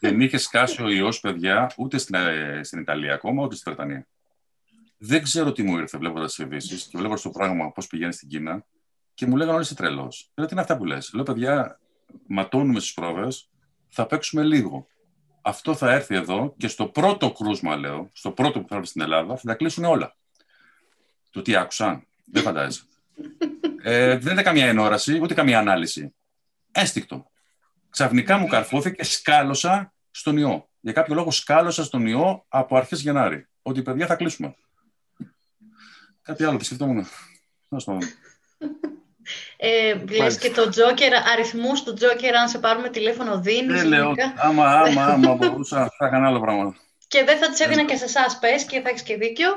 δεν 0.00 0.20
είχε 0.20 0.38
σκάσει 0.38 0.82
ο 0.82 0.88
ιός, 0.88 1.20
παιδιά, 1.20 1.72
ούτε 1.76 1.98
στην, 1.98 2.14
ε, 2.14 2.60
στην 2.62 2.80
Ιταλία 2.80 3.14
ακόμα, 3.14 3.44
ούτε 3.44 3.54
στη 3.54 3.64
Βρετανία. 3.64 4.06
Δεν 4.98 5.22
ξέρω 5.22 5.52
τι 5.52 5.62
μου 5.62 5.78
ήρθε 5.78 5.98
βλέποντας 5.98 6.34
τις 6.34 6.44
ειδήσεις 6.44 6.82
και 6.82 6.98
βλέποντας 6.98 7.22
το 7.22 7.30
πράγμα 7.30 7.72
πώς 7.72 7.86
πηγαίνει 7.86 8.12
στην 8.12 8.28
Κίνα 8.28 8.66
και 9.14 9.26
μου 9.26 9.36
λέγανε 9.36 9.54
όλοι 9.54 9.62
είσαι 9.64 9.74
τρελός. 9.74 10.30
Λέω 10.34 10.46
τι 10.46 10.52
είναι 10.52 10.62
αυτά 10.62 10.76
που 10.76 10.84
λες; 10.84 11.12
Λέω 11.12 11.24
παιδιά, 11.24 11.80
ματώνουμε 12.26 12.80
στις 12.80 12.92
πρόβες, 12.92 13.50
θα 13.88 14.06
παίξουμε 14.06 14.42
λίγο. 14.42 14.86
αυτό 15.42 15.74
θα 15.74 15.92
έρθει 15.92 16.14
εδώ 16.14 16.54
και 16.56 16.68
στο 16.68 16.86
πρώτο 16.86 17.32
κρούσμα, 17.32 17.76
λέω, 17.76 18.10
στο 18.12 18.30
πρώτο 18.30 18.60
που 18.60 18.68
θα 18.68 18.74
έρθει 18.74 18.88
στην 18.88 19.00
Ελλάδα, 19.00 19.36
θα 19.36 19.42
τα 19.44 19.54
κλείσουν 19.54 19.84
όλα. 19.84 20.16
Το 21.32 21.42
τι 21.42 21.56
άκουσαν. 21.56 22.06
Δεν 22.24 22.42
φαντάζεσαι. 22.42 22.82
Ε, 23.82 24.18
δεν 24.18 24.32
είναι 24.32 24.42
καμία 24.42 24.66
ενόραση, 24.66 25.18
ούτε 25.22 25.34
καμία 25.34 25.58
ανάλυση. 25.58 26.14
Έστικτο. 26.72 27.26
Ξαφνικά 27.90 28.38
μου 28.38 28.46
καρφώθηκε, 28.46 29.04
σκάλωσα 29.04 29.92
στον 30.10 30.36
ιό. 30.36 30.68
Για 30.80 30.92
κάποιο 30.92 31.14
λόγο 31.14 31.30
σκάλωσα 31.30 31.84
στον 31.84 32.06
ιό 32.06 32.44
από 32.48 32.76
αρχές 32.76 33.00
Γενάρη. 33.00 33.46
Ότι 33.62 33.82
παιδιά 33.82 34.06
θα 34.06 34.14
κλείσουμε. 34.14 34.54
Κάτι 36.22 36.44
άλλο, 36.44 36.58
τι 36.58 36.64
σκεφτόμουν. 36.64 37.06
Ε, 39.56 39.94
λες 40.10 40.38
και 40.38 40.50
το 40.50 40.68
Τζόκερ, 40.68 41.14
αριθμούς 41.14 41.82
του 41.82 41.94
Τζόκερ, 41.94 42.34
αν 42.34 42.48
σε 42.48 42.58
πάρουμε 42.58 42.88
τηλέφωνο 42.88 43.40
δίνεις. 43.40 43.80
Δεν 43.80 43.88
λέω, 43.88 44.14
άμα, 44.36 44.66
άμα, 44.66 45.04
άμα 45.04 45.34
μπορούσα, 45.34 45.92
θα 45.98 46.06
έκανα 46.06 46.26
άλλο 46.26 46.40
πράγμα. 46.40 46.76
Και 47.12 47.24
δεν 47.24 47.38
θα 47.38 47.50
τις 47.50 47.60
έδινα 47.60 47.84
και 47.84 47.96
σε 47.96 48.04
εσάς 48.04 48.38
πες 48.38 48.64
και 48.64 48.80
θα 48.80 48.88
έχεις 48.88 49.02
και 49.02 49.16
δίκιο. 49.16 49.48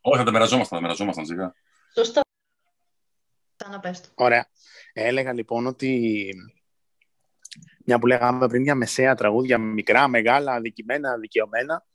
Όχι, 0.00 0.18
θα 0.18 0.24
τα 0.24 0.30
μοιραζόμασταν, 0.30 0.78
θα 0.78 0.80
μοιραζόμασταν 0.80 1.26
σιγά. 1.26 1.54
Σωστό. 1.94 2.20
Ωραία. 4.14 4.46
Έλεγα 4.92 5.32
λοιπόν 5.32 5.66
ότι 5.66 6.30
μια 7.84 7.98
που 7.98 8.06
λέγαμε 8.06 8.46
πριν 8.46 8.62
για 8.62 8.74
μεσαία 8.74 9.14
τραγούδια, 9.14 9.58
μικρά, 9.58 10.08
μεγάλα, 10.08 10.52
αδικημένα, 10.52 11.18
δικαιωμένα, 11.18 11.86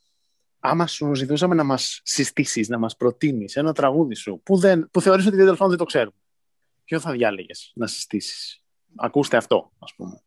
άμα 0.59 0.87
σου 0.87 1.15
ζητούσαμε 1.15 1.55
να 1.55 1.63
μας 1.63 2.01
συστήσεις, 2.03 2.67
να 2.67 2.77
μας 2.77 2.95
προτείνεις 2.95 3.55
ένα 3.55 3.73
τραγούδι 3.73 4.15
σου 4.15 4.41
που, 4.43 4.57
δεν, 4.57 4.89
που 4.91 5.01
θεωρείς 5.01 5.25
ότι 5.25 5.35
δεν 5.35 5.77
το 5.77 5.83
ξέρουμε, 5.83 6.17
ποιο 6.83 6.99
θα 6.99 7.11
διάλεγες 7.11 7.71
να 7.75 7.87
συστήσεις; 7.87 8.61
Ακούστε 8.95 9.37
αυτό, 9.37 9.71
ας 9.79 9.93
πούμε. 9.95 10.21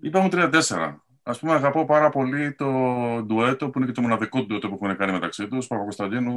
Είπαμε 0.00 0.28
34. 0.32 1.02
Ας 1.22 1.38
πούμε, 1.38 1.52
αγαπώ 1.52 1.84
πάρα 1.84 2.08
πολύ 2.08 2.54
το 2.54 2.66
ντουέτο 3.22 3.70
που 3.70 3.78
είναι 3.78 3.86
και 3.86 3.92
το 3.92 4.00
μοναδικό 4.00 4.42
ντουέτο 4.42 4.68
που 4.68 4.78
έχουν 4.82 4.96
κάνει 4.96 5.12
μεταξύ 5.12 5.48
τους, 5.48 5.66
Παπακοσταντίνου 5.66 6.34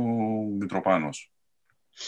Μητροπάνος. 0.60 1.32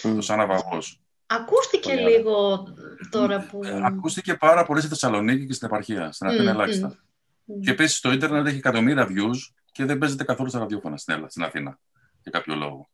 Mm. 0.02 0.14
Το 0.16 0.22
Σαν 0.22 0.40
Αβαγός. 0.40 1.02
Ακούστηκε 1.26 1.94
λίγο 1.96 2.68
τώρα 3.10 3.48
που... 3.52 3.64
Ε, 3.64 3.80
ακούστηκε 3.84 4.36
πάρα 4.36 4.66
πολύ 4.66 4.80
στη 4.80 4.90
Θεσσαλονίκη 4.90 5.46
και 5.46 5.54
στην 5.54 5.68
επαρχία, 5.68 6.12
στην 6.12 6.28
Αθήνα 6.28 6.52
mm, 6.52 6.54
ελάχιστα. 6.54 6.96
Mm. 6.96 7.60
Και 7.62 7.72
επίσης 7.72 8.00
το 8.00 8.12
ίντερνετ 8.12 8.48
έχει 8.48 8.58
εκατομμύρια 8.58 9.08
views 9.08 9.54
και 9.72 9.86
δεν 9.86 9.98
παίζεται 9.98 10.24
καθόλου 10.24 10.50
στα 10.50 10.60
ραδιόφωνα 10.60 10.98
στην, 10.98 11.14
Ελλάδα, 11.14 11.32
στην 11.32 11.44
Αθήνα, 11.44 11.80
για 12.22 12.32
κάποιο 12.32 12.56
λόγο. 12.56 12.88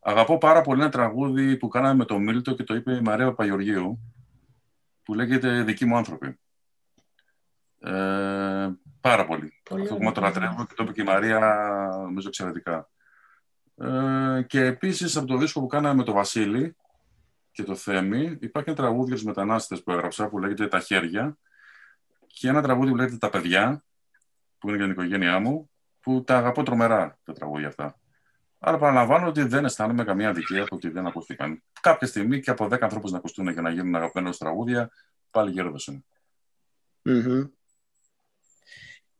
Αγαπώ 0.00 0.38
πάρα 0.38 0.60
πολύ 0.60 0.80
ένα 0.80 0.90
τραγούδι 0.90 1.56
που 1.56 1.68
κάναμε 1.68 1.94
με 1.94 2.04
τον 2.04 2.22
Μίλτο 2.22 2.54
και 2.54 2.64
το 2.64 2.74
είπε 2.74 2.92
η 2.92 3.00
Μαρία 3.00 3.26
Παπαγεωργίου, 3.26 3.98
που 5.02 5.14
λέγεται 5.14 5.62
«Δικοί 5.62 5.84
μου 5.84 5.96
άνθρωποι». 5.96 6.38
Ε, 7.80 8.43
πάρα 9.08 9.26
πολύ. 9.26 9.60
πολύ 9.62 9.82
Αυτό 9.82 9.96
που 9.96 10.12
το 10.12 10.20
λατρεύω 10.20 10.66
και 10.66 10.74
το 10.74 10.82
είπε 10.82 10.92
και 10.92 11.00
η 11.00 11.04
Μαρία, 11.04 11.38
νομίζω 12.02 12.28
εξαιρετικά. 12.28 12.90
Ε, 13.76 14.42
και 14.46 14.64
επίσης 14.64 15.16
από 15.16 15.26
το 15.26 15.36
δίσκο 15.36 15.60
που 15.60 15.66
κάναμε 15.66 15.94
με 15.94 16.02
τον 16.04 16.14
Βασίλη 16.14 16.76
και 17.50 17.62
το 17.62 17.74
Θέμη, 17.74 18.36
υπάρχει 18.40 18.70
ένα 18.70 18.78
τραγούδι 18.78 19.06
για 19.06 19.14
τους 19.14 19.24
μετανάστες 19.24 19.82
που 19.82 19.90
έγραψα 19.90 20.28
που 20.28 20.38
λέγεται 20.38 20.68
«Τα 20.68 20.80
χέρια» 20.80 21.36
και 22.26 22.48
ένα 22.48 22.62
τραγούδι 22.62 22.90
που 22.90 22.96
λέγεται 22.96 23.16
«Τα 23.16 23.30
παιδιά», 23.30 23.84
που 24.58 24.68
είναι 24.68 24.76
για 24.76 24.86
την 24.86 24.94
οικογένειά 24.94 25.38
μου, 25.38 25.70
που 26.00 26.24
τα 26.24 26.36
αγαπώ 26.36 26.62
τρομερά 26.62 27.18
τα 27.24 27.32
τραγούδια 27.32 27.68
αυτά. 27.68 27.98
Άρα 28.58 28.78
παραλαμβάνω 28.78 29.26
ότι 29.26 29.42
δεν 29.42 29.64
αισθάνομαι 29.64 30.04
καμία 30.04 30.28
αδικία 30.28 30.62
από 30.62 30.76
ότι 30.76 30.88
δεν 30.88 31.06
ακούστηκαν. 31.06 31.62
Κάποια 31.80 32.06
στιγμή 32.06 32.40
και 32.40 32.50
από 32.50 32.64
10 32.64 32.80
ανθρώπους 32.80 33.10
να 33.10 33.16
ακουστούν 33.16 33.48
για 33.48 33.62
να 33.62 33.70
γίνουν 33.70 33.94
αγαπημένα 33.94 34.34
τραγούδια, 34.34 34.90
πάλι 35.30 35.50
γέροντας 35.50 35.86
είναι. 35.86 36.04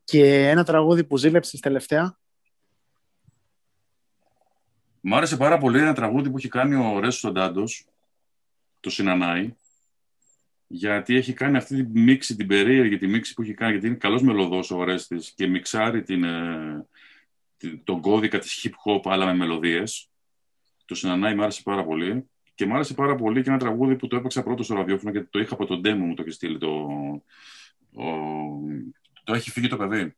Και 0.04 0.48
ένα 0.48 0.64
τραγούδι 0.64 1.04
που 1.04 1.16
ζήλεψες 1.16 1.60
τελευταία. 1.60 2.18
Μ' 5.00 5.14
άρεσε 5.14 5.36
πάρα 5.36 5.58
πολύ 5.58 5.78
ένα 5.78 5.94
τραγούδι 5.94 6.30
που 6.30 6.36
έχει 6.36 6.48
κάνει 6.48 6.74
ο 6.74 7.00
Ρέσος 7.00 7.32
Ντάντος, 7.32 7.86
το 8.80 8.90
Συνανάη, 8.90 9.54
γιατί 10.66 11.16
έχει 11.16 11.32
κάνει 11.32 11.56
αυτή 11.56 11.84
τη 11.84 12.00
μίξη, 12.00 12.36
την 12.36 12.46
περίεργη 12.46 12.98
τη 12.98 13.06
μίξη 13.06 13.34
που 13.34 13.42
έχει 13.42 13.54
κάνει, 13.54 13.72
γιατί 13.72 13.86
είναι 13.86 13.96
καλός 13.96 14.22
μελωδός 14.22 14.70
ο 14.70 14.76
Ορέστης 14.76 15.32
και 15.36 15.46
μιξάρει 15.46 16.02
την, 16.02 16.24
ε, 16.24 16.86
την, 17.56 17.84
τον 17.84 18.00
κώδικα 18.00 18.38
της 18.38 18.66
hip 18.66 18.92
hop 18.92 19.00
αλλά 19.12 19.26
με 19.26 19.34
μελωδίες. 19.34 20.08
Το 20.84 20.94
συνανάει, 20.94 21.34
μου 21.34 21.42
άρεσε 21.42 21.62
πάρα 21.62 21.84
πολύ. 21.84 22.28
Και 22.54 22.66
μου 22.66 22.74
άρεσε 22.74 22.94
πάρα 22.94 23.14
πολύ 23.14 23.42
και 23.42 23.50
ένα 23.50 23.58
τραγούδι 23.58 23.96
που 23.96 24.06
το 24.06 24.16
έπαιξα 24.16 24.42
πρώτο 24.42 24.62
στο 24.62 24.74
ραδιόφωνο 24.74 25.10
γιατί 25.10 25.26
το 25.30 25.38
είχα 25.38 25.54
από 25.54 25.66
τον 25.66 25.80
demo 25.84 25.96
μου 25.96 26.14
το 26.14 26.22
έχει 26.22 26.30
στείλει 26.30 26.58
το, 26.58 26.68
ο, 27.94 28.04
το 29.24 29.34
έχει 29.34 29.50
φύγει 29.50 29.68
το 29.68 29.76
παιδί. 29.76 30.16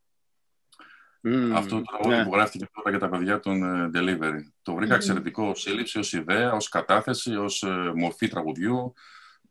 Mm, 1.23 1.51
Αυτό 1.55 1.77
το 1.77 1.83
τραγούδι 1.83 2.17
ναι. 2.17 2.25
που 2.25 2.35
γράφτηκε 2.35 2.67
τώρα 2.75 2.91
για 2.91 2.99
τα 2.99 3.09
παιδιά 3.09 3.41
των 3.41 3.61
uh, 3.65 3.97
Delivery. 3.97 4.41
Το 4.63 4.75
βρήκα 4.75 4.93
mm. 4.93 4.97
εξαιρετικό 4.97 5.49
ως 5.49 5.61
σύλληψη, 5.61 5.99
ως 5.99 6.13
ιδέα, 6.13 6.53
ως 6.53 6.69
κατάθεση, 6.69 7.37
ως 7.37 7.65
uh, 7.67 7.93
μορφή 7.97 8.29
τραγουδιού. 8.29 8.95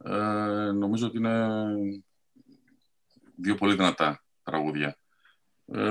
Ε, 0.04 0.72
νομίζω 0.72 1.08
ότι 1.08 1.18
είναι 1.18 1.50
δύο 3.36 3.56
πολύ 3.56 3.76
δυνατά 3.76 4.24
τραγούδια. 4.44 4.98
Ε, 5.66 5.82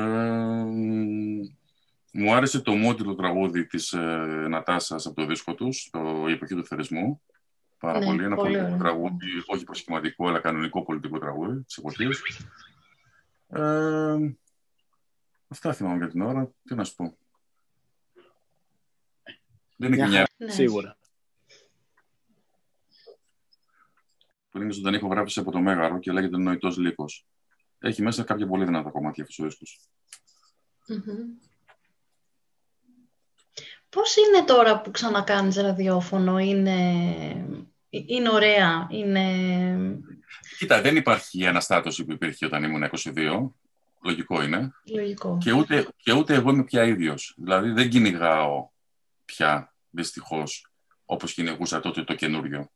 μου 2.12 2.34
άρεσε 2.34 2.60
το 2.60 2.74
μόντιλο 2.74 3.14
τραγούδι 3.14 3.66
της 3.66 3.92
ε, 3.92 4.46
Νατάσας 4.48 5.06
από 5.06 5.14
το 5.14 5.26
δίσκο 5.26 5.54
τους, 5.54 5.88
το 5.92 6.24
«Η 6.28 6.32
εποχή 6.32 6.54
του 6.54 6.66
θερισμού». 6.66 7.22
Πάρα 7.78 7.98
ναι, 7.98 8.04
πολύ. 8.04 8.24
Ένα 8.24 8.36
πολιτικό 8.36 8.76
τραγούδι, 8.78 9.26
όχι 9.46 9.64
προσχηματικό, 9.64 10.28
αλλά 10.28 10.38
κανονικό 10.38 10.82
πολιτικό 10.82 11.18
τραγούδι 11.18 11.62
της 11.62 11.76
εποχής. 11.76 12.46
Ε, 13.54 14.36
αυτά 15.48 15.72
θυμάμαι 15.72 15.96
για 15.96 16.08
την 16.08 16.20
ώρα. 16.20 16.50
Τι 16.64 16.74
να 16.74 16.84
σου 16.84 16.94
πω. 16.94 17.16
Δεν 19.76 19.92
είναι 19.92 20.04
κοινιά. 20.04 20.28
Ναι. 20.36 20.50
Σίγουρα. 20.50 20.96
που 24.54 24.60
είναι 24.60 24.72
ζωντανή 24.72 24.96
ηχογράφηση 24.96 25.40
από 25.40 25.50
το 25.50 25.60
Μέγαρο 25.60 25.98
και 25.98 26.12
λέγεται 26.12 26.36
Νοητός 26.36 26.76
Λύκος. 26.76 27.26
Έχει 27.78 28.02
μέσα 28.02 28.22
κάποια 28.22 28.46
πολύ 28.46 28.64
δυνατά 28.64 28.90
κομμάτια 28.90 29.22
αυτός 29.22 29.38
ο 29.38 29.44
δίσκος. 29.44 29.80
Mm-hmm. 30.88 31.48
Πώς 33.88 34.16
είναι 34.16 34.44
τώρα 34.44 34.80
που 34.80 34.90
ξανακάνεις 34.90 35.56
ραδιόφωνο, 35.56 36.38
είναι, 36.38 37.64
είναι 38.06 38.30
ωραία, 38.30 38.86
είναι... 38.90 39.24
Κοίτα, 40.58 40.80
δεν 40.80 40.96
υπάρχει 40.96 41.38
η 41.38 41.46
αναστάτωση 41.46 42.04
που 42.04 42.12
υπήρχε 42.12 42.46
όταν 42.46 42.62
ήμουν 42.62 42.90
22. 42.90 43.50
Λογικό 44.04 44.42
είναι. 44.42 44.72
Λογικό. 44.94 45.38
Και 45.40 45.52
ούτε, 45.52 45.88
και 45.96 46.12
ούτε 46.12 46.34
εγώ 46.34 46.50
είμαι 46.50 46.64
πια 46.64 46.84
ίδιος. 46.84 47.34
Δηλαδή 47.36 47.70
δεν 47.70 47.88
κυνηγάω 47.88 48.68
πια, 49.24 49.74
δυστυχώς, 49.90 50.72
όπως 51.04 51.34
κυνηγούσα 51.34 51.80
τότε 51.80 52.04
το 52.04 52.14
καινούριο. 52.14 52.70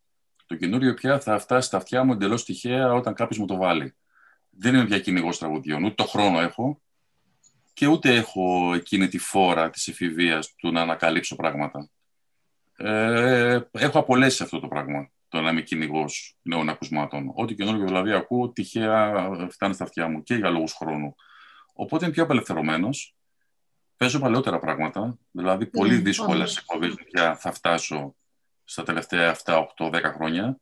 Το 0.47 0.55
καινούριο 0.55 0.95
πια 0.95 1.21
θα 1.21 1.39
φτάσει 1.39 1.67
στα 1.67 1.77
αυτιά 1.77 2.05
μου 2.05 2.13
εντελώς 2.13 2.45
τυχαία 2.45 2.93
όταν 2.93 3.15
κάποιος 3.15 3.39
μου 3.39 3.47
το 3.47 3.57
βάλει. 3.57 3.95
Δεν 4.51 4.75
είμαι 4.75 4.85
πια 4.85 5.01
κυνηγός 5.01 5.39
τραγουδιών. 5.39 5.85
Ούτε 5.85 5.95
το 5.95 6.05
χρόνο 6.05 6.41
έχω 6.41 6.81
και 7.73 7.87
ούτε 7.87 8.15
έχω 8.15 8.75
εκείνη 8.75 9.09
τη 9.09 9.19
φόρα 9.19 9.71
της 9.71 9.89
εφηβείας 9.89 10.55
του 10.55 10.73
να 10.73 10.81
ανακαλύψω 10.81 11.37
πράγματα. 11.37 11.89
Ε, 12.81 13.61
έχω 13.71 13.99
απολέσει 13.99 14.43
αυτό 14.43 14.61
το 14.61 14.69
πράγμα. 14.69 15.11
Το 15.29 15.41
να 15.41 15.51
είμαι 15.51 15.61
κυνηγός 15.61 16.39
νέων 16.43 16.69
ακουσμάτων. 16.69 17.33
Ό,τι 17.35 17.55
καινούριο 17.55 17.85
δηλαδή 17.85 18.13
ακούω, 18.13 18.51
τυχαία 18.51 19.29
φτάνει 19.51 19.75
στα 19.75 19.85
αυτιά 19.85 20.09
μου 20.09 20.23
και 20.23 20.35
για 20.35 20.51
λόγους 20.51 20.73
χρόνου. 20.73 21.15
Οπότε 21.73 22.05
είμαι 22.05 22.15
πιο 22.15 22.23
απελευθερωμένος. 22.23 23.17
Παίζω 23.97 24.19
παλαιότερα 24.19 24.59
πράγματα. 24.59 25.19
Δηλαδή, 25.31 25.67
πολύ 25.67 25.99
mm, 25.99 26.03
δύσκολε 26.03 26.43
εκπομπέ 26.43 26.95
πια 27.11 27.37
θα 27.37 27.53
φτάσω 27.53 28.15
στα 28.65 28.83
τελευταία 28.83 29.37
7, 29.45 29.67
8, 29.77 29.91
10 29.91 30.03
χρόνια. 30.03 30.59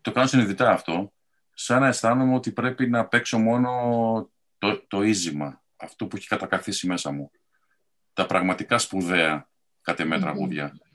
Το 0.00 0.12
κάνω 0.12 0.26
συνειδητά 0.26 0.70
αυτό, 0.70 1.12
σαν 1.54 1.80
να 1.80 1.86
αισθάνομαι 1.86 2.34
ότι 2.34 2.52
πρέπει 2.52 2.88
να 2.88 3.06
παίξω 3.06 3.38
μόνο 3.38 3.70
το, 4.58 4.84
το 4.88 5.02
ίζημα, 5.02 5.62
αυτό 5.76 6.06
που 6.06 6.16
έχει 6.16 6.26
κατακαθίσει 6.26 6.86
μέσα 6.86 7.12
μου. 7.12 7.30
Τα 8.12 8.26
πραγματικά 8.26 8.78
σπουδαία 8.78 9.48
κατ' 9.80 10.00
εμέ 10.00 10.18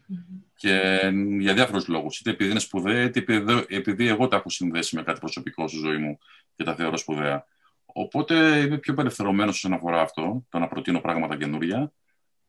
τραγούδια. 0.10 0.44
Και 0.56 1.02
για 1.40 1.54
διάφορους 1.54 1.88
λόγους. 1.88 2.20
Είτε 2.20 2.30
επειδή 2.30 2.50
είναι 2.50 2.60
σπουδαία, 2.60 3.04
είτε 3.04 3.44
επειδή 3.68 4.08
εγώ 4.08 4.28
τα 4.28 4.36
έχω 4.36 4.50
συνδέσει 4.50 4.96
με 4.96 5.04
κάτι 5.04 5.20
προσωπικό 5.20 5.68
στη 5.68 5.78
ζωή 5.78 5.98
μου 5.98 6.18
και 6.56 6.64
τα 6.64 6.76
θεωρώ 6.76 6.98
σπουδαία. 6.98 7.46
Οπότε 7.86 8.60
είμαι 8.60 8.78
πιο 8.78 8.94
απελευθερωμένος 8.94 9.56
όσον 9.56 9.74
αφορά 9.74 10.02
αυτό, 10.02 10.46
το 10.50 10.60
να 10.60 10.68
προτείνω 10.68 11.00
πράγματα 11.00 11.38
καινούρια 11.38 11.94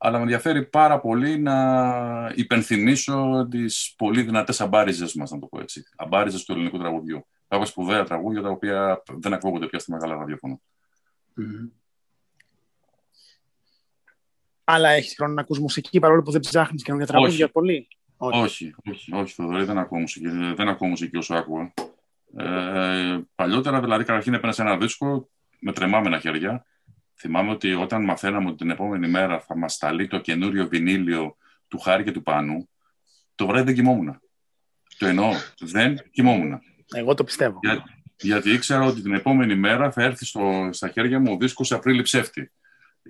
αλλά 0.02 0.16
με 0.16 0.22
ενδιαφέρει 0.22 0.64
πάρα 0.66 1.00
πολύ 1.00 1.38
να 1.38 2.32
υπενθυμίσω 2.34 3.46
τις 3.50 3.94
πολύ 3.96 4.22
δυνατές 4.22 4.60
αμπάριζες 4.60 5.14
μας, 5.14 5.30
να 5.30 5.38
το 5.38 5.46
πω 5.46 5.60
έτσι. 5.60 5.82
Αμπάριζες 5.96 6.44
του 6.44 6.52
ελληνικού 6.52 6.78
τραγουδιού. 6.78 7.26
Κάποια 7.48 7.66
σπουδαία 7.66 8.04
τραγούδια 8.04 8.42
τα 8.42 8.48
οποία 8.48 9.02
δεν 9.06 9.32
ακούγονται 9.32 9.66
πια 9.66 9.78
στη 9.78 9.90
μεγάλα 9.90 10.14
ραδιόφωνα. 10.14 10.58
Mm-hmm. 11.36 11.79
Αλλά 14.72 14.88
έχεις 14.88 15.14
χρόνο 15.16 15.34
να 15.34 15.40
ακούς 15.40 15.58
μουσική 15.58 15.98
παρόλο 15.98 16.22
που 16.22 16.30
δεν 16.30 16.40
ψάχνεις 16.40 16.82
καινούργια 16.82 17.08
τραγούδια 17.08 17.44
όχι. 17.44 17.52
πολύ. 17.52 17.88
Όχι, 18.16 18.40
όχι, 18.42 18.74
όχι, 18.90 19.14
όχι 19.14 19.34
Θοδωρή, 19.34 19.64
δεν 19.64 19.78
ακούω 19.78 19.98
μουσική, 19.98 20.28
δεν 20.28 20.68
ακούω 20.68 20.88
μουσική 20.88 21.16
όσο 21.16 21.34
άκουγα. 21.34 21.72
Ε, 22.36 23.18
παλιότερα, 23.34 23.80
δηλαδή, 23.80 24.04
καταρχήν 24.04 24.34
έπαιρνες 24.34 24.58
ένα 24.58 24.76
δίσκο, 24.76 25.30
με 25.60 25.72
τρεμάμενα 25.72 26.18
χέρια. 26.18 26.64
Θυμάμαι 27.14 27.50
ότι 27.50 27.72
όταν 27.72 28.04
μαθαίναμε 28.04 28.48
ότι 28.48 28.56
την 28.56 28.70
επόμενη 28.70 29.08
μέρα 29.08 29.40
θα 29.40 29.56
μας 29.56 29.74
σταλεί 29.74 30.06
το 30.06 30.18
καινούριο 30.18 30.68
βινίλιο 30.68 31.36
του 31.68 31.78
Χάρη 31.78 32.04
και 32.04 32.12
του 32.12 32.22
Πάνου, 32.22 32.68
το 33.34 33.46
βράδυ 33.46 33.64
δεν 33.64 33.74
κοιμόμουν. 33.74 34.20
Το 34.98 35.06
εννοώ, 35.06 35.30
δεν 35.60 36.10
κοιμόμουν. 36.10 36.60
Εγώ 36.94 37.14
το 37.14 37.24
πιστεύω. 37.24 37.58
Για, 37.62 37.84
γιατί 38.20 38.50
ήξερα 38.50 38.84
ότι 38.84 39.02
την 39.02 39.14
επόμενη 39.14 39.54
μέρα 39.54 39.90
θα 39.92 40.02
έρθει 40.02 40.24
στο, 40.24 40.68
στα 40.72 40.88
χέρια 40.88 41.20
μου 41.20 41.32
ο 41.32 41.36
δίσκος 41.36 41.72
Απρίλη 41.72 42.02
Ψεύτη. 42.02 42.52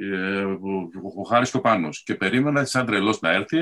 Ε, 0.03 0.43
ο, 0.43 0.91
ο 1.17 1.23
Χάρης 1.23 1.51
και 1.51 1.61
Και 2.05 2.15
περίμενα 2.15 2.65
σαν 2.65 2.87
τρελός 2.87 3.21
να 3.21 3.31
έρθει 3.31 3.59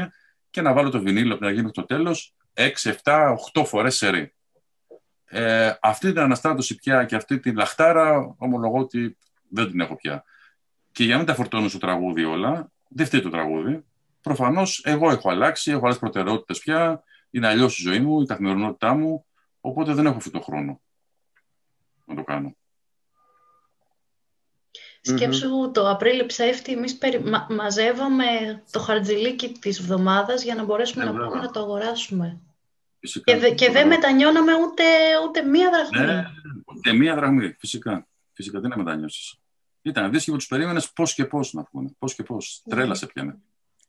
και 0.50 0.60
να 0.60 0.72
βάλω 0.72 0.90
το 0.90 1.00
βινίλιο 1.00 1.34
από 1.34 1.44
να 1.44 1.50
γίνει 1.50 1.70
το 1.70 1.84
τέλος 1.84 2.34
6, 2.54 2.70
7, 3.02 3.34
8 3.54 3.64
φορές 3.64 3.96
σε 3.96 4.32
Ε, 5.24 5.72
αυτή 5.80 6.08
την 6.12 6.20
αναστάτωση 6.20 6.74
πια 6.74 7.04
και 7.04 7.16
αυτή 7.16 7.40
την 7.40 7.56
λαχτάρα 7.56 8.34
ομολογώ 8.38 8.78
ότι 8.78 9.18
δεν 9.48 9.70
την 9.70 9.80
έχω 9.80 9.96
πια. 9.96 10.24
Και 10.92 11.04
για 11.04 11.12
να 11.12 11.18
μην 11.18 11.26
τα 11.26 11.34
φορτώνω 11.34 11.68
στο 11.68 11.78
τραγούδι 11.78 12.24
όλα, 12.24 12.70
δεν 12.88 13.06
φταίει 13.06 13.20
το 13.20 13.30
τραγούδι. 13.30 13.84
Προφανώς 14.20 14.82
εγώ 14.84 15.10
έχω 15.10 15.30
αλλάξει, 15.30 15.70
έχω 15.70 15.84
άλλες 15.84 15.98
προτεραιότητες 15.98 16.58
πια. 16.58 17.02
Είναι 17.30 17.46
αλλιώς 17.46 17.78
η 17.78 17.82
ζωή 17.82 18.00
μου, 18.00 18.20
η 18.20 18.26
καθημερινότητά 18.26 18.94
μου. 18.94 19.26
Οπότε 19.60 19.94
δεν 19.94 20.06
έχω 20.06 20.16
αυτό 20.16 20.30
το 20.30 20.40
χρόνο 20.40 20.80
να 22.04 22.14
το 22.14 22.22
κάνω. 22.22 22.56
Σκέψου 25.16 25.70
το 25.74 25.90
Απρίλιο 25.90 26.26
ψεύτη, 26.26 26.72
εμείς 26.72 26.98
περι... 26.98 27.20
μα... 27.24 27.46
μαζεύαμε 27.50 28.24
το 28.70 28.80
χαρτζιλίκι 28.80 29.48
της 29.60 29.78
εβδομάδας 29.78 30.42
για 30.42 30.54
να 30.54 30.64
μπορέσουμε 30.64 31.04
να, 31.04 31.10
πούμε, 31.10 31.40
να 31.40 31.50
το 31.50 31.60
αγοράσουμε. 31.60 32.40
Φυσικά. 33.00 33.32
Και, 33.32 33.38
δε, 33.38 33.50
και 33.50 33.70
δεν 33.70 33.86
μετανιώναμε 33.86 34.52
ούτε, 34.54 34.84
ούτε 35.28 35.42
μία 35.42 35.70
δραχμή. 35.70 36.12
Ναι, 36.12 36.24
ούτε 36.76 36.92
μία 36.92 37.14
δραχμή, 37.14 37.56
φυσικά. 37.58 38.06
Φυσικά 38.32 38.60
δεν 38.60 38.72
μετανιώσεις. 38.76 39.38
Ήταν 39.82 40.10
δύσκολο 40.10 40.36
που 40.36 40.42
τους 40.42 40.50
περίμενες 40.50 40.92
πώς 40.92 41.14
και 41.14 41.24
πώς 41.24 41.52
να 41.52 41.62
πούνε. 41.64 41.90
Πώς 41.98 42.14
και 42.14 42.22
πώς. 42.22 42.62
Ναι. 42.64 42.74
Τρέλα 42.74 42.94
σε 42.94 43.06
πιάνε. 43.06 43.38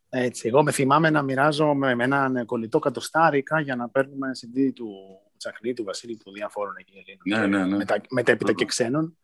Έτσι, 0.10 0.48
εγώ 0.48 0.64
με 0.64 0.72
θυμάμαι 0.72 1.10
να 1.10 1.22
μοιράζω 1.22 1.74
με, 1.74 1.96
με 1.96 2.04
έναν 2.04 2.46
κολλητό 2.46 2.80
κατοστάρικα 2.80 3.60
για 3.60 3.76
να 3.76 3.90
παίρνουμε 3.90 4.32
CD 4.42 4.72
του 4.76 4.90
Τσαχνή, 5.38 5.74
του 5.74 5.84
Βασίλη, 5.84 6.18
του 6.18 6.32
διαφόρων 6.32 6.74
εκεί 6.78 6.94
Ελλήνων. 6.98 7.50
Ναι, 7.50 7.58
ναι, 7.58 7.66
ναι. 7.66 7.76
Μετα, 7.76 8.02
μετέπειτα 8.10 8.54
και 8.54 8.66
ξένων. 8.66 9.18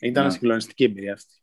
Ήταν 0.00 0.24
ναι. 0.24 0.30
συγκλονιστική 0.30 0.84
εμπειρία 0.84 1.12
αυτή. 1.12 1.34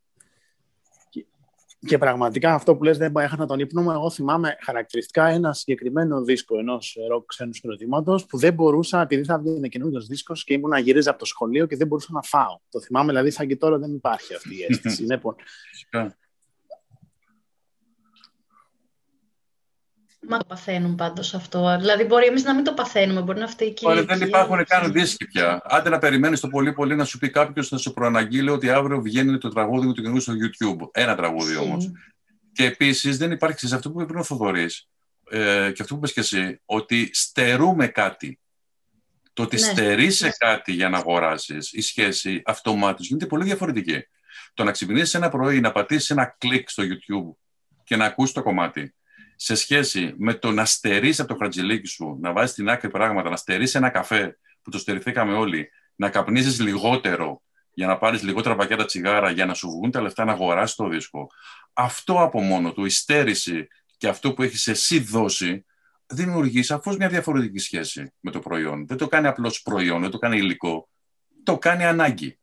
Και 1.80 1.98
πραγματικά 1.98 2.54
αυτό 2.54 2.76
που 2.76 2.84
λες 2.84 2.98
δεν 2.98 3.16
έχανα 3.16 3.46
τον 3.46 3.60
ύπνο 3.60 3.82
μου. 3.82 3.92
Εγώ 3.92 4.10
θυμάμαι 4.10 4.58
χαρακτηριστικά 4.62 5.28
ένα 5.28 5.54
συγκεκριμένο 5.54 6.22
δίσκο 6.24 6.60
ενός 6.60 6.98
ροκ 7.10 7.26
ξένου 7.26 7.54
συγκροτήματο 7.54 8.20
που 8.30 8.38
δεν 8.38 8.54
μπορούσα, 8.54 9.02
επειδή 9.02 9.24
θα 9.24 9.40
βγει 9.40 9.56
ένα 9.56 9.68
καινούριο 9.68 10.02
δίσκος 10.02 10.44
και 10.44 10.54
ήμουν 10.54 10.70
να 10.70 10.80
γυρίζα 10.80 11.10
από 11.10 11.20
το 11.20 11.26
σχολείο 11.26 11.66
και 11.66 11.76
δεν 11.76 11.88
μπορούσα 11.88 12.10
να 12.12 12.22
φάω. 12.22 12.60
Το 12.70 12.82
θυμάμαι 12.82 13.08
δηλαδή 13.08 13.32
σαν 13.32 13.48
και 13.48 13.56
τώρα 13.56 13.78
δεν 13.78 13.94
υπάρχει 13.94 14.36
αυτή 14.36 14.56
η 14.56 14.66
αίσθηση. 14.70 15.04
λοιπόν, 15.12 15.36
Μα 20.30 20.38
το 20.38 20.46
παθαίνουν 20.48 20.96
πάντως 20.96 21.34
αυτό. 21.34 21.78
Δηλαδή, 21.80 22.04
μπορεί 22.04 22.26
εμείς 22.26 22.44
να 22.44 22.56
μην 22.56 22.64
το 22.64 22.74
παθαίνουμε, 22.74 23.22
μπορεί 23.22 23.40
να 23.40 23.48
φταίει 23.48 23.74
και. 23.74 24.02
δεν 24.02 24.22
υπάρχουν 24.22 24.66
καν 24.66 24.92
δίσκοι 24.92 25.26
πια. 25.26 25.62
Άντε 25.64 25.90
να 25.90 25.98
περιμένεις 25.98 26.40
το 26.40 26.48
πολύ 26.48 26.74
πολύ 26.74 26.96
να 26.96 27.06
σου 27.06 27.18
πει 27.18 27.30
κάποιος 27.30 27.72
να 27.72 27.78
σου 27.78 27.94
προαναγγείλει 27.94 28.50
ότι 28.50 28.70
αύριο 28.70 29.02
βγαίνει 29.02 29.38
το 29.38 29.50
τραγούδι 29.50 29.86
μου 29.86 29.94
του 29.94 30.02
καινούργιου 30.02 30.22
στο 30.22 30.34
YouTube. 30.34 30.90
Ένα 30.92 31.16
τραγούδι 31.16 31.56
όμως. 31.56 31.92
Και 32.52 32.66
επίσης 32.66 33.18
δεν 33.18 33.32
υπάρχει 33.32 33.68
σε 33.68 33.76
αυτό 33.76 33.92
που 33.92 34.00
είπε 34.00 34.08
πριν 34.08 34.20
ο 34.20 34.24
Θοδωρής 34.24 34.88
ε, 35.30 35.72
και 35.74 35.82
αυτό 35.82 35.94
που 35.94 35.98
είπες 35.98 36.14
και 36.14 36.20
εσύ, 36.20 36.62
ότι 36.66 37.10
στερούμε 37.14 37.88
κάτι. 37.88 38.40
Το 39.34 39.44
ότι 39.44 39.56
ναι. 39.56 39.62
στερείσαι 39.62 40.36
κάτι 40.38 40.72
για 40.72 40.90
να 40.90 40.98
αγοράσει, 40.98 41.58
η 41.72 41.82
σχέση 41.82 42.42
αυτομάτως 42.46 43.08
γίνεται 43.08 43.26
πολύ 43.26 43.44
διαφορετική. 43.44 44.08
Το 44.54 44.64
να 44.64 44.72
ξυπνήσεις 44.72 45.14
ένα 45.14 45.30
πρωί, 45.30 45.60
να 45.60 45.72
πατήσεις 45.72 46.10
ένα 46.10 46.36
κλικ 46.38 46.70
στο 46.70 46.84
YouTube 46.84 47.36
και 47.84 47.96
να 47.96 48.06
ακούσεις 48.06 48.34
το 48.34 48.44
κομμάτι 48.44 48.96
σε 49.40 49.56
σχέση 49.56 50.14
με 50.18 50.34
το 50.34 50.52
να 50.52 50.66
στερήσει 50.66 51.22
από 51.22 51.34
το 51.34 51.40
χαρτζηλίκι 51.40 51.88
σου, 51.88 52.18
να 52.22 52.34
βάζεις 52.34 52.52
στην 52.52 52.70
άκρη 52.70 52.90
πράγματα, 52.90 53.30
να 53.30 53.36
στερήσει 53.36 53.78
ένα 53.78 53.90
καφέ 53.90 54.38
που 54.62 54.72
το 54.72 54.78
στερηθήκαμε 54.78 55.34
όλοι, 55.34 55.70
να 55.96 56.10
καπνίζεις 56.10 56.60
λιγότερο 56.60 57.42
για 57.74 57.88
να 57.88 57.98
πάρεις 57.98 58.24
λιγότερα 58.24 58.56
πακέτα 58.56 58.86
τσιγάρα 58.86 59.30
για 59.30 59.46
να 59.46 59.54
σου 59.54 59.70
βγουν 59.70 59.92
τα 59.92 60.02
λεφτά 60.02 60.26
να 60.26 60.32
αγοράσεις 60.32 60.76
το 60.76 60.88
δίσκο. 60.88 61.30
Αυτό 61.74 62.22
από 62.22 62.42
μόνο 62.42 62.74
του, 62.74 62.86
η 62.86 62.90
στέρηση 62.90 63.68
και 63.98 64.08
αυτό 64.08 64.34
που 64.34 64.44
έχεις 64.44 64.68
εσύ 64.68 65.00
δώσει, 65.00 65.66
δημιουργεί 66.08 66.64
σαφώς 66.64 66.98
μια 66.98 67.10
διαφορετική 67.10 67.60
σχέση 67.60 68.14
με 68.20 68.32
το 68.32 68.40
προϊόν. 68.40 68.88
Δεν 68.88 68.98
το 68.98 69.08
κάνει 69.08 69.28
απλώς 69.28 69.62
προϊόν, 69.62 70.02
δεν 70.02 70.10
το 70.10 70.18
κάνει 70.18 70.38
υλικό. 70.38 70.90
Το 71.44 71.58
κάνει 71.58 71.86
ανάγκη. 71.86 72.40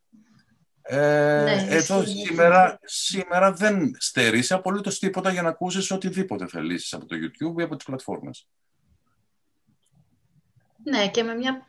Ε, 0.86 0.96
ναι, 0.96 1.66
εδώ 1.68 2.04
σήμερα, 2.04 2.78
σήμερα 2.84 3.52
δεν 3.52 3.96
στερείς 3.98 4.52
απολύτως 4.52 4.98
τίποτα 4.98 5.30
για 5.30 5.42
να 5.42 5.48
ακούσεις 5.48 5.90
οτιδήποτε 5.90 6.46
θελήσεις 6.46 6.92
από 6.92 7.06
το 7.06 7.16
YouTube 7.16 7.60
ή 7.60 7.62
από 7.62 7.76
τις 7.76 7.84
πλατφόρμες. 7.84 8.46
Ναι, 10.84 11.08
και 11.08 11.22
με 11.22 11.34
μια 11.34 11.66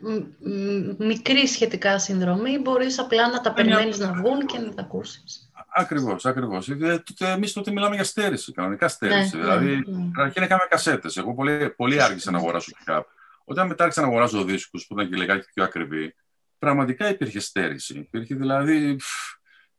μικρή 0.97 1.47
σχετικά 1.47 1.99
συνδρομή 1.99 2.59
μπορείς 2.59 2.99
απλά 2.99 3.29
να 3.29 3.41
τα 3.41 3.53
περιμένεις 3.53 3.99
να 3.99 4.13
βγουν 4.13 4.45
και 4.45 4.57
να 4.57 4.73
τα 4.73 4.81
ακούσεις. 4.81 5.49
Ακριβώς, 5.77 6.25
ακριβώς. 6.25 6.69
Ε, 6.69 7.03
εμείς 7.19 7.53
τότε 7.53 7.71
μιλάμε 7.71 7.95
για 7.95 8.03
στέρηση, 8.03 8.51
κανονικά 8.51 8.87
στέρηση. 8.87 9.37
Ναι, 9.37 9.41
δηλαδή, 9.41 9.83
ναι, 9.87 9.97
ναι. 9.97 10.11
αρχήν 10.15 10.43
είχαμε 10.43 10.67
κασέτες. 10.69 11.17
Εγώ 11.17 11.33
πολύ, 11.33 11.69
πολύ 11.69 12.01
άργησα 12.01 12.31
να 12.31 12.37
αγοράσω 12.37 12.71
pick 12.85 13.01
Όταν 13.43 13.67
μετά 13.67 13.83
άρχισα 13.83 14.01
να 14.01 14.07
αγοράζω 14.07 14.43
δίσκους 14.43 14.87
που 14.87 14.93
ήταν 14.93 15.09
και 15.09 15.15
λιγάκι 15.15 15.47
πιο 15.53 15.63
ακριβή, 15.63 16.15
πραγματικά 16.59 17.09
υπήρχε 17.09 17.39
στέρηση. 17.39 17.97
Υπήρχε 17.99 18.35
δηλαδή 18.35 18.97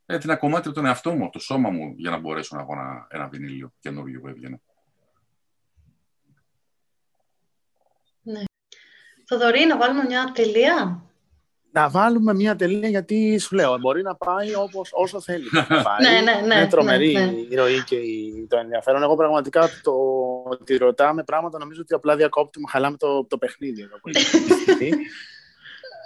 έτσι 0.06 0.28
ένα 0.28 0.36
κομμάτι 0.36 0.68
από 0.68 0.76
τον 0.76 0.86
εαυτό 0.86 1.12
μου, 1.12 1.22
από 1.22 1.32
το 1.32 1.38
σώμα 1.38 1.70
μου, 1.70 1.94
για 1.96 2.10
να 2.10 2.18
μπορέσω 2.18 2.56
να 2.56 2.62
έχω 2.62 2.72
ένα, 2.72 3.06
ένα 3.10 3.28
βινίλιο 3.28 3.72
καινούργιο 3.80 4.20
που 4.20 4.28
έβγαινε. 4.28 4.60
Ναι. 8.22 8.42
Θοδωρή, 9.26 9.66
να 9.66 9.76
βάλουμε 9.76 10.04
μια 10.04 10.30
τελεία; 10.34 11.02
Να 11.72 11.88
βάλουμε 11.88 12.34
μια 12.34 12.56
τελεία 12.56 12.88
γιατί 12.88 13.38
σου 13.38 13.54
λέω, 13.54 13.78
μπορεί 13.78 14.02
να 14.02 14.16
πάει 14.16 14.54
όπως, 14.54 14.90
όσο 14.92 15.20
θέλει 15.20 15.48
να 15.68 15.82
πάει. 15.82 16.00
ναι, 16.00 16.20
ναι, 16.20 16.46
ναι, 16.46 16.54
Είναι 16.54 16.66
τρομερή 16.66 17.12
ναι, 17.12 17.24
ναι. 17.24 17.38
η 17.50 17.54
ροή 17.54 17.84
και 17.84 17.96
το 18.48 18.56
ενδιαφέρον. 18.56 19.02
Εγώ 19.02 19.14
πραγματικά 19.14 19.68
το 19.82 19.92
ότι 20.48 20.76
ρωτάμε 20.76 21.24
πράγματα 21.24 21.58
νομίζω 21.58 21.80
ότι 21.80 21.94
απλά 21.94 22.16
διακόπτουμε, 22.16 22.68
χαλάμε 22.70 22.96
το, 22.96 23.24
το 23.24 23.38
παιχνίδι. 23.38 23.82
Εδώ, 23.82 23.96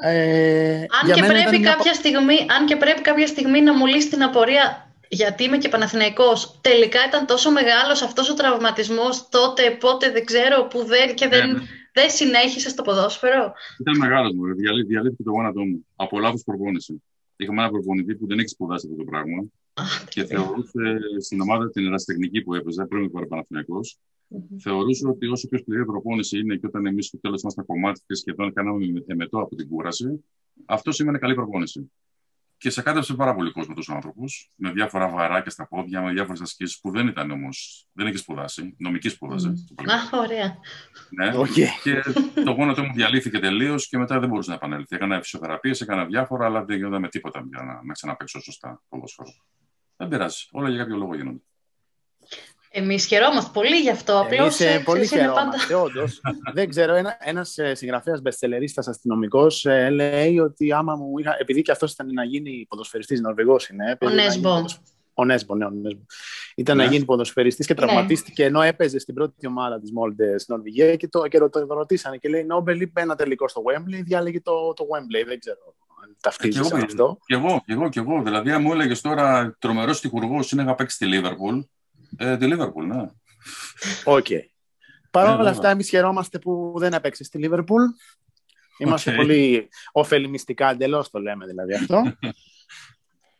ε, 0.03 0.87
αν, 1.03 1.13
και 1.15 1.23
πρέπει 1.23 1.61
κάποια 1.61 1.95
στιγμή, 1.95 2.47
αν 2.59 2.67
και 2.67 2.77
πρέπει 2.77 3.01
κάποια 3.01 3.27
στιγμή 3.27 3.61
να 3.61 3.77
μου 3.77 3.87
λύσει 3.87 4.09
την 4.09 4.23
απορία 4.23 4.91
γιατί 5.09 5.45
είμαι 5.45 5.59
και 5.59 5.69
Παναθηναϊκός, 5.69 6.59
τελικά 6.61 6.99
ήταν 7.09 7.27
τόσο 7.27 7.51
μεγάλος 7.51 8.03
αυτός 8.03 8.31
ο 8.31 8.35
τραυματισμός 8.35 9.29
τότε, 9.29 9.77
πότε 9.81 10.11
δεν 10.11 10.25
ξέρω, 10.25 10.67
που 10.71 10.85
δεν, 10.85 11.15
και 11.15 11.29
δεν, 11.29 11.47
ναι, 11.47 11.53
ναι. 11.53 11.61
δεν 11.93 12.11
συνέχισε 12.11 12.69
στο 12.69 12.83
ποδόσφαιρο. 12.83 13.53
Ήταν 13.81 13.99
μεγάλος 13.99 14.33
μου, 14.33 14.55
διαλύθηκε 14.87 15.23
το 15.23 15.31
γόνατό 15.31 15.61
μου 15.61 15.87
από 15.97 16.19
λάθος 16.19 16.43
προπόνηση. 16.45 17.03
Είχαμε 17.37 17.61
ένα 17.61 17.71
προπονητή 17.71 18.15
που 18.15 18.27
δεν 18.27 18.39
έχει 18.39 18.49
σπουδάσει 18.49 18.87
αυτό 18.91 19.05
το 19.05 19.11
πράγμα 19.11 19.45
και 20.09 20.25
θεωρούσε 20.25 20.99
στην 21.21 21.41
ομάδα 21.41 21.71
την 21.71 21.87
ερασιτεχνική 21.87 22.43
που 22.43 22.55
έπαιζε 22.55 22.87
πριν 22.87 23.11
με 23.13 23.27
Παναθηναϊκός 23.27 23.99
Mm-hmm. 24.35 24.57
Θεωρούσα 24.61 25.09
ότι 25.09 25.27
όσο 25.27 25.49
πιο 25.49 25.59
σκληρή 25.59 25.85
προπόνηση 25.85 26.39
είναι 26.39 26.57
και 26.57 26.67
όταν 26.67 26.87
εμείς 26.87 27.07
στο 27.07 27.19
τέλος 27.19 27.43
ήμασταν 27.43 27.67
κομμάτι 27.67 28.01
και 28.07 28.15
σχεδόν 28.15 28.53
κάναμε 28.53 29.03
εμετό 29.07 29.39
από 29.39 29.57
την 29.57 29.69
κούραση, 29.69 30.25
αυτό 30.65 30.93
σημαίνει 30.93 31.19
καλή 31.19 31.35
προπόνηση. 31.35 31.91
Και 32.61 32.71
σε 32.71 32.83
κάτεψε 32.83 33.15
πάρα 33.15 33.35
πολύ 33.35 33.51
κόσμο 33.51 33.75
τους 33.75 33.89
άνθρωπου, 33.89 34.25
με 34.55 34.71
διάφορα 34.71 35.09
βαράκια 35.09 35.51
στα 35.51 35.69
πόδια, 35.69 36.03
με 36.03 36.13
διάφορες 36.13 36.41
ασκήσεις 36.41 36.81
που 36.81 36.91
δεν 36.91 37.07
ήταν 37.07 37.31
όμως. 37.31 37.87
Δεν 37.93 38.07
είχε 38.07 38.17
σπουδάσει. 38.17 38.75
Νομική 38.79 39.09
σπούδαζε. 39.09 39.53
Mm. 39.77 39.85
Αχ, 39.89 40.13
ωραία. 40.13 40.59
Ναι. 41.11 41.33
Okay. 41.35 41.67
Και 41.83 42.03
το 42.45 42.51
γόνατο 42.51 42.83
μου 42.83 42.93
διαλύθηκε 42.93 43.39
τελείως 43.39 43.89
και 43.89 43.99
μετά 43.99 44.21
δεν 44.21 44.29
μπορούσε 44.29 44.51
να 44.51 44.57
επανέλθει. 44.57 44.97
Έκανα 44.97 45.21
φυσιοθεραπείες, 45.21 45.81
έκανα 45.81 46.05
διάφορα, 46.05 46.45
αλλά 46.45 46.65
δεν 46.65 46.77
γινόταν 46.77 47.01
με 47.01 47.09
τίποτα 47.09 47.45
για 47.49 47.63
να, 47.63 47.83
να 47.85 47.93
ξαναπέξω 47.93 48.41
σωστά 48.41 48.83
ποδόσφαιρο. 48.89 49.29
Δεν 49.97 50.09
πειράζει. 50.09 50.47
Όλα 50.51 50.69
για 50.69 50.79
κάποιο 50.79 50.97
λόγο 50.97 51.15
γίνονται. 51.15 51.43
Εμείς 52.73 53.07
χαιρόμαστε 53.07 53.51
πολύ 53.53 53.77
γι' 53.77 53.91
αυτό. 53.91 54.21
Απλώς 54.21 54.59
πολύ 54.85 55.07
χαιρόμαστε, 55.07 55.59
πάντα... 55.69 55.83
όντως. 55.83 56.21
Δεν 56.55 56.69
ξέρω, 56.69 56.95
ένα 56.95 57.17
ένας 57.21 57.59
ε, 57.59 57.75
συγγραφέας 57.75 58.21
μπεστελερίστας 58.21 58.89
αστυνομικός 58.89 59.65
ε, 59.65 59.91
λέει 59.91 60.39
ότι 60.39 60.73
άμα 60.73 60.97
μου 60.97 61.19
είχα, 61.19 61.37
επειδή 61.41 61.63
και 61.63 61.71
αυτός 61.71 61.93
ήταν 61.93 62.13
να 62.13 62.25
γίνει 62.25 62.67
ποδοσφαιριστής, 62.69 63.21
Νορβηγός 63.21 63.69
είναι. 63.69 63.99
Ο 64.01 64.09
Νέσμπο. 64.09 64.65
Ο 65.15 65.25
Νέσμπο, 65.25 65.55
ναι, 65.55 65.65
ο 65.65 65.71
Νέσμπο. 65.71 66.01
Ήταν 66.55 66.77
ναι. 66.77 66.85
να 66.85 66.91
γίνει 66.91 67.05
ποδοσφαιριστής 67.05 67.67
και 67.67 67.75
ναι. 67.75 67.81
τραυματίστηκε 67.81 68.43
ναι. 68.43 68.49
ενώ 68.49 68.63
έπαιζε 68.63 68.99
στην 68.99 69.15
πρώτη 69.15 69.47
ομάδα 69.47 69.81
της 69.81 69.93
Μόλντες 69.93 70.43
στην 70.43 70.55
Νορβηγία 70.55 70.97
και 70.97 71.09
το, 71.09 71.27
και 71.27 71.39
το, 71.39 71.51
το, 71.51 71.67
ρωτήσανε 71.69 72.17
και 72.17 72.29
λέει 72.29 72.45
Νόμπελ 72.45 72.81
είπε 72.81 73.01
ένα 73.01 73.17
τελικό 73.17 73.49
στο 73.49 73.63
Wembley, 73.65 74.01
διάλεγε 74.05 74.41
το, 74.41 74.73
το 74.73 74.85
Wembley, 74.85 75.27
δεν 75.27 75.39
ξέρω 75.39 75.75
ταυτίζει 76.21 76.59
ε, 76.59 76.81
αυτό. 76.83 77.19
Και 77.27 77.35
εγώ, 77.35 77.63
και 77.67 77.73
εγώ, 77.73 77.89
και 77.89 78.01
εγώ. 78.01 78.23
Δηλαδή, 78.23 78.51
αν 78.51 78.63
μου 78.63 78.73
έλεγες 78.73 79.01
τώρα 79.01 79.57
τρομερός 79.59 80.01
τυχουργός 80.01 80.53
είναι 80.53 80.63
να 80.63 80.75
παίξει 80.75 80.95
στη 80.95 81.07
Λίβερπουλ, 81.07 81.59
ε, 82.17 82.37
τη 82.37 82.47
Λίβερπουλ, 82.47 82.87
ναι. 82.87 83.07
OK. 84.05 84.27
Okay. 84.29 84.41
Παρ' 85.11 85.29
όλα 85.29 85.43
ναι, 85.43 85.51
αυτά, 85.51 85.71
εμείς 85.71 85.89
χαιρόμαστε 85.89 86.39
που 86.39 86.75
δεν 86.77 86.93
έπαιξε 86.93 87.25
στη 87.25 87.39
Λίβερπουλ. 87.39 87.83
Είμαστε 88.79 89.13
πολύ 89.13 89.69
ωφελιμιστικά, 89.93 90.71
εντελώς 90.71 91.11
το 91.11 91.19
λέμε 91.19 91.47
δηλαδή 91.47 91.75
αυτό. 91.75 92.03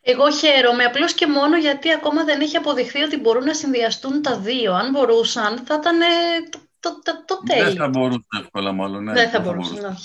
Εγώ 0.03 0.31
χαίρομαι 0.31 0.85
απλώς 0.85 1.15
και 1.15 1.27
μόνο 1.27 1.59
γιατί 1.59 1.93
ακόμα 1.93 2.25
δεν 2.25 2.41
έχει 2.41 2.57
αποδειχθεί 2.57 3.03
ότι 3.03 3.17
μπορούν 3.17 3.45
να 3.45 3.55
συνδυαστούν 3.55 4.23
τα 4.23 4.39
δύο. 4.39 4.75
Αν 4.75 4.91
μπορούσαν, 4.91 5.59
θα 5.59 5.75
ήταν 5.81 5.99
το, 6.81 7.01
το, 7.03 7.25
το 7.25 7.43
τέλειο. 7.47 7.65
Δεν 7.65 7.77
θα 7.77 7.89
μπορούσε 7.89 8.27
εύκολα, 8.41 8.73
μάλλον. 8.73 9.05
Ναι, 9.05 9.13
δεν 9.13 9.31
θα 9.31 9.41
μπορούσε. 9.41 9.81
Να. 9.81 9.97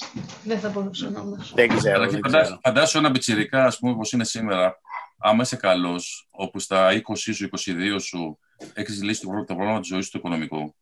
Δεν 0.43 0.59
θα 0.59 0.69
μπορούσε 0.69 1.09
να. 1.09 1.23
Δεν 1.55 1.77
ξέρω. 1.77 2.09
Δεν 2.09 2.21
ξέρω. 2.21 2.59
Φαντάσου 2.63 2.97
ένα 2.97 3.11
πιτσιρικά, 3.11 3.65
ας 3.65 3.79
πούμε, 3.79 3.91
όπως 3.91 4.11
είναι 4.11 4.23
σήμερα, 4.23 4.79
άμα 5.17 5.43
είσαι 5.43 5.55
καλός, 5.55 6.27
όπου 6.31 6.59
στα 6.59 6.91
20 6.93 6.99
σου, 7.15 7.49
22 7.51 8.01
σου 8.01 8.39
έχει 8.73 8.91
λύσει 8.91 9.21
το 9.21 9.45
πρόβλημα 9.45 9.79
της 9.79 9.87
ζωής 9.87 10.09
του 10.09 10.17
οικονομικού 10.17 10.75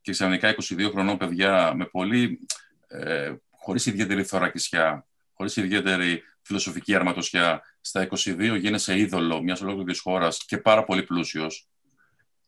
και 0.00 0.12
ξαφνικά 0.12 0.54
22 0.54 0.90
χρονών 0.90 1.16
παιδιά 1.16 1.74
με 1.74 1.84
πολύ. 1.84 2.46
Ε, 2.88 3.34
χωρίς 3.50 3.86
ιδιαίτερη 3.86 4.24
θωρακισιά, 4.24 5.06
χωρίς 5.32 5.56
ιδιαίτερη 5.56 6.22
φιλοσοφική 6.42 6.94
αρματοσιά, 6.94 7.62
στα 7.80 8.08
22 8.24 8.56
γίνεσαι 8.58 8.98
είδωλο 8.98 9.42
μιας 9.42 9.60
ολόκληρης 9.60 10.00
χώρας 10.00 10.44
και 10.46 10.58
πάρα 10.58 10.84
πολύ 10.84 11.02
πλούσιος. 11.02 11.68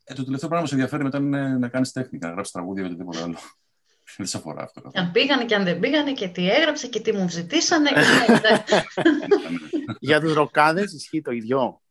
Ε, 0.04 0.14
το 0.14 0.24
τελευταίο 0.24 0.48
πράγμα 0.48 0.64
που 0.66 0.74
σε 0.74 0.74
ενδιαφέρει 0.74 1.04
μετά 1.04 1.18
είναι 1.18 1.58
να 1.58 1.68
κάνεις 1.68 1.92
τέχνικα, 1.92 2.26
να 2.26 2.32
γράψεις 2.32 2.52
τραγούδια 2.52 2.82
ή 2.82 2.86
οτιδήποτε 2.86 3.22
άλλο. 3.22 3.38
Δεν 4.16 4.26
σε 4.26 4.36
αφορά 4.36 4.62
αυτό. 4.62 4.90
Αν 4.94 5.10
πήγανε 5.10 5.44
και 5.44 5.54
αν 5.54 5.64
δεν 5.64 5.78
πήγανε 5.78 6.12
και 6.12 6.28
τι 6.28 6.50
έγραψε 6.50 6.86
και 6.86 7.00
τι 7.00 7.12
μου 7.12 7.28
ζητήσανε. 7.28 7.90
Για 10.00 10.20
τους 10.20 10.34
ροκάδες 10.34 10.92
ισχύει 10.92 11.22
το 11.22 11.30
ίδιο. 11.30 11.82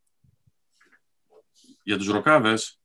Για 1.84 1.98
τους 1.98 2.08
ροκάδες. 2.08 2.80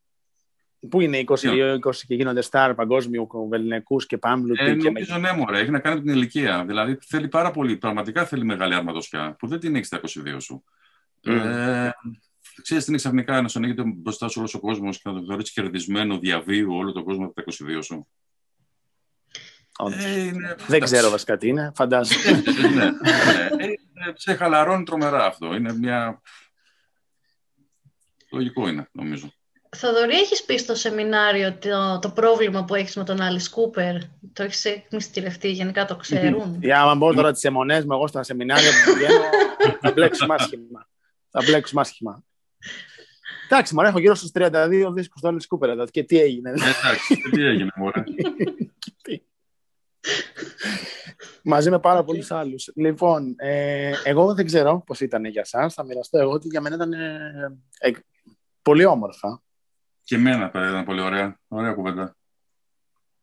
Πού 0.89 1.01
είναι 1.01 1.25
22-20 1.27 1.79
και 2.07 2.15
γίνονται 2.15 2.41
στάρ 2.41 2.75
παγκόσμιου 2.75 3.29
βεληνικούς 3.49 4.07
και 4.07 4.19
πάμπλου. 4.19 4.55
Ε, 4.59 4.75
και 4.75 4.83
νομίζω 4.83 5.19
ναι, 5.19 5.33
μωρέ, 5.33 5.59
έχει 5.59 5.71
να 5.71 5.79
κάνει 5.79 5.97
με 5.97 6.03
την 6.03 6.13
ηλικία. 6.15 6.65
Δηλαδή 6.67 6.99
θέλει 7.07 7.29
πάρα 7.29 7.51
πολύ, 7.51 7.77
πραγματικά 7.77 8.25
θέλει 8.25 8.45
μεγάλη 8.45 8.75
αρματοσιά, 8.75 9.37
που 9.39 9.47
δεν 9.47 9.61
την 9.61 9.75
έχεις 9.75 9.87
στα 9.87 10.01
22 10.01 10.37
σου. 10.39 10.65
Mm. 11.25 11.31
Ε, 11.31 11.91
ξέρεις 12.63 12.85
τι 12.85 12.91
είναι 12.91 12.99
ξαφνικά 12.99 13.43
να 13.43 13.49
σου 13.49 13.59
ανοίγεται 13.59 13.83
μπροστά 13.85 14.29
σου 14.29 14.39
όλος 14.39 14.55
ο 14.55 14.61
κόσμος 14.61 15.03
και 15.03 15.09
να 15.09 15.15
το 15.15 15.27
θεωρεί 15.27 15.43
κερδισμένο 15.43 16.19
διαβίου 16.19 16.75
όλο 16.75 16.93
τον 16.93 17.05
κόσμο 17.05 17.25
από 17.25 17.35
τα 17.35 17.45
22 17.79 17.79
σου. 17.83 18.07
Ε, 19.99 20.33
δεν 20.67 20.81
ξέρω 20.81 21.11
βασικά 21.11 21.37
τι 21.37 21.49
είναι, 21.49 21.73
φαντάζομαι. 21.75 22.31
ναι, 22.75 22.85
ναι, 22.85 22.91
ναι. 23.57 24.13
σε 24.15 24.35
χαλαρώνει 24.35 24.85
τρομερά 24.85 25.25
αυτό. 25.25 25.55
Είναι 25.55 25.73
μια... 25.79 26.21
Λογικό 28.37 28.69
είναι, 28.69 28.89
νομίζω. 28.93 29.33
Θοδωρή, 29.77 30.15
έχεις 30.15 30.45
πει 30.45 30.59
στο 30.59 30.75
σεμινάριο 30.75 31.55
το, 31.59 31.99
το 31.99 32.11
πρόβλημα 32.11 32.65
που 32.65 32.75
έχεις 32.75 32.97
με 32.97 33.05
τον 33.05 33.21
Άλλη 33.21 33.49
Κούπερ. 33.51 33.95
Το 34.33 34.43
έχεις 34.43 34.65
εκμυστηρευτεί, 34.65 35.51
γενικά 35.51 35.85
το 35.85 35.97
ξέρουν; 35.97 36.57
Για 36.61 36.81
άμα 36.81 36.95
μπω 36.95 37.15
τώρα 37.15 37.33
τις 37.33 37.45
αιμονές 37.45 37.85
μου, 37.85 37.93
εγώ 37.93 38.07
στα 38.07 38.23
σεμινάρια 38.23 38.71
που 38.71 38.93
πηγαίνω, 38.93 39.25
θα 39.81 39.93
μπλέξουμε 39.93 40.35
άσχημα. 40.35 40.89
Θα 41.31 41.43
μπλέξουμε 41.45 41.81
άσχημα. 41.81 42.25
Εντάξει, 43.49 43.75
μωρέ, 43.75 43.89
έχω 43.89 43.99
γύρω 43.99 44.15
στους 44.15 44.31
32 44.35 44.91
δίσκους 44.95 45.21
του 45.21 45.29
Άλλη 45.29 45.47
Κούπερ. 45.47 45.89
Και 45.91 46.03
τι 46.03 46.21
έγινε. 46.21 46.51
Εντάξει, 46.51 47.21
τι 47.31 47.43
έγινε, 47.43 47.71
μωρέ. 47.77 48.03
Μαζί 51.43 51.71
με 51.71 51.79
πάρα 51.79 52.05
πολλούς 52.05 52.31
άλλους. 52.31 52.71
Λοιπόν, 52.75 53.35
ε, 53.39 53.93
εγώ 54.05 54.35
δεν 54.35 54.47
ξέρω 54.47 54.83
πώς 54.87 55.01
ήταν 55.01 55.25
για 55.25 55.41
εσάς. 55.41 55.75
Θα 55.75 55.85
μοιραστώ 55.85 56.19
εγώ 56.19 56.31
ότι 56.31 56.49
για 56.49 56.61
μένα 56.61 56.75
ήταν 56.75 56.93
ε, 56.93 57.59
ε, 57.79 57.91
πολύ 58.67 58.85
όμορφα. 58.85 59.43
Και 60.05 60.15
εμένα 60.15 60.51
ήταν 60.55 60.85
πολύ 60.85 61.01
ωραία. 61.01 61.39
Ωραία 61.49 61.73
κουβέντα. 61.73 62.17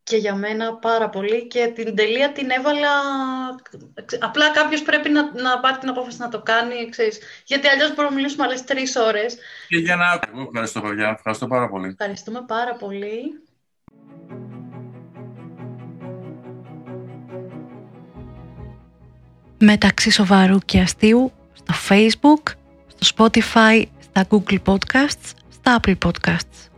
Και 0.03 0.18
για 0.18 0.36
μένα 0.36 0.76
πάρα 0.76 1.10
πολύ 1.10 1.48
και 1.48 1.72
την 1.76 1.95
τελεία 1.95 2.32
την 2.32 2.49
έβαλα... 2.49 2.90
Απλά 4.20 4.52
κάποιος 4.52 4.82
πρέπει 4.82 5.10
να, 5.10 5.41
να 5.41 5.60
πάρει 5.60 5.78
την 5.78 5.90
απόφαση 5.90 6.18
να 6.20 6.30
το 6.30 6.41
κάνει, 6.41 6.90
ξέρεις. 6.90 7.20
Γιατί 7.45 7.68
αλλιώς 7.68 7.90
μπορούμε 7.90 8.10
να 8.10 8.15
μιλήσουμε 8.15 8.44
άλλες 8.44 8.64
τρεις 8.64 8.95
ώρες. 8.95 9.38
Και 9.68 9.78
για 9.78 9.95
να... 9.95 10.20
Εγώ 10.34 10.41
ευχαριστώ, 10.41 10.82
παιδιά. 10.82 11.10
Ευχαριστώ 11.10 11.48
πάρα 11.48 11.70
πολύ. 11.70 11.88
Ευχαριστούμε 11.88 12.44
πάρα 12.48 12.76
πολύ. 12.76 13.41
Μεταξύ 19.60 20.11
σοβαρού 20.11 20.57
και 20.60 20.80
αστείου 20.80 21.32
στο 21.53 21.74
Facebook, 21.90 22.53
στο 22.88 23.15
Spotify, 23.15 23.84
на 24.15 24.23
Google 24.23 24.60
Podcasts 24.60 25.35
в 25.52 25.57
Podcasts. 25.95 26.73